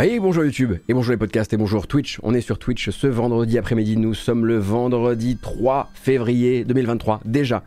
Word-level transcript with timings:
Allez, 0.00 0.20
bonjour 0.20 0.44
YouTube, 0.44 0.74
et 0.86 0.94
bonjour 0.94 1.10
les 1.10 1.16
podcasts, 1.16 1.52
et 1.52 1.56
bonjour 1.56 1.88
Twitch. 1.88 2.20
On 2.22 2.32
est 2.32 2.40
sur 2.40 2.60
Twitch 2.60 2.90
ce 2.90 3.08
vendredi 3.08 3.58
après-midi. 3.58 3.96
Nous 3.96 4.14
sommes 4.14 4.46
le 4.46 4.56
vendredi 4.56 5.36
3 5.42 5.90
février 5.92 6.64
2023, 6.64 7.20
déjà. 7.24 7.64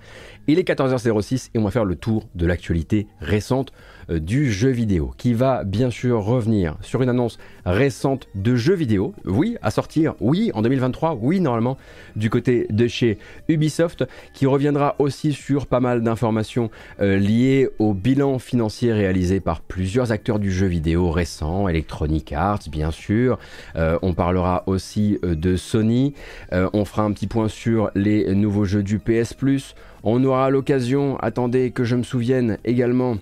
Il 0.47 0.57
est 0.57 0.65
14h06 0.65 1.49
et 1.53 1.59
on 1.59 1.65
va 1.65 1.71
faire 1.71 1.83
le 1.83 1.97
tour 1.97 2.29
de 2.35 2.45
l'actualité 2.45 3.07
récente 3.19 3.73
du 4.19 4.51
jeu 4.51 4.69
vidéo, 4.69 5.13
qui 5.17 5.33
va 5.33 5.63
bien 5.63 5.89
sûr 5.89 6.23
revenir 6.23 6.75
sur 6.81 7.01
une 7.01 7.09
annonce 7.09 7.37
récente 7.65 8.27
de 8.35 8.55
jeux 8.55 8.73
vidéo, 8.73 9.13
oui, 9.25 9.57
à 9.61 9.71
sortir, 9.71 10.15
oui, 10.19 10.51
en 10.53 10.61
2023, 10.61 11.17
oui, 11.21 11.39
normalement, 11.39 11.77
du 12.15 12.29
côté 12.29 12.67
de 12.69 12.87
chez 12.87 13.17
Ubisoft, 13.47 14.05
qui 14.33 14.45
reviendra 14.45 14.95
aussi 14.99 15.33
sur 15.33 15.67
pas 15.67 15.79
mal 15.79 16.01
d'informations 16.01 16.69
euh, 16.99 17.17
liées 17.17 17.69
au 17.79 17.93
bilan 17.93 18.39
financier 18.39 18.93
réalisé 18.93 19.39
par 19.39 19.61
plusieurs 19.61 20.11
acteurs 20.11 20.39
du 20.39 20.51
jeu 20.51 20.67
vidéo 20.67 21.11
récents, 21.11 21.67
Electronic 21.67 22.31
Arts, 22.33 22.69
bien 22.71 22.91
sûr, 22.91 23.37
euh, 23.75 23.97
on 24.01 24.13
parlera 24.13 24.63
aussi 24.67 25.19
de 25.23 25.55
Sony, 25.55 26.13
on 26.51 26.85
fera 26.85 27.03
un 27.03 27.11
petit 27.11 27.27
point 27.27 27.47
sur 27.47 27.91
les 27.95 28.33
nouveaux 28.35 28.65
jeux 28.65 28.83
du 28.83 28.99
PS 28.99 29.33
Plus, 29.33 29.75
on 30.03 30.23
aura 30.23 30.49
l'occasion, 30.49 31.17
attendez 31.19 31.71
que 31.71 31.83
je 31.83 31.95
me 31.95 32.03
souvienne 32.03 32.57
également, 32.65 33.17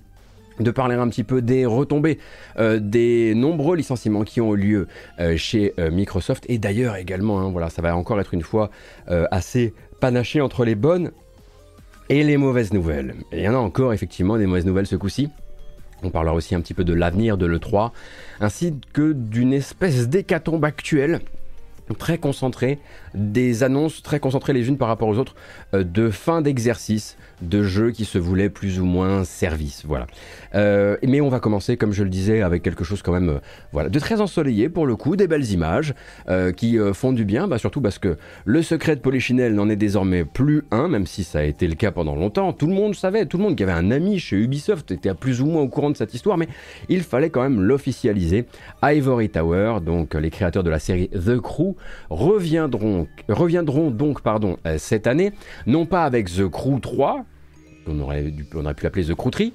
de 0.60 0.72
parler 0.72 0.96
un 0.96 1.08
petit 1.08 1.24
peu 1.24 1.42
des 1.42 1.66
retombées 1.66 2.20
euh, 2.58 2.80
des 2.80 3.34
nombreux 3.36 3.76
licenciements 3.76 4.24
qui 4.24 4.42
ont 4.42 4.56
eu 4.56 4.58
lieu 4.58 4.88
euh, 5.20 5.38
chez 5.38 5.74
euh, 5.80 5.92
Microsoft 5.92 6.46
et 6.50 6.58
d'ailleurs 6.58 6.96
également, 6.96 7.40
hein, 7.40 7.50
voilà, 7.50 7.70
ça 7.70 7.82
va 7.82 7.96
encore 7.96 8.20
être 8.20 8.34
une 8.34 8.44
fois 8.44 8.70
assez 9.32 9.74
panaché 10.00 10.40
entre 10.42 10.66
les 10.66 10.76
bonnes 10.76 11.12
et 12.10 12.24
les 12.24 12.38
mauvaises 12.38 12.74
nouvelles. 12.74 13.16
Il 13.32 13.40
y 13.40 13.50
en 13.50 13.56
a 13.56 13.58
encore 13.58 13.94
effectivement 13.94 14.38
des 14.38 14.46
mauvaises 14.46 14.66
nouvelles 14.66 14.88
ce 14.88 14.96
coup-ci. 14.96 15.30
On 16.04 16.10
parlera 16.10 16.36
aussi 16.36 16.56
un 16.56 16.62
petit 16.62 16.74
peu 16.74 16.84
de 16.84 16.94
l'avenir 16.94 17.38
de 17.38 17.46
l'E3, 17.46 17.92
ainsi 18.40 18.76
que 18.94 19.12
d'une 19.14 19.52
espèce 19.52 20.08
d'hécatombe 20.08 20.64
actuelle 20.64 21.22
très 21.96 22.18
concentré, 22.18 22.80
des 23.14 23.64
annonces 23.64 24.02
très 24.04 24.20
concentrées 24.20 24.54
les 24.54 24.68
unes 24.68 24.78
par 24.78 24.88
rapport 24.88 25.08
aux 25.08 25.18
autres 25.18 25.36
euh, 25.74 25.84
de 25.84 26.10
fin 26.10 26.42
d'exercice 26.42 27.18
de 27.42 27.64
jeux 27.64 27.92
qui 27.92 28.06
se 28.06 28.18
voulaient 28.18 28.50
plus 28.50 28.80
ou 28.80 28.86
moins 28.86 29.24
service. 29.24 29.84
Voilà. 29.86 30.08
Euh, 30.56 30.98
mais 31.04 31.22
on 31.22 31.30
va 31.30 31.40
commencer, 31.40 31.78
comme 31.78 31.94
je 31.94 32.04
le 32.04 32.10
disais, 32.10 32.42
avec 32.42 32.64
quelque 32.64 32.84
chose 32.84 33.02
quand 33.02 33.14
même 33.14 33.30
euh, 33.30 33.40
voilà, 33.72 33.90
de 33.90 34.00
très 34.00 34.20
ensoleillé 34.22 34.70
pour 34.70 34.86
le 34.86 34.96
coup, 34.96 35.16
des 35.16 35.28
belles 35.28 35.50
images 35.52 35.94
qui 36.56 36.78
font 36.94 37.14
du 37.14 37.26
bien, 37.26 37.48
bah, 37.48 37.58
surtout 37.58 37.82
parce 37.82 37.98
que 37.98 38.18
le 38.46 38.62
secret 38.62 38.96
de 38.96 39.02
Polichinelle 39.02 39.54
n'en 39.54 39.70
est 39.70 39.76
désormais 39.76 40.26
plus 40.26 40.64
un, 40.72 40.88
même 40.88 41.08
si 41.08 41.24
ça 41.24 41.40
a 41.40 41.44
été 41.44 41.68
le 41.68 41.76
cas 41.76 41.92
pendant 41.92 42.16
longtemps. 42.16 42.54
Tout 42.54 42.68
le 42.68 42.74
monde 42.74 42.96
savait, 42.96 43.26
tout 43.26 43.38
le 43.38 43.44
monde 43.44 43.56
qui 43.56 43.64
avait 43.64 43.72
un 43.72 43.92
ami 43.92 44.20
chez 44.20 44.38
Ubisoft 44.38 44.92
était 44.92 45.10
à 45.10 45.16
plus 45.16 45.42
ou 45.42 45.46
moins 45.46 45.62
au 45.62 45.68
courant 45.68 45.90
de 45.90 45.98
cette 45.98 46.14
histoire, 46.14 46.38
mais 46.38 46.48
il 46.88 47.02
fallait 47.02 47.30
quand 47.30 47.42
même 47.42 47.62
l'officialiser. 47.62 48.46
Ivory 48.84 49.30
Tower, 49.30 49.80
donc 49.84 50.14
les 50.14 50.30
créateurs 50.30 50.64
de 50.64 50.70
la 50.70 50.80
série 50.80 51.10
The 51.10 51.40
Crew, 51.40 51.76
reviendront, 52.10 52.99
reviendront 53.28 53.92
donc 53.92 54.22
pardon, 54.22 54.58
euh, 54.66 54.78
cette 54.78 55.08
année, 55.08 55.32
non 55.68 55.86
pas 55.86 56.04
avec 56.06 56.30
The 56.30 56.48
Crew 56.48 56.80
3, 56.82 57.26
on 57.88 58.00
aurait, 58.00 58.34
on 58.54 58.66
aurait 58.66 58.74
pu 58.74 58.84
l'appeler 58.84 59.06
The 59.06 59.16
Crew 59.16 59.32
3, 59.32 59.48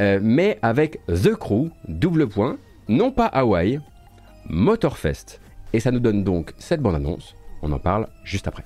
euh, 0.00 0.20
mais 0.22 0.58
avec 0.62 1.00
The 1.06 1.34
Crew, 1.34 1.70
double 1.88 2.28
point, 2.28 2.58
non 2.88 3.10
pas 3.10 3.26
Hawaii, 3.26 3.80
Motorfest. 4.48 5.40
Et 5.72 5.80
ça 5.80 5.90
nous 5.90 6.00
donne 6.00 6.24
donc 6.24 6.54
cette 6.58 6.80
bande-annonce, 6.80 7.34
on 7.62 7.72
en 7.72 7.78
parle 7.78 8.08
juste 8.24 8.48
après. 8.48 8.64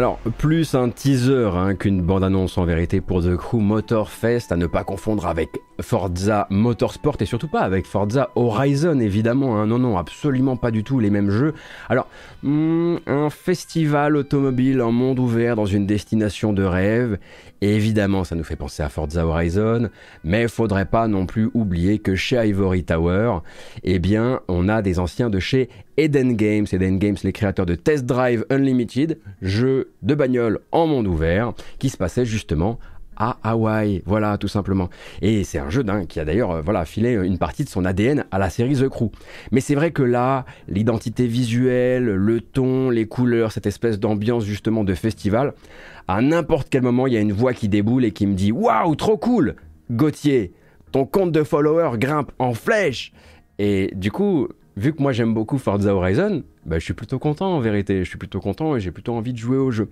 Alors, 0.00 0.18
plus 0.38 0.74
un 0.74 0.88
teaser 0.88 1.50
hein, 1.54 1.74
qu'une 1.74 2.00
bande-annonce 2.00 2.56
en 2.56 2.64
vérité 2.64 3.02
pour 3.02 3.22
The 3.22 3.36
Crew 3.36 3.56
Motorfest, 3.56 4.50
à 4.50 4.56
ne 4.56 4.66
pas 4.66 4.82
confondre 4.82 5.26
avec 5.26 5.60
Forza 5.82 6.46
Motorsport 6.50 7.16
et 7.20 7.26
surtout 7.26 7.48
pas 7.48 7.60
avec 7.60 7.86
Forza 7.86 8.30
Horizon 8.34 8.98
évidemment. 9.00 9.60
Hein. 9.60 9.66
Non, 9.66 9.78
non, 9.78 9.96
absolument 9.96 10.56
pas 10.56 10.70
du 10.70 10.84
tout 10.84 11.00
les 11.00 11.10
mêmes 11.10 11.30
jeux. 11.30 11.54
Alors, 11.88 12.08
hmm, 12.42 12.96
un 13.06 13.30
festival 13.30 14.16
automobile 14.16 14.82
en 14.82 14.92
monde 14.92 15.18
ouvert 15.18 15.56
dans 15.56 15.66
une 15.66 15.86
destination 15.86 16.52
de 16.52 16.62
rêve. 16.62 17.18
évidemment, 17.60 18.24
ça 18.24 18.34
nous 18.34 18.44
fait 18.44 18.56
penser 18.56 18.82
à 18.82 18.88
Forza 18.88 19.26
Horizon, 19.26 19.90
mais 20.24 20.48
faudrait 20.48 20.86
pas 20.86 21.08
non 21.08 21.26
plus 21.26 21.50
oublier 21.54 21.98
que 21.98 22.14
chez 22.14 22.36
Ivory 22.36 22.84
Tower, 22.84 23.38
eh 23.82 23.98
bien, 23.98 24.40
on 24.48 24.68
a 24.68 24.82
des 24.82 24.98
anciens 24.98 25.30
de 25.30 25.38
chez 25.38 25.68
Eden 25.96 26.36
Games. 26.36 26.66
Eden 26.72 26.98
Games, 26.98 27.16
les 27.22 27.32
créateurs 27.32 27.66
de 27.66 27.74
Test 27.74 28.06
Drive 28.06 28.44
Unlimited, 28.50 29.18
jeu 29.42 29.90
de 30.02 30.14
bagnole 30.14 30.60
en 30.72 30.86
monde 30.86 31.06
ouvert, 31.06 31.52
qui 31.78 31.90
se 31.90 31.96
passait 31.96 32.24
justement 32.24 32.78
à 33.20 33.36
Hawaï, 33.44 34.02
voilà 34.06 34.38
tout 34.38 34.48
simplement. 34.48 34.88
Et 35.20 35.44
c'est 35.44 35.58
un 35.58 35.68
jeu 35.68 35.84
qui 36.08 36.18
a 36.18 36.24
d'ailleurs 36.24 36.52
euh, 36.52 36.60
voilà 36.62 36.86
filé 36.86 37.12
une 37.12 37.36
partie 37.36 37.64
de 37.64 37.68
son 37.68 37.84
ADN 37.84 38.24
à 38.30 38.38
la 38.38 38.48
série 38.48 38.74
The 38.74 38.88
Crew. 38.88 39.10
Mais 39.52 39.60
c'est 39.60 39.74
vrai 39.74 39.90
que 39.90 40.02
là, 40.02 40.46
l'identité 40.68 41.26
visuelle, 41.26 42.06
le 42.06 42.40
ton, 42.40 42.88
les 42.88 43.06
couleurs, 43.06 43.52
cette 43.52 43.66
espèce 43.66 44.00
d'ambiance 44.00 44.44
justement 44.44 44.84
de 44.84 44.94
festival, 44.94 45.52
à 46.08 46.22
n'importe 46.22 46.68
quel 46.70 46.82
moment, 46.82 47.06
il 47.06 47.12
y 47.12 47.18
a 47.18 47.20
une 47.20 47.32
voix 47.32 47.52
qui 47.52 47.68
déboule 47.68 48.06
et 48.06 48.10
qui 48.10 48.26
me 48.26 48.34
dit 48.34 48.52
waouh, 48.52 48.96
trop 48.96 49.18
cool, 49.18 49.54
Gauthier, 49.90 50.54
ton 50.90 51.04
compte 51.04 51.30
de 51.30 51.44
followers 51.44 51.98
grimpe 51.98 52.32
en 52.38 52.54
flèche. 52.54 53.12
Et 53.58 53.90
du 53.94 54.10
coup, 54.10 54.48
vu 54.78 54.94
que 54.94 55.02
moi 55.02 55.12
j'aime 55.12 55.34
beaucoup 55.34 55.58
Forza 55.58 55.94
Horizon, 55.94 56.42
bah, 56.64 56.78
je 56.78 56.84
suis 56.84 56.94
plutôt 56.94 57.18
content 57.18 57.54
en 57.54 57.60
vérité. 57.60 58.02
Je 58.02 58.08
suis 58.08 58.18
plutôt 58.18 58.40
content 58.40 58.76
et 58.76 58.80
j'ai 58.80 58.92
plutôt 58.92 59.12
envie 59.12 59.34
de 59.34 59.38
jouer 59.38 59.58
au 59.58 59.70
jeu. 59.70 59.90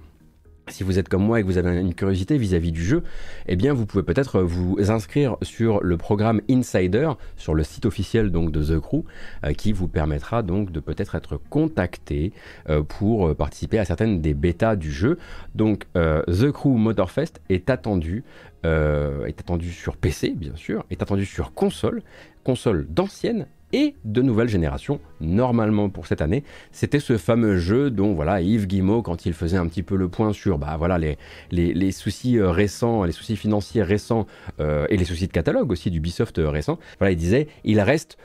Si 0.71 0.83
vous 0.83 0.99
êtes 0.99 1.09
comme 1.09 1.25
moi 1.25 1.41
et 1.41 1.43
que 1.43 1.47
vous 1.47 1.59
avez 1.59 1.79
une 1.79 1.95
curiosité 1.95 2.37
vis-à-vis 2.37 2.73
du 2.73 2.84
jeu, 2.84 3.03
eh 3.47 3.56
bien 3.56 3.73
vous 3.73 3.87
pouvez 3.87 4.03
peut-être 4.03 4.41
vous 4.43 4.77
inscrire 4.91 5.37
sur 5.43 5.83
le 5.83 5.97
programme 5.97 6.41
Insider, 6.51 7.11
sur 7.37 7.55
le 7.55 7.62
site 7.62 7.87
officiel 7.87 8.31
donc 8.31 8.53
de 8.53 8.62
The 8.62 8.81
Crew, 8.81 9.05
euh, 9.45 9.53
qui 9.53 9.73
vous 9.73 9.89
permettra 9.89 10.43
donc 10.43 10.71
de 10.71 10.81
peut-être 10.81 11.15
être 11.15 11.41
contacté 11.51 12.33
euh, 12.69 12.83
pour 12.83 13.34
participer 13.34 13.78
à 13.78 13.84
certaines 13.84 14.21
des 14.21 14.34
bêtas 14.34 14.77
du 14.77 14.93
jeu. 14.93 15.19
Donc 15.55 15.87
euh, 15.97 16.23
The 16.25 16.51
Crew 16.51 16.77
Motorfest 16.77 17.41
est 17.49 17.71
attendu, 17.71 18.25
est 18.65 19.41
attendu 19.41 19.73
sur 19.73 19.97
PC 19.97 20.31
bien 20.31 20.55
sûr, 20.55 20.84
est 20.91 21.01
attendu 21.01 21.25
sur 21.25 21.55
console, 21.55 22.03
console 22.45 22.87
d'ancienne 22.91 23.47
et 23.73 23.95
de 24.05 24.23
nouvelles 24.23 24.49
générations, 24.49 25.01
normalement 25.21 25.89
pour 25.89 26.06
cette 26.06 26.21
année. 26.21 26.45
C'était 26.73 27.01
ce 27.01 27.19
fameux 27.19 27.59
jeu 27.59 27.91
dont 27.91 28.15
voilà 28.15 28.41
Yves 28.41 28.67
Guillemot, 28.67 29.03
quand 29.03 29.27
il 29.27 29.33
faisait 29.33 29.56
un 29.56 29.67
petit 29.67 29.83
peu 29.83 29.97
le 29.97 30.09
point 30.09 30.33
sur 30.33 30.59
bah, 30.59 30.77
voilà, 30.79 30.99
les, 30.99 31.19
les, 31.51 31.93
soucis 31.93 32.39
euh, 32.39 32.51
récents, 32.51 33.05
les 33.05 33.12
soucis 33.12 33.37
financiers 33.37 33.83
récents 33.83 34.27
euh, 34.61 34.87
et 34.91 34.97
les 34.97 35.05
soucis 35.05 35.27
de 35.27 35.33
catalogue 35.33 35.71
aussi 35.71 35.91
d'Ubisoft 35.91 36.39
euh, 36.39 36.49
récent, 36.49 36.78
voilà, 36.99 37.12
il 37.12 37.17
disait 37.17 37.49
il 37.65 37.81
reste 37.81 38.19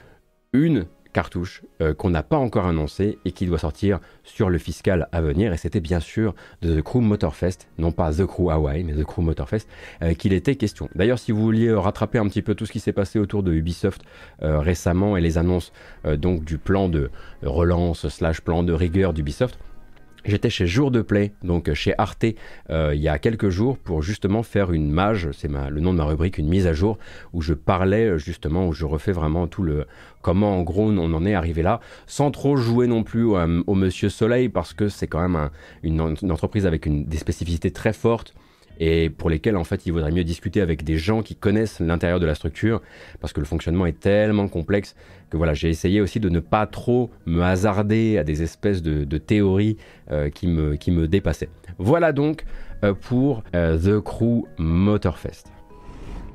une 0.54 0.86
cartouche 1.14 1.64
euh, 1.82 1.94
qu'on 1.94 2.10
n'a 2.10 2.24
pas 2.24 2.38
encore 2.38 2.66
annoncé 2.66 3.20
et 3.24 3.32
qui 3.32 3.46
doit 3.46 3.60
sortir 3.60 4.00
sur 4.24 4.50
le 4.50 4.58
fiscal 4.58 5.08
à 5.12 5.22
venir. 5.22 5.54
Et 5.54 5.58
c'était 5.58 5.80
bien 5.80 6.00
sûr 6.00 6.36
de 6.62 6.80
The 6.80 6.84
Crew 6.84 7.00
Motorfest, 7.00 7.68
non 7.78 7.92
pas 7.92 8.12
The 8.12 8.26
Crew 8.26 8.50
Hawaii, 8.50 8.84
mais 8.84 8.94
The 8.94 9.06
Crew 9.06 9.22
Motorfest, 9.22 9.68
euh, 10.02 10.14
qu'il 10.14 10.34
était 10.34 10.56
question. 10.56 10.90
D'ailleurs, 10.96 11.20
si 11.20 11.32
vous 11.32 11.42
vouliez 11.42 11.72
rattraper 11.72 12.18
un 12.18 12.28
petit 12.28 12.42
peu 12.42 12.56
tout 12.56 12.66
ce 12.66 12.72
qui 12.72 12.80
s'est 12.80 12.92
passé 12.92 13.20
autour 13.20 13.44
de 13.44 13.54
Ubisoft 13.54 14.02
euh, 14.42 14.60
récemment 14.60 15.16
et 15.16 15.22
les 15.22 15.38
annonces 15.38 15.72
donc 16.18 16.44
du 16.44 16.58
plan 16.58 16.90
de 16.90 17.10
relance 17.44 18.08
slash 18.10 18.42
plan 18.42 18.64
de 18.64 18.74
rigueur 18.74 19.14
d'Ubisoft, 19.14 19.58
J'étais 20.26 20.50
chez 20.50 20.68
Jour 20.68 20.90
de 20.90 21.02
Play, 21.02 21.34
donc 21.44 21.74
chez 21.74 21.94
Arte, 21.98 22.26
euh, 22.70 22.94
il 22.96 23.02
y 23.02 23.10
a 23.10 23.20
quelques 23.20 23.50
jours 23.50 23.78
pour 23.78 24.02
justement 24.02 24.42
faire 24.42 24.72
une 24.72 24.90
mage, 24.90 25.30
c'est 25.34 25.50
le 25.50 25.82
nom 25.82 25.92
de 25.92 25.98
ma 25.98 26.06
rubrique, 26.06 26.38
une 26.38 26.48
mise 26.48 26.66
à 26.66 26.72
jour, 26.72 26.98
où 27.34 27.42
je 27.42 27.54
parlais 27.54 28.18
justement, 28.18 28.68
où 28.68 28.74
je 28.74 28.86
refais 28.86 29.12
vraiment 29.12 29.48
tout 29.48 29.64
le 29.64 29.86
comment 30.22 30.58
en 30.58 30.62
gros 30.62 30.90
on 30.90 31.14
en 31.14 31.26
est 31.26 31.34
arrivé 31.34 31.62
là, 31.62 31.82
sans 32.08 32.32
trop 32.32 32.56
jouer 32.56 32.88
non 32.88 33.04
plus 33.04 33.26
au, 33.26 33.76
Monsieur 33.76 34.08
Soleil, 34.08 34.48
parce 34.48 34.74
que 34.74 34.88
c'est 34.88 35.08
quand 35.08 35.28
même 35.28 35.50
une, 35.84 36.00
entreprise 36.00 36.66
avec 36.66 36.88
des 36.88 37.18
spécificités 37.18 37.72
très 37.72 37.92
fortes 37.92 38.34
et 38.80 39.10
pour 39.10 39.30
lesquels 39.30 39.58
en 39.58 39.64
fait 39.64 39.86
il 39.86 39.92
vaudrait 39.92 40.12
mieux 40.12 40.24
discuter 40.24 40.62
avec 40.62 40.84
des 40.84 40.98
gens 40.98 41.22
qui 41.22 41.36
connaissent 41.36 41.80
l'intérieur 41.80 42.20
de 42.20 42.26
la 42.26 42.34
structure 42.34 42.82
parce 43.20 43.34
que 43.34 43.40
le 43.40 43.46
fonctionnement 43.46 43.86
est 43.86 44.00
tellement 44.00 44.48
complexe 44.48 44.96
que 45.34 45.38
voilà 45.38 45.56
j'ai 45.56 45.70
essayé 45.70 46.00
aussi 46.00 46.20
de 46.20 46.30
ne 46.30 46.40
pas 46.40 46.68
trop 46.68 47.10
me 47.26 47.42
hasarder 47.42 48.20
à 48.20 48.24
des 48.24 48.44
espèces 48.44 48.84
de, 48.84 49.18
théories 49.18 49.78
euh, 50.12 50.30
qui, 50.30 50.46
me, 50.46 51.08
dépassaient. 51.08 51.50
Voilà 51.80 52.12
donc 52.12 52.46
euh, 52.84 52.94
pour 52.94 53.44
euh, 53.56 53.76
The 53.80 54.00
Crew 54.00 54.46
Motorfest. 54.60 55.46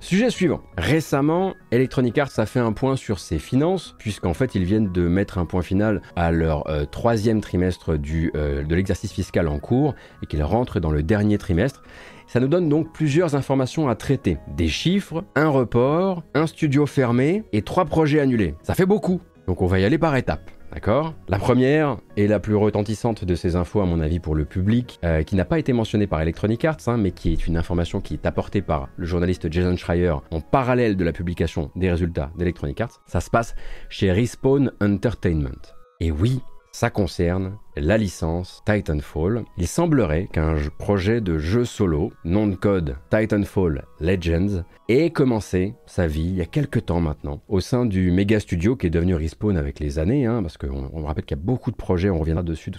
Sujet 0.01 0.31
suivant. 0.31 0.63
Récemment, 0.77 1.55
Electronic 1.71 2.19
Arts 2.19 2.39
a 2.39 2.47
fait 2.47 2.59
un 2.59 2.73
point 2.73 2.97
sur 2.97 3.21
ses 3.21 3.39
finances, 3.39 3.95
puisqu'en 3.99 4.35
fait 4.35 4.57
ils 4.57 4.65
viennent 4.65 4.93
de 4.93 5.07
mettre 5.07 5.39
un 5.39 5.45
point 5.45 5.63
final 5.63 6.03
à 6.17 6.33
leur 6.33 6.65
troisième 6.91 7.41
trimestre 7.41 7.99
de 7.99 8.75
l'exercice 8.75 9.13
fiscal 9.13 9.49
en 9.49 9.59
cours, 9.59 9.95
et 10.23 10.27
qu'ils 10.27 10.45
rentrent 10.45 10.79
dans 10.79 10.93
le 10.93 11.03
dernier 11.03 11.37
trimestre. 11.37 11.83
Ça 12.29 12.41
nous 12.41 12.49
donne 12.49 12.69
donc 12.69 12.93
plusieurs 12.93 13.35
informations 13.35 13.89
à 13.89 13.95
traiter. 13.95 14.37
Des 14.55 14.69
chiffres, 14.69 15.25
un 15.35 15.49
report, 15.49 16.23
un 16.35 16.47
studio 16.47 16.85
fermé 16.85 17.43
et 17.55 17.63
trois 17.63 17.87
projets 17.87 18.21
annulés. 18.21 18.55
Ça 18.63 18.75
fait 18.75 18.85
beaucoup. 18.85 19.23
Donc 19.47 19.63
on 19.63 19.67
va 19.67 19.81
y 19.81 19.85
aller 19.87 19.97
par 19.97 20.15
étapes. 20.15 20.51
D'accord? 20.71 21.15
La 21.29 21.39
première 21.39 21.97
et 22.19 22.27
la 22.27 22.39
plus 22.39 22.55
retentissante 22.55 23.25
de 23.25 23.35
ces 23.35 23.57
infos, 23.57 23.81
à 23.81 23.87
mon 23.87 24.01
avis, 24.01 24.21
pour 24.21 24.35
le 24.35 24.45
public, 24.45 25.01
euh, 25.03 25.23
qui 25.23 25.37
n'a 25.37 25.47
pas 25.47 25.59
été 25.59 25.73
mentionnée 25.73 26.07
par 26.07 26.21
Electronic 26.21 26.63
Arts, 26.67 26.77
hein, 26.89 26.99
mais 26.99 27.13
qui 27.13 27.33
est 27.33 27.47
une 27.47 27.57
information 27.57 28.03
qui 28.03 28.13
est 28.13 28.27
apportée 28.27 28.61
par 28.61 28.91
le 28.99 29.07
journaliste 29.07 29.51
Jason 29.51 29.79
Schreier 29.79 30.15
en 30.31 30.43
parallèle 30.43 30.99
de 30.99 31.05
la 31.05 31.13
publication 31.13 31.71
des 31.77 31.91
résultats 31.91 32.31
d'Electronic 32.37 32.79
Arts, 32.83 33.01
ça 33.07 33.21
se 33.21 33.31
passe 33.31 33.55
chez 33.89 34.13
Respawn 34.13 34.71
Entertainment. 34.83 35.73
Et 36.01 36.11
oui, 36.11 36.43
ça 36.79 36.91
concerne 36.91 37.59
la 37.77 37.99
licence 37.99 38.63
Titanfall. 38.65 39.43
Il 39.57 39.67
semblerait 39.67 40.29
qu'un 40.31 40.55
projet 40.79 41.21
de 41.21 41.37
jeu 41.37 41.65
solo, 41.65 42.13
nom 42.25 42.47
de 42.47 42.55
code 42.55 42.95
Titanfall 43.11 43.85
Legends, 43.99 44.63
ait 44.89 45.11
commencé 45.11 45.75
sa 45.87 46.07
vie 46.07 46.29
il 46.29 46.37
y 46.37 46.41
a 46.41 46.47
quelques 46.47 46.87
temps 46.87 47.01
maintenant 47.01 47.43
au 47.49 47.59
sein 47.59 47.85
du 47.85 48.13
méga 48.13 48.39
studio 48.39 48.77
qui 48.77 48.87
est 48.87 48.91
devenu 48.91 49.17
Respawn 49.17 49.57
avec 49.57 49.81
les 49.81 49.99
années, 49.99 50.27
hein, 50.27 50.41
parce 50.41 50.57
qu'on 50.57 50.89
on 50.93 51.05
rappelle 51.05 51.25
qu'il 51.25 51.37
y 51.37 51.41
a 51.41 51.45
beaucoup 51.45 51.73
de 51.73 51.77
projets, 51.77 52.11
on 52.11 52.21
reviendra 52.21 52.45
dessus 52.45 52.71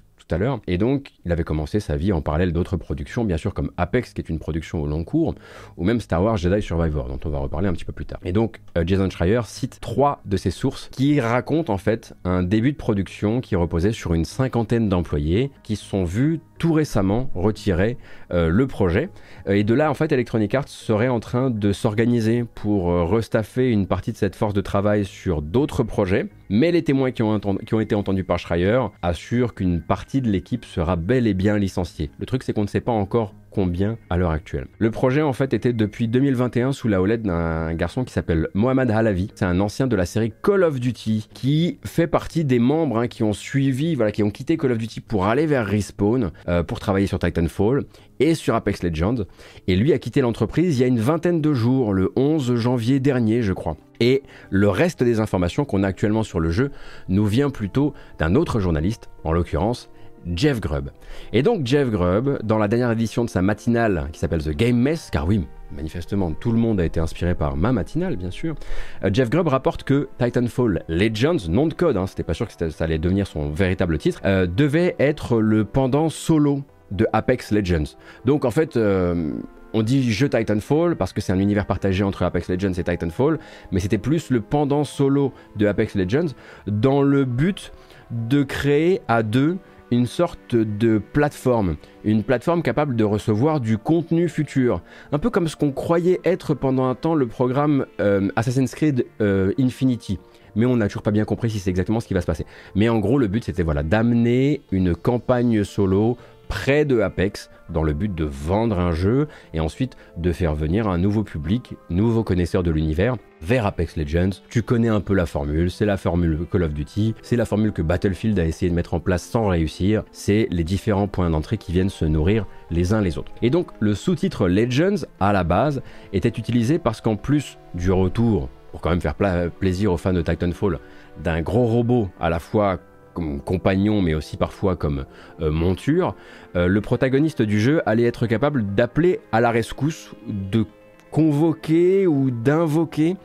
Et 0.67 0.77
donc, 0.77 1.11
il 1.25 1.31
avait 1.31 1.43
commencé 1.43 1.79
sa 1.79 1.95
vie 1.95 2.11
en 2.11 2.21
parallèle 2.21 2.53
d'autres 2.53 2.77
productions, 2.77 3.25
bien 3.25 3.37
sûr 3.37 3.53
comme 3.53 3.71
Apex, 3.77 4.13
qui 4.13 4.21
est 4.21 4.29
une 4.29 4.39
production 4.39 4.81
au 4.81 4.87
long 4.87 5.03
cours, 5.03 5.35
ou 5.77 5.83
même 5.83 5.99
Star 5.99 6.23
Wars 6.23 6.37
Jedi 6.37 6.61
Survivor, 6.61 7.07
dont 7.07 7.19
on 7.25 7.29
va 7.29 7.39
reparler 7.39 7.67
un 7.67 7.73
petit 7.73 7.85
peu 7.85 7.93
plus 7.93 8.05
tard. 8.05 8.19
Et 8.23 8.31
donc, 8.31 8.59
euh, 8.77 8.83
Jason 8.85 9.09
Schreier 9.09 9.41
cite 9.45 9.79
trois 9.81 10.21
de 10.25 10.37
ses 10.37 10.51
sources 10.51 10.89
qui 10.91 11.19
racontent 11.19 11.73
en 11.73 11.77
fait 11.77 12.13
un 12.25 12.43
début 12.43 12.71
de 12.71 12.77
production 12.77 13.41
qui 13.41 13.55
reposait 13.55 13.91
sur 13.91 14.13
une 14.13 14.25
cinquantaine 14.25 14.89
d'employés 14.89 15.51
qui 15.63 15.75
sont 15.75 16.03
vus 16.03 16.41
tout 16.59 16.73
récemment 16.73 17.31
retirer 17.33 17.97
euh, 18.31 18.50
le 18.50 18.67
projet. 18.67 19.09
Euh, 19.47 19.53
et 19.53 19.63
de 19.63 19.73
là, 19.73 19.89
en 19.89 19.95
fait, 19.95 20.11
Electronic 20.11 20.53
Arts 20.53 20.67
serait 20.67 21.07
en 21.07 21.19
train 21.19 21.50
de 21.50 21.73
s'organiser 21.73 22.44
pour 22.44 22.91
euh, 22.91 23.06
restaffer 23.06 23.71
une 23.71 23.88
partie 23.88 24.11
de 24.11 24.17
cette 24.17 24.35
force 24.35 24.53
de 24.53 24.61
travail 24.61 25.06
sur 25.06 25.41
d'autres 25.41 25.83
projets. 25.83 26.27
Mais 26.50 26.71
les 26.71 26.83
témoins 26.83 27.11
qui 27.11 27.23
ont 27.23 27.79
été 27.79 27.95
entendus 27.95 28.23
par 28.23 28.39
Schreier 28.39 28.81
assurent 29.01 29.53
qu'une 29.53 29.81
partie 29.81 30.21
de 30.21 30.29
l'équipe 30.29 30.65
sera 30.65 30.95
bel 30.95 31.27
et 31.27 31.33
bien 31.33 31.57
licenciée. 31.57 32.11
Le 32.19 32.25
truc, 32.25 32.44
c'est 32.44 32.53
qu'on 32.53 32.63
ne 32.63 32.67
sait 32.67 32.81
pas 32.81 32.91
encore 32.91 33.33
combien 33.51 33.98
à 34.10 34.18
l'heure 34.18 34.31
actuelle. 34.31 34.68
Le 34.78 34.92
projet 34.92 35.22
en 35.22 35.34
fait 35.34 35.54
était 35.54 35.74
depuis 35.74 36.07
2021 36.07 36.72
sous 36.72 36.88
la 36.88 37.01
houlette 37.01 37.24
d'un 37.24 37.74
garçon 37.74 38.04
qui 38.04 38.13
s'appelle 38.13 38.48
Mohamed 38.54 38.92
Halavi. 38.92 39.31
C'est 39.36 39.46
un 39.46 39.60
ancien 39.60 39.88
de 39.88 39.96
la 39.96 40.06
série 40.06 40.34
Call 40.44 40.63
of 40.63 40.80
Duty 40.80 41.28
qui 41.34 41.80
fait 41.84 42.07
partie 42.07 42.46
des 42.46 42.60
membres 42.60 43.00
hein, 43.00 43.07
qui 43.07 43.24
ont 43.24 43.34
suivi, 43.34 43.96
voilà, 43.96 44.12
qui 44.12 44.24
ont 44.24 44.31
quitté 44.31 44.57
Call 44.57 44.72
of 44.72 44.78
Duty 44.78 45.01
pour 45.01 45.25
aller 45.25 45.46
vers 45.46 45.66
Respawn 45.66 46.31
euh, 46.48 46.63
pour 46.63 46.80
travailler 46.80 47.07
sur 47.07 47.19
Titanfall 47.19 47.86
et 48.19 48.36
sur 48.36 48.56
Apex 48.56 48.84
Legends. 48.84 49.25
Et 49.68 49.75
lui 49.75 49.94
a 49.94 50.00
quitté 50.00 50.22
l'entreprise 50.22 50.78
il 50.78 50.81
y 50.81 50.84
a 50.84 50.88
une 50.88 51.00
vingtaine 51.00 51.42
de 51.42 51.54
jours, 51.54 51.94
le 51.94 52.12
11 52.16 52.56
janvier 52.56 53.00
dernier 53.00 53.42
je 53.42 53.54
crois. 53.54 53.78
Et 54.00 54.24
le 54.50 54.69
reste 54.69 55.04
des 55.04 55.19
informations 55.19 55.66
qu'on 55.66 55.84
a 55.84 55.88
actuellement 55.88 56.24
sur 56.24 56.40
le 56.40 56.51
jeu 56.51 56.72
nous 57.10 57.25
vient 57.25 57.50
plutôt 57.50 57.94
d'un 58.18 58.36
autre 58.36 58.60
journaliste, 58.60 59.10
en 59.24 59.34
l'occurrence 59.34 59.90
Jeff 60.36 60.60
Grubb. 60.60 60.89
Et 61.33 61.44
donc 61.44 61.66
Jeff 61.66 61.89
Grubb, 61.89 62.39
dans 62.44 62.57
la 62.57 62.68
dernière 62.68 62.92
édition 62.92 63.24
de 63.25 63.30
sa 63.30 63.42
matinale 63.42 64.10
qui 64.12 64.19
s'appelle 64.19 64.44
The 64.44 64.56
Game 64.56 64.77
Mess, 64.77 65.10
car 65.12 65.27
oui, 65.27 65.48
manifestement 65.71 66.31
tout 66.31 66.51
le 66.51 66.57
monde 66.57 66.80
a 66.80 66.86
été 66.86 67.00
inspiré 67.00 67.36
par 67.36 67.56
ma 67.56 67.71
matinale 67.71 68.16
bien 68.16 68.31
sûr, 68.31 68.56
euh, 69.04 69.10
Jeff 69.13 69.30
Grubb 69.30 69.48
rapporte 69.48 69.83
que 69.83 70.10
Titanfall 70.18 70.83
Legends, 70.88 71.50
nom 71.50 71.68
de 71.68 71.74
code, 71.74 71.98
hein, 71.98 72.07
c'était 72.07 72.24
pas 72.24 72.33
sûr 72.33 72.48
que 72.48 72.69
ça 72.69 72.83
allait 72.83 72.98
devenir 72.98 73.27
son 73.27 73.50
véritable 73.50 73.98
titre, 73.98 74.21
euh, 74.25 74.48
devait 74.48 74.95
être 75.00 75.39
le 75.39 75.66
pendant 75.66 76.10
solo 76.10 76.63
de 76.92 77.07
Apex 77.13 77.51
Legends. 77.51 77.95
Donc 78.25 78.45
en 78.45 78.51
fait, 78.51 78.75
euh, 78.75 79.31
on 79.74 79.83
dit 79.83 80.12
jeu 80.12 80.30
Titanfall 80.30 80.95
parce 80.95 81.13
que 81.13 81.22
c'est 81.22 81.31
un 81.31 81.39
univers 81.39 81.65
partagé 81.65 82.04
entre 82.04 82.24
Apex 82.24 82.50
Legends 82.50 82.74
et 82.74 82.83
Titanfall, 82.83 83.39
mais 83.72 83.80
c'était 83.80 83.98
plus 83.98 84.30
le 84.30 84.42
pendant 84.42 84.83
solo 84.83 85.33
de 85.56 85.68
Apex 85.68 85.95
Legends 85.95 86.33
dans 86.68 87.01
le 87.01 87.25
but 87.25 87.72
de 88.12 88.44
créer 88.44 89.01
à 89.07 89.22
deux 89.22 89.57
une 89.91 90.06
sorte 90.06 90.56
de 90.56 90.97
plateforme, 91.00 91.75
une 92.03 92.24
plateforme 92.24 92.62
capable 92.62 92.95
de 92.95 93.03
recevoir 93.03 93.59
du 93.59 93.77
contenu 93.77 94.30
futur, 94.30 94.81
un 95.12 95.19
peu 95.19 95.30
comme 95.30 95.47
ce 95.47 95.56
qu'on 95.56 95.71
croyait 95.71 96.19
être 96.24 96.53
pendant 96.53 96.86
un 96.86 96.95
temps 96.95 97.15
le 97.15 97.27
programme 97.27 97.86
euh, 98.00 98.30
Assassin's 98.36 98.74
Creed 98.75 99.06
euh, 99.21 99.53
Infinity. 99.59 100.19
Mais 100.56 100.65
on 100.65 100.77
n'a 100.77 100.88
toujours 100.88 101.03
pas 101.03 101.12
bien 101.12 101.25
compris 101.25 101.50
si 101.50 101.59
c'est 101.59 101.69
exactement 101.69 102.00
ce 102.00 102.07
qui 102.07 102.13
va 102.13 102.21
se 102.21 102.25
passer. 102.25 102.45
Mais 102.75 102.89
en 102.89 103.00
gros, 103.00 103.19
le 103.19 103.27
but 103.27 103.44
c'était 103.44 103.63
voilà 103.63 103.83
d'amener 103.83 104.62
une 104.71 104.95
campagne 104.95 105.63
solo 105.63 106.18
près 106.47 106.83
de 106.83 107.00
Apex 107.00 107.50
dans 107.69 107.83
le 107.83 107.94
but 107.94 108.13
de 108.13 108.25
vendre 108.25 108.80
un 108.80 108.91
jeu 108.91 109.27
et 109.53 109.59
ensuite 109.59 109.95
de 110.18 110.31
faire 110.31 110.56
venir 110.56 110.88
un 110.88 110.97
nouveau 110.97 111.24
public, 111.24 111.75
nouveau 111.89 112.24
connaisseur 112.24 112.63
de 112.63 112.71
l'univers 112.71 113.15
vers 113.41 113.65
Apex 113.65 113.95
Legends. 113.95 114.41
Tu 114.50 114.62
connais 114.62 114.88
un 114.89 115.01
peu 115.01 115.13
la 115.13 115.25
formule, 115.25 115.71
c'est 115.71 115.86
la 115.86 115.97
formule 115.97 116.39
Call 116.51 116.63
of 116.63 116.74
Duty, 116.74 117.15
c'est 117.21 117.36
la 117.36 117.45
formule 117.45 117.71
que 117.71 117.81
Battlefield 117.81 118.38
a 118.39 118.45
essayé 118.45 118.69
de 118.69 118.75
mettre 118.75 118.94
en 118.94 119.00
place 119.00 119.24
sans 119.24 119.47
réussir, 119.47 120.03
c'est 120.12 120.47
les 120.51 120.63
différents 120.63 121.07
points 121.07 121.30
d'entrée 121.30 121.57
qui 121.57 121.71
viennent 121.71 121.89
se 121.89 122.06
nourrir 122.06 122.45
les 122.71 122.94
uns 122.94 123.01
les 123.01 123.18
autres. 123.18 123.31
Et 123.41 123.50
donc 123.50 123.71
le 123.80 123.95
sous-titre 123.95 124.47
Legends 124.47 125.06
à 125.19 125.33
la 125.33 125.44
base 125.44 125.81
était 126.13 126.30
utilisé 126.30 126.80
parce 126.80 127.01
qu'en 127.01 127.15
plus 127.15 127.57
du 127.74 127.91
retour 127.91 128.50
pour 128.71 128.81
quand 128.81 128.89
même 128.89 129.01
faire 129.01 129.15
plaisir 129.51 129.91
aux 129.91 129.97
fans 129.97 130.13
de 130.13 130.21
Titanfall, 130.21 130.80
d'un 131.24 131.41
gros 131.41 131.65
robot 131.65 132.09
à 132.19 132.30
la 132.30 132.39
fois 132.39 132.80
comme 133.13 133.41
compagnon 133.41 134.01
mais 134.01 134.13
aussi 134.13 134.38
parfois 134.38 134.75
comme 134.75 135.06
euh, 135.41 135.51
monture, 135.51 136.15
euh, 136.56 136.68
le 136.68 136.81
protagoniste 136.81 137.41
du 137.41 137.59
jeu 137.59 137.81
allait 137.86 138.03
être 138.03 138.27
capable 138.27 138.75
d'appeler 138.75 139.19
à 139.31 139.41
la 139.41 139.51
rescousse, 139.51 140.12
de 140.27 140.65
convoquer 141.11 142.07
ou 142.07 142.31
d'invoquer 142.31 143.15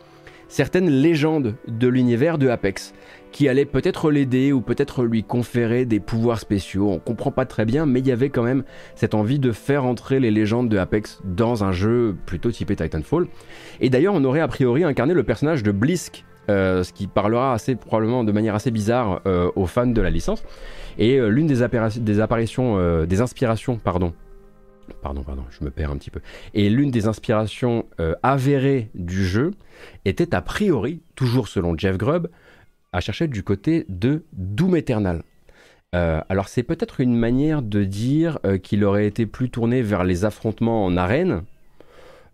certaines 0.48 0.88
légendes 0.88 1.56
de 1.66 1.88
l'univers 1.88 2.38
de 2.38 2.48
Apex 2.48 2.94
qui 3.32 3.48
allaient 3.48 3.64
peut-être 3.64 4.12
l'aider 4.12 4.52
ou 4.52 4.60
peut-être 4.60 5.02
lui 5.04 5.25
conférer 5.25 5.84
des 5.84 5.98
pouvoirs 5.98 6.38
spéciaux. 6.38 6.88
On 6.90 7.00
comprend 7.00 7.32
pas 7.32 7.46
très 7.46 7.64
bien, 7.64 7.84
mais 7.84 7.98
il 7.98 8.06
y 8.06 8.12
avait 8.12 8.31
quand 8.31 8.44
même 8.44 8.62
cette 8.94 9.14
envie 9.14 9.40
de 9.40 9.50
faire 9.50 9.85
entrer 9.85 10.20
les 10.20 10.30
légendes 10.30 10.68
de 10.68 10.78
Apex 10.78 11.20
dans 11.25 11.64
un 11.64 11.73
jeu 11.73 12.14
plutôt 12.26 12.52
typé 12.52 12.76
Titanfall. 12.76 13.26
Et 13.80 13.90
d'ailleurs, 13.90 14.14
on 14.14 14.23
aurait 14.23 14.40
a 14.40 14.47
priori 14.47 14.85
incarné 14.85 15.14
le 15.14 15.25
personnage 15.25 15.64
de 15.64 15.73
Blisk 15.73 16.25
euh, 16.50 16.82
ce 16.82 16.92
qui 16.92 17.06
parlera 17.06 17.54
assez 17.54 17.75
probablement 17.75 18.23
de 18.23 18.30
manière 18.30 18.54
assez 18.54 18.70
bizarre 18.70 19.23
euh, 19.26 19.50
aux 19.56 19.66
fans 19.66 19.87
de 19.87 20.00
la 20.00 20.11
licence. 20.11 20.44
Et 20.99 21.18
euh, 21.18 21.28
l'une 21.28 21.47
des, 21.47 21.66
des, 22.00 22.20
apparitions, 22.20 23.04
des 23.06 23.20
inspirations, 23.20 23.78
pardon, 23.78 24.12
pardon, 25.03 25.23
pardon, 25.23 25.45
je 25.50 25.64
me 25.64 25.71
perds 25.71 25.91
un 25.91 25.97
petit 25.97 26.11
peu. 26.11 26.21
Et 26.55 26.71
l'une 26.71 26.91
des 26.91 27.07
inspirations 27.07 27.87
avérées 28.23 28.91
du 28.95 29.25
jeu 29.25 29.53
était 30.05 30.35
a 30.35 30.43
priori, 30.43 31.00
toujours 31.14 31.49
selon 31.49 31.76
Jeff 31.76 31.97
Grubb, 31.97 32.29
à 32.93 33.00
chercher 33.00 33.29
du 33.29 33.43
côté 33.43 33.87
de 33.88 34.25
Doom 34.33 34.76
Eternal. 34.76 35.23
alors 35.93 36.49
c'est 36.49 36.62
peut-être 36.62 37.00
une 37.00 37.17
manière 37.17 37.62
de 37.62 37.85
dire 37.85 38.38
qu'il 38.62 38.85
aurait 38.85 39.07
été 39.07 39.26
plus 39.26 39.50
tourné 39.50 39.83
vers 39.83 40.05
les 40.05 40.25
affrontements 40.25 40.85
en 40.85 40.97
arène, 40.97 41.43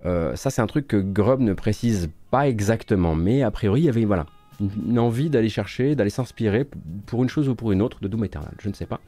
euh, 0.07 0.35
ça, 0.37 0.51
c'est 0.51 0.63
un 0.63 0.67
truc 0.67 0.89
que 0.89 0.97
Grubb 0.97 1.41
ne 1.41 1.53
précise 1.53 2.11
pas 2.31 2.49
exactement, 2.49 3.15
mais 3.15 3.43
a 3.43 3.51
priori, 3.51 3.83
il 3.83 3.85
y 3.85 3.89
avait 3.89 4.05
voilà, 4.05 4.27
une 4.61 4.99
envie 4.99 5.31
d'aller 5.31 5.49
chercher, 5.49 5.95
d'aller 5.95 6.11
s'inspirer 6.11 6.67
pour 7.07 7.23
une 7.23 7.29
chose 7.29 7.49
ou 7.49 7.55
pour 7.55 7.73
une 7.73 7.83
autre 7.83 7.99
de 8.01 8.09
Doom 8.09 8.25
Eternal, 8.25 8.53
je 8.61 8.69
ne 8.69 8.75
sais 8.75 8.87
pas. 8.87 9.01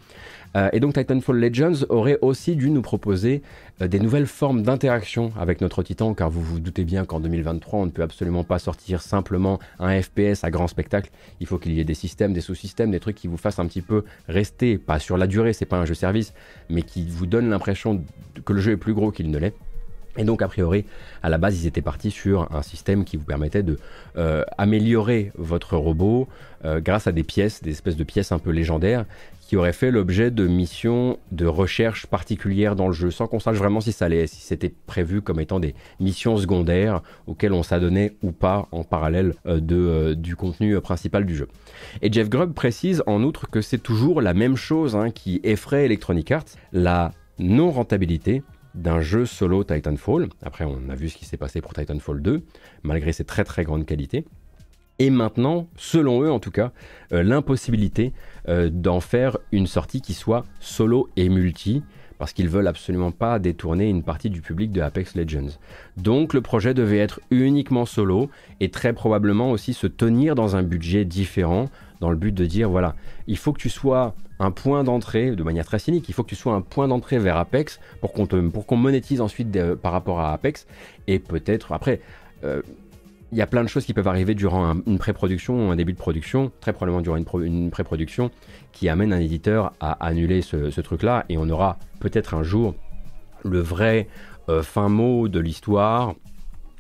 Euh, 0.57 0.69
et 0.73 0.81
donc 0.81 0.95
Titanfall 0.95 1.39
Legends 1.39 1.85
aurait 1.89 2.19
aussi 2.21 2.57
dû 2.57 2.71
nous 2.71 2.83
proposer 2.83 3.43
euh, 3.81 3.89
des 3.89 4.01
nouvelles 4.01 4.27
formes 4.27 4.63
d'interaction 4.63 5.33
avec 5.39 5.61
notre 5.61 5.83
titan, 5.83 6.15
car 6.15 6.31
vous 6.31 6.43
vous 6.43 6.61
doutez 6.61 6.85
bien 6.85 7.05
qu'en 7.05 7.21
2023, 7.21 7.81
on 7.81 7.87
ne 7.87 7.91
peut 7.91 8.03
absolument 8.03 8.45
pas 8.45 8.59
sortir 8.59 9.03
simplement 9.03 9.59
un 9.79 10.01
FPS 10.01 10.45
à 10.45 10.51
grand 10.51 10.69
spectacle. 10.69 11.11
Il 11.41 11.47
faut 11.47 11.59
qu'il 11.59 11.73
y 11.73 11.81
ait 11.81 11.85
des 11.85 11.95
systèmes, 11.95 12.33
des 12.33 12.41
sous-systèmes, 12.41 12.91
des 12.91 13.01
trucs 13.01 13.17
qui 13.17 13.29
vous 13.29 13.37
fassent 13.37 13.59
un 13.59 13.67
petit 13.67 13.83
peu 13.83 14.05
rester, 14.29 14.79
pas 14.79 14.99
sur 14.99 15.17
la 15.17 15.27
durée, 15.27 15.53
c'est 15.53 15.67
pas 15.67 15.79
un 15.79 15.85
jeu 15.85 15.95
service, 15.95 16.35
mais 16.69 16.83
qui 16.83 17.07
vous 17.09 17.27
donnent 17.27 17.51
l'impression 17.51 18.03
que 18.45 18.53
le 18.53 18.61
jeu 18.61 18.73
est 18.73 18.77
plus 18.77 18.95
gros 18.95 19.11
qu'il 19.11 19.31
ne 19.31 19.39
l'est. 19.39 19.55
Et 20.19 20.25
donc, 20.25 20.43
a 20.43 20.49
priori, 20.49 20.85
à 21.23 21.31
la 21.31 21.39
base, 21.39 21.63
ils 21.63 21.67
étaient 21.67 21.83
partis 21.83 22.11
sur 22.11 22.55
un 22.55 22.63
système 22.63 23.05
qui 23.05 23.17
vous 23.17 23.25
permettait 23.25 23.63
de 23.63 23.79
euh, 24.19 24.45
améliorer 24.59 25.33
votre 25.37 25.77
robot 25.77 26.29
euh, 26.65 26.81
grâce 26.81 27.07
à 27.07 27.13
des 27.13 27.23
pièces, 27.23 27.63
des 27.63 27.71
espèces 27.71 27.97
de 27.97 28.05
pièces 28.05 28.31
un 28.31 28.39
peu 28.39 28.51
légendaires, 28.51 29.07
qui 29.41 29.57
auraient 29.57 29.73
fait 29.73 29.91
l'objet 29.91 30.31
de 30.31 30.47
missions 30.47 31.19
de 31.31 31.47
recherche 31.47 32.07
particulières 32.07 32.77
dans 32.77 32.87
le 32.87 32.93
jeu, 32.93 33.11
sans 33.11 33.27
qu'on 33.27 33.41
sache 33.41 33.57
vraiment 33.57 33.81
si 33.81 33.93
ça 33.93 34.07
allait, 34.07 34.27
si 34.27 34.41
c'était 34.41 34.73
prévu 34.87 35.23
comme 35.23 35.41
étant 35.41 35.61
des 35.61 35.75
missions 35.99 36.37
secondaires 36.37 37.03
auxquelles 37.27 37.53
on 37.53 37.63
s'adonnait 37.63 38.17
ou 38.23 38.33
pas 38.33 38.69
en 38.71 38.85
parallèle 38.85 39.35
euh, 39.47 40.15
du 40.15 40.37
contenu 40.37 40.79
principal 40.81 41.25
du 41.27 41.37
jeu. 41.37 41.49
Et 42.03 42.13
Jeff 42.13 42.29
Grubb 42.29 42.53
précise 42.53 43.03
en 43.07 43.23
outre 43.23 43.49
que 43.51 43.61
c'est 43.61 43.83
toujours 43.83 44.21
la 44.21 44.35
même 44.35 44.57
chose 44.57 44.95
hein, 44.95 45.11
qui 45.11 45.41
effraie 45.43 45.85
Electronic 45.85 46.31
Arts, 46.31 46.45
la 46.73 47.13
non 47.39 47.71
rentabilité 47.71 48.43
d'un 48.75 49.01
jeu 49.01 49.27
solo 49.27 49.65
Titanfall. 49.65 50.29
Après, 50.43 50.65
on 50.65 50.89
a 50.89 50.95
vu 50.95 51.09
ce 51.09 51.17
qui 51.17 51.25
s'est 51.25 51.37
passé 51.37 51.61
pour 51.61 51.75
Titanfall 51.75 52.23
2, 52.23 52.43
malgré 52.83 53.13
ses 53.13 53.25
très 53.25 53.45
très 53.45 53.65
grandes 53.65 53.87
qualités. 53.87 54.25
Et 54.99 55.11
maintenant, 55.11 55.69
selon 55.77 56.23
eux 56.23 56.31
en 56.31 56.39
tout 56.39 56.51
cas, 56.51 56.73
euh, 57.13 57.23
l'impossibilité 57.23 58.13
euh, 58.49 58.71
d'en 58.71 59.01
faire 59.01 59.39
une 59.51 59.67
sortie 59.67 60.01
qui 60.01 60.15
soit 60.15 60.45
solo 60.61 61.09
et 61.17 61.29
multi, 61.29 61.83
parce 62.19 62.33
qu'ils 62.33 62.49
veulent 62.49 62.69
absolument 62.69 63.11
pas 63.11 63.41
détourner 63.41 63.89
une 63.89 64.05
partie 64.05 64.31
du 64.31 64.43
public 64.43 64.71
de 64.71 64.81
Apex 64.81 65.17
Legends. 65.17 65.59
Donc 65.97 66.35
le 66.35 66.41
projet 66.41 66.73
devait 66.73 66.99
être 66.99 67.21
uniquement 67.33 67.85
solo 67.85 68.31
et 68.61 68.71
très 68.71 68.93
probablement 68.93 69.51
aussi 69.51 69.75
se 69.75 69.89
tenir 69.89 70.37
dans 70.37 70.55
un 70.55 70.63
budget 70.63 71.05
différent 71.05 71.69
dans 71.99 72.11
le 72.11 72.17
but 72.17 72.33
de 72.33 72.47
dire 72.47 72.71
voilà, 72.71 72.95
il 73.27 73.37
faut 73.37 73.53
que 73.53 73.61
tu 73.61 73.71
sois 73.71 74.15
un 74.43 74.51
point 74.51 74.85
d'entrée, 74.85 75.31
de 75.31 75.43
manière 75.43 75.65
très 75.65 75.79
cynique, 75.79 76.09
il 76.09 76.15
faut 76.15 76.23
que 76.23 76.29
tu 76.29 76.37
sois 76.37 76.55
un 76.55 76.61
point 76.61 76.89
d'entrée 76.89 77.19
vers 77.19 77.37
Apex 77.37 77.81
pour 78.01 78.13
qu'on 78.13 78.27
qu'on 78.27 78.77
monétise 78.77 79.21
ensuite 79.21 79.57
par 79.77 79.93
rapport 79.93 80.21
à 80.21 80.33
Apex 80.33 80.67
et 81.07 81.19
peut-être 81.19 81.73
après. 81.73 82.01
Euh, 82.45 82.63
il 83.31 83.39
y 83.39 83.43
a 83.43 83.47
plein 83.47 83.63
de 83.63 83.69
choses 83.69 83.87
qui 83.87 83.95
peuvent 83.95 84.09
arriver 84.09 84.35
durant 84.35 84.75
une 84.87 84.99
pré-production 84.99 85.71
un 85.71 85.77
début 85.77 85.95
de 85.95 85.99
production, 85.99 86.53
très 86.61 86.75
probablement 86.75 87.01
durant 87.01 87.17
une, 87.17 87.71
pré-production, 87.71 88.31
qui 88.73 88.91
amène 88.91 89.11
un 89.11 89.21
éditeur 89.21 89.73
à 89.81 89.93
annuler 90.05 90.43
ce, 90.43 90.81
truc-là, 90.83 91.25
et 91.31 91.39
on 91.39 91.49
aura 91.49 91.79
peut-être 91.99 92.35
un 92.35 92.43
jour 92.43 92.75
le 93.43 93.61
vrai 93.61 94.07
euh, 94.51 94.63
fin 94.63 94.91
mot 94.91 95.29
de 95.29 95.41
l'histoire, 95.41 96.15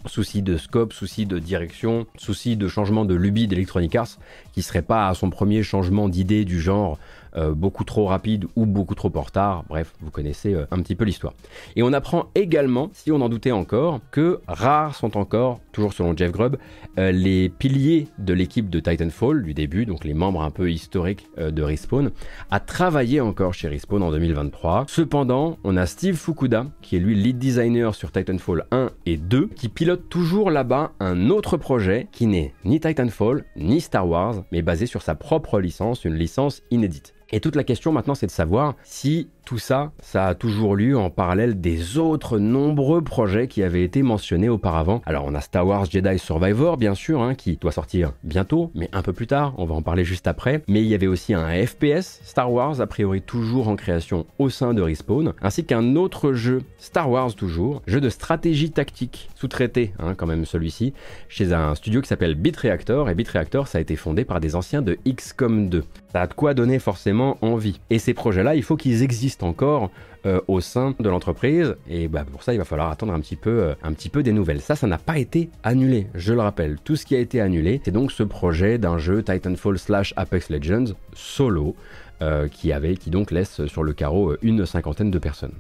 souci 0.04 0.42
de 0.42 0.59
scope, 0.59 0.92
souci 0.92 1.25
de 1.25 1.38
direction, 1.38 2.07
souci 2.16 2.57
de 2.57 2.69
changement 2.69 3.07
de 3.07 3.14
lubie 3.14 3.47
d'Electronic 3.47 3.95
Arts, 3.97 4.19
qui 4.52 4.61
serait 4.61 4.83
pas 4.83 5.09
à 5.09 5.14
son 5.14 5.31
premier 5.31 5.62
changement 5.62 6.11
d'idée 6.11 6.45
du 6.45 6.61
genre 6.61 6.99
euh, 7.36 7.54
beaucoup 7.54 7.84
trop 7.84 8.06
rapide 8.06 8.46
ou 8.56 8.66
beaucoup 8.66 8.94
trop 8.94 9.10
en 9.14 9.22
retard. 9.22 9.64
Bref, 9.68 9.94
vous 10.00 10.10
connaissez 10.10 10.52
euh, 10.52 10.66
un 10.70 10.80
petit 10.82 10.94
peu 10.94 11.04
l'histoire. 11.04 11.32
Et 11.76 11.82
on 11.82 11.92
apprend 11.92 12.26
également, 12.34 12.90
si 12.92 13.10
on 13.10 13.20
en 13.22 13.28
doutait 13.30 13.52
encore, 13.52 14.00
que 14.10 14.40
rares 14.46 14.94
sont 14.94 15.16
encore, 15.16 15.60
toujours 15.72 15.94
selon 15.94 16.14
Jeff 16.14 16.30
Grubb, 16.30 16.58
euh, 16.98 17.10
les 17.10 17.48
piliers 17.48 18.08
de 18.18 18.34
l'équipe 18.34 18.68
de 18.68 18.80
Titanfall 18.80 19.42
du 19.42 19.54
début, 19.54 19.86
donc 19.86 20.04
les 20.04 20.12
membres 20.12 20.42
un 20.42 20.50
peu 20.50 20.70
historiques 20.70 21.26
de 21.38 21.62
Respawn, 21.62 22.10
à 22.50 22.60
travailler 22.60 23.20
encore 23.20 23.54
chez 23.54 23.68
Respawn 23.68 24.02
en 24.02 24.10
2023. 24.10 24.84
Cependant, 24.88 25.58
on 25.64 25.76
a 25.76 25.86
Steve 25.86 26.16
Fukuda, 26.16 26.66
qui 26.82 26.96
est 26.96 27.00
lui 27.00 27.14
lead 27.14 27.38
designer 27.38 27.94
sur 27.94 28.12
Titanfall 28.12 28.66
1 28.70 28.90
et 29.06 29.16
2, 29.16 29.48
qui 29.56 29.68
pilote 29.68 30.08
toujours 30.10 30.50
là-bas 30.50 30.92
un 31.00 31.30
autre 31.30 31.56
projet 31.56 32.08
qui 32.12 32.26
n'est 32.26 32.52
ni 32.64 32.78
Titanfall 32.80 33.44
ni 33.56 33.80
Star 33.80 34.06
Wars, 34.06 34.44
mais 34.52 34.62
basé 34.62 34.86
sur 34.86 35.00
sa 35.00 35.14
propre 35.14 35.60
licence, 35.60 36.04
une 36.04 36.14
licence 36.14 36.62
inédite. 36.70 37.14
Et 37.32 37.40
toute 37.40 37.56
la 37.56 37.64
question 37.64 37.92
maintenant, 37.92 38.14
c'est 38.14 38.26
de 38.26 38.30
savoir 38.30 38.76
si 38.84 39.28
tout 39.44 39.58
ça, 39.58 39.92
ça 40.00 40.28
a 40.28 40.34
toujours 40.34 40.76
lieu 40.76 40.96
en 40.96 41.11
parallèle 41.11 41.61
des 41.61 41.99
autres 41.99 42.38
nombreux 42.38 43.02
projets 43.02 43.49
qui 43.49 43.62
avaient 43.62 43.82
été 43.82 44.02
mentionnés 44.02 44.49
auparavant. 44.49 45.02
Alors 45.04 45.25
on 45.26 45.34
a 45.34 45.40
Star 45.40 45.66
Wars 45.66 45.87
Jedi 45.90 46.18
Survivor, 46.18 46.76
bien 46.76 46.94
sûr, 46.94 47.22
hein, 47.22 47.34
qui 47.34 47.56
doit 47.56 47.72
sortir 47.72 48.12
bientôt, 48.22 48.70
mais 48.75 48.88
un 48.92 49.02
peu 49.02 49.12
plus 49.12 49.26
tard, 49.26 49.54
on 49.58 49.64
va 49.64 49.75
en 49.75 49.82
parler 49.82 50.04
juste 50.04 50.26
après. 50.26 50.62
Mais 50.68 50.82
il 50.82 50.87
y 50.87 50.94
avait 50.94 51.06
aussi 51.06 51.34
un 51.34 51.49
FPS 51.66 52.20
Star 52.22 52.52
Wars, 52.52 52.80
a 52.80 52.87
priori 52.87 53.20
toujours 53.20 53.68
en 53.68 53.76
création 53.76 54.26
au 54.38 54.49
sein 54.49 54.75
de 54.75 54.82
Respawn, 54.82 55.32
ainsi 55.42 55.64
qu'un 55.64 55.96
autre 55.96 56.32
jeu 56.32 56.62
Star 56.78 57.11
Wars 57.11 57.34
toujours, 57.34 57.82
jeu 57.87 58.00
de 58.00 58.08
stratégie 58.08 58.70
tactique, 58.70 59.28
sous-traité 59.34 59.92
hein, 59.99 60.14
quand 60.14 60.26
même 60.26 60.44
celui-ci, 60.44 60.92
chez 61.28 61.52
un 61.52 61.75
studio 61.75 62.00
qui 62.00 62.08
s'appelle 62.08 62.34
Bitreactor, 62.34 63.11
et 63.11 63.14
Bitreactor 63.14 63.66
ça 63.68 63.78
a 63.78 63.80
été 63.80 63.96
fondé 63.96 64.25
par 64.25 64.40
des 64.40 64.54
anciens 64.54 64.82
de 64.82 64.99
XCOM 65.06 65.68
2. 65.68 65.84
Ça 66.12 66.22
a 66.22 66.26
de 66.26 66.34
quoi 66.34 66.52
donner 66.54 66.78
forcément 66.78 67.38
envie. 67.40 67.80
Et 67.88 67.99
ces 67.99 68.12
projets-là, 68.12 68.54
il 68.54 68.62
faut 68.62 68.76
qu'ils 68.76 69.02
existent 69.02 69.31
encore 69.40 69.90
euh, 70.26 70.40
au 70.48 70.60
sein 70.60 70.94
de 71.00 71.08
l'entreprise. 71.08 71.76
Et 71.88 72.08
bah, 72.08 72.24
pour 72.30 72.42
ça, 72.42 72.54
il 72.54 72.58
va 72.58 72.64
falloir 72.64 72.90
attendre 72.90 73.12
un 73.12 73.20
petit 73.20 73.36
peu, 73.36 73.50
euh, 73.50 73.74
un 73.82 73.92
petit 73.92 74.08
peu 74.08 74.22
des 74.22 74.32
nouvelles. 74.32 74.60
Ça, 74.60 74.76
ça 74.76 74.86
n'a 74.86 74.98
pas 74.98 75.18
été 75.18 75.50
annulé, 75.62 76.06
je 76.14 76.32
le 76.32 76.40
rappelle. 76.40 76.78
Tout 76.84 76.96
ce 76.96 77.06
qui 77.06 77.16
a 77.16 77.18
été 77.18 77.40
annulé, 77.40 77.80
c'est 77.84 77.90
donc 77.90 78.12
ce 78.12 78.22
projet 78.22 78.78
d'un 78.78 78.98
jeu 78.98 79.22
Titanfall 79.22 79.78
slash 79.78 80.14
Apex 80.16 80.50
Legends 80.50 80.94
solo. 81.14 81.74
Euh, 82.20 82.46
qui 82.46 82.72
avait, 82.72 82.94
qui 82.94 83.10
donc 83.10 83.32
laisse 83.32 83.66
sur 83.66 83.82
le 83.82 83.92
carreau 83.92 84.36
une 84.42 84.64
cinquantaine 84.64 85.10
de 85.10 85.18
personnes. 85.18 85.54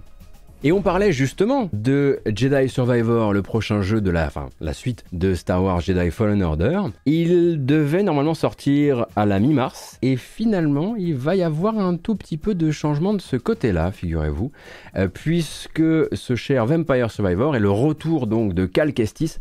Et 0.64 0.70
on 0.70 0.80
parlait 0.80 1.10
justement 1.10 1.68
de 1.72 2.20
Jedi 2.24 2.68
Survivor, 2.68 3.32
le 3.32 3.42
prochain 3.42 3.82
jeu 3.82 4.00
de 4.00 4.12
la, 4.12 4.26
enfin, 4.26 4.48
la 4.60 4.72
suite 4.72 5.04
de 5.12 5.34
Star 5.34 5.60
Wars 5.64 5.80
Jedi 5.80 6.12
Fallen 6.12 6.40
Order. 6.40 6.82
Il 7.04 7.66
devait 7.66 8.04
normalement 8.04 8.34
sortir 8.34 9.06
à 9.16 9.26
la 9.26 9.40
mi-mars, 9.40 9.98
et 10.02 10.16
finalement, 10.16 10.94
il 10.94 11.16
va 11.16 11.34
y 11.34 11.42
avoir 11.42 11.76
un 11.76 11.96
tout 11.96 12.14
petit 12.14 12.36
peu 12.36 12.54
de 12.54 12.70
changement 12.70 13.12
de 13.12 13.20
ce 13.20 13.34
côté-là, 13.34 13.90
figurez-vous, 13.90 14.52
euh, 14.94 15.08
puisque 15.08 15.82
ce 16.12 16.36
cher 16.36 16.64
Vampire 16.64 17.10
Survivor 17.10 17.56
et 17.56 17.60
le 17.60 17.70
retour 17.70 18.28
donc 18.28 18.54
de 18.54 18.64
Cal 18.64 18.92
Kestis 18.92 19.38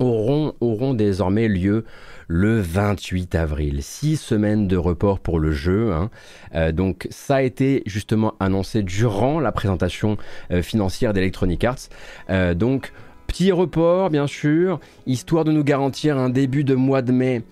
auront, 0.00 0.54
auront 0.60 0.94
désormais 0.94 1.46
lieu 1.46 1.84
le 2.32 2.60
28 2.60 3.34
avril. 3.34 3.82
Six 3.82 4.16
semaines 4.16 4.68
de 4.68 4.76
report 4.76 5.18
pour 5.18 5.40
le 5.40 5.50
jeu. 5.50 5.92
Hein. 5.92 6.10
Euh, 6.54 6.70
donc 6.70 7.08
ça 7.10 7.36
a 7.36 7.42
été 7.42 7.82
justement 7.86 8.34
annoncé 8.38 8.84
durant 8.84 9.40
la 9.40 9.50
présentation 9.50 10.16
euh, 10.52 10.62
financière 10.62 11.12
d'Electronic 11.12 11.64
Arts. 11.64 11.88
Euh, 12.30 12.54
donc 12.54 12.92
petit 13.26 13.50
report 13.50 14.10
bien 14.10 14.28
sûr, 14.28 14.78
histoire 15.06 15.42
de 15.42 15.50
nous 15.50 15.64
garantir 15.64 16.18
un 16.18 16.28
début 16.28 16.62
de 16.62 16.76
mois 16.76 17.02
de 17.02 17.10
mai. 17.10 17.42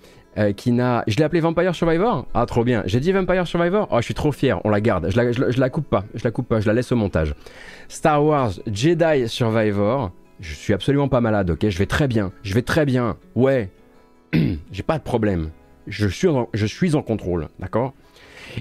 qui 0.57 0.71
n'a. 0.71 1.03
Je 1.09 1.17
l'ai 1.17 1.25
appelé 1.25 1.41
Vampire 1.41 1.75
Survivor? 1.75 2.29
Ah, 2.33 2.47
trop 2.47 2.63
bien. 2.63 2.85
J'ai 2.87 3.01
dit 3.01 3.11
Vampire 3.11 3.49
Survivor? 3.49 3.89
Oh, 3.91 3.97
je 3.99 4.05
suis 4.05 4.15
trop 4.15 4.31
fier. 4.31 4.61
On 4.65 4.71
la 4.71 4.81
garde. 4.81 5.11
Je 5.11 5.17
la, 5.17 5.33
je 5.33 5.59
la 5.59 5.71
coupe 5.71 5.89
pas. 5.91 6.05
Je 6.15 6.23
la 6.23 6.31
coupe 6.31 6.47
pas. 6.47 6.61
Je 6.61 6.69
la 6.69 6.75
laisse 6.75 6.93
au 6.93 6.97
montage. 6.97 7.35
Star 7.89 8.25
Wars 8.25 8.53
Jedi 8.71 9.27
Survivor. 9.27 10.13
Je 10.39 10.55
suis 10.55 10.73
absolument 10.73 11.09
pas 11.09 11.21
malade, 11.21 11.51
ok? 11.51 11.69
Je 11.69 11.79
vais 11.79 11.87
très 11.87 12.07
bien. 12.07 12.31
Je 12.45 12.55
vais 12.55 12.63
très 12.63 12.87
bien. 12.87 13.17
Ouais, 13.35 13.71
j'ai 14.73 14.83
pas 14.83 14.99
de 14.99 15.03
problème. 15.03 15.51
Je 15.87 16.07
suis 16.07 16.29
en, 16.95 17.03
contrôle, 17.03 17.49
d'accord? 17.59 17.95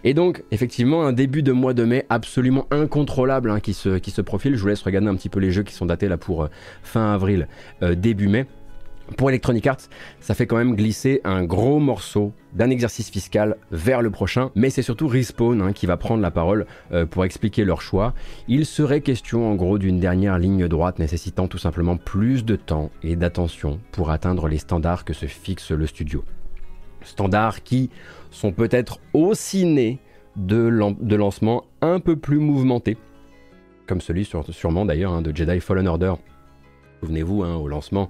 Et 0.04 0.14
donc, 0.14 0.44
effectivement, 0.52 1.06
un 1.06 1.14
début 1.14 1.44
de 1.44 1.52
mois 1.52 1.74
de 1.74 1.84
mai 1.84 2.06
absolument 2.10 2.68
incontrôlable 2.72 3.50
hein, 3.52 3.60
qui, 3.60 3.74
se, 3.74 3.98
qui 3.98 4.12
se 4.12 4.22
profile. 4.22 4.56
Je 4.56 4.62
vous 4.62 4.68
laisse 4.68 4.82
regarder 4.82 5.08
un 5.08 5.16
petit 5.16 5.30
peu 5.30 5.40
les 5.40 5.52
jeux 5.52 5.64
qui 5.64 5.74
sont 5.74 5.86
datés 5.86 6.08
là 6.08 6.18
pour 6.18 6.44
euh, 6.44 6.48
fin 6.84 7.14
avril, 7.14 7.48
euh, 7.82 7.96
début 7.96 8.28
mai. 8.28 8.46
Pour 9.16 9.30
Electronic 9.30 9.66
Arts, 9.68 9.88
ça 10.20 10.34
fait 10.34 10.48
quand 10.48 10.58
même 10.58 10.76
glisser 10.76 11.22
un 11.24 11.44
gros 11.46 11.80
morceau 11.80 12.34
d'un 12.54 12.70
exercice 12.70 13.10
fiscal 13.10 13.56
vers 13.72 14.02
le 14.02 14.12
prochain, 14.12 14.52
mais 14.54 14.70
c'est 14.70 14.82
surtout 14.82 15.08
Respawn 15.08 15.62
hein, 15.62 15.72
qui 15.72 15.86
va 15.86 15.96
prendre 15.96 16.22
la 16.22 16.30
parole 16.30 16.66
euh, 16.92 17.06
pour 17.06 17.24
expliquer 17.24 17.64
leur 17.64 17.82
choix. 17.82 18.14
Il 18.50 18.66
serait 18.66 19.02
question 19.02 19.50
en 19.50 19.56
gros 19.56 19.78
d'une 19.78 20.00
dernière 20.00 20.38
ligne 20.38 20.68
droite 20.68 21.00
nécessitant 21.00 21.48
tout 21.48 21.58
simplement 21.58 21.96
plus 21.96 22.44
de 22.44 22.58
temps 22.58 22.92
et 23.02 23.16
d'attention 23.16 23.80
pour 23.92 24.12
atteindre 24.12 24.50
les 24.50 24.58
standards 24.58 25.06
que 25.06 25.14
se 25.14 25.26
fixe 25.26 25.72
le 25.72 25.88
studio. 25.88 26.26
Standards 27.02 27.64
qui 27.64 27.90
sont 28.30 28.52
peut-être 28.52 29.00
aussi 29.14 29.66
nés 29.66 30.00
de, 30.36 30.68
lancements 31.16 31.64
un 31.82 32.00
peu 32.00 32.18
plus 32.18 32.40
mouvementés, 32.40 32.98
comme 33.88 34.02
celui 34.02 34.28
sûrement 34.50 34.86
d'ailleurs 34.86 35.14
hein, 35.14 35.22
de 35.22 35.36
Jedi 35.36 35.62
Fallen 35.62 35.88
Order 35.88 36.14
Souvenez-vous, 37.02 37.44
hein, 37.44 37.56
au 37.56 37.68
lancement, 37.68 38.10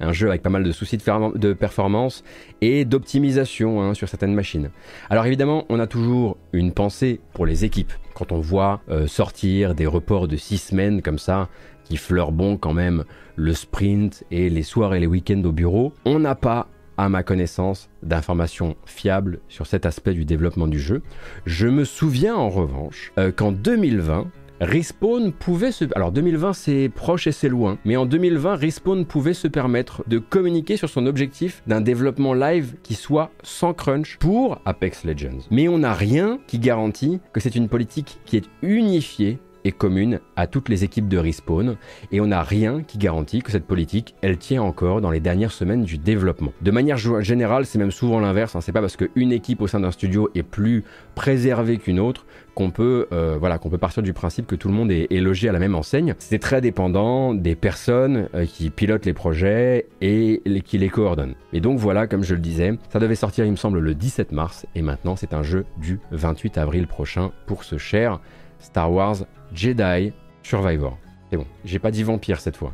un 0.00 0.12
jeu 0.12 0.28
avec 0.28 0.42
pas 0.42 0.50
mal 0.50 0.62
de 0.62 0.72
soucis 0.72 0.96
de, 0.96 1.52
performance 1.52 2.22
et 2.60 2.84
d'optimisation 2.84 3.82
hein, 3.82 3.94
sur 3.94 4.08
certaines 4.08 4.34
machines. 4.34 4.70
Alors 5.10 5.26
évidemment, 5.26 5.64
on 5.68 5.80
a 5.80 5.86
toujours 5.86 6.36
une 6.52 6.72
pensée 6.72 7.20
pour 7.34 7.46
les 7.46 7.64
équipes. 7.64 7.92
Quand 8.14 8.32
on 8.32 8.40
voit 8.40 8.80
euh, 8.90 9.06
sortir 9.06 9.74
des 9.74 9.86
reports 9.86 10.28
de 10.28 10.36
6 10.36 10.58
semaines 10.58 11.02
comme 11.02 11.18
ça, 11.18 11.48
qui 11.84 11.96
fleurent 11.96 12.32
bon 12.32 12.56
quand 12.56 12.74
même 12.74 13.04
le 13.36 13.54
sprint 13.54 14.24
et 14.30 14.50
les 14.50 14.62
soirs 14.62 14.94
et 14.94 15.00
les 15.00 15.06
week-ends 15.06 15.42
au 15.44 15.52
bureau, 15.52 15.92
on 16.04 16.18
n'a 16.18 16.34
pas 16.34 16.68
à 16.98 17.08
ma 17.08 17.22
connaissance, 17.22 17.88
d'informations 18.02 18.76
fiables 18.84 19.38
sur 19.48 19.66
cet 19.66 19.86
aspect 19.86 20.14
du 20.14 20.24
développement 20.24 20.66
du 20.66 20.80
jeu. 20.80 21.02
Je 21.46 21.68
me 21.68 21.84
souviens 21.84 22.34
en 22.34 22.50
revanche 22.50 23.12
euh, 23.18 23.30
qu'en 23.30 23.52
2020, 23.52 24.26
Respawn 24.60 25.32
pouvait 25.32 25.70
se... 25.70 25.84
Alors 25.94 26.10
2020 26.10 26.52
c'est 26.52 26.90
proche 26.92 27.26
et 27.26 27.32
c'est 27.32 27.48
loin, 27.48 27.78
mais 27.84 27.96
en 27.96 28.06
2020 28.06 28.56
Respawn 28.56 29.04
pouvait 29.04 29.34
se 29.34 29.46
permettre 29.46 30.02
de 30.08 30.18
communiquer 30.18 30.76
sur 30.76 30.88
son 30.88 31.06
objectif 31.06 31.62
d'un 31.66 31.80
développement 31.80 32.34
live 32.34 32.74
qui 32.82 32.94
soit 32.94 33.30
sans 33.42 33.72
crunch 33.72 34.16
pour 34.18 34.60
Apex 34.64 35.04
Legends. 35.04 35.46
Mais 35.50 35.68
on 35.68 35.78
n'a 35.78 35.94
rien 35.94 36.40
qui 36.46 36.58
garantit 36.58 37.20
que 37.32 37.40
c'est 37.40 37.54
une 37.54 37.68
politique 37.68 38.18
qui 38.24 38.36
est 38.36 38.48
unifiée 38.62 39.38
commune 39.72 40.20
à 40.36 40.46
toutes 40.46 40.68
les 40.68 40.84
équipes 40.84 41.08
de 41.08 41.18
Respawn 41.18 41.76
et 42.12 42.20
on 42.20 42.26
n'a 42.26 42.42
rien 42.42 42.82
qui 42.82 42.98
garantit 42.98 43.42
que 43.42 43.50
cette 43.50 43.66
politique 43.66 44.14
elle 44.22 44.38
tient 44.38 44.62
encore 44.62 45.00
dans 45.00 45.10
les 45.10 45.20
dernières 45.20 45.52
semaines 45.52 45.84
du 45.84 45.98
développement. 45.98 46.52
De 46.62 46.70
manière 46.70 46.96
générale, 46.96 47.66
c'est 47.66 47.78
même 47.78 47.90
souvent 47.90 48.20
l'inverse, 48.20 48.56
hein. 48.56 48.60
c'est 48.60 48.72
pas 48.72 48.80
parce 48.80 48.96
qu'une 48.96 49.32
équipe 49.32 49.60
au 49.60 49.66
sein 49.66 49.80
d'un 49.80 49.90
studio 49.90 50.30
est 50.34 50.42
plus 50.42 50.84
préservée 51.14 51.78
qu'une 51.78 52.00
autre 52.00 52.26
qu'on 52.54 52.70
peut, 52.72 53.06
euh, 53.12 53.36
voilà, 53.38 53.58
qu'on 53.58 53.70
peut 53.70 53.78
partir 53.78 54.02
du 54.02 54.12
principe 54.12 54.48
que 54.48 54.56
tout 54.56 54.66
le 54.66 54.74
monde 54.74 54.90
est, 54.90 55.08
logé 55.20 55.48
à 55.48 55.52
la 55.52 55.60
même 55.60 55.76
enseigne. 55.76 56.16
C'est 56.18 56.40
très 56.40 56.60
dépendant 56.60 57.32
des 57.32 57.54
personnes 57.54 58.28
euh, 58.34 58.46
qui 58.46 58.70
pilotent 58.70 59.06
les 59.06 59.12
projets 59.12 59.86
et 60.00 60.42
qui 60.64 60.76
les 60.78 60.88
coordonnent. 60.88 61.36
Et 61.52 61.60
donc 61.60 61.78
voilà, 61.78 62.08
comme 62.08 62.24
je 62.24 62.34
le 62.34 62.40
disais, 62.40 62.76
ça 62.92 62.98
devait 62.98 63.14
sortir 63.14 63.44
il 63.44 63.52
me 63.52 63.56
semble 63.56 63.78
le 63.78 63.94
17 63.94 64.32
mars 64.32 64.66
et 64.74 64.82
maintenant 64.82 65.14
c'est 65.14 65.34
un 65.34 65.44
jeu 65.44 65.66
du 65.76 66.00
28 66.10 66.58
avril 66.58 66.88
prochain 66.88 67.30
pour 67.46 67.62
ce 67.62 67.78
cher 67.78 68.20
Star 68.58 68.90
Wars 68.90 69.18
Jedi 69.52 70.12
Survivor. 70.42 70.98
C'est 71.30 71.36
bon, 71.36 71.46
j'ai 71.64 71.78
pas 71.78 71.90
dit 71.90 72.02
vampire 72.02 72.40
cette 72.40 72.56
fois. 72.56 72.72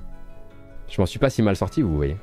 Je 0.88 1.00
m'en 1.00 1.06
suis 1.06 1.18
pas 1.18 1.30
si 1.30 1.42
mal 1.42 1.56
sorti, 1.56 1.82
vous 1.82 1.96
voyez. 1.96 2.16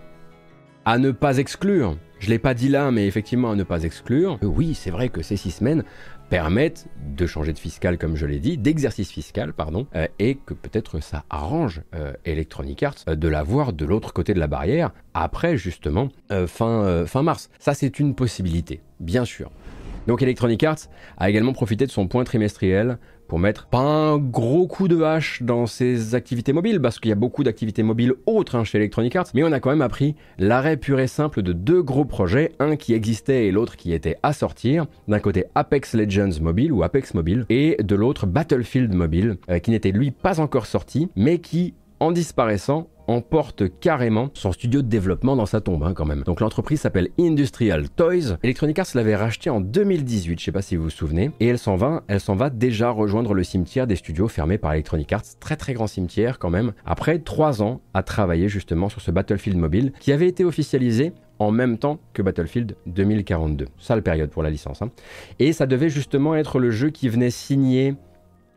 À 0.85 0.97
ne 0.97 1.11
pas 1.11 1.37
exclure, 1.37 1.97
je 2.19 2.29
l'ai 2.29 2.39
pas 2.39 2.53
dit 2.53 2.69
là, 2.69 2.89
mais 2.89 3.05
effectivement 3.05 3.51
à 3.51 3.55
ne 3.55 3.63
pas 3.63 3.83
exclure, 3.83 4.39
oui, 4.41 4.73
c'est 4.73 4.89
vrai 4.89 5.09
que 5.09 5.21
ces 5.21 5.37
six 5.37 5.51
semaines 5.51 5.83
permettent 6.31 6.87
de 7.15 7.27
changer 7.27 7.51
de 7.51 7.59
fiscal, 7.59 7.97
comme 7.97 8.15
je 8.15 8.25
l'ai 8.25 8.39
dit, 8.39 8.57
d'exercice 8.57 9.11
fiscal, 9.11 9.53
pardon, 9.53 9.85
euh, 9.95 10.07
et 10.17 10.35
que 10.35 10.53
peut-être 10.53 11.03
ça 11.03 11.25
arrange 11.29 11.81
euh, 11.93 12.13
Electronic 12.25 12.81
Arts 12.83 12.95
euh, 13.09 13.15
de 13.15 13.27
l'avoir 13.27 13.73
de 13.73 13.85
l'autre 13.85 14.13
côté 14.13 14.33
de 14.33 14.39
la 14.39 14.47
barrière, 14.47 14.91
après 15.13 15.57
justement 15.57 16.07
fin, 16.47 17.05
fin 17.05 17.21
mars. 17.21 17.49
Ça, 17.59 17.73
c'est 17.73 17.99
une 17.99 18.15
possibilité, 18.15 18.81
bien 19.01 19.25
sûr. 19.25 19.51
Donc 20.07 20.21
Electronic 20.21 20.63
Arts 20.63 20.87
a 21.17 21.29
également 21.29 21.53
profité 21.53 21.85
de 21.85 21.91
son 21.91 22.07
point 22.07 22.23
trimestriel 22.23 22.97
pour 23.31 23.39
mettre 23.39 23.65
pas 23.67 23.79
un 23.79 24.17
gros 24.17 24.67
coup 24.67 24.89
de 24.89 25.03
hache 25.03 25.41
dans 25.41 25.65
ses 25.65 26.15
activités 26.15 26.51
mobiles, 26.51 26.81
parce 26.81 26.99
qu'il 26.99 27.07
y 27.07 27.13
a 27.13 27.15
beaucoup 27.15 27.45
d'activités 27.45 27.81
mobiles 27.81 28.13
autres 28.25 28.55
hein, 28.55 28.65
chez 28.65 28.77
Electronic 28.77 29.15
Arts, 29.15 29.27
mais 29.33 29.45
on 29.45 29.53
a 29.53 29.61
quand 29.61 29.69
même 29.69 29.81
appris 29.81 30.15
l'arrêt 30.37 30.75
pur 30.75 30.99
et 30.99 31.07
simple 31.07 31.41
de 31.41 31.53
deux 31.53 31.81
gros 31.81 32.03
projets, 32.03 32.51
un 32.59 32.75
qui 32.75 32.93
existait 32.93 33.47
et 33.47 33.51
l'autre 33.53 33.77
qui 33.77 33.93
était 33.93 34.17
à 34.21 34.33
sortir. 34.33 34.85
D'un 35.07 35.19
côté 35.19 35.45
Apex 35.55 35.93
Legends 35.93 36.41
Mobile 36.41 36.73
ou 36.73 36.83
Apex 36.83 37.13
Mobile, 37.13 37.45
et 37.47 37.77
de 37.81 37.95
l'autre 37.95 38.27
Battlefield 38.27 38.93
Mobile, 38.93 39.37
euh, 39.49 39.59
qui 39.59 39.71
n'était 39.71 39.91
lui 39.91 40.11
pas 40.11 40.41
encore 40.41 40.65
sorti, 40.65 41.07
mais 41.15 41.39
qui, 41.39 41.73
en 42.01 42.11
disparaissant, 42.11 42.89
emporte 43.11 43.63
carrément 43.79 44.29
son 44.33 44.51
studio 44.51 44.81
de 44.81 44.87
développement 44.87 45.35
dans 45.35 45.45
sa 45.45 45.61
tombe 45.61 45.83
hein, 45.83 45.93
quand 45.93 46.05
même. 46.05 46.23
Donc 46.23 46.39
l'entreprise 46.39 46.81
s'appelle 46.81 47.09
Industrial 47.19 47.89
Toys. 47.89 48.37
Electronic 48.43 48.79
Arts 48.79 48.87
l'avait 48.95 49.15
racheté 49.15 49.49
en 49.49 49.61
2018, 49.61 50.39
je 50.39 50.45
sais 50.45 50.51
pas 50.51 50.61
si 50.61 50.75
vous 50.75 50.83
vous 50.83 50.89
souvenez, 50.89 51.31
et 51.39 51.47
elle 51.47 51.59
s'en 51.59 51.75
va, 51.75 52.03
elle 52.07 52.19
s'en 52.19 52.35
va 52.35 52.49
déjà 52.49 52.89
rejoindre 52.89 53.33
le 53.33 53.43
cimetière 53.43 53.87
des 53.87 53.95
studios 53.95 54.27
fermés 54.27 54.57
par 54.57 54.73
Electronic 54.73 55.11
Arts, 55.13 55.23
très 55.39 55.55
très 55.55 55.73
grand 55.73 55.87
cimetière 55.87 56.39
quand 56.39 56.49
même, 56.49 56.73
après 56.85 57.19
trois 57.19 57.61
ans 57.61 57.81
à 57.93 58.03
travailler 58.03 58.49
justement 58.49 58.89
sur 58.89 59.01
ce 59.01 59.11
Battlefield 59.11 59.57
mobile 59.57 59.93
qui 59.99 60.11
avait 60.11 60.27
été 60.27 60.43
officialisé 60.43 61.13
en 61.39 61.51
même 61.51 61.77
temps 61.77 61.99
que 62.13 62.21
Battlefield 62.21 62.75
2042. 62.85 63.65
Sale 63.79 64.03
période 64.03 64.29
pour 64.29 64.43
la 64.43 64.51
licence. 64.51 64.83
Hein. 64.83 64.91
Et 65.39 65.53
ça 65.53 65.65
devait 65.65 65.89
justement 65.89 66.35
être 66.35 66.59
le 66.59 66.69
jeu 66.69 66.91
qui 66.91 67.09
venait 67.09 67.31
signer 67.31 67.95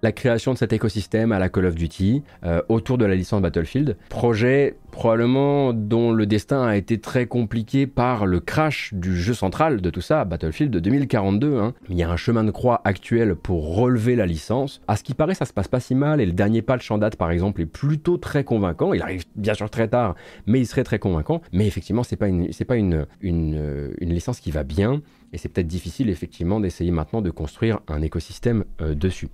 la 0.05 0.13
création 0.13 0.53
de 0.53 0.59
cet 0.59 0.75
écosystème 0.75 1.33
à 1.33 1.39
la 1.39 1.49
Call 1.49 1.65
of 1.65 1.75
Duty 1.75 2.23
euh, 2.45 2.61
autour 2.69 2.99
de 2.99 3.07
la 3.07 3.15
licence 3.15 3.41
Battlefield. 3.41 3.97
Projet 4.11 4.77
probablement 4.91 5.73
dont 5.73 6.13
le 6.13 6.27
destin 6.27 6.63
a 6.63 6.77
été 6.77 7.01
très 7.01 7.27
compliqué 7.27 7.87
par 7.87 8.27
le 8.27 8.39
crash 8.39 8.93
du 8.93 9.17
jeu 9.17 9.33
central 9.33 9.81
de 9.81 9.91
tout 9.91 10.03
ça, 10.03 10.27
Battlefield 10.27 10.71
de 10.71 10.79
2042. 10.79 11.57
Hein. 11.57 11.73
Il 11.89 11.97
y 11.97 12.03
a 12.03 12.11
un 12.11 12.19
chemin 12.19 12.45
de 12.45 12.51
croix 12.51 12.83
actuel 12.85 13.35
pour 13.35 13.77
relever 13.77 14.15
la 14.15 14.27
licence. 14.27 14.83
À 14.89 14.97
ce 14.97 15.05
qui 15.05 15.15
paraît, 15.15 15.35
ça 15.35 15.47
se 15.47 15.55
passe 15.55 15.69
pas 15.69 15.81
si 15.81 15.95
mal 15.95 16.21
et 16.21 16.27
le 16.27 16.33
dernier 16.33 16.61
patch 16.61 16.91
en 16.91 16.99
date, 16.99 17.17
par 17.17 17.31
exemple, 17.31 17.63
est 17.63 17.67
plutôt 17.67 18.19
très 18.19 18.45
convaincant. 18.45 18.93
Il 18.93 19.01
arrive 19.01 19.25
bien 19.37 19.55
sûr 19.55 19.71
très 19.71 19.89
tard, 19.89 20.17
mais 20.47 20.61
il 20.61 20.67
serait 20.67 20.85
très 20.85 20.99
convaincant. 20.99 21.41
Mais 21.53 21.67
effectivement, 21.67 22.03
c'est 22.03 22.17
pas 22.17 22.29
une, 22.29 22.51
pas 22.69 22.77
une, 22.77 23.07
une, 23.23 23.95
une 23.99 24.13
licence 24.13 24.39
qui 24.39 24.51
va 24.51 24.65
bien 24.65 25.01
et 25.35 25.39
c'est 25.39 25.49
peut-être 25.49 25.67
difficile 25.67 26.09
effectivement 26.11 26.61
d'essayer 26.61 26.93
maintenant 26.93 27.21
de 27.21 27.31
construire 27.31 27.81
un 27.89 28.01
écosystème 28.03 28.65
euh, 28.81 28.95
dessus. 28.95 29.29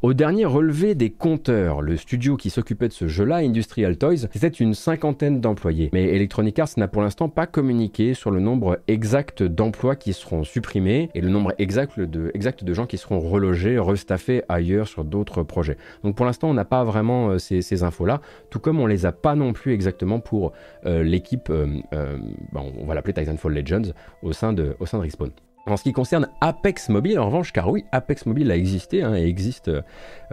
Au 0.00 0.14
dernier 0.14 0.46
relevé 0.46 0.94
des 0.94 1.10
compteurs, 1.10 1.82
le 1.82 1.98
studio 1.98 2.38
qui 2.38 2.48
s'occupait 2.48 2.88
de 2.88 2.92
ce 2.94 3.06
jeu-là, 3.06 3.36
Industrial 3.36 3.96
Toys, 3.98 4.28
c'était 4.32 4.48
une 4.48 4.72
cinquantaine 4.72 5.42
d'employés. 5.42 5.90
Mais 5.92 6.04
Electronic 6.04 6.58
Arts 6.58 6.70
n'a 6.78 6.88
pour 6.88 7.02
l'instant 7.02 7.28
pas 7.28 7.46
communiqué 7.46 8.14
sur 8.14 8.30
le 8.30 8.40
nombre 8.40 8.80
exact 8.88 9.42
d'emplois 9.42 9.94
qui 9.94 10.14
seront 10.14 10.42
supprimés 10.42 11.10
et 11.14 11.20
le 11.20 11.28
nombre 11.28 11.52
exact 11.58 12.00
de, 12.00 12.30
exact 12.32 12.64
de 12.64 12.72
gens 12.72 12.86
qui 12.86 12.96
seront 12.96 13.20
relogés, 13.20 13.78
restaffés 13.78 14.42
ailleurs 14.48 14.88
sur 14.88 15.04
d'autres 15.04 15.42
projets. 15.42 15.76
Donc 16.02 16.16
pour 16.16 16.24
l'instant, 16.24 16.48
on 16.48 16.54
n'a 16.54 16.64
pas 16.64 16.82
vraiment 16.82 17.28
euh, 17.28 17.38
ces, 17.38 17.82
infos-là, 17.82 18.22
tout 18.48 18.58
comme 18.58 18.80
on 18.80 18.86
les 18.86 19.04
a 19.04 19.12
pas 19.12 19.34
non 19.34 19.52
plus 19.52 19.74
exactement 19.74 20.18
pour 20.18 20.52
euh, 20.86 21.02
l'équipe, 21.02 21.50
on 21.50 22.86
va 22.86 22.94
l'appeler 22.94 23.12
Titanfall 23.12 23.52
Legends, 23.52 23.92
au 24.22 24.32
sein 24.32 24.54
de, 24.54 24.76
au 24.80 24.86
sein 24.86 24.96
de 24.96 25.02
Respawn. 25.02 25.30
En 25.66 25.76
ce 25.76 25.84
qui 25.84 25.92
concerne 25.92 26.28
Apex 26.40 26.88
Mobile, 26.88 27.20
en 27.20 27.26
revanche, 27.26 27.52
car 27.52 27.70
oui, 27.70 27.84
Apex 27.92 28.26
Mobile 28.26 28.50
a 28.50 28.56
existé 28.56 29.02
hein, 29.02 29.14
et 29.14 29.26
existe, 29.26 29.68
euh, 29.68 29.82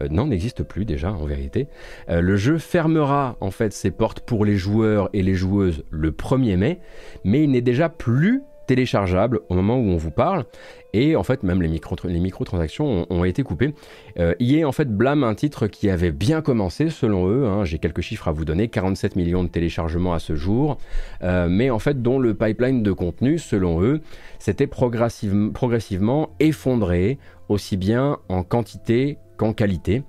non, 0.10 0.28
n'existe 0.28 0.64
plus 0.64 0.86
déjà 0.86 1.12
en 1.12 1.26
vérité. 1.26 1.68
Euh, 2.10 2.20
le 2.20 2.36
jeu 2.36 2.58
fermera 2.58 3.38
en 3.40 3.52
fait 3.52 3.72
ses 3.72 3.92
portes 3.92 4.22
pour 4.22 4.44
les 4.44 4.58
joueurs 4.58 5.10
et 5.14 5.22
les 5.22 5.36
joueuses 5.36 5.84
le 5.92 6.12
1er 6.12 6.58
mai, 6.58 6.80
mais 7.24 7.44
il 7.44 7.52
n'est 7.52 7.62
déjà 7.62 7.90
plus 7.90 8.42
téléchargeable 8.66 9.42
au 9.50 9.56
moment 9.56 9.78
où 9.78 9.90
on 9.90 9.98
vous 9.98 10.12
parle. 10.12 10.46
Et 10.94 11.16
en 11.16 11.24
fait, 11.24 11.44
même 11.44 11.62
les, 11.62 11.68
micro, 11.68 11.96
les 12.04 12.20
microtransactions 12.20 13.06
ont, 13.10 13.24
été 13.24 13.44
coupées. 13.44 13.74
Euh, 14.18 14.34
est 14.40 14.64
en 14.64 14.72
fait 14.72 14.90
blâme 14.90 15.24
un 15.24 15.36
titre 15.36 15.68
qui 15.68 15.90
avait 15.90 16.12
bien 16.12 16.42
commencé 16.42 16.90
selon 16.90 17.28
eux. 17.28 17.46
Hein. 17.46 17.66
J'ai 17.66 17.78
quelques 17.78 18.02
chiffres 18.02 18.28
à 18.28 18.32
vous 18.32 18.46
donner 18.46 18.68
47 18.68 19.16
millions 19.16 19.44
de 19.44 19.50
téléchargements 19.50 20.14
à 20.14 20.20
ce 20.20 20.36
jour. 20.36 20.78
Euh, 21.22 21.48
mais 21.50 21.70
en 21.70 21.80
fait, 21.80 22.02
dont 22.02 22.20
le 22.20 22.34
pipeline 22.34 22.82
de 22.82 22.92
contenu, 22.92 23.38
selon 23.38 23.82
eux, 23.82 24.02
s'était 24.40 24.68
progressivement 24.68 26.30
effondré, 26.40 27.20
aussi 27.50 27.78
bien 27.78 28.18
en 28.30 28.44
quantité 28.44 29.18
qu'en 29.38 29.54
qualité. 29.54 30.04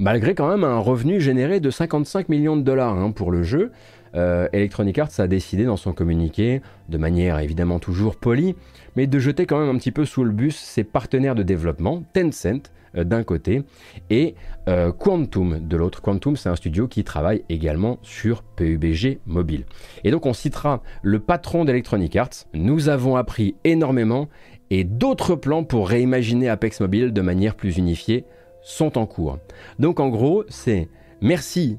Malgré 0.00 0.34
quand 0.34 0.48
même 0.48 0.64
un 0.64 0.78
revenu 0.78 1.20
généré 1.20 1.60
de 1.60 1.70
55 1.70 2.30
millions 2.30 2.56
de 2.56 2.62
dollars 2.62 2.96
hein, 2.96 3.10
pour 3.10 3.30
le 3.30 3.42
jeu. 3.42 3.70
Euh, 4.14 4.48
Electronic 4.54 4.98
Arts 4.98 5.10
a 5.18 5.26
décidé 5.26 5.66
dans 5.66 5.76
son 5.76 5.92
communiqué, 5.92 6.62
de 6.88 6.96
manière 6.96 7.38
évidemment 7.38 7.78
toujours 7.78 8.16
polie, 8.16 8.56
mais 8.96 9.06
de 9.06 9.18
jeter 9.18 9.44
quand 9.44 9.60
même 9.60 9.68
un 9.68 9.78
petit 9.78 9.92
peu 9.92 10.06
sous 10.06 10.24
le 10.24 10.30
bus 10.30 10.56
ses 10.56 10.84
partenaires 10.84 11.34
de 11.34 11.42
développement, 11.42 12.02
Tencent 12.14 12.70
euh, 12.96 13.04
d'un 13.04 13.24
côté 13.24 13.62
et 14.08 14.36
euh, 14.70 14.90
Quantum 14.90 15.68
de 15.68 15.76
l'autre. 15.76 16.00
Quantum, 16.00 16.34
c'est 16.34 16.48
un 16.48 16.56
studio 16.56 16.88
qui 16.88 17.04
travaille 17.04 17.44
également 17.50 17.98
sur 18.00 18.42
PUBG 18.42 19.18
mobile. 19.26 19.66
Et 20.02 20.10
donc 20.10 20.24
on 20.24 20.32
citera 20.32 20.82
le 21.02 21.18
patron 21.20 21.66
d'Electronic 21.66 22.16
Arts. 22.16 22.46
Nous 22.54 22.88
avons 22.88 23.16
appris 23.16 23.54
énormément 23.64 24.30
et 24.70 24.82
d'autres 24.82 25.36
plans 25.36 25.62
pour 25.62 25.90
réimaginer 25.90 26.48
Apex 26.48 26.80
Mobile 26.80 27.12
de 27.12 27.20
manière 27.20 27.54
plus 27.54 27.76
unifiée 27.76 28.24
sont 28.62 28.98
en 28.98 29.06
cours. 29.06 29.38
Donc 29.78 30.00
en 30.00 30.08
gros, 30.08 30.44
c'est 30.48 30.88
merci, 31.20 31.78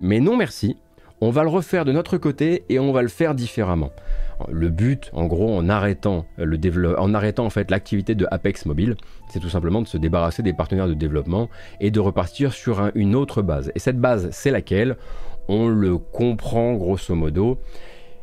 mais 0.00 0.20
non 0.20 0.36
merci 0.36 0.76
on 1.22 1.30
va 1.30 1.44
le 1.44 1.48
refaire 1.48 1.84
de 1.84 1.92
notre 1.92 2.18
côté 2.18 2.64
et 2.68 2.80
on 2.80 2.90
va 2.90 3.00
le 3.00 3.06
faire 3.06 3.36
différemment. 3.36 3.92
Le 4.50 4.70
but, 4.70 5.08
en 5.12 5.26
gros, 5.26 5.56
en 5.56 5.68
arrêtant, 5.68 6.26
le 6.36 6.98
en, 6.98 7.14
arrêtant 7.14 7.46
en 7.46 7.50
fait 7.50 7.70
l'activité 7.70 8.16
de 8.16 8.26
Apex 8.32 8.66
Mobile, 8.66 8.96
c'est 9.28 9.38
tout 9.38 9.48
simplement 9.48 9.82
de 9.82 9.86
se 9.86 9.98
débarrasser 9.98 10.42
des 10.42 10.52
partenaires 10.52 10.88
de 10.88 10.94
développement 10.94 11.48
et 11.78 11.92
de 11.92 12.00
repartir 12.00 12.52
sur 12.52 12.90
une 12.96 13.14
autre 13.14 13.40
base. 13.40 13.70
Et 13.76 13.78
cette 13.78 14.00
base, 14.00 14.30
c'est 14.32 14.50
laquelle? 14.50 14.96
On 15.46 15.68
le 15.68 15.96
comprend 15.96 16.74
grosso 16.74 17.14
modo. 17.14 17.60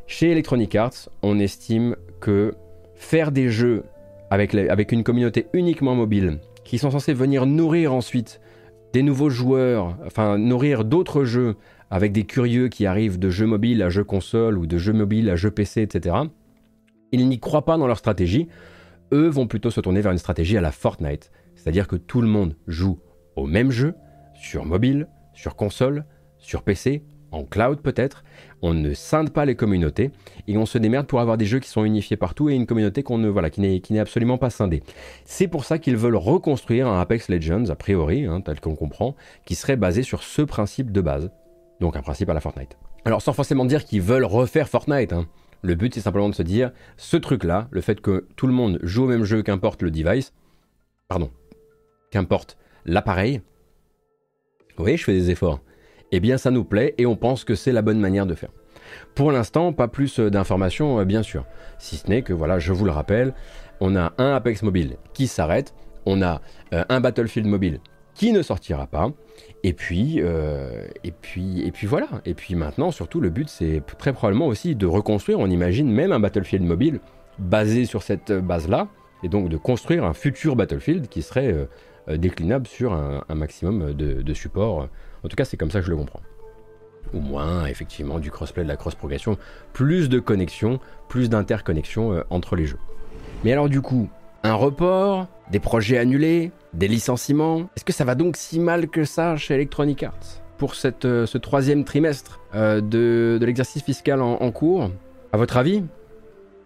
Chez 0.06 0.32
Electronic 0.32 0.76
Arts, 0.76 1.08
on 1.24 1.40
estime 1.40 1.96
que 2.20 2.54
faire 2.96 3.32
des 3.32 3.48
jeux 3.48 3.86
avec, 4.30 4.54
avec 4.54 4.92
une 4.92 5.06
communauté 5.06 5.48
uniquement 5.54 5.96
mobile, 5.96 6.40
qui 6.70 6.78
sont 6.78 6.92
censés 6.92 7.14
venir 7.14 7.48
nourrir 7.48 7.96
ensuite 7.96 8.42
des 8.94 9.02
nouveaux 9.02 9.32
joueurs, 9.32 9.98
enfin 10.06 10.38
nourrir 10.38 10.86
d'autres 10.86 11.24
jeux 11.24 11.56
avec 11.90 12.12
des 12.12 12.26
curieux 12.26 12.68
qui 12.68 12.86
arrivent 12.86 13.18
de 13.18 13.32
jeux 13.32 13.48
mobiles 13.48 13.82
à 13.82 13.90
jeux 13.90 14.04
console 14.04 14.56
ou 14.56 14.68
de 14.68 14.78
jeux 14.78 14.94
mobiles 14.94 15.32
à 15.32 15.36
jeux 15.36 15.50
PC, 15.50 15.82
etc. 15.82 16.18
Ils 17.12 17.28
n'y 17.28 17.40
croient 17.40 17.66
pas 17.66 17.76
dans 17.80 17.88
leur 17.88 17.98
stratégie. 17.98 18.50
Eux 19.12 19.30
vont 19.30 19.48
plutôt 19.48 19.72
se 19.72 19.82
tourner 19.82 20.02
vers 20.02 20.12
une 20.12 20.20
stratégie 20.20 20.58
à 20.58 20.62
la 20.62 20.72
Fortnite, 20.72 21.32
c'est-à-dire 21.56 21.88
que 21.88 21.96
tout 21.96 22.22
le 22.22 22.28
monde 22.28 22.56
joue 22.68 23.00
au 23.36 23.48
même 23.48 23.72
jeu, 23.72 23.96
sur 24.36 24.64
mobile, 24.64 25.08
sur 25.34 25.56
console, 25.56 26.06
sur 26.38 26.62
PC, 26.62 27.04
en 27.32 27.46
cloud 27.46 27.82
peut-être. 27.82 28.24
On 28.62 28.74
ne 28.74 28.94
scinde 28.94 29.32
pas 29.32 29.46
les 29.46 29.56
communautés 29.56 30.12
et 30.48 30.58
on 30.58 30.66
se 30.66 30.78
démerde 30.78 31.08
pour 31.08 31.22
avoir 31.22 31.38
des 31.38 31.46
jeux 31.46 31.60
qui 31.60 31.70
sont 31.70 31.86
unifiés 31.86 32.18
partout 32.18 32.50
et 32.50 32.56
une 32.56 32.66
communauté 32.66 33.04
qu'on 33.04 33.18
ne 33.18 33.30
voilà 33.30 33.50
qui 33.50 33.62
n'est 33.62 34.00
absolument 34.00 34.38
pas 34.38 34.50
scindée. 34.50 34.84
C'est 35.24 35.48
pour 35.48 35.64
ça 35.64 35.80
qu'ils 35.80 35.96
veulent 35.96 36.16
reconstruire 36.16 36.88
un 36.88 37.00
Apex 37.00 37.30
Legends 37.30 37.70
a 37.70 37.76
priori, 37.76 38.26
hein, 38.26 38.42
tel 38.42 38.60
qu'on 38.60 38.76
comprend, 38.76 39.16
qui 39.46 39.56
serait 39.56 39.78
basé 39.78 40.04
sur 40.04 40.24
ce 40.24 40.42
principe 40.42 40.92
de 40.92 41.02
base, 41.02 41.32
donc 41.80 41.96
un 41.96 42.02
principe 42.02 42.30
à 42.30 42.34
la 42.34 42.42
Fortnite. 42.42 42.78
Alors 43.06 43.22
sans 43.22 43.34
forcément 43.34 43.66
dire 43.66 43.86
qu'ils 43.86 44.02
veulent 44.02 44.26
refaire 44.26 44.68
Fortnite, 44.68 45.14
hein. 45.14 45.26
le 45.62 45.76
but 45.76 45.94
c'est 45.94 46.02
simplement 46.02 46.30
de 46.30 46.36
se 46.36 46.44
dire, 46.44 46.72
ce 46.98 47.16
truc-là, 47.16 47.70
le 47.72 47.82
fait 47.82 48.02
que 48.02 48.28
tout 48.36 48.48
le 48.48 48.54
monde 48.54 48.80
joue 48.84 49.06
au 49.06 49.08
même 49.08 49.24
jeu, 49.24 49.42
qu'importe 49.42 49.82
le 49.82 49.92
device, 49.92 50.34
pardon, 51.08 51.32
qu'importe 52.12 52.58
l'appareil, 52.86 53.42
voyez, 54.84 54.98
je 54.98 55.04
fais 55.04 55.14
des 55.14 55.30
efforts, 55.30 55.60
eh 56.12 56.20
bien 56.20 56.38
ça 56.38 56.52
nous 56.52 56.64
plaît 56.64 56.96
et 56.98 57.06
on 57.06 57.16
pense 57.16 57.44
que 57.44 57.56
c'est 57.56 57.72
la 57.72 57.82
bonne 57.82 58.00
manière 58.00 58.26
de 58.26 58.36
faire. 58.36 58.50
Pour 59.16 59.32
l'instant, 59.32 59.74
pas 59.74 59.88
plus 59.88 60.20
d'informations, 60.20 61.00
euh, 61.00 61.06
bien 61.06 61.24
sûr. 61.24 61.46
Si 61.78 61.98
ce 61.98 62.08
n'est 62.08 62.22
que, 62.24 62.34
voilà, 62.34 62.60
je 62.60 62.74
vous 62.74 62.86
le 62.86 62.92
rappelle, 62.92 63.34
on 63.80 63.96
a 63.96 64.14
un 64.18 64.34
Apex 64.34 64.64
Mobile 64.64 64.98
qui 65.14 65.28
s'arrête, 65.28 65.74
on 66.06 66.22
a 66.22 66.42
euh, 66.74 66.84
un 66.90 67.00
Battlefield 67.00 67.48
Mobile 67.48 67.80
qui 68.16 68.34
ne 68.34 68.42
sortira 68.42 68.86
pas, 68.86 69.12
et 69.64 69.72
puis, 69.72 70.16
euh, 70.18 70.86
et 71.06 71.12
puis, 71.12 71.66
et 71.66 71.72
puis 71.72 71.88
voilà. 71.88 72.08
Et 72.26 72.34
puis 72.34 72.54
maintenant, 72.56 72.92
surtout, 72.92 73.22
le 73.22 73.30
but, 73.30 73.48
c'est 73.48 73.82
très 73.98 74.12
probablement 74.12 74.48
aussi 74.48 74.76
de 74.76 74.86
reconstruire. 74.86 75.40
On 75.40 75.50
imagine 75.50 75.90
même 75.90 76.12
un 76.12 76.20
Battlefield 76.20 76.66
mobile 76.66 77.00
basé 77.38 77.86
sur 77.86 78.04
cette 78.04 78.34
base-là, 78.34 78.90
et 79.24 79.30
donc 79.30 79.48
de 79.48 79.56
construire 79.56 80.04
un 80.04 80.14
futur 80.14 80.58
Battlefield 80.58 81.08
qui 81.08 81.22
serait 81.22 81.54
euh, 82.10 82.18
déclinable 82.18 82.68
sur 82.68 82.94
un, 82.94 83.24
maximum 83.34 83.94
de, 83.94 84.34
supports. 84.34 84.90
En 85.24 85.28
tout 85.28 85.36
cas, 85.36 85.46
c'est 85.46 85.58
comme 85.58 85.72
ça 85.72 85.80
que 85.80 85.86
je 85.86 85.92
le 85.92 85.98
comprends. 85.98 86.22
Ou 87.14 87.20
moins, 87.20 87.66
effectivement, 87.66 88.20
du 88.20 88.32
crossplay, 88.32 88.64
de 88.64 88.68
la 88.68 88.78
cross-progression, 88.78 89.38
plus 89.74 90.10
de 90.10 90.20
connexions, 90.20 90.80
plus 91.08 91.30
d'interconnexions 91.30 92.24
entre 92.30 92.56
les 92.56 92.66
jeux. 92.66 92.78
Mais 93.44 93.52
alors 93.52 93.70
du 93.70 93.82
coup, 93.82 94.10
un 94.44 94.54
report, 94.54 95.28
des 95.52 95.60
projets 95.60 95.98
annulés, 95.98 96.52
des 96.74 96.88
licenciements. 96.88 97.70
Est-ce 97.76 97.86
que 97.86 97.94
ça 97.94 98.06
va 98.06 98.16
donc 98.16 98.38
si 98.38 98.60
mal 98.60 98.88
que 98.88 99.04
ça 99.04 99.36
chez 99.36 99.56
Electronic 99.56 100.04
Arts 100.04 100.42
pour 100.58 100.74
euh, 101.06 101.26
ce 101.26 101.38
troisième 101.38 101.86
trimestre 101.86 102.40
euh, 102.54 102.82
de, 102.82 103.40
l'exercice 103.42 103.84
fiscal 103.84 104.22
en, 104.22 104.52
cours? 104.52 104.92
À 105.32 105.38
votre 105.38 105.58
avis? 105.58 105.84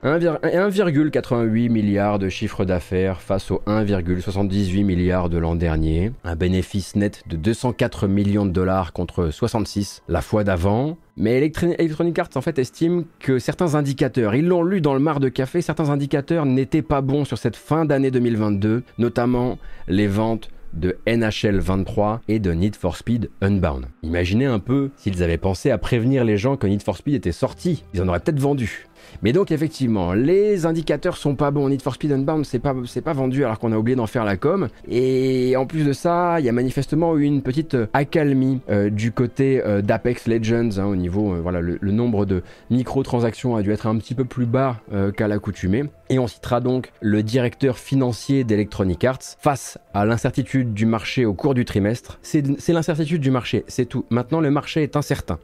1,88 0.04 1.70
milliard 1.70 2.20
de 2.20 2.28
chiffre 2.28 2.66
d'affaires 2.66 3.22
face 3.22 3.52
aux 3.52 3.62
1,78 3.68 4.84
milliard 4.84 5.30
de 5.30 5.38
l'an 5.38 5.56
dernier. 5.56 6.12
Un 6.26 6.36
bénéfice 6.36 6.98
net 6.98 7.24
de 7.26 7.38
204 7.38 8.10
millions 8.10 8.46
de 8.46 8.52
dollars 8.52 8.92
contre 8.92 9.30
66 9.30 10.02
la 10.10 10.22
fois 10.22 10.44
d'avant. 10.44 10.98
Mais 11.16 11.38
Electronic 11.38 12.20
Arts 12.20 12.32
en 12.36 12.42
fait 12.42 12.60
estime 12.60 13.06
que 13.20 13.39
certains 13.39 13.76
indicateurs, 13.76 14.36
ils 14.36 14.46
l'ont 14.46 14.63
lu 14.63 14.82
dans 14.82 14.94
le 14.94 15.00
mar 15.00 15.22
de 15.22 15.30
café, 15.30 15.62
certains 15.62 15.89
indicateurs 15.89 16.46
n'étaient 16.46 16.82
pas 16.82 17.00
bons 17.00 17.24
sur 17.24 17.38
cette 17.38 17.56
fin 17.56 17.86
d'année 17.86 18.12
2022, 18.12 18.84
notamment 18.98 19.58
les 19.88 20.08
ventes 20.08 20.50
de 20.74 20.98
NHL 21.08 21.60
23 21.60 22.22
et 22.28 22.39
de 22.39 22.52
Need 22.52 22.76
for 22.76 22.98
Speed 22.98 23.30
Unbound. 23.42 23.86
Imaginez 24.02 24.48
un 24.48 24.60
peu 24.60 24.89
s'ils 24.98 25.24
avaient 25.24 25.38
pensé 25.38 25.72
à 25.72 25.78
prévenir 25.78 26.26
les 26.26 26.38
gens 26.38 26.58
que 26.58 26.68
Need 26.68 26.84
for 26.84 26.98
Speed 26.98 27.16
était 27.16 27.32
sorti, 27.32 27.84
ils 27.94 28.02
en 28.02 28.08
auraient 28.08 28.20
peut-être 28.20 28.39
vendu. 28.39 28.88
Mais 29.22 29.34
donc 29.34 29.52
effectivement, 29.52 30.13
les 30.13 30.66
indicateurs 30.66 31.18
sont 31.18 31.36
pas 31.36 31.52
bons. 31.52 31.70
Need 31.70 31.82
for 31.82 31.96
Speed 31.96 32.12
Unbound, 32.12 32.46
c'est 32.46 32.60
pas, 32.60 32.76
c'est 32.86 33.02
pas 33.02 33.13
vendu 33.13 33.46
alors 33.46 33.60
qu'on 33.60 33.72
a 33.72 33.78
oublié 33.78 33.96
d'en 33.96 34.08
faire 34.08 34.26
la 34.26 34.38
com. 34.38 34.68
Et 34.88 35.56
en 35.58 35.66
plus 35.66 35.86
de 35.86 35.94
ça, 35.94 36.39
il 36.39 36.46
y 36.46 36.50
a 36.50 36.52
manifestement 36.52 37.16
eu 37.18 37.24
une 37.24 37.42
petite 37.42 37.76
euh, 37.76 37.88
accalmie 37.94 38.60
euh, 38.70 38.89
du 38.89 39.12
côté 39.12 39.62
euh, 39.63 39.82
d'Apex 39.82 40.28
Legends 40.28 40.78
hein, 40.78 40.86
au 40.86 40.96
niveau, 40.96 41.36
voilà, 41.42 41.62
le, 41.62 41.80
nombre 41.94 42.26
de 42.26 42.42
microtransactions 42.72 43.56
a 43.56 43.62
dû 43.62 43.72
être 43.72 43.86
un 43.86 43.98
petit 43.98 44.16
peu 44.16 44.26
plus 44.26 44.48
bas 44.48 44.78
qu'à 45.16 45.28
l'accoutumée. 45.28 45.86
Et 46.10 46.18
on 46.18 46.28
citera 46.28 46.60
donc 46.60 46.92
le 47.02 47.22
directeur 47.22 47.78
financier 47.78 48.44
d'Electronic 48.44 49.04
Arts 49.04 49.38
face 49.39 49.78
à 49.93 50.06
l'incertitude 50.06 50.73
du 50.73 50.86
marché 50.86 51.25
au 51.25 51.34
cours 51.34 51.53
du 51.53 51.65
trimestre. 51.65 52.19
C'est 52.21 52.69
l'incertitude 52.69 53.21
du 53.21 53.32
marché, 53.32 53.63
c'est 53.67 53.86
tout. 53.86 54.06
Maintenant, 54.10 54.41
le 54.41 54.49
marché 54.49 54.84
est 54.84 54.95
incertain. 54.95 55.39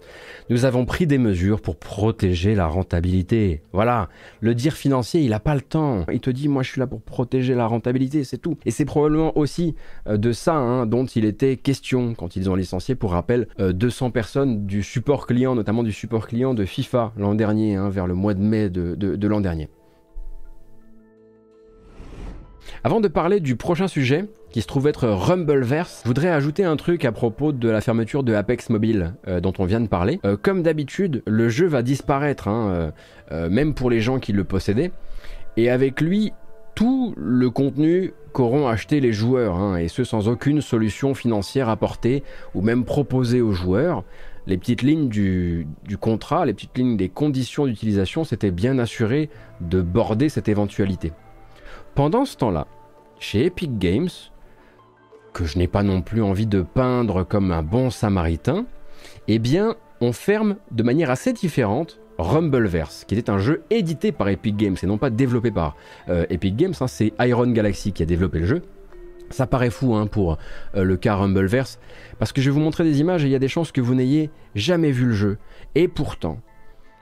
Nous 0.50 0.66
avons 0.66 0.86
pris 0.86 1.06
des 1.06 1.18
mesures 1.18 1.62
pour 1.62 1.76
protéger 1.76 2.56
la 2.56 2.68
rentabilité. 2.68 3.62
Voilà, 3.74 4.10
le 4.42 4.56
dire 4.56 4.74
financier, 4.74 5.22
il 5.22 5.30
n'a 5.30 5.40
pas 5.40 5.56
le 5.56 5.62
temps. 5.62 6.06
Il 6.12 6.20
te 6.20 6.30
dit, 6.30 6.48
moi 6.48 6.64
je 6.64 6.72
suis 6.72 6.80
là 6.80 6.88
pour 6.88 7.02
protéger 7.02 7.54
la 7.54 7.68
rentabilité, 7.68 8.24
c'est 8.24 8.38
tout. 8.38 8.58
Et 8.66 8.72
c'est 8.72 8.86
probablement 8.86 9.38
aussi 9.38 9.76
euh, 10.08 10.18
de 10.18 10.32
ça 10.32 10.56
hein, 10.56 10.86
dont 10.86 11.06
il 11.06 11.26
était 11.26 11.56
question 11.58 12.16
quand 12.16 12.36
ils 12.36 12.50
ont 12.50 12.56
licencié, 12.56 12.96
pour 12.96 13.12
rappel, 13.12 13.48
200 13.60 14.08
euh, 14.08 14.10
personnes 14.10 14.66
du 14.66 14.84
support 14.84 15.28
client, 15.28 15.56
notamment 15.56 15.84
du 15.84 15.92
support 15.92 16.28
client 16.28 16.54
de 16.54 16.66
FIFA 16.66 17.14
l'an 17.18 17.36
dernier, 17.36 17.76
hein, 17.76 17.90
vers 17.90 18.08
le 18.08 18.16
mois 18.16 18.34
de 18.34 18.42
mai 18.42 18.70
de 18.70 19.28
l'an 19.28 19.42
dernier. 19.42 19.70
Avant 22.84 23.02
de 23.02 23.08
parler 23.08 23.40
du 23.40 23.56
prochain 23.56 23.88
sujet, 23.88 24.26
qui 24.52 24.62
se 24.62 24.68
trouve 24.68 24.88
être 24.88 25.08
Rumbleverse, 25.08 26.02
je 26.04 26.08
voudrais 26.08 26.30
ajouter 26.30 26.64
un 26.64 26.76
truc 26.76 27.06
à 27.06 27.12
propos 27.12 27.52
de 27.52 27.70
la 27.70 27.82
fermeture 27.82 28.24
de 28.24 28.34
Apex 28.34 28.70
Mobile 28.70 29.14
euh, 29.28 29.40
dont 29.40 29.54
on 29.60 29.66
vient 29.66 29.80
de 29.80 29.88
parler. 29.88 30.20
Euh, 30.26 30.38
comme 30.42 30.64
d'habitude, 30.64 31.22
le 31.28 31.50
jeu 31.50 31.68
va 31.68 31.84
disparaître, 31.84 32.48
hein, 32.48 32.92
euh, 33.32 33.50
même 33.50 33.74
pour 33.74 33.90
les 33.90 34.02
gens 34.02 34.20
qui 34.20 34.34
le 34.34 34.44
possédaient, 34.44 34.92
et 35.56 35.70
avec 35.70 36.02
lui 36.02 36.34
tout 36.74 37.14
le 37.18 37.50
contenu 37.50 38.14
qu'auront 38.34 38.68
acheté 38.68 39.02
les 39.02 39.14
joueurs, 39.14 39.56
hein, 39.56 39.76
et 39.78 39.88
ce 39.88 40.04
sans 40.04 40.28
aucune 40.30 40.62
solution 40.62 41.14
financière 41.14 41.70
apportée 41.70 42.24
ou 42.56 42.62
même 42.62 42.86
proposée 42.86 43.42
aux 43.42 43.52
joueurs. 43.52 44.04
Les 44.48 44.58
petites 44.58 44.82
lignes 44.82 45.10
du, 45.10 45.68
du 45.86 45.98
contrat, 45.98 46.46
les 46.46 46.54
petites 46.54 46.76
lignes 46.76 46.98
des 46.98 47.10
conditions 47.10 47.68
d'utilisation 47.68 48.24
s'étaient 48.24 48.50
bien 48.50 48.80
assurées 48.80 49.30
de 49.62 49.82
border 49.82 50.28
cette 50.28 50.50
éventualité. 50.50 51.12
Pendant 51.94 52.26
ce 52.26 52.36
temps-là, 52.38 52.66
chez 53.20 53.46
Epic 53.46 53.78
Games, 53.78 54.10
que 55.34 55.46
je 55.46 55.58
n'ai 55.58 55.68
pas 55.68 55.84
non 55.84 56.02
plus 56.02 56.22
envie 56.22 56.48
de 56.48 56.62
peindre 56.62 57.24
comme 57.24 57.52
un 57.52 57.64
bon 57.64 57.90
samaritain, 57.90 58.66
eh 59.28 59.40
bien, 59.40 59.76
on 60.02 60.12
ferme 60.12 60.58
de 60.72 60.84
manière 60.84 61.10
assez 61.10 61.34
différente 61.34 62.00
Rumbleverse, 62.18 63.06
qui 63.06 63.16
était 63.16 63.30
un 63.30 63.38
jeu 63.38 63.64
édité 63.70 64.12
par 64.12 64.28
Epic 64.28 64.58
Games 64.58 64.76
et 64.82 64.86
non 64.86 64.98
pas 64.98 65.10
développé 65.10 65.52
par 65.52 65.76
euh, 66.10 66.26
Epic 66.30 66.56
Games. 66.56 66.74
Hein, 66.82 66.88
c'est 66.88 67.14
Iron 67.20 67.50
Galaxy 67.52 67.94
qui 67.94 68.04
a 68.04 68.06
développé 68.06 68.40
le 68.40 68.46
jeu. 68.46 68.62
Ça 69.30 69.48
paraît 69.48 69.70
fou 69.70 69.96
hein, 69.96 70.08
pour 70.08 70.38
euh, 70.76 70.84
le 70.84 70.98
cas 70.98 71.16
Rumbleverse, 71.16 71.80
parce 72.18 72.34
que 72.34 72.42
je 72.42 72.50
vais 72.50 72.54
vous 72.54 72.60
montrer 72.60 72.84
des 72.84 73.00
images 73.00 73.24
et 73.24 73.28
il 73.28 73.32
y 73.32 73.36
a 73.36 73.40
des 73.40 73.48
chances 73.48 73.72
que 73.72 73.80
vous 73.80 73.96
n'ayez 73.96 74.30
jamais 74.56 74.92
vu 74.92 75.06
le 75.06 75.14
jeu. 75.14 75.38
Et 75.76 75.88
pourtant, 75.88 76.40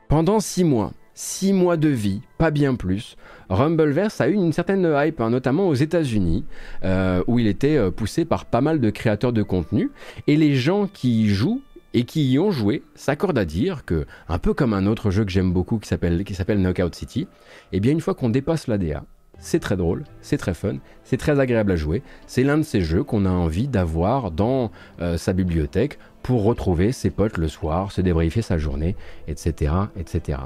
pendant 0.08 0.40
six 0.40 0.64
mois, 0.64 0.92
6 1.18 1.54
mois 1.54 1.78
de 1.78 1.90
vie, 1.90 2.22
pas 2.38 2.52
bien 2.52 2.76
plus. 2.76 3.18
Rumbleverse 3.50 4.22
a 4.22 4.30
eu 4.30 4.34
une 4.34 4.54
certaine 4.54 4.88
hype, 4.96 5.20
hein, 5.20 5.32
notamment 5.32 5.68
aux 5.68 5.74
États-Unis, 5.74 6.46
euh, 6.84 7.24
où 7.26 7.40
il 7.40 7.48
était 7.48 7.76
euh, 7.76 7.90
poussé 7.90 8.24
par 8.24 8.46
pas 8.46 8.62
mal 8.62 8.80
de 8.80 8.92
créateurs 8.92 9.34
de 9.34 9.42
contenu. 9.42 9.90
Et 10.28 10.36
les 10.36 10.56
gens 10.56 10.86
qui 10.86 11.24
y 11.24 11.30
jouent 11.30 11.64
et 11.96 12.04
qui 12.04 12.30
y 12.30 12.38
ont 12.38 12.52
joué 12.52 12.84
s'accordent 12.94 13.40
à 13.40 13.46
dire 13.46 13.84
que, 13.84 14.06
un 14.30 14.38
peu 14.38 14.54
comme 14.54 14.76
un 14.76 14.86
autre 14.86 15.10
jeu 15.10 15.26
que 15.26 15.32
j'aime 15.32 15.52
beaucoup 15.52 15.80
qui 15.80 15.88
s'appelle 15.88 16.24
Knockout 16.62 16.94
City, 16.94 17.28
eh 17.72 17.80
bien 17.80 17.94
une 17.94 18.02
fois 18.02 18.14
qu'on 18.14 18.30
dépasse 18.30 18.68
l'ADA, 18.68 19.04
c'est 19.40 19.60
très 19.60 19.78
drôle, 19.78 20.04
c'est 20.22 20.38
très 20.38 20.54
fun, 20.54 20.78
c'est 21.04 21.18
très 21.18 21.40
agréable 21.40 21.72
à 21.72 21.76
jouer. 21.76 22.02
C'est 22.26 22.44
l'un 22.44 22.58
de 22.58 22.64
ces 22.64 22.82
jeux 22.82 23.04
qu'on 23.04 23.26
a 23.26 23.30
envie 23.30 23.68
d'avoir 23.68 24.32
dans 24.32 24.72
euh, 25.00 25.18
sa 25.18 25.34
bibliothèque 25.34 26.00
pour 26.24 26.44
retrouver 26.44 26.92
ses 26.92 27.10
potes 27.10 27.38
le 27.38 27.48
soir, 27.48 27.92
se 27.92 28.02
débriefer 28.02 28.42
sa 28.42 28.58
journée, 28.58 28.98
etc. 29.28 29.72
etc. 29.98 30.40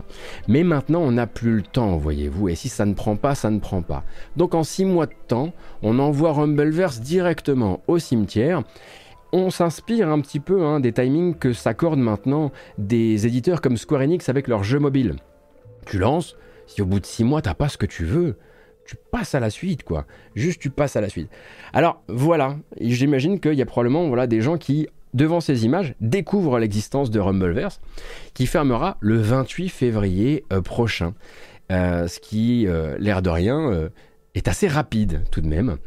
Mais 0.48 0.64
maintenant, 0.64 1.02
on 1.02 1.14
n'a 1.14 1.26
plus 1.26 1.56
le 1.56 1.62
temps, 1.64 1.98
voyez-vous, 1.98 2.50
et 2.50 2.56
si 2.56 2.70
ça 2.70 2.86
ne 2.86 2.94
prend 2.94 3.16
pas, 3.16 3.34
ça 3.34 3.50
ne 3.50 3.60
prend 3.60 3.82
pas. 3.82 4.04
Donc 4.36 4.54
en 4.54 4.64
six 4.64 4.86
mois 4.86 5.08
de 5.08 5.16
temps, 5.28 5.54
on 5.82 5.98
envoie 5.98 6.34
Rumbleverse 6.34 7.00
directement 7.02 7.82
au 7.88 7.98
cimetière. 7.98 8.62
On 9.34 9.50
s'inspire 9.50 10.10
un 10.10 10.20
petit 10.20 10.42
peu 10.42 10.64
hein, 10.64 10.82
des 10.82 10.92
timings 10.92 11.36
que 11.36 11.54
s'accordent 11.54 12.00
maintenant 12.00 12.52
des 12.78 13.26
éditeurs 13.26 13.62
comme 13.62 13.78
Square 13.78 14.02
Enix 14.02 14.30
avec 14.30 14.48
leurs 14.48 14.64
jeux 14.64 14.80
mobiles. 14.80 15.16
Tu 15.88 15.98
lances, 15.98 16.36
si 16.68 16.82
au 16.82 16.86
bout 16.86 17.00
de 17.00 17.06
six 17.06 17.24
mois 17.24 17.42
t'as 17.42 17.54
pas 17.54 17.70
ce 17.70 17.78
que 17.78 17.86
tu 17.86 18.06
veux, 18.06 18.36
tu 18.92 18.98
passes 19.10 19.36
à 19.36 19.40
la 19.40 19.50
suite, 19.50 19.84
quoi. 19.84 20.06
Juste, 20.36 20.60
tu 20.60 20.70
passes 20.70 20.98
à 20.98 21.02
la 21.02 21.08
suite. 21.08 21.30
Alors, 21.72 22.04
voilà. 22.10 22.58
J'imagine 22.82 23.40
qu'il 23.40 23.54
y 23.54 23.62
a 23.62 23.66
probablement 23.66 24.06
voilà, 24.10 24.28
des 24.28 24.42
gens 24.42 24.58
qui, 24.58 24.90
devant 25.14 25.40
ces 25.40 25.64
images, 25.64 25.96
découvrent 26.02 26.60
l'existence 26.60 27.10
de 27.10 27.18
Rumbleverse, 27.22 27.80
qui 28.34 28.48
fermera 28.48 28.98
le 29.00 29.16
28 29.16 29.70
février 29.70 30.44
euh, 30.52 30.62
prochain. 30.62 31.14
Euh, 31.72 32.10
ce 32.10 32.20
qui, 32.20 32.68
euh, 32.68 32.98
l'air 33.00 33.22
de 33.22 33.30
rien, 33.30 33.90
est 34.36 34.50
assez 34.50 34.68
rapide 34.68 35.24
tout 35.32 35.40
de 35.40 35.48
même. 35.48 35.78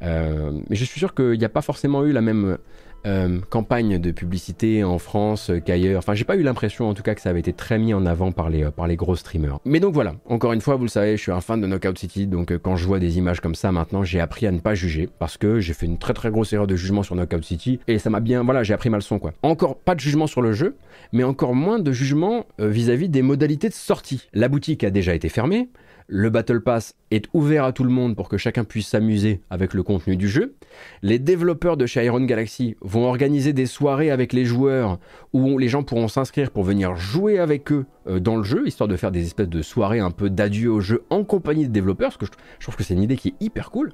mais 0.00 0.76
je 0.76 0.84
suis 0.84 1.00
sûr 1.00 1.12
qu'il 1.12 1.36
n'y 1.36 1.44
a 1.44 1.48
pas 1.48 1.62
forcément 1.62 2.04
eu 2.04 2.12
la 2.12 2.20
même 2.20 2.58
euh, 3.06 3.40
campagne 3.50 3.98
de 3.98 4.10
publicité 4.10 4.84
en 4.84 4.98
France 4.98 5.50
qu'ailleurs. 5.64 5.98
Enfin, 5.98 6.14
j'ai 6.14 6.24
pas 6.24 6.36
eu 6.36 6.42
l'impression 6.42 6.88
en 6.88 6.94
tout 6.94 7.02
cas 7.02 7.14
que 7.14 7.20
ça 7.20 7.30
avait 7.30 7.40
été 7.40 7.52
très 7.52 7.78
mis 7.78 7.94
en 7.94 8.06
avant 8.06 8.32
par 8.32 8.50
les, 8.50 8.64
euh, 8.64 8.70
par 8.70 8.86
les 8.86 8.96
gros 8.96 9.16
streamers. 9.16 9.58
Mais 9.64 9.80
donc 9.80 9.94
voilà, 9.94 10.14
encore 10.26 10.52
une 10.52 10.60
fois, 10.60 10.76
vous 10.76 10.84
le 10.84 10.88
savez, 10.88 11.16
je 11.16 11.22
suis 11.22 11.32
un 11.32 11.40
fan 11.40 11.60
de 11.60 11.66
Knockout 11.66 11.98
City, 11.98 12.26
donc 12.26 12.50
euh, 12.50 12.58
quand 12.58 12.76
je 12.76 12.86
vois 12.86 12.98
des 12.98 13.18
images 13.18 13.40
comme 13.40 13.54
ça 13.54 13.72
maintenant, 13.72 14.04
j'ai 14.04 14.20
appris 14.20 14.46
à 14.46 14.52
ne 14.52 14.58
pas 14.58 14.74
juger 14.74 15.08
parce 15.18 15.36
que 15.36 15.60
j'ai 15.60 15.74
fait 15.74 15.86
une 15.86 15.98
très 15.98 16.14
très 16.14 16.30
grosse 16.30 16.52
erreur 16.52 16.66
de 16.66 16.76
jugement 16.76 17.02
sur 17.02 17.14
Knockout 17.14 17.44
City 17.44 17.80
et 17.88 17.98
ça 17.98 18.10
m'a 18.10 18.20
bien, 18.20 18.42
voilà, 18.42 18.62
j'ai 18.62 18.74
appris 18.74 18.90
ma 18.90 18.96
leçon 18.96 19.18
quoi. 19.18 19.32
Encore 19.42 19.76
pas 19.76 19.94
de 19.94 20.00
jugement 20.00 20.26
sur 20.26 20.42
le 20.42 20.52
jeu, 20.52 20.76
mais 21.12 21.24
encore 21.24 21.54
moins 21.54 21.78
de 21.78 21.92
jugement 21.92 22.46
vis-à-vis 22.58 23.06
-vis 23.06 23.10
des 23.10 23.22
modalités 23.22 23.68
de 23.68 23.74
sortie. 23.74 24.28
La 24.32 24.48
boutique 24.48 24.84
a 24.84 24.90
déjà 24.90 25.14
été 25.14 25.28
fermée, 25.28 25.68
le 26.06 26.28
Battle 26.28 26.60
Pass 26.60 26.94
est 27.10 27.26
ouvert 27.32 27.64
à 27.64 27.72
tout 27.72 27.84
le 27.84 27.90
monde 27.90 28.14
pour 28.14 28.28
que 28.28 28.36
chacun 28.36 28.64
puisse 28.64 28.88
s'amuser 28.88 29.40
avec 29.48 29.72
le 29.72 29.82
contenu 29.82 30.16
du 30.16 30.28
jeu. 30.28 30.54
Les 31.02 31.18
développeurs 31.18 31.76
de 31.76 31.86
chez 31.86 32.04
Iron 32.04 32.20
Galaxy 32.20 32.76
vont 32.82 33.06
organiser 33.06 33.52
des 33.52 33.66
soirées 33.66 34.10
avec 34.10 34.32
les 34.32 34.44
joueurs 34.44 34.98
où 35.32 35.58
les 35.58 35.68
gens 35.68 35.82
pourront 35.82 36.08
s'inscrire 36.08 36.50
pour 36.50 36.64
venir 36.64 36.94
jouer 36.96 37.38
avec 37.38 37.72
eux 37.72 37.86
euh, 38.06 38.20
dans 38.20 38.36
le 38.36 38.42
jeu, 38.42 38.66
histoire 38.66 38.88
de 38.88 38.96
faire 38.96 39.12
des 39.12 39.24
espèces 39.24 39.48
de 39.48 39.62
soirées 39.62 40.00
un 40.00 40.10
peu 40.10 40.28
d'adieu 40.28 40.70
au 40.70 40.80
jeu 40.80 41.04
en 41.10 41.24
compagnie 41.24 41.66
de 41.66 41.72
développeurs, 41.72 42.18
que 42.18 42.26
je 42.26 42.64
trouve 42.64 42.76
que 42.76 42.82
c'est 42.82 42.94
une 42.94 43.02
idée 43.02 43.16
qui 43.16 43.28
est 43.28 43.44
hyper 43.44 43.70
cool. 43.70 43.92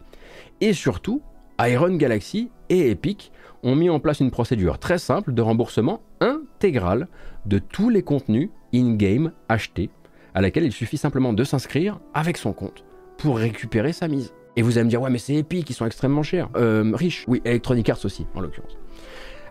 Et 0.61 0.73
surtout, 0.73 1.23
Iron 1.61 1.95
Galaxy 1.97 2.51
et 2.71 2.91
Epic 2.91 3.31
ont 3.63 3.77
mis 3.77 3.91
en 3.91 4.01
place 4.01 4.21
une 4.21 4.31
procédure 4.31 4.79
très 4.79 4.99
simple 4.99 5.35
de 5.35 5.43
remboursement 5.43 6.01
intégral 6.21 7.07
de 7.47 7.59
tous 7.59 7.89
les 7.89 8.03
contenus 8.03 8.49
in-game 8.75 9.33
achetés 9.49 9.91
à 10.35 10.41
laquelle 10.41 10.65
il 10.65 10.73
suffit 10.73 10.97
simplement 10.97 11.33
de 11.33 11.45
s'inscrire 11.45 12.01
avec 12.15 12.37
son 12.37 12.53
compte 12.53 12.85
pour 13.19 13.39
récupérer 13.39 13.93
sa 13.93 14.09
mise. 14.09 14.33
Et 14.57 14.63
vous 14.63 14.79
allez 14.79 14.85
me 14.85 14.91
dire, 14.91 15.01
ouais, 15.01 15.11
mais 15.11 15.19
c'est 15.19 15.35
Epic, 15.35 15.69
ils 15.71 15.75
sont 15.75 15.87
extrêmement 15.87 16.23
chers. 16.23 16.49
Euh, 16.57 16.91
riches, 16.95 17.25
oui, 17.29 17.41
Electronic 17.45 17.89
Arts 17.89 18.05
aussi, 18.05 18.27
en 18.35 18.41
l'occurrence. 18.41 18.77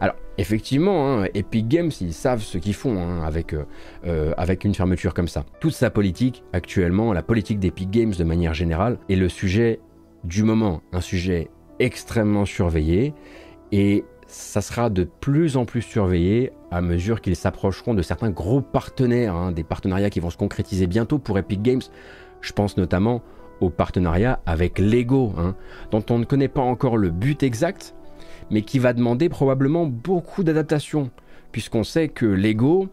Alors, 0.01 0.15
effectivement, 0.37 1.21
hein, 1.21 1.27
Epic 1.33 1.67
Games, 1.67 1.91
ils 1.99 2.13
savent 2.13 2.41
ce 2.41 2.57
qu'ils 2.57 2.73
font 2.73 2.97
hein, 3.01 3.23
avec, 3.23 3.53
euh, 3.53 3.65
euh, 4.05 4.33
avec 4.37 4.63
une 4.63 4.73
fermeture 4.73 5.13
comme 5.13 5.27
ça. 5.27 5.45
Toute 5.59 5.73
sa 5.73 5.89
politique, 5.89 6.43
actuellement, 6.53 7.11
la 7.13 7.21
politique 7.21 7.59
d'Epic 7.59 7.89
Games 7.89 8.13
de 8.17 8.23
manière 8.23 8.53
générale, 8.53 8.97
est 9.09 9.15
le 9.15 9.29
sujet 9.29 9.79
du 10.23 10.43
moment, 10.43 10.81
un 10.91 11.01
sujet 11.01 11.49
extrêmement 11.79 12.45
surveillé 12.45 13.13
et 13.71 14.03
ça 14.29 14.61
sera 14.61 14.91
de 14.91 15.05
plus 15.05 15.57
en 15.57 15.65
plus 15.65 15.81
surveillé 15.81 16.51
à 16.69 16.81
mesure 16.81 17.19
qu'ils 17.19 17.35
s'approcheront 17.35 17.95
de 17.95 18.03
certains 18.03 18.29
gros 18.29 18.61
partenaires, 18.61 19.35
hein, 19.35 19.51
des 19.51 19.63
partenariats 19.63 20.11
qui 20.11 20.19
vont 20.19 20.29
se 20.29 20.37
concrétiser 20.37 20.85
bientôt 20.85 21.17
pour 21.17 21.39
Epic 21.39 21.63
Games. 21.63 21.81
Je 22.41 22.53
pense 22.53 22.77
notamment 22.77 23.23
au 23.59 23.71
partenariat 23.71 24.39
avec 24.45 24.77
Lego, 24.77 25.33
hein, 25.37 25.55
dont 25.91 26.05
on 26.11 26.19
ne 26.19 26.25
connaît 26.25 26.47
pas 26.47 26.61
encore 26.61 26.95
le 26.95 27.09
but 27.09 27.41
exact, 27.41 27.95
mais 28.51 28.61
qui 28.61 28.77
va 28.77 28.93
demander 28.93 29.29
probablement 29.29 29.87
beaucoup 29.87 30.43
d'adaptations, 30.43 31.09
puisqu'on 31.51 31.83
sait 31.83 32.07
que 32.07 32.27
Lego, 32.27 32.87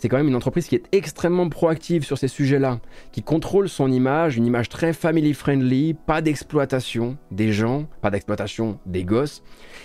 c'est 0.00 0.08
quand 0.08 0.16
même 0.16 0.28
une 0.28 0.36
entreprise 0.36 0.66
qui 0.66 0.76
est 0.76 0.88
extrêmement 0.92 1.50
proactive 1.50 2.04
sur 2.04 2.16
ces 2.16 2.26
sujets-là, 2.26 2.80
qui 3.12 3.22
contrôle 3.22 3.68
son 3.68 3.92
image, 3.92 4.38
une 4.38 4.46
image 4.46 4.70
très 4.70 4.94
family 4.94 5.34
friendly, 5.34 5.92
pas 5.92 6.22
d'exploitation 6.22 7.18
des 7.30 7.52
gens, 7.52 7.84
pas 8.00 8.10
d'exploitation 8.10 8.78
des 8.86 9.04
gosses. 9.04 9.42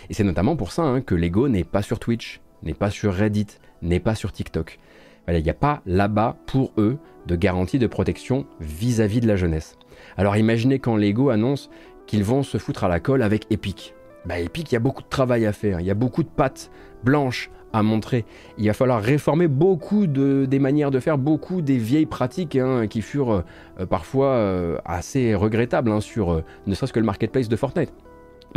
Et 0.09 0.13
c'est 0.13 0.23
notamment 0.23 0.55
pour 0.55 0.71
ça 0.71 0.83
hein, 0.83 1.01
que 1.01 1.15
Lego 1.15 1.49
n'est 1.49 1.65
pas 1.65 1.81
sur 1.81 1.99
Twitch, 1.99 2.39
n'est 2.63 2.73
pas 2.73 2.91
sur 2.91 3.13
Reddit, 3.13 3.47
n'est 3.81 3.99
pas 3.99 4.15
sur 4.15 4.31
TikTok. 4.31 4.79
Il 5.27 5.43
n'y 5.43 5.49
a 5.49 5.53
pas 5.53 5.81
là-bas 5.85 6.37
pour 6.45 6.71
eux 6.77 6.97
de 7.27 7.35
garantie 7.35 7.79
de 7.79 7.87
protection 7.87 8.45
vis-à-vis 8.61 9.19
de 9.19 9.27
la 9.27 9.35
jeunesse. 9.35 9.75
Alors 10.15 10.37
imaginez 10.37 10.79
quand 10.79 10.95
Lego 10.95 11.29
annonce 11.29 11.69
qu'ils 12.07 12.23
vont 12.23 12.43
se 12.43 12.57
foutre 12.57 12.85
à 12.85 12.87
la 12.87 13.01
colle 13.01 13.21
avec 13.21 13.47
Epic. 13.49 13.95
Bah 14.25 14.39
Epic, 14.39 14.71
il 14.71 14.75
y 14.75 14.77
a 14.77 14.79
beaucoup 14.79 15.03
de 15.03 15.09
travail 15.09 15.45
à 15.45 15.51
faire, 15.51 15.81
il 15.81 15.85
y 15.85 15.91
a 15.91 15.95
beaucoup 15.95 16.23
de 16.23 16.29
pattes 16.29 16.71
blanches 17.03 17.49
montrer. 17.83 18.25
Il 18.57 18.67
va 18.67 18.73
falloir 18.73 19.01
réformer 19.01 19.47
beaucoup 19.47 20.07
de, 20.07 20.45
des 20.45 20.59
manières 20.59 20.91
de 20.91 20.99
faire, 20.99 21.17
beaucoup 21.17 21.61
des 21.61 21.77
vieilles 21.77 22.05
pratiques 22.05 22.55
hein, 22.55 22.87
qui 22.87 23.01
furent 23.01 23.43
euh, 23.79 23.85
parfois 23.85 24.27
euh, 24.27 24.77
assez 24.85 25.35
regrettables 25.35 25.91
hein, 25.91 26.01
sur 26.01 26.31
euh, 26.31 26.43
ne 26.67 26.75
serait-ce 26.75 26.93
que 26.93 26.99
le 26.99 27.05
marketplace 27.05 27.49
de 27.49 27.55
Fortnite. 27.55 27.93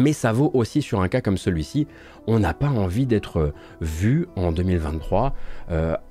Mais 0.00 0.12
ça 0.12 0.30
vaut 0.30 0.52
aussi 0.54 0.80
sur 0.80 1.00
un 1.00 1.08
cas 1.08 1.20
comme 1.20 1.36
celui-ci. 1.36 1.88
On 2.28 2.38
n'a 2.38 2.54
pas 2.54 2.68
envie 2.68 3.04
d'être 3.04 3.52
vu 3.80 4.28
en 4.36 4.52
2023 4.52 5.34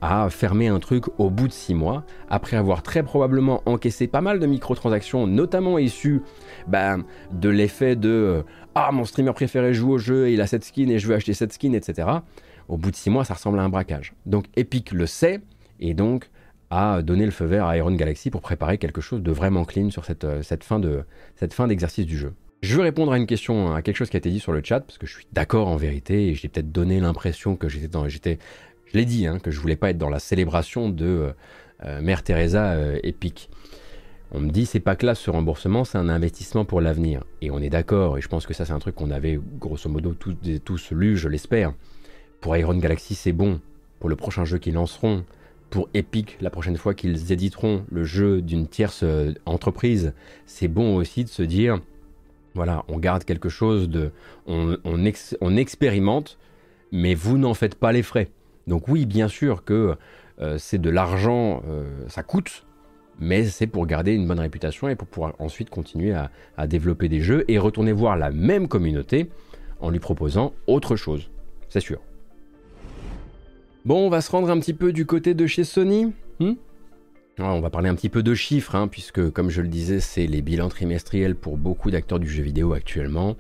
à 0.02 0.30
fermer 0.30 0.68
un 0.68 0.80
truc 0.80 1.06
au 1.18 1.30
bout 1.30 1.48
de 1.48 1.54
six 1.54 1.74
mois, 1.74 2.04
après 2.30 2.58
avoir 2.58 2.84
très 2.84 3.02
probablement 3.02 3.62
encaissé 3.66 4.08
pas 4.08 4.20
mal 4.20 4.40
de 4.40 4.46
microtransactions, 4.46 5.26
notamment 5.26 5.78
issues 5.78 6.22
ben, 6.68 7.06
de 7.32 7.48
l'effet 7.48 7.96
de 7.96 8.44
Ah, 8.76 8.92
mon 8.92 9.06
streamer 9.06 9.32
préféré 9.32 9.74
joue 9.74 9.94
au 9.94 9.98
jeu, 9.98 10.32
il 10.32 10.42
a 10.42 10.48
cette 10.48 10.66
skin 10.66 10.90
et 10.90 11.00
je 11.00 11.08
veux 11.08 11.16
acheter 11.16 11.34
cette 11.34 11.54
skin, 11.54 11.72
etc 11.72 12.08
au 12.68 12.78
bout 12.78 12.92
de 12.92 12.96
six 12.96 13.10
mois, 13.10 13.24
ça 13.24 13.34
ressemble 13.34 13.60
à 13.60 13.64
un 13.64 13.70
braquage. 13.70 14.14
Donc 14.26 14.46
Epic 14.56 14.92
le 14.92 15.06
sait 15.06 15.42
et 15.80 15.94
donc 15.94 16.30
a 16.70 17.02
donné 17.02 17.26
le 17.26 17.32
feu 17.32 17.46
vert 17.46 17.66
à 17.66 17.78
Iron 17.78 17.94
Galaxy 17.94 18.30
pour 18.30 18.42
préparer 18.42 18.78
quelque 18.78 19.02
chose 19.02 19.22
de 19.22 19.32
vraiment 19.32 19.64
clean 19.66 19.90
sur 19.90 20.06
cette, 20.06 20.26
euh, 20.26 20.42
cette 20.42 20.64
fin 20.64 20.80
de 20.80 21.04
cette 21.36 21.54
fin 21.54 21.68
d'exercice 21.68 22.06
du 22.06 22.18
jeu. 22.18 22.34
Je 22.62 22.76
veux 22.76 22.82
répondre 22.82 23.12
à 23.12 23.18
une 23.18 23.28
question, 23.28 23.74
à 23.74 23.82
quelque 23.82 23.96
chose 23.96 24.10
qui 24.10 24.18
a 24.18 24.20
été 24.20 24.32
dit 24.32 24.40
sur 24.40 24.52
le 24.52 24.62
chat, 24.64 24.82
parce 24.82 24.98
que 24.98 25.06
je 25.06 25.14
suis 25.14 25.28
d'accord 25.32 25.68
en 25.68 25.78
vérité, 25.78 26.30
et 26.30 26.34
j'ai 26.34 26.50
peut-être 26.50 26.72
donné 26.72 27.00
l'impression 27.00 27.56
que 27.56 27.70
j'étais 27.70 27.88
dans. 27.88 28.10
J'étais, 28.10 28.40
je 28.86 28.98
l'ai 28.98 29.06
dit, 29.06 29.28
hein, 29.28 29.38
que 29.40 29.52
je 29.52 29.60
voulais 29.60 29.76
pas 29.76 29.92
être 29.92 29.98
dans 29.98 30.10
la 30.10 30.20
célébration 30.20 30.90
de 30.90 31.06
euh, 31.06 31.32
euh, 31.86 32.02
Mère 32.02 32.24
Teresa 32.24 32.76
Epic. 33.04 33.50
On 34.32 34.42
me 34.42 34.50
dit 34.50 34.66
c'est 34.66 34.82
pas 34.82 34.98
classe 34.98 35.20
ce 35.20 35.30
remboursement, 35.30 35.86
c'est 35.86 36.00
un 36.00 36.10
investissement 36.10 36.66
pour 36.66 36.82
l'avenir. 36.82 37.24
Et 37.42 37.50
on 37.50 37.60
est 37.60 37.70
d'accord, 37.70 38.18
et 38.18 38.22
je 38.22 38.28
pense 38.28 38.46
que 38.46 38.54
ça 38.54 38.66
c'est 38.66 38.74
un 38.74 38.80
truc 38.80 38.96
qu'on 38.96 39.12
avait 39.12 39.40
grosso 39.58 39.90
modo 39.90 40.14
tous, 40.14 40.36
tous 40.66 40.92
lu, 40.92 41.16
je 41.16 41.30
l'espère. 41.30 41.74
Pour 42.42 42.56
Iron 42.56 42.78
Galaxy, 42.78 43.16
c'est 43.16 43.32
bon. 43.32 43.60
Pour 44.00 44.10
le 44.10 44.16
prochain 44.16 44.46
jeu 44.46 44.58
qu'ils 44.60 44.76
lanceront, 44.76 45.26
pour 45.70 45.90
Epic, 45.94 46.38
la 46.40 46.50
prochaine 46.50 46.78
fois 46.78 46.94
qu'ils 46.94 47.32
éditeront 47.32 47.84
le 47.92 48.04
jeu 48.04 48.42
d'une 48.42 48.68
tierce 48.68 49.02
euh, 49.04 49.34
entreprise, 49.46 50.14
c'est 50.46 50.68
bon 50.68 50.96
aussi 50.96 51.24
de 51.24 51.30
se 51.30 51.44
dire, 51.44 51.80
voilà, 52.54 52.86
on 52.88 52.98
garde 52.98 53.24
quelque 53.24 53.50
chose 53.50 53.90
de... 53.90 54.12
On, 54.46 55.58
expérimente, 55.58 56.38
mais 56.92 57.16
vous 57.16 57.38
n'en 57.38 57.54
faites 57.54 57.76
pas 57.76 57.92
les 57.92 58.04
frais. 58.04 58.30
Donc 58.68 58.88
oui, 58.88 59.06
bien 59.06 59.28
sûr 59.28 59.64
que 59.64 59.96
euh, 60.40 60.58
c'est 60.58 60.80
de 60.80 60.90
l'argent, 60.90 61.64
euh, 61.68 61.86
ça 62.08 62.24
coûte, 62.24 62.66
mais 63.20 63.46
c'est 63.46 63.68
pour 63.68 63.88
garder 63.88 64.14
une 64.14 64.28
bonne 64.28 64.40
réputation 64.40 64.88
et 64.88 64.96
pour 64.96 65.08
pouvoir 65.08 65.34
ensuite 65.40 65.70
continuer 65.70 66.14
à 66.14 66.68
développer 66.68 67.10
des 67.10 67.20
jeux 67.20 67.46
et 67.48 67.58
retourner 67.58 67.92
voir 67.92 68.16
la 68.16 68.30
même 68.30 68.68
communauté 68.68 69.30
en 69.80 69.90
lui 69.90 70.00
proposant 70.00 70.54
autre 70.68 70.96
chose, 70.96 71.30
c'est 71.70 71.80
sûr. 71.80 72.00
Bon, 73.86 74.06
on 74.06 74.10
va 74.10 74.22
se 74.22 74.32
rendre 74.32 74.50
un 74.50 74.60
petit 74.60 74.74
peu 74.74 74.92
du 74.92 75.06
côté 75.06 75.34
de 75.34 75.48
chez 75.48 75.64
Sony. 75.64 76.14
Hmm 76.40 76.54
on 77.40 77.60
va 77.60 77.70
parler 77.70 77.90
un 77.90 77.96
petit 77.96 78.10
peu 78.10 78.24
de 78.24 78.34
chiffres, 78.34 78.74
hein, 78.76 78.88
puisque 78.88 79.30
comme 79.30 79.52
je 79.52 79.62
le 79.62 79.68
disais, 79.68 80.00
c'est 80.00 80.26
les 80.26 80.42
bilans 80.42 80.70
trimestriels 80.70 81.36
pour 81.36 81.58
beaucoup 81.58 81.92
d'acteurs 81.92 82.20
du 82.20 82.28
jeu 82.28 82.42
vidéo 82.42 82.74
actuellement. 82.74 83.36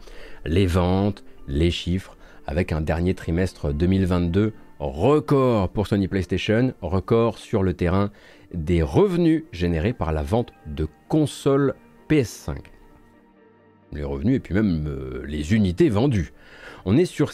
Les 0.45 0.67
ventes, 0.67 1.23
les 1.47 1.71
chiffres, 1.71 2.15
avec 2.45 2.71
un 2.71 2.81
dernier 2.81 3.15
trimestre 3.15 3.73
2022 3.73 4.53
record 4.79 5.69
pour 5.69 5.87
Sony 5.87 6.07
PlayStation, 6.07 6.73
record 6.81 7.39
sur 7.39 7.63
le 7.63 7.73
terrain 7.73 8.11
des 8.53 8.83
revenus 8.83 9.43
générés 9.51 9.93
par 9.93 10.11
la 10.11 10.21
vente 10.21 10.53
de 10.67 10.87
consoles 11.07 11.73
PS5. 12.09 12.57
Les 13.93 14.03
revenus 14.03 14.35
et 14.35 14.39
puis 14.39 14.53
même 14.53 14.85
euh, 14.87 15.23
les 15.25 15.53
unités 15.53 15.89
vendues. 15.89 16.33
On 16.85 16.97
est 16.97 17.05
sur 17.05 17.31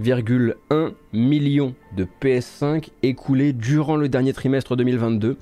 7,1 0.00 0.94
millions 1.12 1.74
de 1.94 2.06
PS5 2.22 2.88
écoulés 3.02 3.52
durant 3.52 3.96
le 3.96 4.08
dernier 4.08 4.32
trimestre 4.32 4.74
2022, 4.74 5.36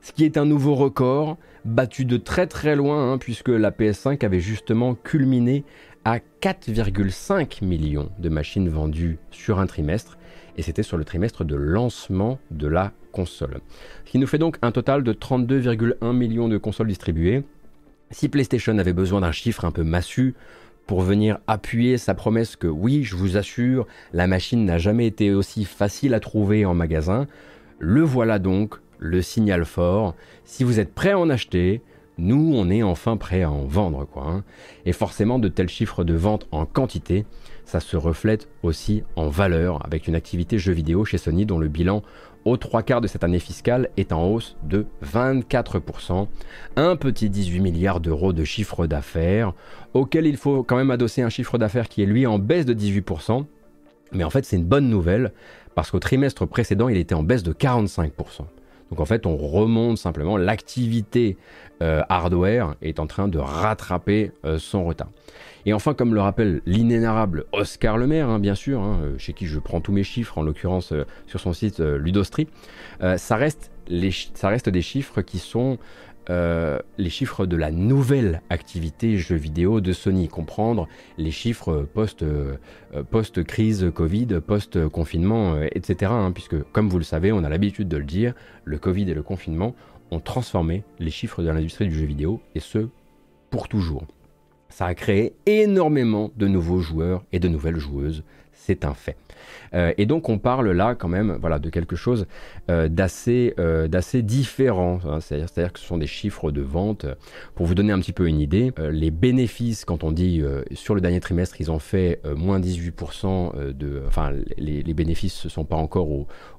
ce 0.00 0.12
qui 0.12 0.24
est 0.24 0.38
un 0.38 0.46
nouveau 0.46 0.74
record, 0.74 1.36
battu 1.64 2.04
de 2.04 2.16
très 2.16 2.46
très 2.46 2.74
loin, 2.74 3.12
hein, 3.12 3.18
puisque 3.18 3.48
la 3.48 3.70
PS5 3.70 4.24
avait 4.24 4.40
justement 4.40 4.94
culminé 4.94 5.64
à 6.04 6.18
4,5 6.40 7.62
millions 7.64 8.10
de 8.18 8.28
machines 8.30 8.68
vendues 8.68 9.18
sur 9.30 9.58
un 9.58 9.66
trimestre, 9.66 10.16
et 10.56 10.62
c'était 10.62 10.82
sur 10.82 10.96
le 10.96 11.04
trimestre 11.04 11.44
de 11.44 11.56
lancement 11.56 12.38
de 12.50 12.66
la 12.66 12.92
console. 13.12 13.60
Ce 14.06 14.12
qui 14.12 14.18
nous 14.18 14.26
fait 14.26 14.38
donc 14.38 14.56
un 14.62 14.72
total 14.72 15.02
de 15.02 15.12
32,1 15.12 16.12
millions 16.12 16.48
de 16.48 16.56
consoles 16.56 16.88
distribuées. 16.88 17.44
Si 18.10 18.30
PlayStation 18.30 18.78
avait 18.78 18.94
besoin 18.94 19.20
d'un 19.20 19.32
chiffre 19.32 19.66
un 19.66 19.70
peu 19.70 19.82
massu, 19.82 20.34
pour 20.88 21.02
venir 21.02 21.38
appuyer 21.46 21.98
sa 21.98 22.14
promesse 22.14 22.56
que 22.56 22.66
oui, 22.66 23.04
je 23.04 23.14
vous 23.14 23.36
assure, 23.36 23.86
la 24.14 24.26
machine 24.26 24.64
n'a 24.64 24.78
jamais 24.78 25.06
été 25.06 25.34
aussi 25.34 25.66
facile 25.66 26.14
à 26.14 26.18
trouver 26.18 26.64
en 26.64 26.72
magasin. 26.72 27.26
Le 27.78 28.00
voilà 28.00 28.38
donc, 28.38 28.76
le 28.98 29.20
signal 29.20 29.66
fort. 29.66 30.14
Si 30.46 30.64
vous 30.64 30.80
êtes 30.80 30.94
prêt 30.94 31.10
à 31.10 31.18
en 31.18 31.28
acheter, 31.28 31.82
nous, 32.16 32.52
on 32.54 32.70
est 32.70 32.82
enfin 32.82 33.18
prêt 33.18 33.42
à 33.42 33.50
en 33.50 33.66
vendre, 33.66 34.06
quoi. 34.06 34.24
Hein. 34.28 34.44
Et 34.86 34.92
forcément, 34.92 35.38
de 35.38 35.48
tels 35.48 35.68
chiffres 35.68 36.04
de 36.04 36.14
vente 36.14 36.48
en 36.52 36.64
quantité, 36.64 37.26
ça 37.66 37.80
se 37.80 37.98
reflète 37.98 38.48
aussi 38.62 39.04
en 39.14 39.28
valeur, 39.28 39.84
avec 39.84 40.08
une 40.08 40.14
activité 40.14 40.58
jeu 40.58 40.72
vidéo 40.72 41.04
chez 41.04 41.18
Sony 41.18 41.44
dont 41.44 41.58
le 41.58 41.68
bilan 41.68 42.02
aux 42.48 42.56
trois 42.56 42.82
quarts 42.82 43.00
de 43.00 43.06
cette 43.06 43.24
année 43.24 43.38
fiscale 43.38 43.90
est 43.96 44.12
en 44.12 44.24
hausse 44.26 44.56
de 44.62 44.86
24%, 45.04 46.26
un 46.76 46.96
petit 46.96 47.30
18 47.30 47.60
milliards 47.60 48.00
d'euros 48.00 48.32
de 48.32 48.44
chiffre 48.44 48.86
d'affaires, 48.86 49.52
auquel 49.94 50.26
il 50.26 50.36
faut 50.36 50.62
quand 50.62 50.76
même 50.76 50.90
adosser 50.90 51.22
un 51.22 51.28
chiffre 51.28 51.58
d'affaires 51.58 51.88
qui 51.88 52.02
est 52.02 52.06
lui 52.06 52.26
en 52.26 52.38
baisse 52.38 52.64
de 52.64 52.74
18%, 52.74 53.44
mais 54.12 54.24
en 54.24 54.30
fait 54.30 54.44
c'est 54.44 54.56
une 54.56 54.64
bonne 54.64 54.88
nouvelle, 54.88 55.32
parce 55.74 55.90
qu'au 55.90 55.98
trimestre 55.98 56.46
précédent 56.46 56.88
il 56.88 56.96
était 56.96 57.14
en 57.14 57.22
baisse 57.22 57.42
de 57.42 57.52
45%. 57.52 58.10
Donc 58.90 59.00
en 59.00 59.04
fait 59.04 59.26
on 59.26 59.36
remonte 59.36 59.98
simplement, 59.98 60.36
l'activité 60.36 61.36
euh, 61.80 62.02
hardware 62.08 62.74
est 62.82 62.98
en 62.98 63.06
train 63.06 63.28
de 63.28 63.38
rattraper 63.38 64.32
euh, 64.44 64.58
son 64.58 64.84
retard. 64.84 65.08
Et 65.64 65.72
enfin, 65.72 65.94
comme 65.94 66.14
le 66.14 66.20
rappelle 66.20 66.60
l'inénarrable 66.66 67.44
Oscar 67.52 67.98
Lemaire, 67.98 68.28
hein, 68.28 68.38
bien 68.38 68.54
sûr, 68.54 68.80
hein, 68.80 68.98
euh, 69.02 69.18
chez 69.18 69.32
qui 69.32 69.46
je 69.46 69.58
prends 69.58 69.80
tous 69.80 69.92
mes 69.92 70.02
chiffres, 70.02 70.38
en 70.38 70.42
l'occurrence 70.42 70.92
sur 71.26 71.40
son 71.40 71.52
site 71.52 71.80
Ludostri, 71.80 72.48
ça, 73.00 73.16
ça 73.16 73.36
reste 73.36 74.68
des 74.68 74.82
chiffres 74.82 75.22
qui 75.22 75.38
sont 75.38 75.78
les 76.28 77.10
chiffres 77.10 77.46
de 77.46 77.56
la 77.56 77.70
nouvelle 77.70 78.42
activité 78.50 79.16
jeux 79.16 79.36
vidéo 79.36 79.80
de 79.80 79.92
Sony, 79.92 80.28
comprendre 80.28 80.88
les 81.16 81.30
chiffres 81.30 81.86
post-crise 83.10 83.90
Covid, 83.94 84.40
post-confinement, 84.46 85.62
etc. 85.62 86.12
Hein, 86.14 86.32
puisque, 86.32 86.62
comme 86.72 86.88
vous 86.88 86.98
le 86.98 87.04
savez, 87.04 87.32
on 87.32 87.44
a 87.44 87.48
l'habitude 87.48 87.88
de 87.88 87.96
le 87.96 88.04
dire, 88.04 88.34
le 88.64 88.78
Covid 88.78 89.10
et 89.10 89.14
le 89.14 89.22
confinement 89.22 89.74
ont 90.10 90.20
transformé 90.20 90.84
les 90.98 91.10
chiffres 91.10 91.42
de 91.42 91.48
l'industrie 91.48 91.86
du 91.86 91.94
jeu 91.94 92.06
vidéo, 92.06 92.40
et 92.54 92.60
ce, 92.60 92.88
pour 93.50 93.68
toujours. 93.68 94.04
Ça 94.68 94.86
a 94.86 94.94
créé 94.94 95.34
énormément 95.46 96.30
de 96.36 96.46
nouveaux 96.46 96.80
joueurs 96.80 97.24
et 97.32 97.38
de 97.38 97.48
nouvelles 97.48 97.78
joueuses, 97.78 98.22
c'est 98.52 98.84
un 98.84 98.94
fait. 98.94 99.16
Euh, 99.74 99.92
et 99.98 100.06
donc 100.06 100.28
on 100.28 100.38
parle 100.38 100.70
là 100.70 100.94
quand 100.94 101.08
même 101.08 101.36
voilà, 101.40 101.58
de 101.58 101.70
quelque 101.70 101.96
chose 101.96 102.26
euh, 102.70 102.88
euh, 103.28 103.88
d'assez 103.88 104.22
différent, 104.22 105.00
hein. 105.04 105.20
c'est-à-dire 105.20 105.72
que 105.72 105.78
ce 105.78 105.86
sont 105.86 105.98
des 105.98 106.06
chiffres 106.06 106.50
de 106.50 106.60
vente. 106.60 107.06
Pour 107.54 107.66
vous 107.66 107.74
donner 107.74 107.92
un 107.92 107.98
petit 107.98 108.12
peu 108.12 108.28
une 108.28 108.40
idée, 108.40 108.72
les 108.90 109.10
bénéfices, 109.10 109.84
quand 109.84 110.04
on 110.04 110.12
dit 110.12 110.42
sur 110.72 110.94
le 110.94 111.00
dernier 111.00 111.20
trimestre, 111.20 111.60
ils 111.60 111.70
ont 111.70 111.78
fait 111.78 112.20
moins 112.36 112.60
18%, 112.60 113.72
de, 113.72 114.02
enfin 114.06 114.32
les, 114.56 114.94
bénéfices 114.94 115.44
ne 115.44 115.50
sont 115.50 115.64
pas 115.64 115.76
encore 115.76 116.08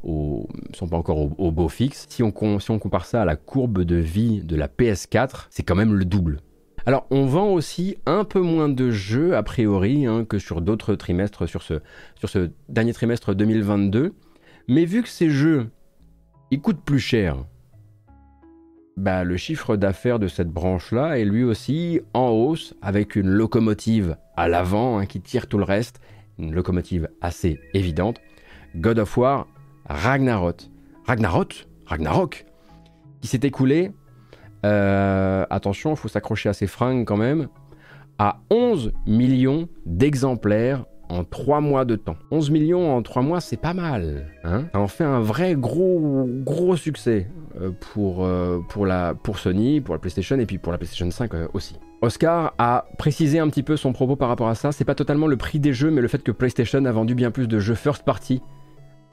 au, 0.04 0.48
sont 0.74 0.88
pas 0.88 0.98
encore 0.98 1.18
au, 1.40 1.52
beau 1.52 1.70
fixe. 1.70 2.06
Si 2.10 2.24
on, 2.24 2.60
si 2.60 2.72
on 2.72 2.80
compare 2.80 3.06
ça 3.06 3.22
à 3.22 3.26
la 3.26 3.36
courbe 3.36 3.84
de 3.84 3.96
vie 3.96 4.42
de 4.42 4.56
la 4.56 4.68
PS4, 4.68 5.48
c'est 5.50 5.64
quand 5.64 5.76
même 5.76 5.94
le 5.94 6.06
double 6.06 6.40
Alors, 6.86 7.06
on 7.12 7.26
vend 7.26 7.50
aussi 7.50 7.98
un 8.06 8.24
peu 8.24 8.42
moins 8.42 8.70
de 8.70 8.92
jeux, 8.92 9.36
a 9.36 9.44
priori, 9.44 10.06
hein, 10.06 10.26
que 10.26 10.40
sur 10.40 10.62
d'autres 10.62 10.96
trimestres, 10.96 11.48
sur 11.48 11.62
ce, 11.62 12.50
dernier 12.68 12.94
trimestre 12.94 13.34
2022. 13.34 14.14
Mais 14.68 14.86
vu 14.86 15.04
que 15.04 15.10
ces 15.10 15.30
jeux, 15.30 15.70
ils 16.52 16.62
coûtent 16.62 16.84
plus 16.84 17.00
cher, 17.00 17.38
bah, 18.98 19.24
le 19.24 19.38
chiffre 19.38 19.76
d'affaires 19.76 20.20
de 20.20 20.28
cette 20.28 20.50
branche-là 20.50 21.20
est 21.20 21.26
lui 21.26 21.44
aussi 21.44 22.02
en 22.14 22.30
hausse, 22.30 22.76
avec 22.82 23.16
une 23.16 23.30
locomotive 23.30 24.18
à 24.36 24.48
l'avant 24.48 24.98
hein, 24.98 25.06
qui 25.06 25.22
tire 25.22 25.48
tout 25.48 25.58
le 25.58 25.64
reste, 25.64 26.02
une 26.38 26.54
locomotive 26.54 27.10
assez 27.22 27.60
évidente. 27.74 28.20
God 28.76 29.00
of 29.00 29.18
War, 29.18 29.48
Ragnarok. 29.86 30.62
Ragnarok? 31.06 31.66
Ragnarok 31.86 32.46
Qui 33.22 33.28
s'est 33.28 33.40
écoulé 33.44 33.92
euh, 34.66 35.46
attention, 35.50 35.92
il 35.92 35.98
faut 35.98 36.08
s'accrocher 36.08 36.50
à 36.50 36.54
ses 36.54 36.68
fringues 36.68 37.06
quand 37.06 37.18
même, 37.18 37.48
à 38.18 38.40
11 38.50 38.92
millions 39.06 39.70
d'exemplaires 39.86 40.86
en 41.10 41.24
3 41.24 41.62
mois 41.62 41.86
de 41.86 41.96
temps. 41.96 42.18
11 42.32 42.52
millions 42.52 42.96
en 42.96 43.02
3 43.02 43.22
mois, 43.22 43.42
c'est 43.42 43.58
pas 43.58 43.74
mal. 43.74 44.28
Hein 44.44 44.66
Ça 44.74 44.80
en 44.80 44.88
fait 44.88 45.04
un 45.04 45.22
vrai 45.22 45.56
gros, 45.56 46.26
gros 46.28 46.76
succès 46.76 47.28
euh, 47.60 47.72
pour, 47.94 48.26
euh, 48.26 48.60
pour 49.24 49.40
Sony, 49.40 49.82
pour 49.82 49.96
la 49.96 50.00
PlayStation 50.00 50.38
et 50.38 50.46
puis 50.46 50.58
pour 50.58 50.72
la 50.72 50.78
PlayStation 50.78 51.10
5 51.10 51.32
aussi. 51.54 51.80
Oscar 52.02 52.54
a 52.58 52.86
précisé 52.98 53.40
un 53.40 53.50
petit 53.50 53.64
peu 53.64 53.76
son 53.76 53.92
propos 53.92 54.16
par 54.16 54.30
rapport 54.30 54.48
à 54.48 54.56
ça. 54.56 54.72
C'est 54.72 54.86
pas 54.86 54.96
totalement 54.96 55.28
le 55.28 55.36
prix 55.36 55.60
des 55.60 55.74
jeux, 55.74 55.92
mais 55.92 56.02
le 56.02 56.08
fait 56.08 56.24
que 56.24 56.32
PlayStation 56.32 56.86
a 56.86 56.92
vendu 56.92 57.16
bien 57.16 57.32
plus 57.32 57.48
de 57.48 57.60
jeux 57.60 57.76
first 57.76 58.04
party 58.04 58.42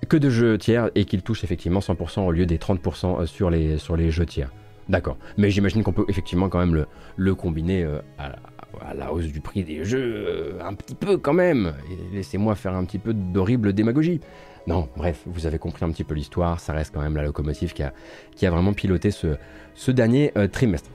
que 0.09 0.17
de 0.17 0.29
jeux 0.29 0.59
tiers 0.59 0.91
et 0.95 1.05
qu'il 1.05 1.23
touche 1.23 1.43
effectivement 1.43 1.81
100% 1.81 2.27
au 2.27 2.31
lieu 2.31 2.47
des 2.47 2.59
30% 2.59 3.27
sur 3.27 3.51
les, 3.51 3.79
sur 3.79 3.97
les 3.97 4.11
jeux 4.11 4.27
tiers. 4.27 4.53
D'accord. 4.88 5.16
Mais 5.37 5.51
j'imagine 5.51 5.83
qu'on 5.83 5.92
peut 5.92 6.05
effectivement 6.09 6.49
quand 6.49 6.59
même 6.59 6.87
le, 7.16 7.35
combiner 7.35 7.83
euh, 7.83 7.99
à, 8.18 8.94
la 8.94 9.12
hausse 9.12 9.27
du 9.27 9.40
prix 9.40 9.64
des 9.64 9.85
jeux, 9.85 10.25
euh, 10.29 10.61
un 10.62 10.75
petit 10.75 10.94
peu 10.94 11.16
quand 11.16 11.33
même. 11.33 11.75
Laissez-moi 12.12 12.55
faire 12.55 12.75
un 12.75 12.85
petit 12.85 12.99
peu 12.99 13.12
d'horrible 13.12 13.72
démagogie. 13.72 14.20
Non, 14.66 14.88
bref, 14.96 15.22
vous 15.27 15.46
avez 15.46 15.59
compris 15.59 15.85
un 15.85 15.90
petit 15.90 16.05
peu 16.05 16.14
l'histoire, 16.14 16.59
ça 16.59 16.72
reste 16.72 16.92
quand 16.92 17.01
même 17.01 17.16
la 17.16 17.22
locomotive 17.22 17.72
qui 17.72 17.83
a, 17.83 17.92
qui 18.35 18.46
a 18.46 18.51
vraiment 18.51 18.72
piloté 18.72 19.12
ce, 19.12 19.37
ce 19.75 19.90
dernier 19.90 20.33
euh, 20.37 20.49
trimestre. 20.49 20.90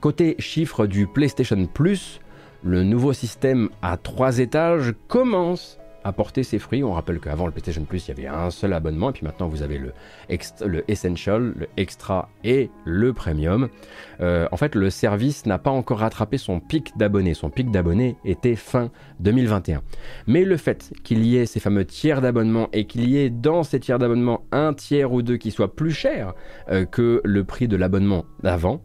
Côté 0.00 0.36
chiffres 0.38 0.86
du 0.86 1.06
PlayStation 1.06 1.66
Plus, 1.66 2.20
le 2.62 2.82
nouveau 2.82 3.12
système 3.12 3.68
à 3.82 3.96
trois 3.96 4.38
étages 4.38 4.94
commence 5.06 5.78
apporter 6.04 6.42
ses 6.42 6.58
fruits. 6.58 6.82
On 6.84 6.92
rappelle 6.92 7.20
qu'avant 7.20 7.46
le 7.46 7.52
PlayStation 7.52 7.84
Plus, 7.84 8.08
il 8.08 8.16
y 8.16 8.20
avait 8.20 8.26
un 8.28 8.50
seul 8.50 8.72
abonnement, 8.72 9.10
et 9.10 9.12
puis 9.12 9.24
maintenant 9.24 9.48
vous 9.48 9.62
avez 9.62 9.78
le, 9.78 9.92
le 10.66 10.90
Essential, 10.90 11.52
le 11.56 11.68
Extra 11.76 12.28
et 12.44 12.70
le 12.84 13.12
Premium. 13.12 13.68
Euh, 14.20 14.48
en 14.50 14.56
fait, 14.56 14.74
le 14.74 14.90
service 14.90 15.46
n'a 15.46 15.58
pas 15.58 15.70
encore 15.70 15.98
rattrapé 15.98 16.38
son 16.38 16.60
pic 16.60 16.92
d'abonnés. 16.96 17.34
Son 17.34 17.50
pic 17.50 17.70
d'abonnés 17.70 18.16
était 18.24 18.56
fin 18.56 18.90
2021. 19.20 19.82
Mais 20.26 20.44
le 20.44 20.56
fait 20.56 20.92
qu'il 21.04 21.24
y 21.24 21.36
ait 21.36 21.46
ces 21.46 21.60
fameux 21.60 21.84
tiers 21.84 22.20
d'abonnement 22.20 22.68
et 22.72 22.86
qu'il 22.86 23.08
y 23.08 23.18
ait 23.18 23.30
dans 23.30 23.62
ces 23.62 23.80
tiers 23.80 23.98
d'abonnement 23.98 24.42
un 24.52 24.74
tiers 24.74 25.12
ou 25.12 25.22
deux 25.22 25.36
qui 25.36 25.50
soit 25.50 25.74
plus 25.74 25.92
cher 25.92 26.34
euh, 26.70 26.84
que 26.84 27.20
le 27.24 27.44
prix 27.44 27.68
de 27.68 27.76
l'abonnement 27.76 28.24
d'avant, 28.42 28.80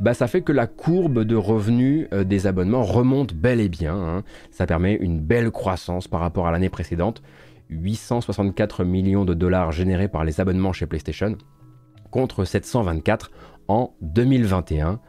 bah, 0.00 0.14
ça 0.14 0.26
fait 0.26 0.42
que 0.42 0.52
la 0.52 0.66
courbe 0.66 1.24
de 1.24 1.36
revenus 1.36 2.08
euh, 2.12 2.24
des 2.24 2.46
abonnements 2.46 2.82
remonte 2.82 3.34
bel 3.34 3.60
et 3.60 3.68
bien. 3.68 3.94
Hein. 3.94 4.24
Ça 4.50 4.66
permet 4.66 4.94
une 4.94 5.20
belle 5.20 5.50
croissance 5.50 6.08
par 6.08 6.20
rapport 6.20 6.46
à 6.46 6.52
l'année 6.56 6.70
précédente. 6.70 7.22
864 7.68 8.84
millions 8.84 9.24
de 9.24 9.34
dollars 9.34 9.72
générés 9.72 10.08
par 10.08 10.24
les 10.24 10.40
abonnements 10.40 10.72
chez 10.72 10.86
PlayStation 10.86 11.36
contre 12.10 12.44
724 12.44 13.30
en 13.68 13.94
2021. 14.00 15.00